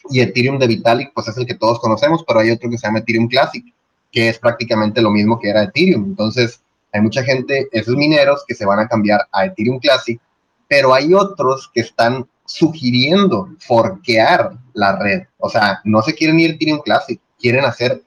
y 0.09 0.21
Ethereum 0.21 0.57
de 0.57 0.67
Vitalik, 0.67 1.11
pues 1.13 1.27
es 1.27 1.37
el 1.37 1.45
que 1.45 1.55
todos 1.55 1.79
conocemos, 1.79 2.23
pero 2.27 2.39
hay 2.39 2.51
otro 2.51 2.69
que 2.69 2.77
se 2.77 2.87
llama 2.87 2.99
Ethereum 2.99 3.27
Classic, 3.27 3.63
que 4.11 4.29
es 4.29 4.39
prácticamente 4.39 5.01
lo 5.01 5.11
mismo 5.11 5.39
que 5.39 5.49
era 5.49 5.63
Ethereum. 5.63 6.05
Entonces, 6.05 6.61
hay 6.91 7.01
mucha 7.01 7.23
gente, 7.23 7.67
esos 7.71 7.95
mineros, 7.95 8.43
que 8.47 8.55
se 8.55 8.65
van 8.65 8.79
a 8.79 8.87
cambiar 8.87 9.27
a 9.31 9.45
Ethereum 9.45 9.79
Classic, 9.79 10.19
pero 10.67 10.93
hay 10.93 11.13
otros 11.13 11.69
que 11.73 11.81
están 11.81 12.27
sugiriendo 12.45 13.49
forquear 13.59 14.57
la 14.73 14.97
red. 14.97 15.23
O 15.37 15.49
sea, 15.49 15.81
no 15.83 16.01
se 16.01 16.15
quieren 16.15 16.39
ir 16.39 16.51
a 16.51 16.53
Ethereum 16.55 16.79
Classic, 16.79 17.19
quieren 17.39 17.65
hacer 17.65 18.03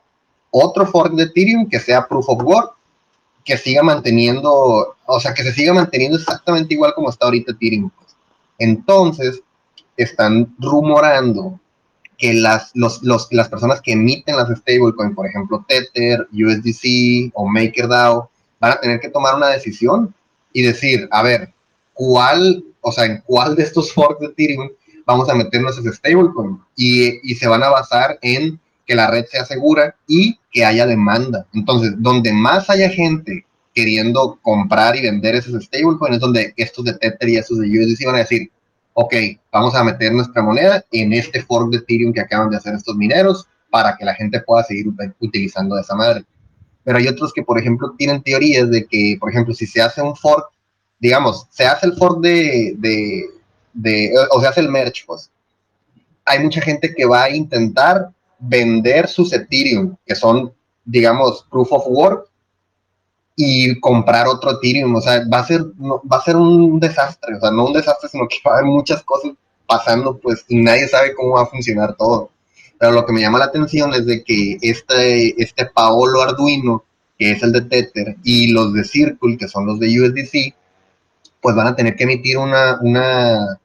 otro 0.51 0.87
fork 0.87 1.15
de 1.15 1.25
Ethereum 1.25 1.69
que 1.69 1.81
sea 1.81 2.07
Proof 2.07 2.29
of 2.29 2.43
Work, 2.43 2.75
que 3.45 3.57
siga 3.57 3.83
manteniendo, 3.83 4.97
o 5.07 5.21
sea, 5.21 5.35
que 5.35 5.43
se 5.43 5.53
siga 5.53 5.73
manteniendo 5.73 6.19
exactamente 6.19 6.75
igual 6.75 6.95
como 6.95 7.11
está 7.11 7.27
ahorita 7.27 7.53
Ethereum. 7.53 7.91
Entonces, 8.59 9.43
están 9.97 10.55
rumorando 10.59 11.61
que 12.19 12.35
las, 12.35 12.71
los, 12.75 13.03
los, 13.03 13.29
las 13.33 13.49
personas 13.49 13.81
que 13.81 13.93
emiten 13.93 14.37
las 14.37 14.49
stablecoin, 14.49 15.15
por 15.15 15.27
ejemplo, 15.27 15.65
Tether, 15.67 16.29
USDC 16.33 17.33
o 17.35 17.49
MakerDAO, 17.49 18.31
van 18.63 18.73
a 18.73 18.81
tener 18.81 19.01
que 19.01 19.11
tomar 19.11 19.35
una 19.35 19.49
decisión 19.49 20.15
y 20.53 20.63
decir, 20.63 21.09
a 21.11 21.23
ver, 21.25 21.53
¿cuál, 21.93 22.65
o 22.81 22.93
sea, 22.93 23.07
en 23.07 23.21
cuál 23.27 23.57
de 23.57 23.65
estos 23.65 23.93
forks 23.93 24.21
de 24.21 24.27
Ethereum 24.27 24.71
vamos 25.05 25.29
a 25.29 25.35
meter 25.35 25.61
nuestras 25.61 25.97
stablecoin? 25.97 26.61
Y, 26.77 27.29
y 27.29 27.35
se 27.35 27.49
van 27.49 27.65
a 27.65 27.71
basar 27.71 28.21
en 28.23 28.61
que 28.87 28.95
la 28.95 29.11
red 29.11 29.25
sea 29.27 29.45
segura 29.45 29.97
y 30.07 30.39
que 30.53 30.65
haya 30.65 30.87
demanda. 30.87 31.45
Entonces, 31.53 31.95
donde 31.99 32.33
más 32.33 32.71
haya 32.71 32.89
gente 32.89 33.45
queriendo 33.75 34.39
comprar 34.43 34.95
y 34.95 35.03
vender 35.03 35.35
esos 35.35 35.65
stablecoins 35.65 36.15
es 36.15 36.21
donde 36.21 36.55
estos 36.57 36.85
de 36.85 36.95
Tether 36.95 37.29
y 37.31 37.39
estos 37.39 37.59
de 37.59 37.67
USDC 37.67 38.07
van 38.07 38.15
a 38.15 38.19
decir, 38.19 38.49
ok, 38.95 39.15
vamos 39.51 39.75
a 39.75 39.83
meter 39.83 40.13
nuestra 40.13 40.41
moneda 40.41 40.85
en 40.93 41.13
este 41.13 41.43
fork 41.43 41.69
de 41.71 41.79
Ethereum 41.79 42.13
que 42.13 42.21
acaban 42.21 42.49
de 42.49 42.59
hacer 42.59 42.77
estos 42.77 42.95
mineros 42.95 43.45
para 43.71 43.97
que 43.97 44.05
la 44.05 44.15
gente 44.15 44.39
pueda 44.41 44.63
seguir 44.63 44.87
utilizando 45.19 45.77
esa 45.77 45.97
madre. 45.97 46.25
Pero 46.85 46.99
hay 46.99 47.09
otros 47.09 47.33
que, 47.33 47.43
por 47.43 47.59
ejemplo, 47.59 47.95
tienen 47.97 48.23
teorías 48.23 48.71
de 48.71 48.87
que, 48.87 49.17
por 49.21 49.31
ejemplo, 49.31 49.55
si 49.55 49.67
se 49.67 49.81
hace 49.81 50.03
un 50.03 50.17
fork, 50.17 50.47
digamos, 50.99 51.47
se 51.51 51.65
hace 51.65 51.87
el 51.87 51.95
fork 51.95 52.21
de, 52.21 52.75
de, 52.79 53.25
de 53.73 54.13
o 54.31 54.41
se 54.41 54.49
hace 54.49 54.61
el 54.61 54.69
merge, 54.69 55.03
pues, 55.07 55.31
hay 56.25 56.41
mucha 56.41 56.61
gente 56.61 56.95
que 56.95 57.05
va 57.05 57.25
a 57.25 57.31
intentar 57.31 58.11
vender 58.39 59.09
sus 59.09 59.33
Ethereum, 59.33 59.97
que 60.07 60.15
son, 60.15 60.53
digamos, 60.85 61.47
proof 61.51 61.73
of 61.73 61.85
work, 61.87 62.29
y 63.37 63.79
comprar 63.81 64.27
otro 64.27 64.53
Ethereum. 64.53 64.95
O 64.95 65.01
sea, 65.01 65.23
va 65.33 65.41
a 65.41 65.47
ser, 65.47 65.65
no, 65.77 66.03
va 66.11 66.19
a 66.19 66.23
ser 66.23 66.37
un 66.37 66.79
desastre. 66.79 67.37
O 67.37 67.41
sea, 67.41 67.51
no 67.51 67.67
un 67.67 67.73
desastre, 67.73 68.09
sino 68.09 68.27
que 68.29 68.37
va 68.47 68.55
a 68.55 68.59
haber 68.59 68.71
muchas 68.71 69.03
cosas 69.03 69.33
pasando, 69.67 70.19
pues, 70.19 70.45
y 70.49 70.57
nadie 70.57 70.89
sabe 70.89 71.15
cómo 71.15 71.35
va 71.35 71.43
a 71.43 71.47
funcionar 71.47 71.97
todo. 71.97 72.31
Pero 72.83 72.95
lo 72.95 73.07
que 73.07 73.13
me 73.13 73.21
llama 73.21 73.39
la 73.39 73.45
atención 73.45 73.95
es 73.95 74.07
de 74.07 74.25
que 74.25 74.59
este, 74.61 75.41
este 75.41 75.67
Paolo 75.67 76.21
Arduino, 76.21 76.85
que 77.17 77.31
es 77.31 77.41
el 77.45 77.53
de 77.53 77.61
Tether, 77.61 78.17
y 78.25 78.49
los 78.49 78.75
de 78.75 78.83
Circle, 78.83 79.37
que 79.37 79.47
son 79.47 79.67
los 79.67 79.79
de 79.79 79.87
USDC, 79.87 80.53
pues 81.41 81.55
van 81.55 81.69
a 81.69 81.77
tener 81.77 81.95
que 81.95 82.03
emitir 82.03 82.39
una, 82.39 82.81
una, 82.81 83.61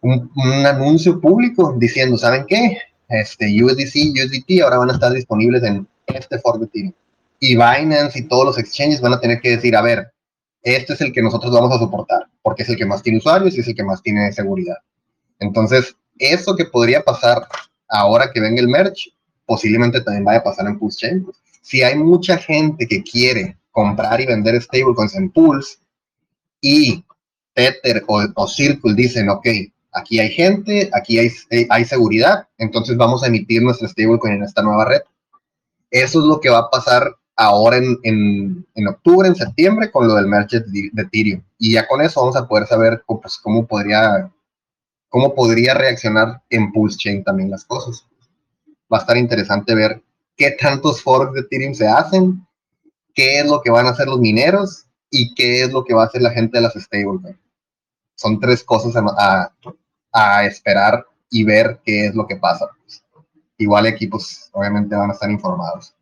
un, 0.00 0.30
un 0.36 0.64
anuncio 0.64 1.20
público 1.20 1.74
diciendo, 1.76 2.16
¿saben 2.16 2.44
qué? 2.46 2.78
Este, 3.08 3.46
USDC, 3.64 4.14
USDT 4.14 4.62
ahora 4.62 4.78
van 4.78 4.90
a 4.90 4.94
estar 4.94 5.12
disponibles 5.12 5.64
en 5.64 5.84
este 6.06 6.38
fork 6.38 6.62
Ethereum. 6.62 6.92
Y 7.40 7.56
Binance 7.56 8.16
y 8.16 8.28
todos 8.28 8.44
los 8.44 8.58
exchanges 8.58 9.00
van 9.00 9.14
a 9.14 9.20
tener 9.20 9.40
que 9.40 9.56
decir, 9.56 9.74
a 9.74 9.82
ver, 9.82 10.12
este 10.62 10.92
es 10.92 11.00
el 11.00 11.12
que 11.12 11.20
nosotros 11.20 11.52
vamos 11.52 11.74
a 11.74 11.80
soportar, 11.80 12.28
porque 12.42 12.62
es 12.62 12.68
el 12.68 12.76
que 12.76 12.86
más 12.86 13.02
tiene 13.02 13.18
usuarios 13.18 13.56
y 13.56 13.60
es 13.60 13.66
el 13.66 13.74
que 13.74 13.82
más 13.82 14.00
tiene 14.00 14.32
seguridad. 14.32 14.76
Entonces, 15.40 15.96
eso 16.20 16.54
que 16.54 16.64
podría 16.64 17.02
pasar 17.02 17.48
ahora 17.88 18.30
que 18.32 18.40
venga 18.40 18.60
el 18.60 18.68
merch, 18.68 19.12
posiblemente 19.46 20.00
también 20.00 20.24
vaya 20.24 20.40
a 20.40 20.44
pasar 20.44 20.66
en 20.66 20.78
Pulse 20.78 21.06
Chain. 21.06 21.26
Si 21.62 21.82
hay 21.82 21.96
mucha 21.96 22.36
gente 22.36 22.86
que 22.86 23.02
quiere 23.02 23.56
comprar 23.70 24.20
y 24.20 24.26
vender 24.26 24.60
stablecoins 24.60 25.14
en 25.14 25.30
Pulse 25.30 25.78
y 26.60 27.04
Tether 27.54 28.04
o, 28.06 28.22
o 28.34 28.46
Circle 28.46 28.94
dicen, 28.94 29.28
ok, 29.28 29.46
aquí 29.92 30.20
hay 30.20 30.30
gente, 30.30 30.90
aquí 30.92 31.18
hay, 31.18 31.30
hay 31.70 31.84
seguridad, 31.84 32.46
entonces 32.58 32.96
vamos 32.96 33.22
a 33.22 33.26
emitir 33.26 33.62
nuestro 33.62 33.88
stablecoin 33.88 34.34
en 34.34 34.42
esta 34.44 34.62
nueva 34.62 34.84
red. 34.84 35.00
Eso 35.90 36.20
es 36.20 36.26
lo 36.26 36.40
que 36.40 36.50
va 36.50 36.58
a 36.58 36.70
pasar 36.70 37.14
ahora 37.36 37.76
en, 37.76 37.98
en, 38.02 38.66
en 38.74 38.88
octubre, 38.88 39.28
en 39.28 39.36
septiembre, 39.36 39.90
con 39.90 40.06
lo 40.06 40.14
del 40.14 40.26
merge 40.26 40.60
de, 40.60 40.90
de, 40.92 41.02
Ethereum. 41.02 41.42
Y 41.56 41.72
ya 41.72 41.86
con 41.86 42.00
eso 42.00 42.20
vamos 42.20 42.36
a 42.36 42.46
poder 42.46 42.66
saber 42.66 43.02
pues, 43.06 43.38
cómo, 43.38 43.66
podría, 43.66 44.30
cómo 45.08 45.34
podría 45.34 45.74
reaccionar 45.74 46.42
en 46.50 46.72
Pulse 46.72 46.98
Chain 46.98 47.24
también 47.24 47.50
las 47.50 47.64
cosas. 47.64 48.06
Va 48.92 48.98
a 48.98 49.00
estar 49.00 49.16
interesante 49.16 49.74
ver 49.74 50.02
qué 50.36 50.52
tantos 50.52 51.02
forks 51.02 51.34
de 51.34 51.40
Ethereum 51.40 51.74
se 51.74 51.88
hacen, 51.88 52.46
qué 53.14 53.40
es 53.40 53.46
lo 53.46 53.60
que 53.60 53.70
van 53.70 53.86
a 53.86 53.90
hacer 53.90 54.06
los 54.08 54.20
mineros 54.20 54.86
y 55.10 55.34
qué 55.34 55.62
es 55.62 55.72
lo 55.72 55.84
que 55.84 55.94
va 55.94 56.04
a 56.04 56.06
hacer 56.06 56.22
la 56.22 56.30
gente 56.30 56.58
de 56.58 56.62
las 56.62 56.74
stablecoins. 56.74 57.38
Son 58.14 58.38
tres 58.40 58.64
cosas 58.64 58.94
a, 58.96 59.52
a, 60.12 60.38
a 60.38 60.44
esperar 60.44 61.06
y 61.30 61.44
ver 61.44 61.80
qué 61.84 62.06
es 62.06 62.14
lo 62.14 62.26
que 62.26 62.36
pasa. 62.36 62.68
Igual 63.56 63.86
equipos 63.86 64.48
obviamente 64.52 64.94
van 64.94 65.10
a 65.10 65.12
estar 65.12 65.30
informados. 65.30 65.94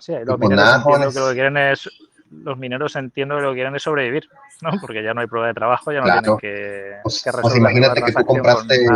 Sí, 0.00 0.14
los 0.24 0.38
mineros 0.38 0.64
nada, 0.64 0.76
entiendo 0.76 1.12
que 1.12 1.18
lo 1.20 1.28
que 1.28 1.34
quieren 1.34 1.56
es 1.56 1.88
los 2.30 2.58
mineros 2.58 2.96
entiendo 2.96 3.36
que 3.36 3.42
lo 3.42 3.50
que 3.50 3.56
quieren 3.56 3.76
es 3.76 3.82
sobrevivir, 3.82 4.28
¿no? 4.62 4.70
Porque 4.80 5.02
ya 5.02 5.14
no 5.14 5.20
hay 5.20 5.26
prueba 5.26 5.48
de 5.48 5.54
trabajo, 5.54 5.92
ya 5.92 5.98
no 5.98 6.04
claro. 6.04 6.22
tienen 6.22 6.38
que, 6.38 6.96
pues, 7.02 7.22
que 7.22 7.30
pues 7.32 7.56
imagínate 7.56 8.02
que 8.02 8.12
tú 8.12 8.24
compraste 8.24 8.86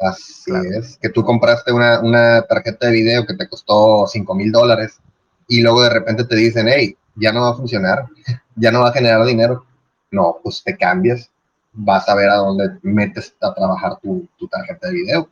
así 0.00 0.50
claro. 0.50 0.64
es, 0.78 0.98
que 0.98 1.08
tú 1.08 1.24
compraste 1.24 1.72
una, 1.72 2.00
una, 2.00 2.42
tarjeta 2.42 2.86
de 2.86 2.92
video 2.92 3.26
que 3.26 3.34
te 3.34 3.48
costó 3.48 4.06
5 4.06 4.34
mil 4.34 4.50
dólares 4.50 5.00
y 5.48 5.62
luego 5.62 5.82
de 5.82 5.90
repente 5.90 6.24
te 6.24 6.36
dicen, 6.36 6.66
hey, 6.68 6.96
ya 7.16 7.32
no 7.32 7.42
va 7.42 7.50
a 7.50 7.54
funcionar, 7.54 8.06
ya 8.56 8.70
no 8.70 8.80
va 8.80 8.88
a 8.88 8.92
generar 8.92 9.24
dinero. 9.24 9.64
No, 10.10 10.38
pues 10.42 10.62
te 10.62 10.76
cambias, 10.76 11.30
vas 11.72 12.08
a 12.08 12.14
ver 12.14 12.30
a 12.30 12.36
dónde 12.36 12.70
metes 12.82 13.34
a 13.40 13.52
trabajar 13.52 13.98
tu, 14.00 14.28
tu 14.38 14.46
tarjeta 14.48 14.88
de 14.88 14.94
video. 14.94 15.28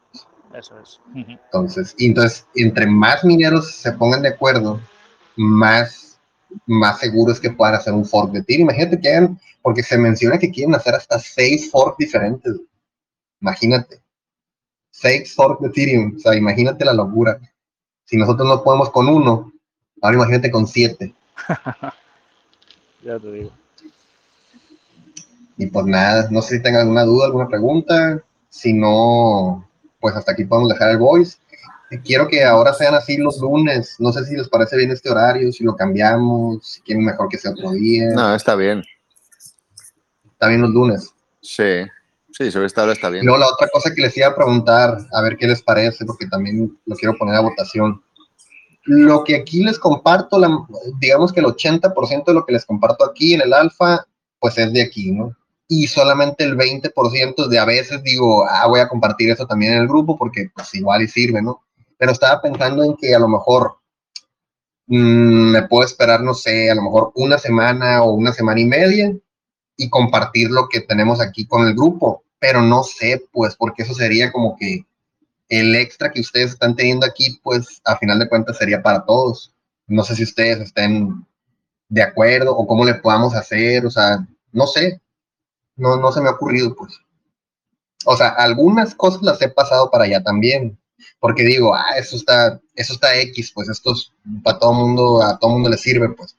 Eso 0.54 0.78
es. 0.80 1.00
Entonces, 1.14 1.94
y 1.96 2.06
entonces, 2.06 2.46
entre 2.54 2.86
más 2.86 3.24
mineros 3.24 3.74
se 3.74 3.92
pongan 3.92 4.22
de 4.22 4.28
acuerdo, 4.28 4.80
más, 5.36 6.11
más 6.66 7.00
seguro 7.00 7.32
es 7.32 7.40
que 7.40 7.50
puedan 7.50 7.74
hacer 7.74 7.92
un 7.92 8.04
fork 8.04 8.32
de 8.32 8.40
Ethereum. 8.40 8.68
Imagínate 8.68 9.00
que 9.00 9.08
hagan, 9.08 9.40
porque 9.62 9.82
se 9.82 9.98
menciona 9.98 10.38
que 10.38 10.50
quieren 10.50 10.74
hacer 10.74 10.94
hasta 10.94 11.18
seis 11.18 11.70
forks 11.70 11.98
diferentes. 11.98 12.54
Imagínate. 13.40 14.02
Seis 14.90 15.34
forks 15.34 15.62
de 15.62 15.68
Ethereum. 15.68 16.14
O 16.16 16.18
sea, 16.18 16.34
imagínate 16.34 16.84
la 16.84 16.92
locura. 16.92 17.38
Si 18.04 18.16
nosotros 18.16 18.48
no 18.48 18.62
podemos 18.62 18.90
con 18.90 19.08
uno, 19.08 19.52
ahora 20.00 20.16
imagínate 20.16 20.50
con 20.50 20.66
siete. 20.66 21.14
ya 23.02 23.18
te 23.18 23.32
digo. 23.32 23.50
Y 25.56 25.66
pues 25.66 25.86
nada, 25.86 26.28
no 26.30 26.42
sé 26.42 26.56
si 26.56 26.62
tengan 26.62 26.82
alguna 26.82 27.04
duda, 27.04 27.26
alguna 27.26 27.48
pregunta. 27.48 28.22
Si 28.48 28.72
no, 28.72 29.68
pues 30.00 30.14
hasta 30.16 30.32
aquí 30.32 30.44
podemos 30.44 30.70
dejar 30.70 30.90
el 30.90 30.98
voice. 30.98 31.36
Quiero 32.00 32.28
que 32.28 32.44
ahora 32.44 32.72
sean 32.72 32.94
así 32.94 33.16
los 33.16 33.38
lunes. 33.38 33.96
No 33.98 34.12
sé 34.12 34.24
si 34.24 34.36
les 34.36 34.48
parece 34.48 34.76
bien 34.76 34.90
este 34.90 35.10
horario, 35.10 35.52
si 35.52 35.64
lo 35.64 35.76
cambiamos, 35.76 36.66
si 36.66 36.80
quieren 36.82 37.04
mejor 37.04 37.28
que 37.28 37.38
sea 37.38 37.50
otro 37.50 37.70
día. 37.72 38.10
No, 38.10 38.34
está 38.34 38.54
bien. 38.54 38.82
Está 40.32 40.48
bien 40.48 40.62
los 40.62 40.70
lunes. 40.70 41.12
Sí, 41.40 41.84
sí, 42.32 42.50
sobre 42.50 42.66
esta 42.66 42.84
hora 42.84 42.92
está 42.92 43.08
bien. 43.10 43.24
No, 43.24 43.36
la 43.36 43.46
otra 43.46 43.68
cosa 43.68 43.92
que 43.94 44.02
les 44.02 44.16
iba 44.16 44.28
a 44.28 44.34
preguntar, 44.34 44.98
a 45.12 45.22
ver 45.22 45.36
qué 45.36 45.46
les 45.46 45.62
parece, 45.62 46.04
porque 46.04 46.26
también 46.26 46.78
lo 46.86 46.96
quiero 46.96 47.16
poner 47.16 47.34
a 47.34 47.40
votación. 47.40 48.02
Lo 48.84 49.22
que 49.22 49.36
aquí 49.36 49.62
les 49.62 49.78
comparto, 49.78 50.40
digamos 50.98 51.32
que 51.32 51.40
el 51.40 51.46
80% 51.46 52.24
de 52.24 52.34
lo 52.34 52.44
que 52.44 52.52
les 52.52 52.64
comparto 52.64 53.04
aquí 53.04 53.34
en 53.34 53.42
el 53.42 53.52
alfa, 53.52 54.04
pues 54.40 54.58
es 54.58 54.72
de 54.72 54.82
aquí, 54.82 55.12
¿no? 55.12 55.36
Y 55.68 55.86
solamente 55.86 56.44
el 56.44 56.56
20% 56.56 57.46
de 57.46 57.58
a 57.58 57.64
veces 57.64 58.02
digo, 58.02 58.44
ah, 58.44 58.66
voy 58.66 58.80
a 58.80 58.88
compartir 58.88 59.30
eso 59.30 59.46
también 59.46 59.74
en 59.74 59.82
el 59.82 59.88
grupo 59.88 60.18
porque 60.18 60.50
pues 60.54 60.74
igual 60.74 61.02
y 61.02 61.08
sirve, 61.08 61.40
¿no? 61.40 61.62
Pero 62.02 62.10
estaba 62.10 62.42
pensando 62.42 62.82
en 62.82 62.96
que 62.96 63.14
a 63.14 63.18
lo 63.20 63.28
mejor 63.28 63.76
mmm, 64.88 65.52
me 65.52 65.62
puedo 65.68 65.84
esperar, 65.84 66.20
no 66.20 66.34
sé, 66.34 66.68
a 66.68 66.74
lo 66.74 66.82
mejor 66.82 67.12
una 67.14 67.38
semana 67.38 68.02
o 68.02 68.14
una 68.14 68.32
semana 68.32 68.60
y 68.60 68.64
media 68.64 69.14
y 69.76 69.88
compartir 69.88 70.50
lo 70.50 70.68
que 70.68 70.80
tenemos 70.80 71.20
aquí 71.20 71.46
con 71.46 71.64
el 71.64 71.74
grupo, 71.74 72.24
pero 72.40 72.60
no 72.60 72.82
sé, 72.82 73.24
pues, 73.30 73.54
porque 73.54 73.84
eso 73.84 73.94
sería 73.94 74.32
como 74.32 74.56
que 74.56 74.84
el 75.48 75.76
extra 75.76 76.10
que 76.10 76.22
ustedes 76.22 76.50
están 76.50 76.74
teniendo 76.74 77.06
aquí, 77.06 77.38
pues 77.40 77.80
a 77.84 77.96
final 77.96 78.18
de 78.18 78.28
cuentas 78.28 78.58
sería 78.58 78.82
para 78.82 79.04
todos. 79.04 79.54
No 79.86 80.02
sé 80.02 80.16
si 80.16 80.24
ustedes 80.24 80.58
estén 80.58 81.24
de 81.88 82.02
acuerdo 82.02 82.56
o 82.56 82.66
cómo 82.66 82.84
le 82.84 82.94
podamos 82.94 83.32
hacer, 83.36 83.86
o 83.86 83.90
sea, 83.92 84.26
no 84.50 84.66
sé, 84.66 85.00
no, 85.76 85.94
no 85.98 86.10
se 86.10 86.20
me 86.20 86.30
ha 86.30 86.32
ocurrido, 86.32 86.74
pues. 86.74 86.98
O 88.06 88.16
sea, 88.16 88.30
algunas 88.30 88.92
cosas 88.92 89.22
las 89.22 89.40
he 89.40 89.48
pasado 89.48 89.88
para 89.88 90.02
allá 90.02 90.20
también, 90.20 90.76
porque 91.18 91.44
digo, 91.44 91.74
ah, 91.74 91.96
eso 91.96 92.16
está, 92.16 92.60
eso 92.74 92.94
está 92.94 93.18
X, 93.20 93.52
pues 93.54 93.68
esto 93.68 93.92
es 93.92 94.12
para 94.42 94.58
todo 94.58 94.72
mundo, 94.72 95.22
a 95.22 95.38
todo 95.38 95.52
mundo 95.52 95.68
le 95.68 95.76
sirve, 95.76 96.08
pues. 96.10 96.36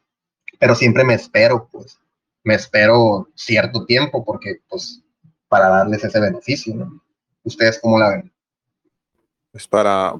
Pero 0.59 0.75
siempre 0.75 1.03
me 1.03 1.15
espero, 1.15 1.67
pues, 1.71 1.97
me 2.43 2.55
espero 2.55 3.29
cierto 3.35 3.85
tiempo, 3.85 4.23
porque, 4.23 4.57
pues, 4.69 5.01
para 5.47 5.69
darles 5.69 6.03
ese 6.03 6.19
beneficio, 6.19 6.75
¿no? 6.75 7.01
¿Ustedes 7.43 7.79
cómo 7.81 7.99
la 7.99 8.09
ven? 8.09 8.33
Pues 9.51 9.67
para, 9.67 10.15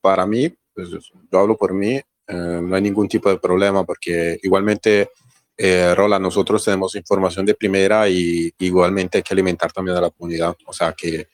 para 0.00 0.26
mí, 0.26 0.52
pues 0.74 0.88
yo 0.90 1.38
hablo 1.38 1.56
por 1.56 1.72
mí, 1.72 1.94
eh, 1.94 2.60
no 2.62 2.74
hay 2.74 2.82
ningún 2.82 3.08
tipo 3.08 3.30
de 3.30 3.38
problema 3.38 3.84
porque 3.84 4.38
igualmente, 4.42 5.10
eh, 5.56 5.94
Rola, 5.94 6.18
nosotros 6.18 6.64
tenemos 6.64 6.94
información 6.94 7.46
de 7.46 7.54
primera 7.54 8.08
y 8.08 8.52
igualmente 8.58 9.18
hay 9.18 9.22
que 9.22 9.32
alimentar 9.32 9.72
también 9.72 9.96
a 9.96 10.00
la 10.00 10.10
comunidad. 10.10 10.56
O 10.66 10.72
sea 10.72 10.92
que 10.92 11.28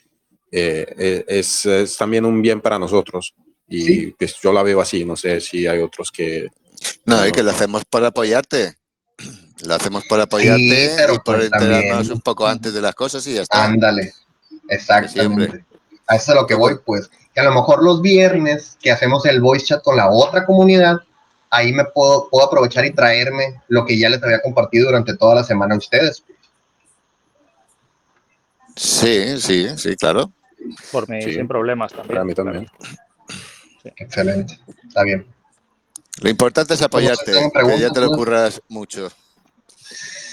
eh, 0.57 1.25
es, 1.27 1.67
es, 1.67 1.97
también 1.97 2.25
un 2.25 2.41
bien 2.41 2.61
para 2.61 2.79
nosotros 2.79 3.35
y 3.69 4.13
pues 4.13 4.37
yo 4.43 4.53
la 4.53 4.63
veo 4.63 4.81
así, 4.81 5.05
no 5.05 5.17
sé 5.17 5.41
si 5.41 5.67
hay 5.67 5.81
otros 5.81 6.11
que... 6.11 6.49
No, 7.07 7.23
es 7.25 7.33
que 7.33 7.43
lo 7.43 7.51
hacemos 7.51 7.85
para 7.85 8.09
apoyarte. 8.09 8.75
Lo 9.65 9.77
hacemos 9.77 10.05
para 10.11 10.25
apoyarte 10.25 10.61
y 10.61 11.07
por 11.25 11.39
pues 11.39 11.45
enterarnos 11.45 12.11
un 12.11 12.21
poco 12.21 12.47
antes 12.47 12.75
de 12.75 12.83
las 12.83 12.95
cosas 12.95 13.25
y 13.29 13.35
ya 13.35 13.43
está. 13.43 13.65
Ándale, 13.65 14.13
exactamente 14.69 15.65
a 16.07 16.17
eso 16.17 16.33
es 16.33 16.37
a 16.37 16.41
lo 16.41 16.47
que 16.47 16.55
voy, 16.55 16.79
pues, 16.85 17.11
que 17.35 17.41
a 17.41 17.45
lo 17.45 17.55
mejor 17.55 17.83
los 17.83 18.01
viernes 18.01 18.77
que 18.81 18.91
hacemos 18.91 19.25
el 19.27 19.41
voice 19.41 19.67
chat 19.67 19.83
con 19.83 19.97
la 19.97 20.11
otra 20.11 20.45
comunidad, 20.45 20.99
ahí 21.51 21.73
me 21.73 21.85
puedo, 21.85 22.29
puedo 22.31 22.47
aprovechar 22.47 22.85
y 22.85 22.93
traerme 22.93 23.61
lo 23.69 23.85
que 23.85 23.99
ya 23.99 24.09
les 24.09 24.23
había 24.23 24.43
compartido 24.43 24.87
durante 24.87 25.17
toda 25.17 25.37
la 25.37 25.45
semana 25.45 25.75
a 25.75 25.79
ustedes. 25.79 26.25
Sí, 28.77 29.41
sí, 29.41 29.69
sí, 29.77 29.97
claro. 29.97 30.33
Por 30.93 31.09
mí, 31.09 31.23
sin 31.23 31.49
problemas 31.49 31.93
también. 31.93 32.09
Para 32.09 32.25
mí 32.25 32.35
también. 32.35 32.69
Excelente, 33.97 34.59
está 34.87 35.03
bien. 35.03 35.27
Lo 36.23 36.31
importante 36.31 36.75
es 36.75 36.83
apoyarte, 36.83 37.33
que 37.33 37.79
ya 37.79 37.91
te 37.91 38.01
lo 38.01 38.09
ocurras 38.13 38.63
mucho. 38.69 39.11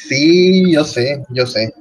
Sí, 0.08 0.72
yo 0.72 0.84
sé, 0.84 1.24
yo 1.30 1.46
sé. 1.46 1.74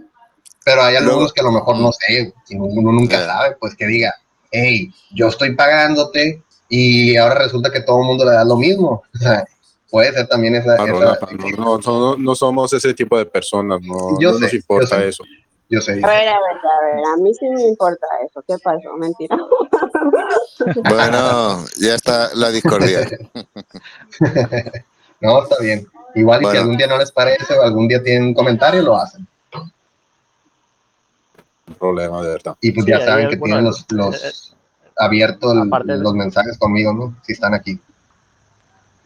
Pero 0.64 0.82
hay 0.82 0.96
algunos 0.96 1.32
que 1.32 1.40
a 1.40 1.44
lo 1.44 1.52
mejor 1.52 1.78
no 1.78 1.90
sé, 1.92 2.32
uno 2.50 2.92
nunca 2.92 3.24
sabe, 3.24 3.56
pues 3.58 3.74
que 3.74 3.86
diga, 3.86 4.14
hey, 4.50 4.92
yo 5.12 5.28
estoy 5.28 5.54
pagándote 5.54 6.42
y 6.68 7.16
ahora 7.16 7.36
resulta 7.36 7.70
que 7.70 7.80
todo 7.80 8.00
el 8.00 8.06
mundo 8.06 8.24
le 8.24 8.32
da 8.32 8.44
lo 8.44 8.56
mismo. 8.56 9.02
puede 9.90 10.12
ser 10.12 10.26
también 10.28 10.54
esa. 10.54 10.76
no, 11.56 12.16
no, 12.16 12.34
somos 12.34 12.72
ese 12.72 12.94
tipo 12.94 13.18
de 13.18 13.26
personas, 13.26 13.80
no, 13.82 14.16
nos 14.18 14.54
importa 14.54 15.04
eso. 15.04 15.24
Yo 15.70 15.80
sé. 15.80 15.92
A 15.92 15.94
ver, 15.94 16.04
a 16.04 16.10
ver, 16.10 16.28
a 16.28 16.96
ver, 16.96 17.04
a 17.14 17.16
mí 17.22 17.32
sí 17.32 17.48
me 17.48 17.62
importa 17.62 18.06
eso. 18.26 18.42
¿Qué 18.46 18.56
pasó? 18.62 18.92
Mentira. 18.98 19.36
Bueno, 20.88 21.64
ya 21.78 21.94
está 21.94 22.28
la 22.34 22.50
discordia. 22.50 23.00
no, 25.20 25.42
está 25.42 25.56
bien. 25.62 25.86
Igual 26.14 26.42
y 26.42 26.46
si 26.46 26.56
algún 26.58 26.76
día 26.76 26.86
no 26.86 26.98
les 26.98 27.10
parece 27.10 27.58
o 27.58 27.62
algún 27.62 27.88
día 27.88 28.02
tienen 28.02 28.28
un 28.28 28.34
comentario, 28.34 28.82
lo 28.82 28.96
hacen 28.96 29.26
problema, 31.80 32.22
de 32.22 32.28
verdad. 32.28 32.56
Y 32.60 32.72
pues 32.72 32.86
ya 32.86 33.00
saben 33.00 33.28
que 33.28 33.36
tienen 33.36 33.64
los, 33.64 33.84
los 33.90 34.24
eh, 34.24 34.52
abiertos 34.96 35.54
los 35.54 36.14
mensajes 36.14 36.58
conmigo, 36.58 36.92
¿no? 36.92 37.16
Si 37.22 37.32
están 37.32 37.54
aquí. 37.54 37.80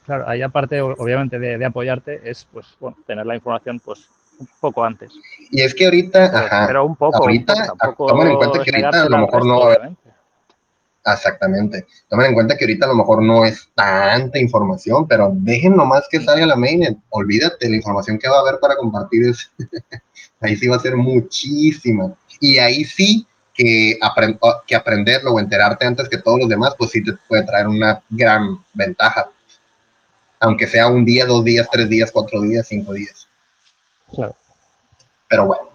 Claro, 0.05 0.28
ahí 0.28 0.43
aparte, 0.43 0.82
obviamente, 0.82 1.39
de, 1.39 1.65
apoyarte, 1.65 2.28
es 2.28 2.47
pues 2.53 2.66
bueno, 2.78 2.99
tener 3.07 3.24
la 3.24 3.36
información 3.36 3.81
pues 3.81 4.07
un 4.39 4.49
poco 4.61 4.85
antes. 4.85 5.12
Y 5.51 5.62
es 5.62 5.75
que 5.75 5.85
ahorita, 5.85 6.31
pero, 6.33 6.47
ajá, 6.47 6.66
pero 6.66 6.85
un 6.87 6.97
poco, 6.97 7.16
ahorita, 7.19 7.75
tomen 7.97 8.29
en 8.29 8.37
cuenta 8.37 8.62
que 8.62 8.71
ahorita 8.71 9.03
a 9.03 9.09
lo 9.09 9.19
mejor 9.19 9.47
no 9.47 9.71
Exactamente. 11.07 11.87
Tomen 12.09 12.29
en 12.29 12.35
cuenta 12.35 12.57
que 12.57 12.65
ahorita 12.65 12.87
a 12.87 12.89
lo 12.89 12.95
mejor 12.95 13.23
no 13.23 13.45
es 13.45 13.69
tanta 13.75 14.39
información, 14.39 15.07
pero 15.07 15.31
dejen 15.35 15.77
nomás 15.77 16.09
que 16.11 16.21
salga 16.21 16.47
la 16.47 16.57
main. 16.57 17.03
Olvídate, 17.11 17.69
la 17.69 17.77
información 17.77 18.19
que 18.19 18.29
va 18.29 18.39
a 18.39 18.41
haber 18.41 18.59
para 18.59 18.77
compartir 18.77 19.29
es, 19.29 19.51
ahí 20.41 20.57
sí 20.57 20.66
va 20.66 20.77
a 20.77 20.81
ser 20.81 20.97
muchísima. 20.97 22.15
Y 22.41 22.59
ahí 22.59 22.85
sí 22.85 23.27
que, 23.53 23.99
que 24.66 24.77
aprenderlo 24.77 25.33
o 25.33 25.41
enterarte 25.41 25.87
antes 25.87 26.09
que 26.09 26.19
todos 26.19 26.41
los 26.41 26.49
demás, 26.49 26.75
pues 26.79 26.91
sí 26.91 27.05
te 27.05 27.12
puede 27.29 27.45
traer 27.45 27.69
una 27.69 28.03
gran 28.09 28.65
ventaja. 28.73 29.31
Aunque 30.41 30.66
sea 30.66 30.89
un 30.89 31.05
día, 31.05 31.27
dos 31.27 31.45
días, 31.45 31.69
tres 31.71 31.89
días, 31.89 32.11
cuatro 32.11 32.41
días, 32.41 32.66
cinco 32.66 32.95
días. 32.95 33.29
Claro. 34.11 34.35
Pero 35.35 35.47
bueno. 35.47 35.69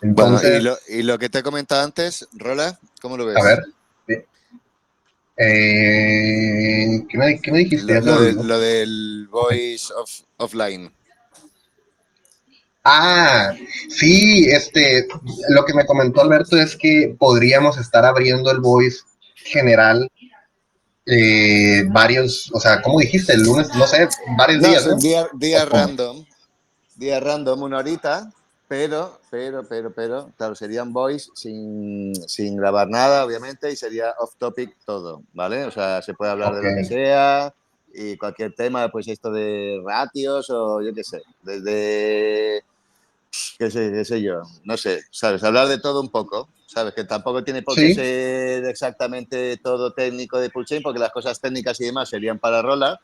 Entonces, 0.00 0.78
¿y, 0.88 1.02
lo, 1.02 1.18
que 1.18 1.28
te 1.28 1.40
he 1.40 1.42
comentado 1.42 1.82
antes, 1.82 2.26
Rola, 2.32 2.78
¿cómo 3.02 3.18
lo 3.18 3.26
ves? 3.26 3.36
A 3.36 3.42
ver. 3.42 3.62
Eh, 5.36 7.04
¿qué, 7.10 7.18
me, 7.18 7.58
dijiste? 7.58 8.00
Lo, 8.00 8.58
del 8.58 9.28
voice 9.30 9.92
of, 9.92 10.10
offline. 10.38 10.90
Ah, 12.84 13.52
sí, 13.90 14.48
este, 14.48 15.06
lo 15.50 15.66
que 15.66 15.74
me 15.74 15.84
comentó 15.84 16.22
Alberto 16.22 16.56
es 16.56 16.74
que 16.74 17.14
podríamos 17.18 17.76
estar 17.76 18.06
abriendo 18.06 18.50
el 18.50 18.60
voice 18.60 19.00
general 19.34 20.10
eh, 21.04 21.84
varios, 21.88 22.50
o 22.54 22.60
sea, 22.60 22.80
¿cómo 22.80 22.98
dijiste? 23.00 23.34
El 23.34 23.42
lunes, 23.42 23.68
no 23.74 23.86
sé, 23.86 24.08
varios 24.38 24.62
días. 24.62 24.98
Día, 25.00 25.28
día 25.34 25.66
random, 25.66 26.24
día 26.96 27.20
random, 27.20 27.62
una 27.62 27.78
horita, 27.78 28.32
pero, 28.66 29.20
pero, 29.30 29.62
pero, 29.68 29.92
pero, 29.92 30.30
claro, 30.36 30.54
serían 30.54 30.92
voice 30.92 31.30
sin, 31.34 32.14
sin 32.28 32.56
grabar 32.56 32.88
nada, 32.88 33.24
obviamente, 33.24 33.70
y 33.70 33.76
sería 33.76 34.14
off 34.18 34.34
topic 34.38 34.76
todo, 34.84 35.22
¿vale? 35.32 35.64
O 35.64 35.70
sea, 35.70 36.00
se 36.02 36.14
puede 36.14 36.32
hablar 36.32 36.54
de 36.54 36.62
lo 36.62 36.76
que 36.76 36.84
sea 36.84 37.54
y 37.94 38.16
cualquier 38.16 38.54
tema, 38.54 38.88
pues 38.90 39.06
esto 39.08 39.30
de 39.30 39.80
ratios 39.84 40.50
o 40.50 40.82
yo 40.82 40.92
qué 40.92 41.04
sé, 41.04 41.22
desde 41.42 42.64
qué 43.58 43.70
sé, 43.70 43.92
qué 43.92 44.04
sé 44.04 44.22
yo, 44.22 44.42
no 44.64 44.76
sé, 44.76 45.02
¿sabes? 45.10 45.44
Hablar 45.44 45.68
de 45.68 45.78
todo 45.78 46.00
un 46.00 46.08
poco, 46.08 46.48
¿sabes? 46.66 46.94
Que 46.94 47.04
tampoco 47.04 47.44
tiene 47.44 47.62
por 47.62 47.74
qué 47.76 47.94
ser 47.94 48.64
exactamente 48.64 49.58
todo 49.58 49.92
técnico 49.92 50.40
de 50.40 50.50
Pulchain, 50.50 50.82
porque 50.82 50.98
las 50.98 51.12
cosas 51.12 51.40
técnicas 51.40 51.80
y 51.80 51.84
demás 51.84 52.08
serían 52.08 52.38
para 52.38 52.62
Rola, 52.62 53.00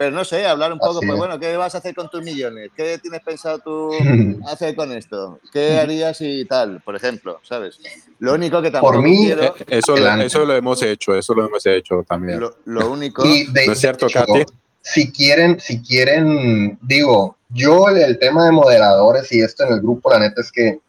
pero 0.00 0.12
no 0.12 0.24
sé, 0.24 0.46
hablar 0.46 0.72
un 0.72 0.78
poco, 0.78 1.00
pues 1.06 1.18
bueno, 1.18 1.38
¿qué 1.38 1.54
vas 1.58 1.74
a 1.74 1.78
hacer 1.78 1.94
con 1.94 2.08
tus 2.08 2.22
millones? 2.22 2.70
¿Qué 2.74 2.96
tienes 3.02 3.20
pensado 3.20 3.58
tú 3.58 3.90
hacer 4.46 4.74
con 4.74 4.90
esto? 4.92 5.38
¿Qué 5.52 5.78
harías 5.78 6.22
y 6.22 6.46
tal, 6.46 6.80
por 6.80 6.96
ejemplo, 6.96 7.38
¿sabes? 7.42 7.78
Lo 8.18 8.32
único 8.32 8.62
que 8.62 8.70
tampoco 8.70 8.94
por 8.94 9.02
mí, 9.02 9.26
quiero... 9.26 9.54
Eh, 9.58 9.64
eso, 9.68 9.94
lo, 9.98 10.10
eso 10.22 10.46
lo 10.46 10.56
hemos 10.56 10.82
hecho, 10.82 11.14
eso 11.14 11.34
lo 11.34 11.44
hemos 11.44 11.66
hecho 11.66 12.02
también. 12.08 12.40
Lo, 12.64 12.90
único... 12.90 13.22
¿No 13.26 13.72
es 13.72 13.78
cierto, 13.78 14.06
Katy? 14.10 14.46
Si 14.80 15.12
quieren, 15.12 15.60
si 15.60 15.82
quieren, 15.82 16.78
digo, 16.80 17.36
yo 17.50 17.90
el 17.90 18.18
tema 18.18 18.46
de 18.46 18.52
moderadores 18.52 19.30
y 19.32 19.42
esto 19.42 19.64
en 19.66 19.74
el 19.74 19.82
grupo, 19.82 20.08
la 20.08 20.20
neta 20.20 20.40
es 20.40 20.50
que 20.50 20.80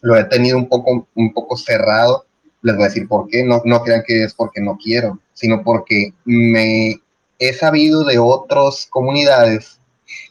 lo 0.00 0.16
he 0.16 0.24
tenido 0.24 0.56
un 0.56 0.70
poco, 0.70 1.06
un 1.14 1.34
poco 1.34 1.54
cerrado. 1.58 2.24
Les 2.62 2.74
voy 2.76 2.86
a 2.86 2.88
decir 2.88 3.06
por 3.08 3.28
qué. 3.28 3.44
No, 3.44 3.60
no 3.66 3.82
crean 3.82 4.02
que 4.06 4.24
es 4.24 4.32
porque 4.32 4.62
no 4.62 4.78
quiero, 4.82 5.18
sino 5.34 5.62
porque 5.62 6.14
me 6.24 6.98
he 7.38 7.52
sabido 7.52 8.04
de 8.04 8.18
otras 8.18 8.86
comunidades 8.90 9.78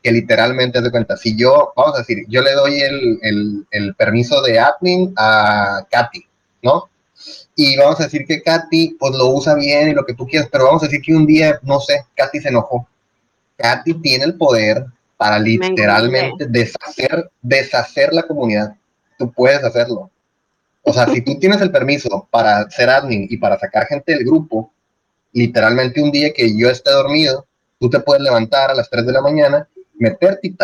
que 0.01 0.11
literalmente 0.11 0.81
de 0.81 0.91
cuenta, 0.91 1.17
si 1.17 1.35
yo, 1.35 1.73
vamos 1.75 1.95
a 1.95 1.99
decir, 1.99 2.25
yo 2.27 2.41
le 2.41 2.53
doy 2.53 2.79
el, 2.79 3.67
el 3.71 3.95
permiso 3.95 4.41
de 4.41 4.59
admin 4.59 5.13
a 5.17 5.85
Katy, 5.89 6.25
¿no? 6.63 6.89
Y 7.55 7.75
vamos 7.77 7.99
a 7.99 8.03
decir 8.03 8.25
que 8.25 8.41
Katy, 8.41 8.97
pues 8.99 9.15
lo 9.15 9.29
usa 9.29 9.55
bien 9.55 9.89
y 9.89 9.93
lo 9.93 10.05
que 10.05 10.13
tú 10.13 10.27
quieras, 10.27 10.49
pero 10.51 10.65
vamos 10.65 10.83
a 10.83 10.85
decir 10.85 11.01
que 11.01 11.15
un 11.15 11.25
día, 11.25 11.59
no 11.63 11.79
sé, 11.79 12.05
Katy 12.15 12.39
se 12.39 12.49
enojó. 12.49 12.87
Katy 13.57 13.95
tiene 13.95 14.25
el 14.25 14.35
poder 14.35 14.85
para 15.17 15.39
literalmente 15.39 16.45
deshacer, 16.47 17.31
deshacer 17.41 18.13
la 18.13 18.23
comunidad. 18.23 18.75
Tú 19.17 19.31
puedes 19.31 19.63
hacerlo. 19.63 20.11
O 20.83 20.93
sea, 20.93 21.07
si 21.07 21.21
tú 21.21 21.37
tienes 21.39 21.59
el 21.61 21.71
permiso 21.71 22.27
para 22.29 22.69
ser 22.69 22.89
admin 22.89 23.27
y 23.29 23.37
para 23.37 23.57
sacar 23.57 23.87
gente 23.87 24.13
del 24.13 24.23
grupo, 24.23 24.71
literalmente 25.37 26.01
un 26.01 26.11
día 26.11 26.33
que 26.33 26.57
yo 26.57 26.69
esté 26.69 26.91
dormido, 26.91 27.45
tú 27.79 27.89
te 27.89 27.99
puedes 27.99 28.23
levantar 28.23 28.71
a 28.71 28.75
las 28.75 28.89
3 28.89 29.05
de 29.05 29.11
la 29.11 29.21
mañana, 29.21 29.67
meterte 29.99 30.47
y 30.47 30.55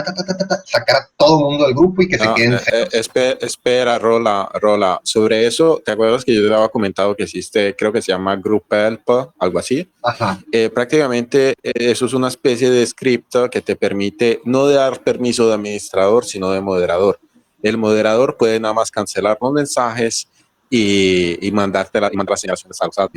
sacar 0.66 0.95
a 0.95 1.10
todo 1.18 1.40
el 1.40 1.45
mundo 1.45 1.66
del 1.66 1.74
grupo 1.74 2.04
y 2.04 2.08
que 2.08 2.20
se 2.20 2.34
queden. 2.36 2.54
Eh, 2.72 2.88
eh, 2.91 3.38
espera, 3.41 3.98
Rola, 3.98 4.50
Rola. 4.54 5.02
Sobre 5.04 5.48
eso, 5.48 5.82
¿te 5.84 5.91
acuerdas 5.91 6.24
que 6.24 6.36
yo 6.36 6.48
te 6.48 6.54
había 6.54 6.70
comentado 6.70 7.16
que 7.16 7.24
existe, 7.24 7.76
creo 7.76 7.91
que 7.91 8.02
se 8.02 8.12
llama 8.12 8.36
Group 8.36 8.66
Help, 8.70 9.10
algo 9.40 9.60
así? 9.60 9.90
Ajá. 10.04 10.40
Eh, 10.52 10.70
prácticamente 10.70 11.56
eso 11.64 12.06
es 12.06 12.14
una 12.14 12.28
especie 12.28 12.70
de 12.70 12.86
script 12.86 13.36
que 13.52 13.62
te 13.62 13.76
permite 13.76 14.40
no 14.45 14.68
dar 14.68 15.04
permiso 15.04 15.48
de 15.48 15.56
administrador, 15.56 16.26
sino 16.26 16.52
de 16.52 16.62
moderador 16.62 17.20
el 17.64 17.78
moderador 17.78 18.38
puede 18.38 18.60
nada 18.60 18.74
más 18.74 18.91
cancelar 18.91 19.38
los 19.41 19.54
mensajes 19.54 20.28
y, 20.70 21.50
mandarte 21.54 22.00
la, 22.00 22.10
y 22.12 22.18
mandar 22.18 22.32
las 22.32 22.41
señalaciones 22.41 22.80
al 22.82 22.91
SAT. 22.91 23.12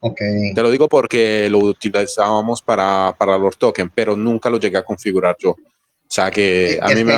Okay. 0.00 0.54
Te 0.54 0.62
lo 0.62 0.70
digo 0.70 0.88
porque 0.88 1.48
lo 1.50 1.58
utilizábamos 1.58 2.62
para, 2.62 3.14
para 3.18 3.36
los 3.36 3.58
tokens, 3.58 3.90
pero 3.94 4.16
nunca 4.16 4.48
lo 4.48 4.58
llegué 4.58 4.78
a 4.78 4.84
configurar 4.84 5.36
yo. 5.38 5.50
O 5.50 5.56
sea 6.10 6.30
que 6.30 6.78
a 6.80 6.88
mí 6.88 7.04
me 7.04 7.14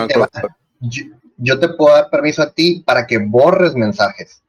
yo, 0.81 1.05
yo, 1.37 1.59
te 1.61 1.69
puedo 1.69 1.95
dar 1.95 2.09
permiso 2.11 2.43
a 2.43 2.51
ti 2.51 2.83
para 2.85 3.07
que 3.07 3.19
borres 3.19 3.75
mensajes, 3.75 4.43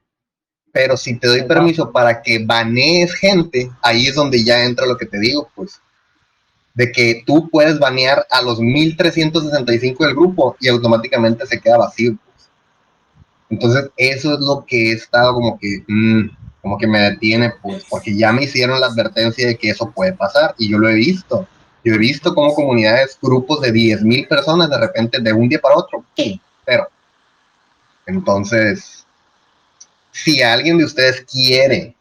pero 0.71 0.95
si 0.95 1.19
te 1.19 1.27
doy 1.27 1.43
permiso 1.43 1.91
para 1.91 2.21
que 2.21 2.43
banees 2.43 3.13
gente, 3.13 3.69
ahí 3.81 4.07
es 4.07 4.15
donde 4.15 4.43
ya 4.43 4.63
entra 4.63 4.85
lo 4.85 4.97
que 4.97 5.05
te 5.05 5.19
digo, 5.19 5.49
pues 5.53 5.81
de 6.73 6.91
que 6.91 7.23
tú 7.25 7.49
puedes 7.49 7.79
banear 7.79 8.25
a 8.29 8.41
los 8.41 8.59
1365 8.59 10.05
del 10.05 10.15
grupo 10.15 10.55
y 10.59 10.69
automáticamente 10.69 11.45
se 11.45 11.59
queda 11.59 11.77
vacío. 11.77 12.17
Entonces, 13.49 13.89
eso 13.97 14.33
es 14.33 14.39
lo 14.39 14.65
que 14.65 14.91
he 14.91 14.93
estado 14.93 15.33
como 15.33 15.59
que, 15.59 15.83
mm, 15.87 16.29
como 16.61 16.77
que 16.77 16.87
me 16.87 16.99
detiene, 16.99 17.53
pues, 17.61 17.85
porque 17.89 18.15
ya 18.15 18.31
me 18.31 18.43
hicieron 18.43 18.79
la 18.79 18.87
advertencia 18.87 19.47
de 19.47 19.57
que 19.57 19.69
eso 19.69 19.91
puede 19.91 20.13
pasar 20.13 20.55
y 20.57 20.69
yo 20.69 20.77
lo 20.77 20.89
he 20.89 20.95
visto. 20.95 21.47
Yo 21.83 21.95
he 21.95 21.97
visto 21.97 22.35
como 22.35 22.53
comunidades, 22.53 23.17
grupos 23.21 23.61
de 23.61 23.71
10 23.71 24.03
mil 24.03 24.27
personas, 24.27 24.69
de 24.69 24.77
repente, 24.77 25.19
de 25.19 25.33
un 25.33 25.49
día 25.49 25.59
para 25.59 25.77
otro, 25.77 26.05
Pero, 26.63 26.87
entonces, 28.05 29.05
si 30.11 30.43
alguien 30.43 30.77
de 30.77 30.85
ustedes 30.85 31.25
quiere 31.29 31.95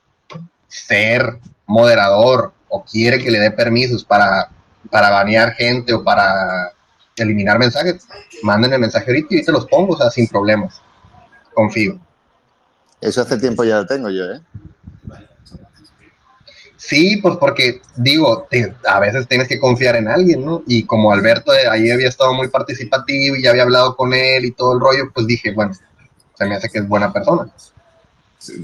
ser 0.68 1.38
moderador 1.66 2.52
o 2.68 2.84
quiere 2.84 3.18
que 3.18 3.30
le 3.30 3.38
dé 3.38 3.50
permisos 3.50 4.04
para 4.04 4.50
para 4.90 5.10
banear 5.10 5.52
gente 5.54 5.92
o 5.92 6.02
para 6.02 6.72
eliminar 7.16 7.58
mensajes, 7.58 8.06
manden 8.42 8.72
el 8.72 8.80
mensaje 8.80 9.10
ahorita 9.10 9.34
y 9.34 9.44
te 9.44 9.52
los 9.52 9.66
pongo, 9.66 9.94
o 9.94 9.96
sea, 9.96 10.10
sin 10.10 10.26
problemas. 10.26 10.80
Confío. 11.52 11.98
Eso 13.00 13.22
hace 13.22 13.38
tiempo 13.38 13.64
ya 13.64 13.78
lo 13.78 13.86
tengo 13.86 14.10
yo, 14.10 14.24
¿eh? 14.24 14.40
Sí, 16.76 17.18
pues 17.18 17.36
porque 17.36 17.82
digo, 17.96 18.48
a 18.86 19.00
veces 19.00 19.28
tienes 19.28 19.48
que 19.48 19.60
confiar 19.60 19.96
en 19.96 20.08
alguien, 20.08 20.44
¿no? 20.44 20.62
Y 20.66 20.84
como 20.84 21.12
Alberto 21.12 21.52
eh, 21.52 21.68
ahí 21.70 21.90
había 21.90 22.08
estado 22.08 22.32
muy 22.32 22.48
participativo 22.48 23.36
y 23.36 23.42
ya 23.42 23.50
había 23.50 23.62
hablado 23.62 23.94
con 23.94 24.14
él 24.14 24.44
y 24.46 24.50
todo 24.52 24.74
el 24.74 24.80
rollo, 24.80 25.10
pues 25.14 25.26
dije, 25.26 25.52
bueno, 25.52 25.72
se 26.36 26.46
me 26.46 26.56
hace 26.56 26.68
que 26.70 26.78
es 26.78 26.88
buena 26.88 27.12
persona. 27.12 27.50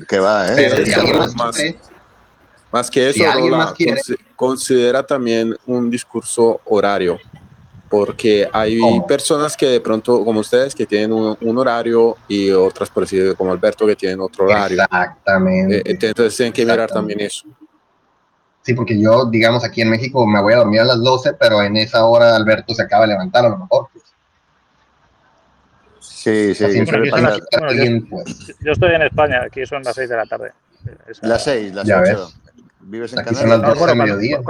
Que 0.09 0.19
va, 0.19 0.49
¿eh? 0.49 0.73
Pero 0.75 1.35
más, 1.35 1.55
más 2.73 2.91
que 2.91 3.11
eso, 3.11 3.23
considera 4.35 5.07
también 5.07 5.57
un 5.67 5.91
discurso 5.91 6.61
horario, 6.65 7.19
porque 7.89 8.49
hay 8.53 8.81
personas 9.07 9.57
que 9.57 9.67
de 9.67 9.81
pronto, 9.81 10.25
como 10.25 10.41
ustedes, 10.41 10.75
que 10.75 10.87
tienen 10.87 11.13
un, 11.13 11.59
horario 11.59 12.17
y 12.29 12.51
otras, 12.51 12.91
por 12.91 13.05
decir, 13.05 13.35
como 13.37 13.53
Alberto, 13.53 13.87
que 13.87 13.97
tienen 13.97 14.21
otro 14.21 14.45
horario. 14.45 14.83
Exactamente. 14.83 15.79
Eh, 15.79 15.99
entonces 16.01 16.37
tienen 16.37 16.53
que 16.53 16.65
mirar 16.65 16.91
también 16.91 17.21
eso. 17.21 17.47
Sí, 18.63 18.75
porque 18.75 19.01
yo, 19.01 19.27
digamos, 19.27 19.65
aquí 19.65 19.83
en 19.83 19.91
México 19.91 20.27
me 20.27 20.43
voy 20.43 20.55
a 20.55 20.57
dormir 20.57 20.81
a 20.81 20.85
las 20.85 21.01
12, 21.01 21.35
pero 21.35 21.63
en 21.63 21.77
esa 21.77 22.05
hora 22.05 22.35
Alberto 22.35 22.75
se 22.75 22.83
acaba 22.83 23.03
de 23.03 23.13
levantar 23.13 23.47
a 23.47 23.51
lo 23.51 23.59
mejor. 23.59 23.89
Pues. 23.93 24.05
Sí, 26.01 26.53
sí. 26.57 26.65
yo, 28.61 28.73
estoy 28.73 28.95
en 28.95 29.03
España, 29.03 29.43
aquí 29.47 29.65
son 29.65 29.85
las 29.85 29.95
6 29.95 30.09
de 30.09 30.17
la 30.17 30.27
tarde. 30.27 30.53
Las 31.23 31.45
6, 31.45 31.75
las 31.75 31.89
8. 31.89 32.33
¿Vives 32.81 33.13
en 33.13 33.19
aquí 33.21 33.35
Son 33.35 33.49
las 33.49 33.63
12 33.63 33.95
mediodía. 33.95 34.41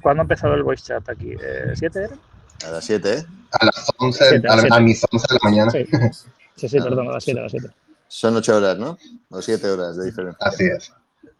¿Cuándo, 0.00 0.20
ha 0.20 0.24
empezado 0.24 0.54
el 0.54 0.62
voice 0.62 0.84
chat 0.84 1.08
aquí? 1.08 1.34
¿7 1.34 1.96
era? 1.96 2.16
A 2.66 2.70
las 2.72 2.84
7, 2.84 3.12
¿eh? 3.12 3.24
A 3.52 3.66
las 3.66 3.90
11, 3.98 4.42
a, 4.70 4.80
mis 4.80 5.04
11 5.10 5.26
de 5.28 5.34
la 5.34 5.40
mañana. 5.42 5.70
Sí, 6.54 6.68
sí, 6.68 6.80
perdón, 6.80 7.08
a 7.08 7.12
las 7.12 7.24
7, 7.24 7.40
a 7.40 7.42
las 7.44 7.52
7. 7.52 7.68
Son 8.08 8.36
8 8.36 8.56
horas, 8.56 8.78
¿no? 8.78 8.98
O 9.30 9.42
7 9.42 9.68
horas 9.68 9.96
de 9.96 10.04
diferencia. 10.04 10.46
Así 10.46 10.64
es. 10.64 10.92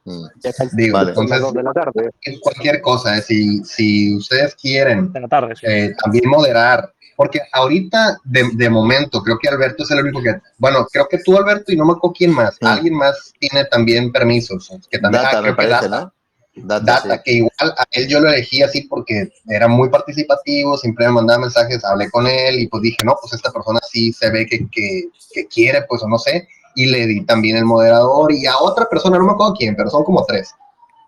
Mm. 0.04 0.24
Digo, 0.72 0.94
vale. 0.94 1.10
entonces, 1.10 1.52
de 1.52 1.62
la 1.62 1.72
tarde. 1.72 2.10
cualquier 2.40 2.80
cosa, 2.80 3.18
¿eh? 3.18 3.22
si, 3.22 3.62
si 3.64 4.16
ustedes 4.16 4.56
quieren 4.56 5.12
de 5.12 5.20
la 5.20 5.28
tarde, 5.28 5.54
sí. 5.54 5.66
eh, 5.66 5.94
también 6.02 6.28
moderar 6.28 6.92
porque 7.16 7.40
ahorita, 7.52 8.18
de, 8.24 8.50
de, 8.54 8.70
momento, 8.70 9.22
creo 9.22 9.38
que 9.38 9.48
Alberto 9.48 9.84
es 9.84 9.90
el 9.90 10.00
único 10.00 10.22
que, 10.22 10.40
bueno, 10.58 10.86
creo 10.90 11.06
que 11.08 11.18
tú, 11.18 11.36
Alberto, 11.36 11.70
y 11.70 11.76
no 11.76 11.84
me 11.84 11.92
acuerdo 11.92 12.14
quién 12.16 12.32
más, 12.32 12.56
alguien 12.60 12.94
más 12.94 13.32
tiene 13.38 13.64
también 13.66 14.10
permisos, 14.10 14.72
que 14.90 14.98
también, 14.98 15.22
data, 15.22 15.38
ah, 15.38 15.56
parece, 15.56 15.88
data, 15.88 16.12
data, 16.54 17.22
que 17.22 17.32
igual 17.32 17.52
a 17.60 17.84
él 17.92 18.08
yo 18.08 18.20
lo 18.20 18.28
elegí 18.28 18.62
así 18.62 18.82
porque 18.82 19.32
era 19.46 19.68
muy 19.68 19.88
participativo, 19.88 20.76
siempre 20.76 21.06
me 21.06 21.12
mandaba 21.12 21.40
mensajes, 21.40 21.84
hablé 21.84 22.10
con 22.10 22.26
él 22.26 22.60
y 22.60 22.68
pues 22.68 22.82
dije, 22.82 22.98
no, 23.04 23.16
pues 23.20 23.32
esta 23.32 23.50
persona 23.50 23.80
sí 23.90 24.12
se 24.12 24.30
ve 24.30 24.46
que, 24.46 24.68
que, 24.70 25.04
que 25.32 25.46
quiere, 25.46 25.82
pues 25.88 26.02
o 26.02 26.08
no 26.08 26.18
sé, 26.18 26.46
y 26.74 26.86
le 26.86 27.06
di 27.06 27.24
también 27.24 27.56
el 27.56 27.64
moderador 27.64 28.32
y 28.32 28.46
a 28.46 28.58
otra 28.58 28.86
persona, 28.88 29.18
no 29.18 29.26
me 29.26 29.32
acuerdo 29.32 29.54
quién, 29.56 29.76
pero 29.76 29.90
son 29.90 30.04
como 30.04 30.24
tres. 30.24 30.54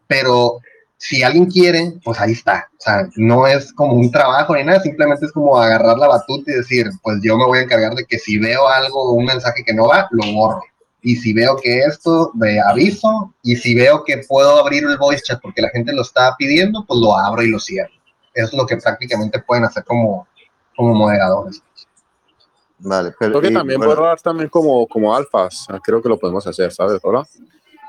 Pero 0.07 0.61
si 0.97 1.23
alguien 1.23 1.47
quiere, 1.47 1.95
pues 2.03 2.21
ahí 2.21 2.33
está. 2.33 2.69
O 2.79 2.83
sea, 2.83 3.09
no 3.16 3.47
es 3.47 3.73
como 3.73 3.95
un 3.95 4.11
trabajo 4.11 4.55
ni 4.55 4.65
nada, 4.65 4.81
simplemente 4.81 5.27
es 5.27 5.33
como 5.33 5.59
agarrar 5.59 5.99
la 5.99 6.09
batuta 6.09 6.51
y 6.51 6.57
decir, 6.57 6.89
pues 7.03 7.19
yo 7.23 7.37
me 7.37 7.45
voy 7.45 7.59
a 7.59 7.62
encargar 7.62 7.95
de 7.95 8.05
que 8.05 8.19
si 8.19 8.39
veo 8.39 8.66
algo, 8.69 9.12
un 9.12 9.25
mensaje 9.25 9.62
que 9.65 9.75
no 9.75 9.89
va, 9.89 10.09
lo 10.11 10.33
borro. 10.33 10.62
Y 11.05 11.16
si 11.16 11.35
veo 11.35 11.56
que 11.62 11.81
esto, 11.81 12.32
me 12.35 12.59
aviso. 12.59 13.35
Y 13.43 13.56
si 13.56 13.74
veo 13.74 14.02
que 14.02 14.24
puedo 14.26 14.59
abrir 14.59 14.85
el 14.85 14.97
voice 14.97 15.22
chat 15.22 15.40
porque 15.40 15.60
la 15.60 15.68
gente 15.68 15.93
lo 15.93 16.01
está 16.01 16.35
pidiendo, 16.36 16.85
pues 16.86 16.98
lo 16.98 17.16
abro 17.16 17.43
y 17.43 17.51
lo 17.51 17.60
cierro. 17.60 17.93
Eso 18.32 18.48
es 18.48 18.55
lo 18.55 18.66
que 18.66 18.78
prácticamente 18.78 19.39
pueden 19.40 19.64
hacer 19.64 19.85
como, 19.85 20.26
como 20.74 20.94
moderadores. 20.94 21.62
Vale, 22.78 23.12
pero. 23.18 23.39
Creo 23.39 23.43
que 23.43 23.51
también 23.51 23.78
bueno. 23.78 23.94
borrar 23.94 24.20
también 24.22 24.48
como, 24.48 24.86
como 24.89 25.14
alfas. 25.14 25.66
Creo 25.85 26.02
que 26.02 26.09
lo 26.09 26.18
podemos 26.18 26.47
hacer, 26.47 26.72
¿sabes? 26.72 27.01
Hola 27.02 27.24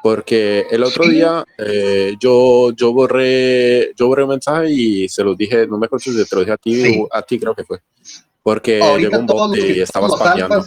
porque 0.06 0.68
el 0.70 0.84
otro 0.84 1.08
día 1.08 1.44
eh, 1.58 2.14
yo, 2.20 2.70
yo, 2.74 2.94
borré, 2.94 3.92
yo 3.96 4.06
borré 4.06 4.22
un 4.22 4.30
mensaje 4.30 4.70
y 4.70 5.10
se 5.10 5.24
los 5.24 5.36
dije, 5.36 5.66
no 5.66 5.80
me 5.80 5.88
acuerdo 5.88 6.04
si 6.04 6.24
te 6.24 6.36
lo 6.36 6.42
dije 6.42 6.52
a 6.52 6.58
ti, 6.58 7.08
a 7.12 7.22
ti 7.24 7.40
creo 7.40 7.56
que 7.56 7.64
fue, 7.64 7.80
porque 8.44 8.80
llegó 9.00 9.18
un 9.18 9.26
bot 9.26 9.58
y 9.58 9.82
estaba 9.82 10.08
spameando. 10.08 10.64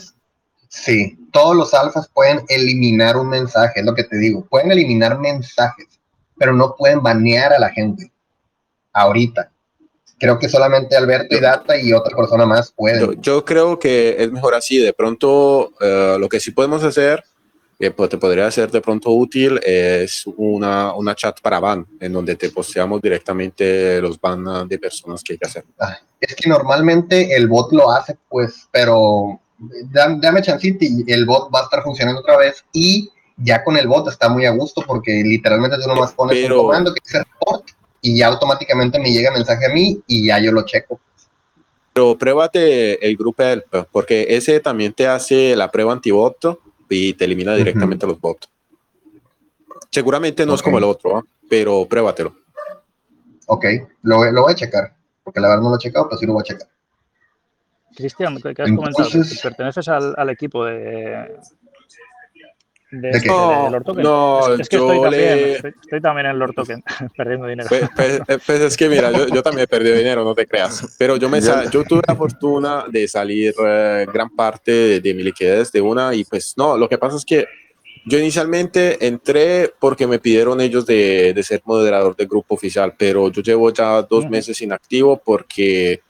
Sí, 0.69 1.19
todos 1.33 1.57
los 1.57 1.75
alfas 1.75 2.09
pueden 2.13 2.45
eliminar 2.49 3.17
un 3.17 3.29
mensaje, 3.29 3.81
es 3.81 3.87
lo 3.87 3.95
que 3.95 4.05
te 4.05 4.19
digo, 4.19 4.47
pueden 4.49 4.71
eliminar 4.71 5.19
mensajes, 5.19 5.87
pero 6.37 6.53
no 6.53 6.77
pueden 6.77 7.03
banear 7.03 7.53
a 7.53 7.59
la 7.59 7.71
gente 7.71 8.13
ahorita. 8.93 9.51
Creo 10.19 10.39
que 10.39 10.49
solamente 10.49 10.97
Alberto 10.97 11.37
y 11.37 11.41
Data 11.41 11.77
y 11.81 11.93
otra 11.93 12.17
persona 12.17 12.45
más 12.45 12.73
pueden. 12.73 13.21
Yo, 13.23 13.45
creo 13.45 13.79
que 13.79 14.17
es 14.19 14.33
mejor 14.33 14.55
así. 14.55 14.79
De 14.79 14.93
pronto, 14.93 15.71
uh, 15.81 16.19
lo 16.19 16.29
que 16.29 16.41
sí 16.41 16.51
podemos 16.51 16.83
hacer 16.83 17.23
que 17.79 17.93
pues, 17.93 18.11
te 18.11 18.19
podría 18.19 18.51
ser 18.51 18.71
de 18.71 18.81
pronto 18.81 19.11
útil 19.11 19.61
es 19.63 20.25
una, 20.37 20.93
una 20.95 21.15
chat 21.15 21.41
para 21.41 21.61
ban, 21.61 21.87
en 22.01 22.13
donde 22.13 22.35
te 22.35 22.51
posteamos 22.51 23.01
directamente 23.01 24.01
los 24.01 24.21
ban 24.21 24.67
de 24.67 24.79
personas 24.79 25.23
que 25.23 25.35
hay 25.35 25.39
que 25.39 25.47
hacer. 25.47 25.65
Es 26.21 26.35
que 26.35 26.49
normalmente 26.49 27.37
el 27.37 27.47
bot 27.47 27.73
lo 27.73 27.93
hace, 27.93 28.19
pues, 28.29 28.69
pero 28.73 29.41
dame, 29.59 30.19
dame 30.21 30.43
chancito 30.43 30.85
y 30.85 31.05
el 31.07 31.27
bot 31.27 31.53
va 31.55 31.61
a 31.61 31.63
estar 31.65 31.83
funcionando 31.83 32.21
otra 32.21 32.37
vez 32.37 32.65
y 32.73 33.11
ya 33.37 33.63
con 33.63 33.77
el 33.77 33.87
bot 33.87 34.09
está 34.09 34.29
muy 34.29 34.47
a 34.47 34.51
gusto 34.51 34.83
porque 34.87 35.23
literalmente 35.25 35.77
tú 35.83 35.89
nomás 35.89 36.13
pones 36.13 36.39
pero, 36.41 36.61
un 36.61 36.67
comando 36.67 36.93
que 36.93 37.01
es 37.05 37.13
report 37.13 37.69
y 38.01 38.19
ya 38.19 38.29
automáticamente 38.29 38.99
me 38.99 39.11
llega 39.11 39.31
mensaje 39.31 39.67
a 39.67 39.71
mí 39.71 40.01
y 40.07 40.27
ya 40.27 40.39
yo 40.39 40.53
lo 40.53 40.63
checo. 40.63 41.01
Pero 41.93 42.17
pruébate 42.17 43.05
el 43.05 43.17
grupo 43.17 43.43
help, 43.43 43.65
porque 43.91 44.27
ese 44.29 44.61
también 44.61 44.93
te 44.93 45.09
hace 45.09 45.57
la 45.57 45.71
prueba 45.71 45.93
antibot 45.93 46.61
y 46.89 47.15
te 47.15 47.25
elimina 47.25 47.55
directamente 47.55 48.07
los 48.07 48.21
bots. 48.21 48.49
Seguramente 49.91 50.47
no 50.47 50.55
es 50.55 50.63
como 50.63 50.79
el 50.79 50.85
otro, 50.85 51.27
pero 51.49 51.87
pruébatelo. 51.89 52.37
Ok, 53.47 53.65
lo, 54.03 54.31
lo 54.31 54.43
voy 54.43 54.53
a 54.53 54.57
checar, 54.57 54.95
porque 55.25 55.41
la 55.41 55.49
verdad 55.49 55.63
no 55.63 55.71
lo 55.71 55.77
he 55.77 55.79
checado, 55.79 56.09
pero 56.09 56.19
sí 56.19 56.27
lo 56.27 56.35
voy 56.35 56.43
a 56.43 56.45
checar. 56.45 56.69
Cristian, 57.99 58.39
¿qué 58.41 58.63
has 58.63 58.71
comentado? 58.71 59.11
¿Perteneces 59.43 59.89
al, 59.89 60.15
al 60.17 60.31
equipo 60.31 60.65
de, 60.65 61.37
de, 62.93 63.11
este, 63.11 63.27
no, 63.27 63.69
Lord 63.71 63.85
Token. 63.85 64.05
No, 64.05 64.55
es, 64.55 64.69
que 64.69 64.77
yo 64.77 64.89
estoy, 64.89 65.03
también, 65.03 65.75
estoy, 65.83 66.01
también 66.01 66.27
en 66.29 66.39
Lord 66.39 66.55
Token, 66.55 66.85
perdiendo 67.17 67.49
dinero. 67.49 67.69
Pues, 67.69 67.91
pues, 67.97 68.21
pues, 68.47 68.61
es 68.61 68.77
que 68.77 68.89
mira, 68.89 69.11
yo, 69.11 69.27
yo, 69.27 69.43
también 69.43 69.65
he 69.65 69.67
perdido 69.67 69.97
dinero, 69.97 70.23
no 70.23 70.33
te 70.33 70.47
creas. 70.47 70.95
Pero 70.97 71.17
yo, 71.17 71.29
me 71.29 71.41
yo 71.41 71.83
tuve 71.83 72.03
la 72.07 72.15
fortuna 72.15 72.85
de 72.89 73.09
salir 73.09 73.53
eh, 73.67 74.07
gran 74.13 74.31
parte 74.31 74.71
de, 74.71 75.01
de, 75.01 75.15
mi 75.15 75.25
liquidez 75.25 75.73
de 75.73 75.81
una 75.81 76.15
y 76.15 76.25
pues 76.25 76.55
no, 76.57 76.79
lo 76.79 76.89
que 76.89 76.99
pasa 76.99 77.17
es 77.17 77.25
que 77.25 77.47
yo 78.07 78.17
inicialmente 78.17 79.05
entré 79.05 79.75
porque 79.81 80.07
me 80.07 80.21
pidieron 80.21 80.61
ellos 80.61 80.87
de, 80.87 81.33
de 81.35 81.43
ser 81.43 81.63
moderador 81.65 82.15
del 82.15 82.29
grupo 82.29 82.55
oficial, 82.55 82.95
pero 82.97 83.29
yo 83.33 83.43
llevo 83.43 83.73
ya 83.73 84.03
dos 84.03 84.31
meses 84.31 84.63
inactivo 84.63 85.21
porque 85.23 86.01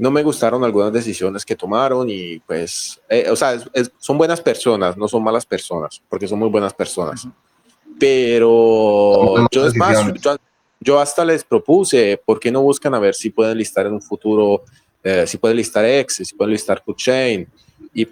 no 0.00 0.10
me 0.10 0.22
gustaron 0.22 0.64
algunas 0.64 0.90
decisiones 0.94 1.44
que 1.44 1.54
tomaron 1.54 2.08
y 2.08 2.38
pues, 2.40 2.98
eh, 3.10 3.26
o 3.30 3.36
sea, 3.36 3.62
son 3.98 4.16
buenas 4.16 4.40
personas, 4.40 4.96
no 4.96 5.06
son 5.06 5.22
malas 5.22 5.44
personas, 5.44 6.02
porque 6.08 6.26
son 6.26 6.38
muy 6.38 6.48
buenas 6.48 6.72
personas. 6.72 7.28
Pero 7.98 9.46
yo 9.50 9.66
es 9.66 9.76
más, 9.76 9.98
yo, 10.80 10.98
hasta 10.98 11.22
les 11.22 11.44
propuse, 11.44 12.18
¿por 12.24 12.40
qué 12.40 12.50
no 12.50 12.62
buscan 12.62 12.94
a 12.94 12.98
ver 12.98 13.14
si 13.14 13.28
pueden 13.28 13.58
listar 13.58 13.84
en 13.84 13.92
un 13.92 14.00
futuro, 14.00 14.64
eh, 15.04 15.26
si 15.26 15.36
pueden 15.36 15.58
listar 15.58 15.84
X, 15.84 16.26
si 16.26 16.34
pueden 16.34 16.52
listar 16.52 16.82
QChain? 16.82 17.42
Y 17.42 17.46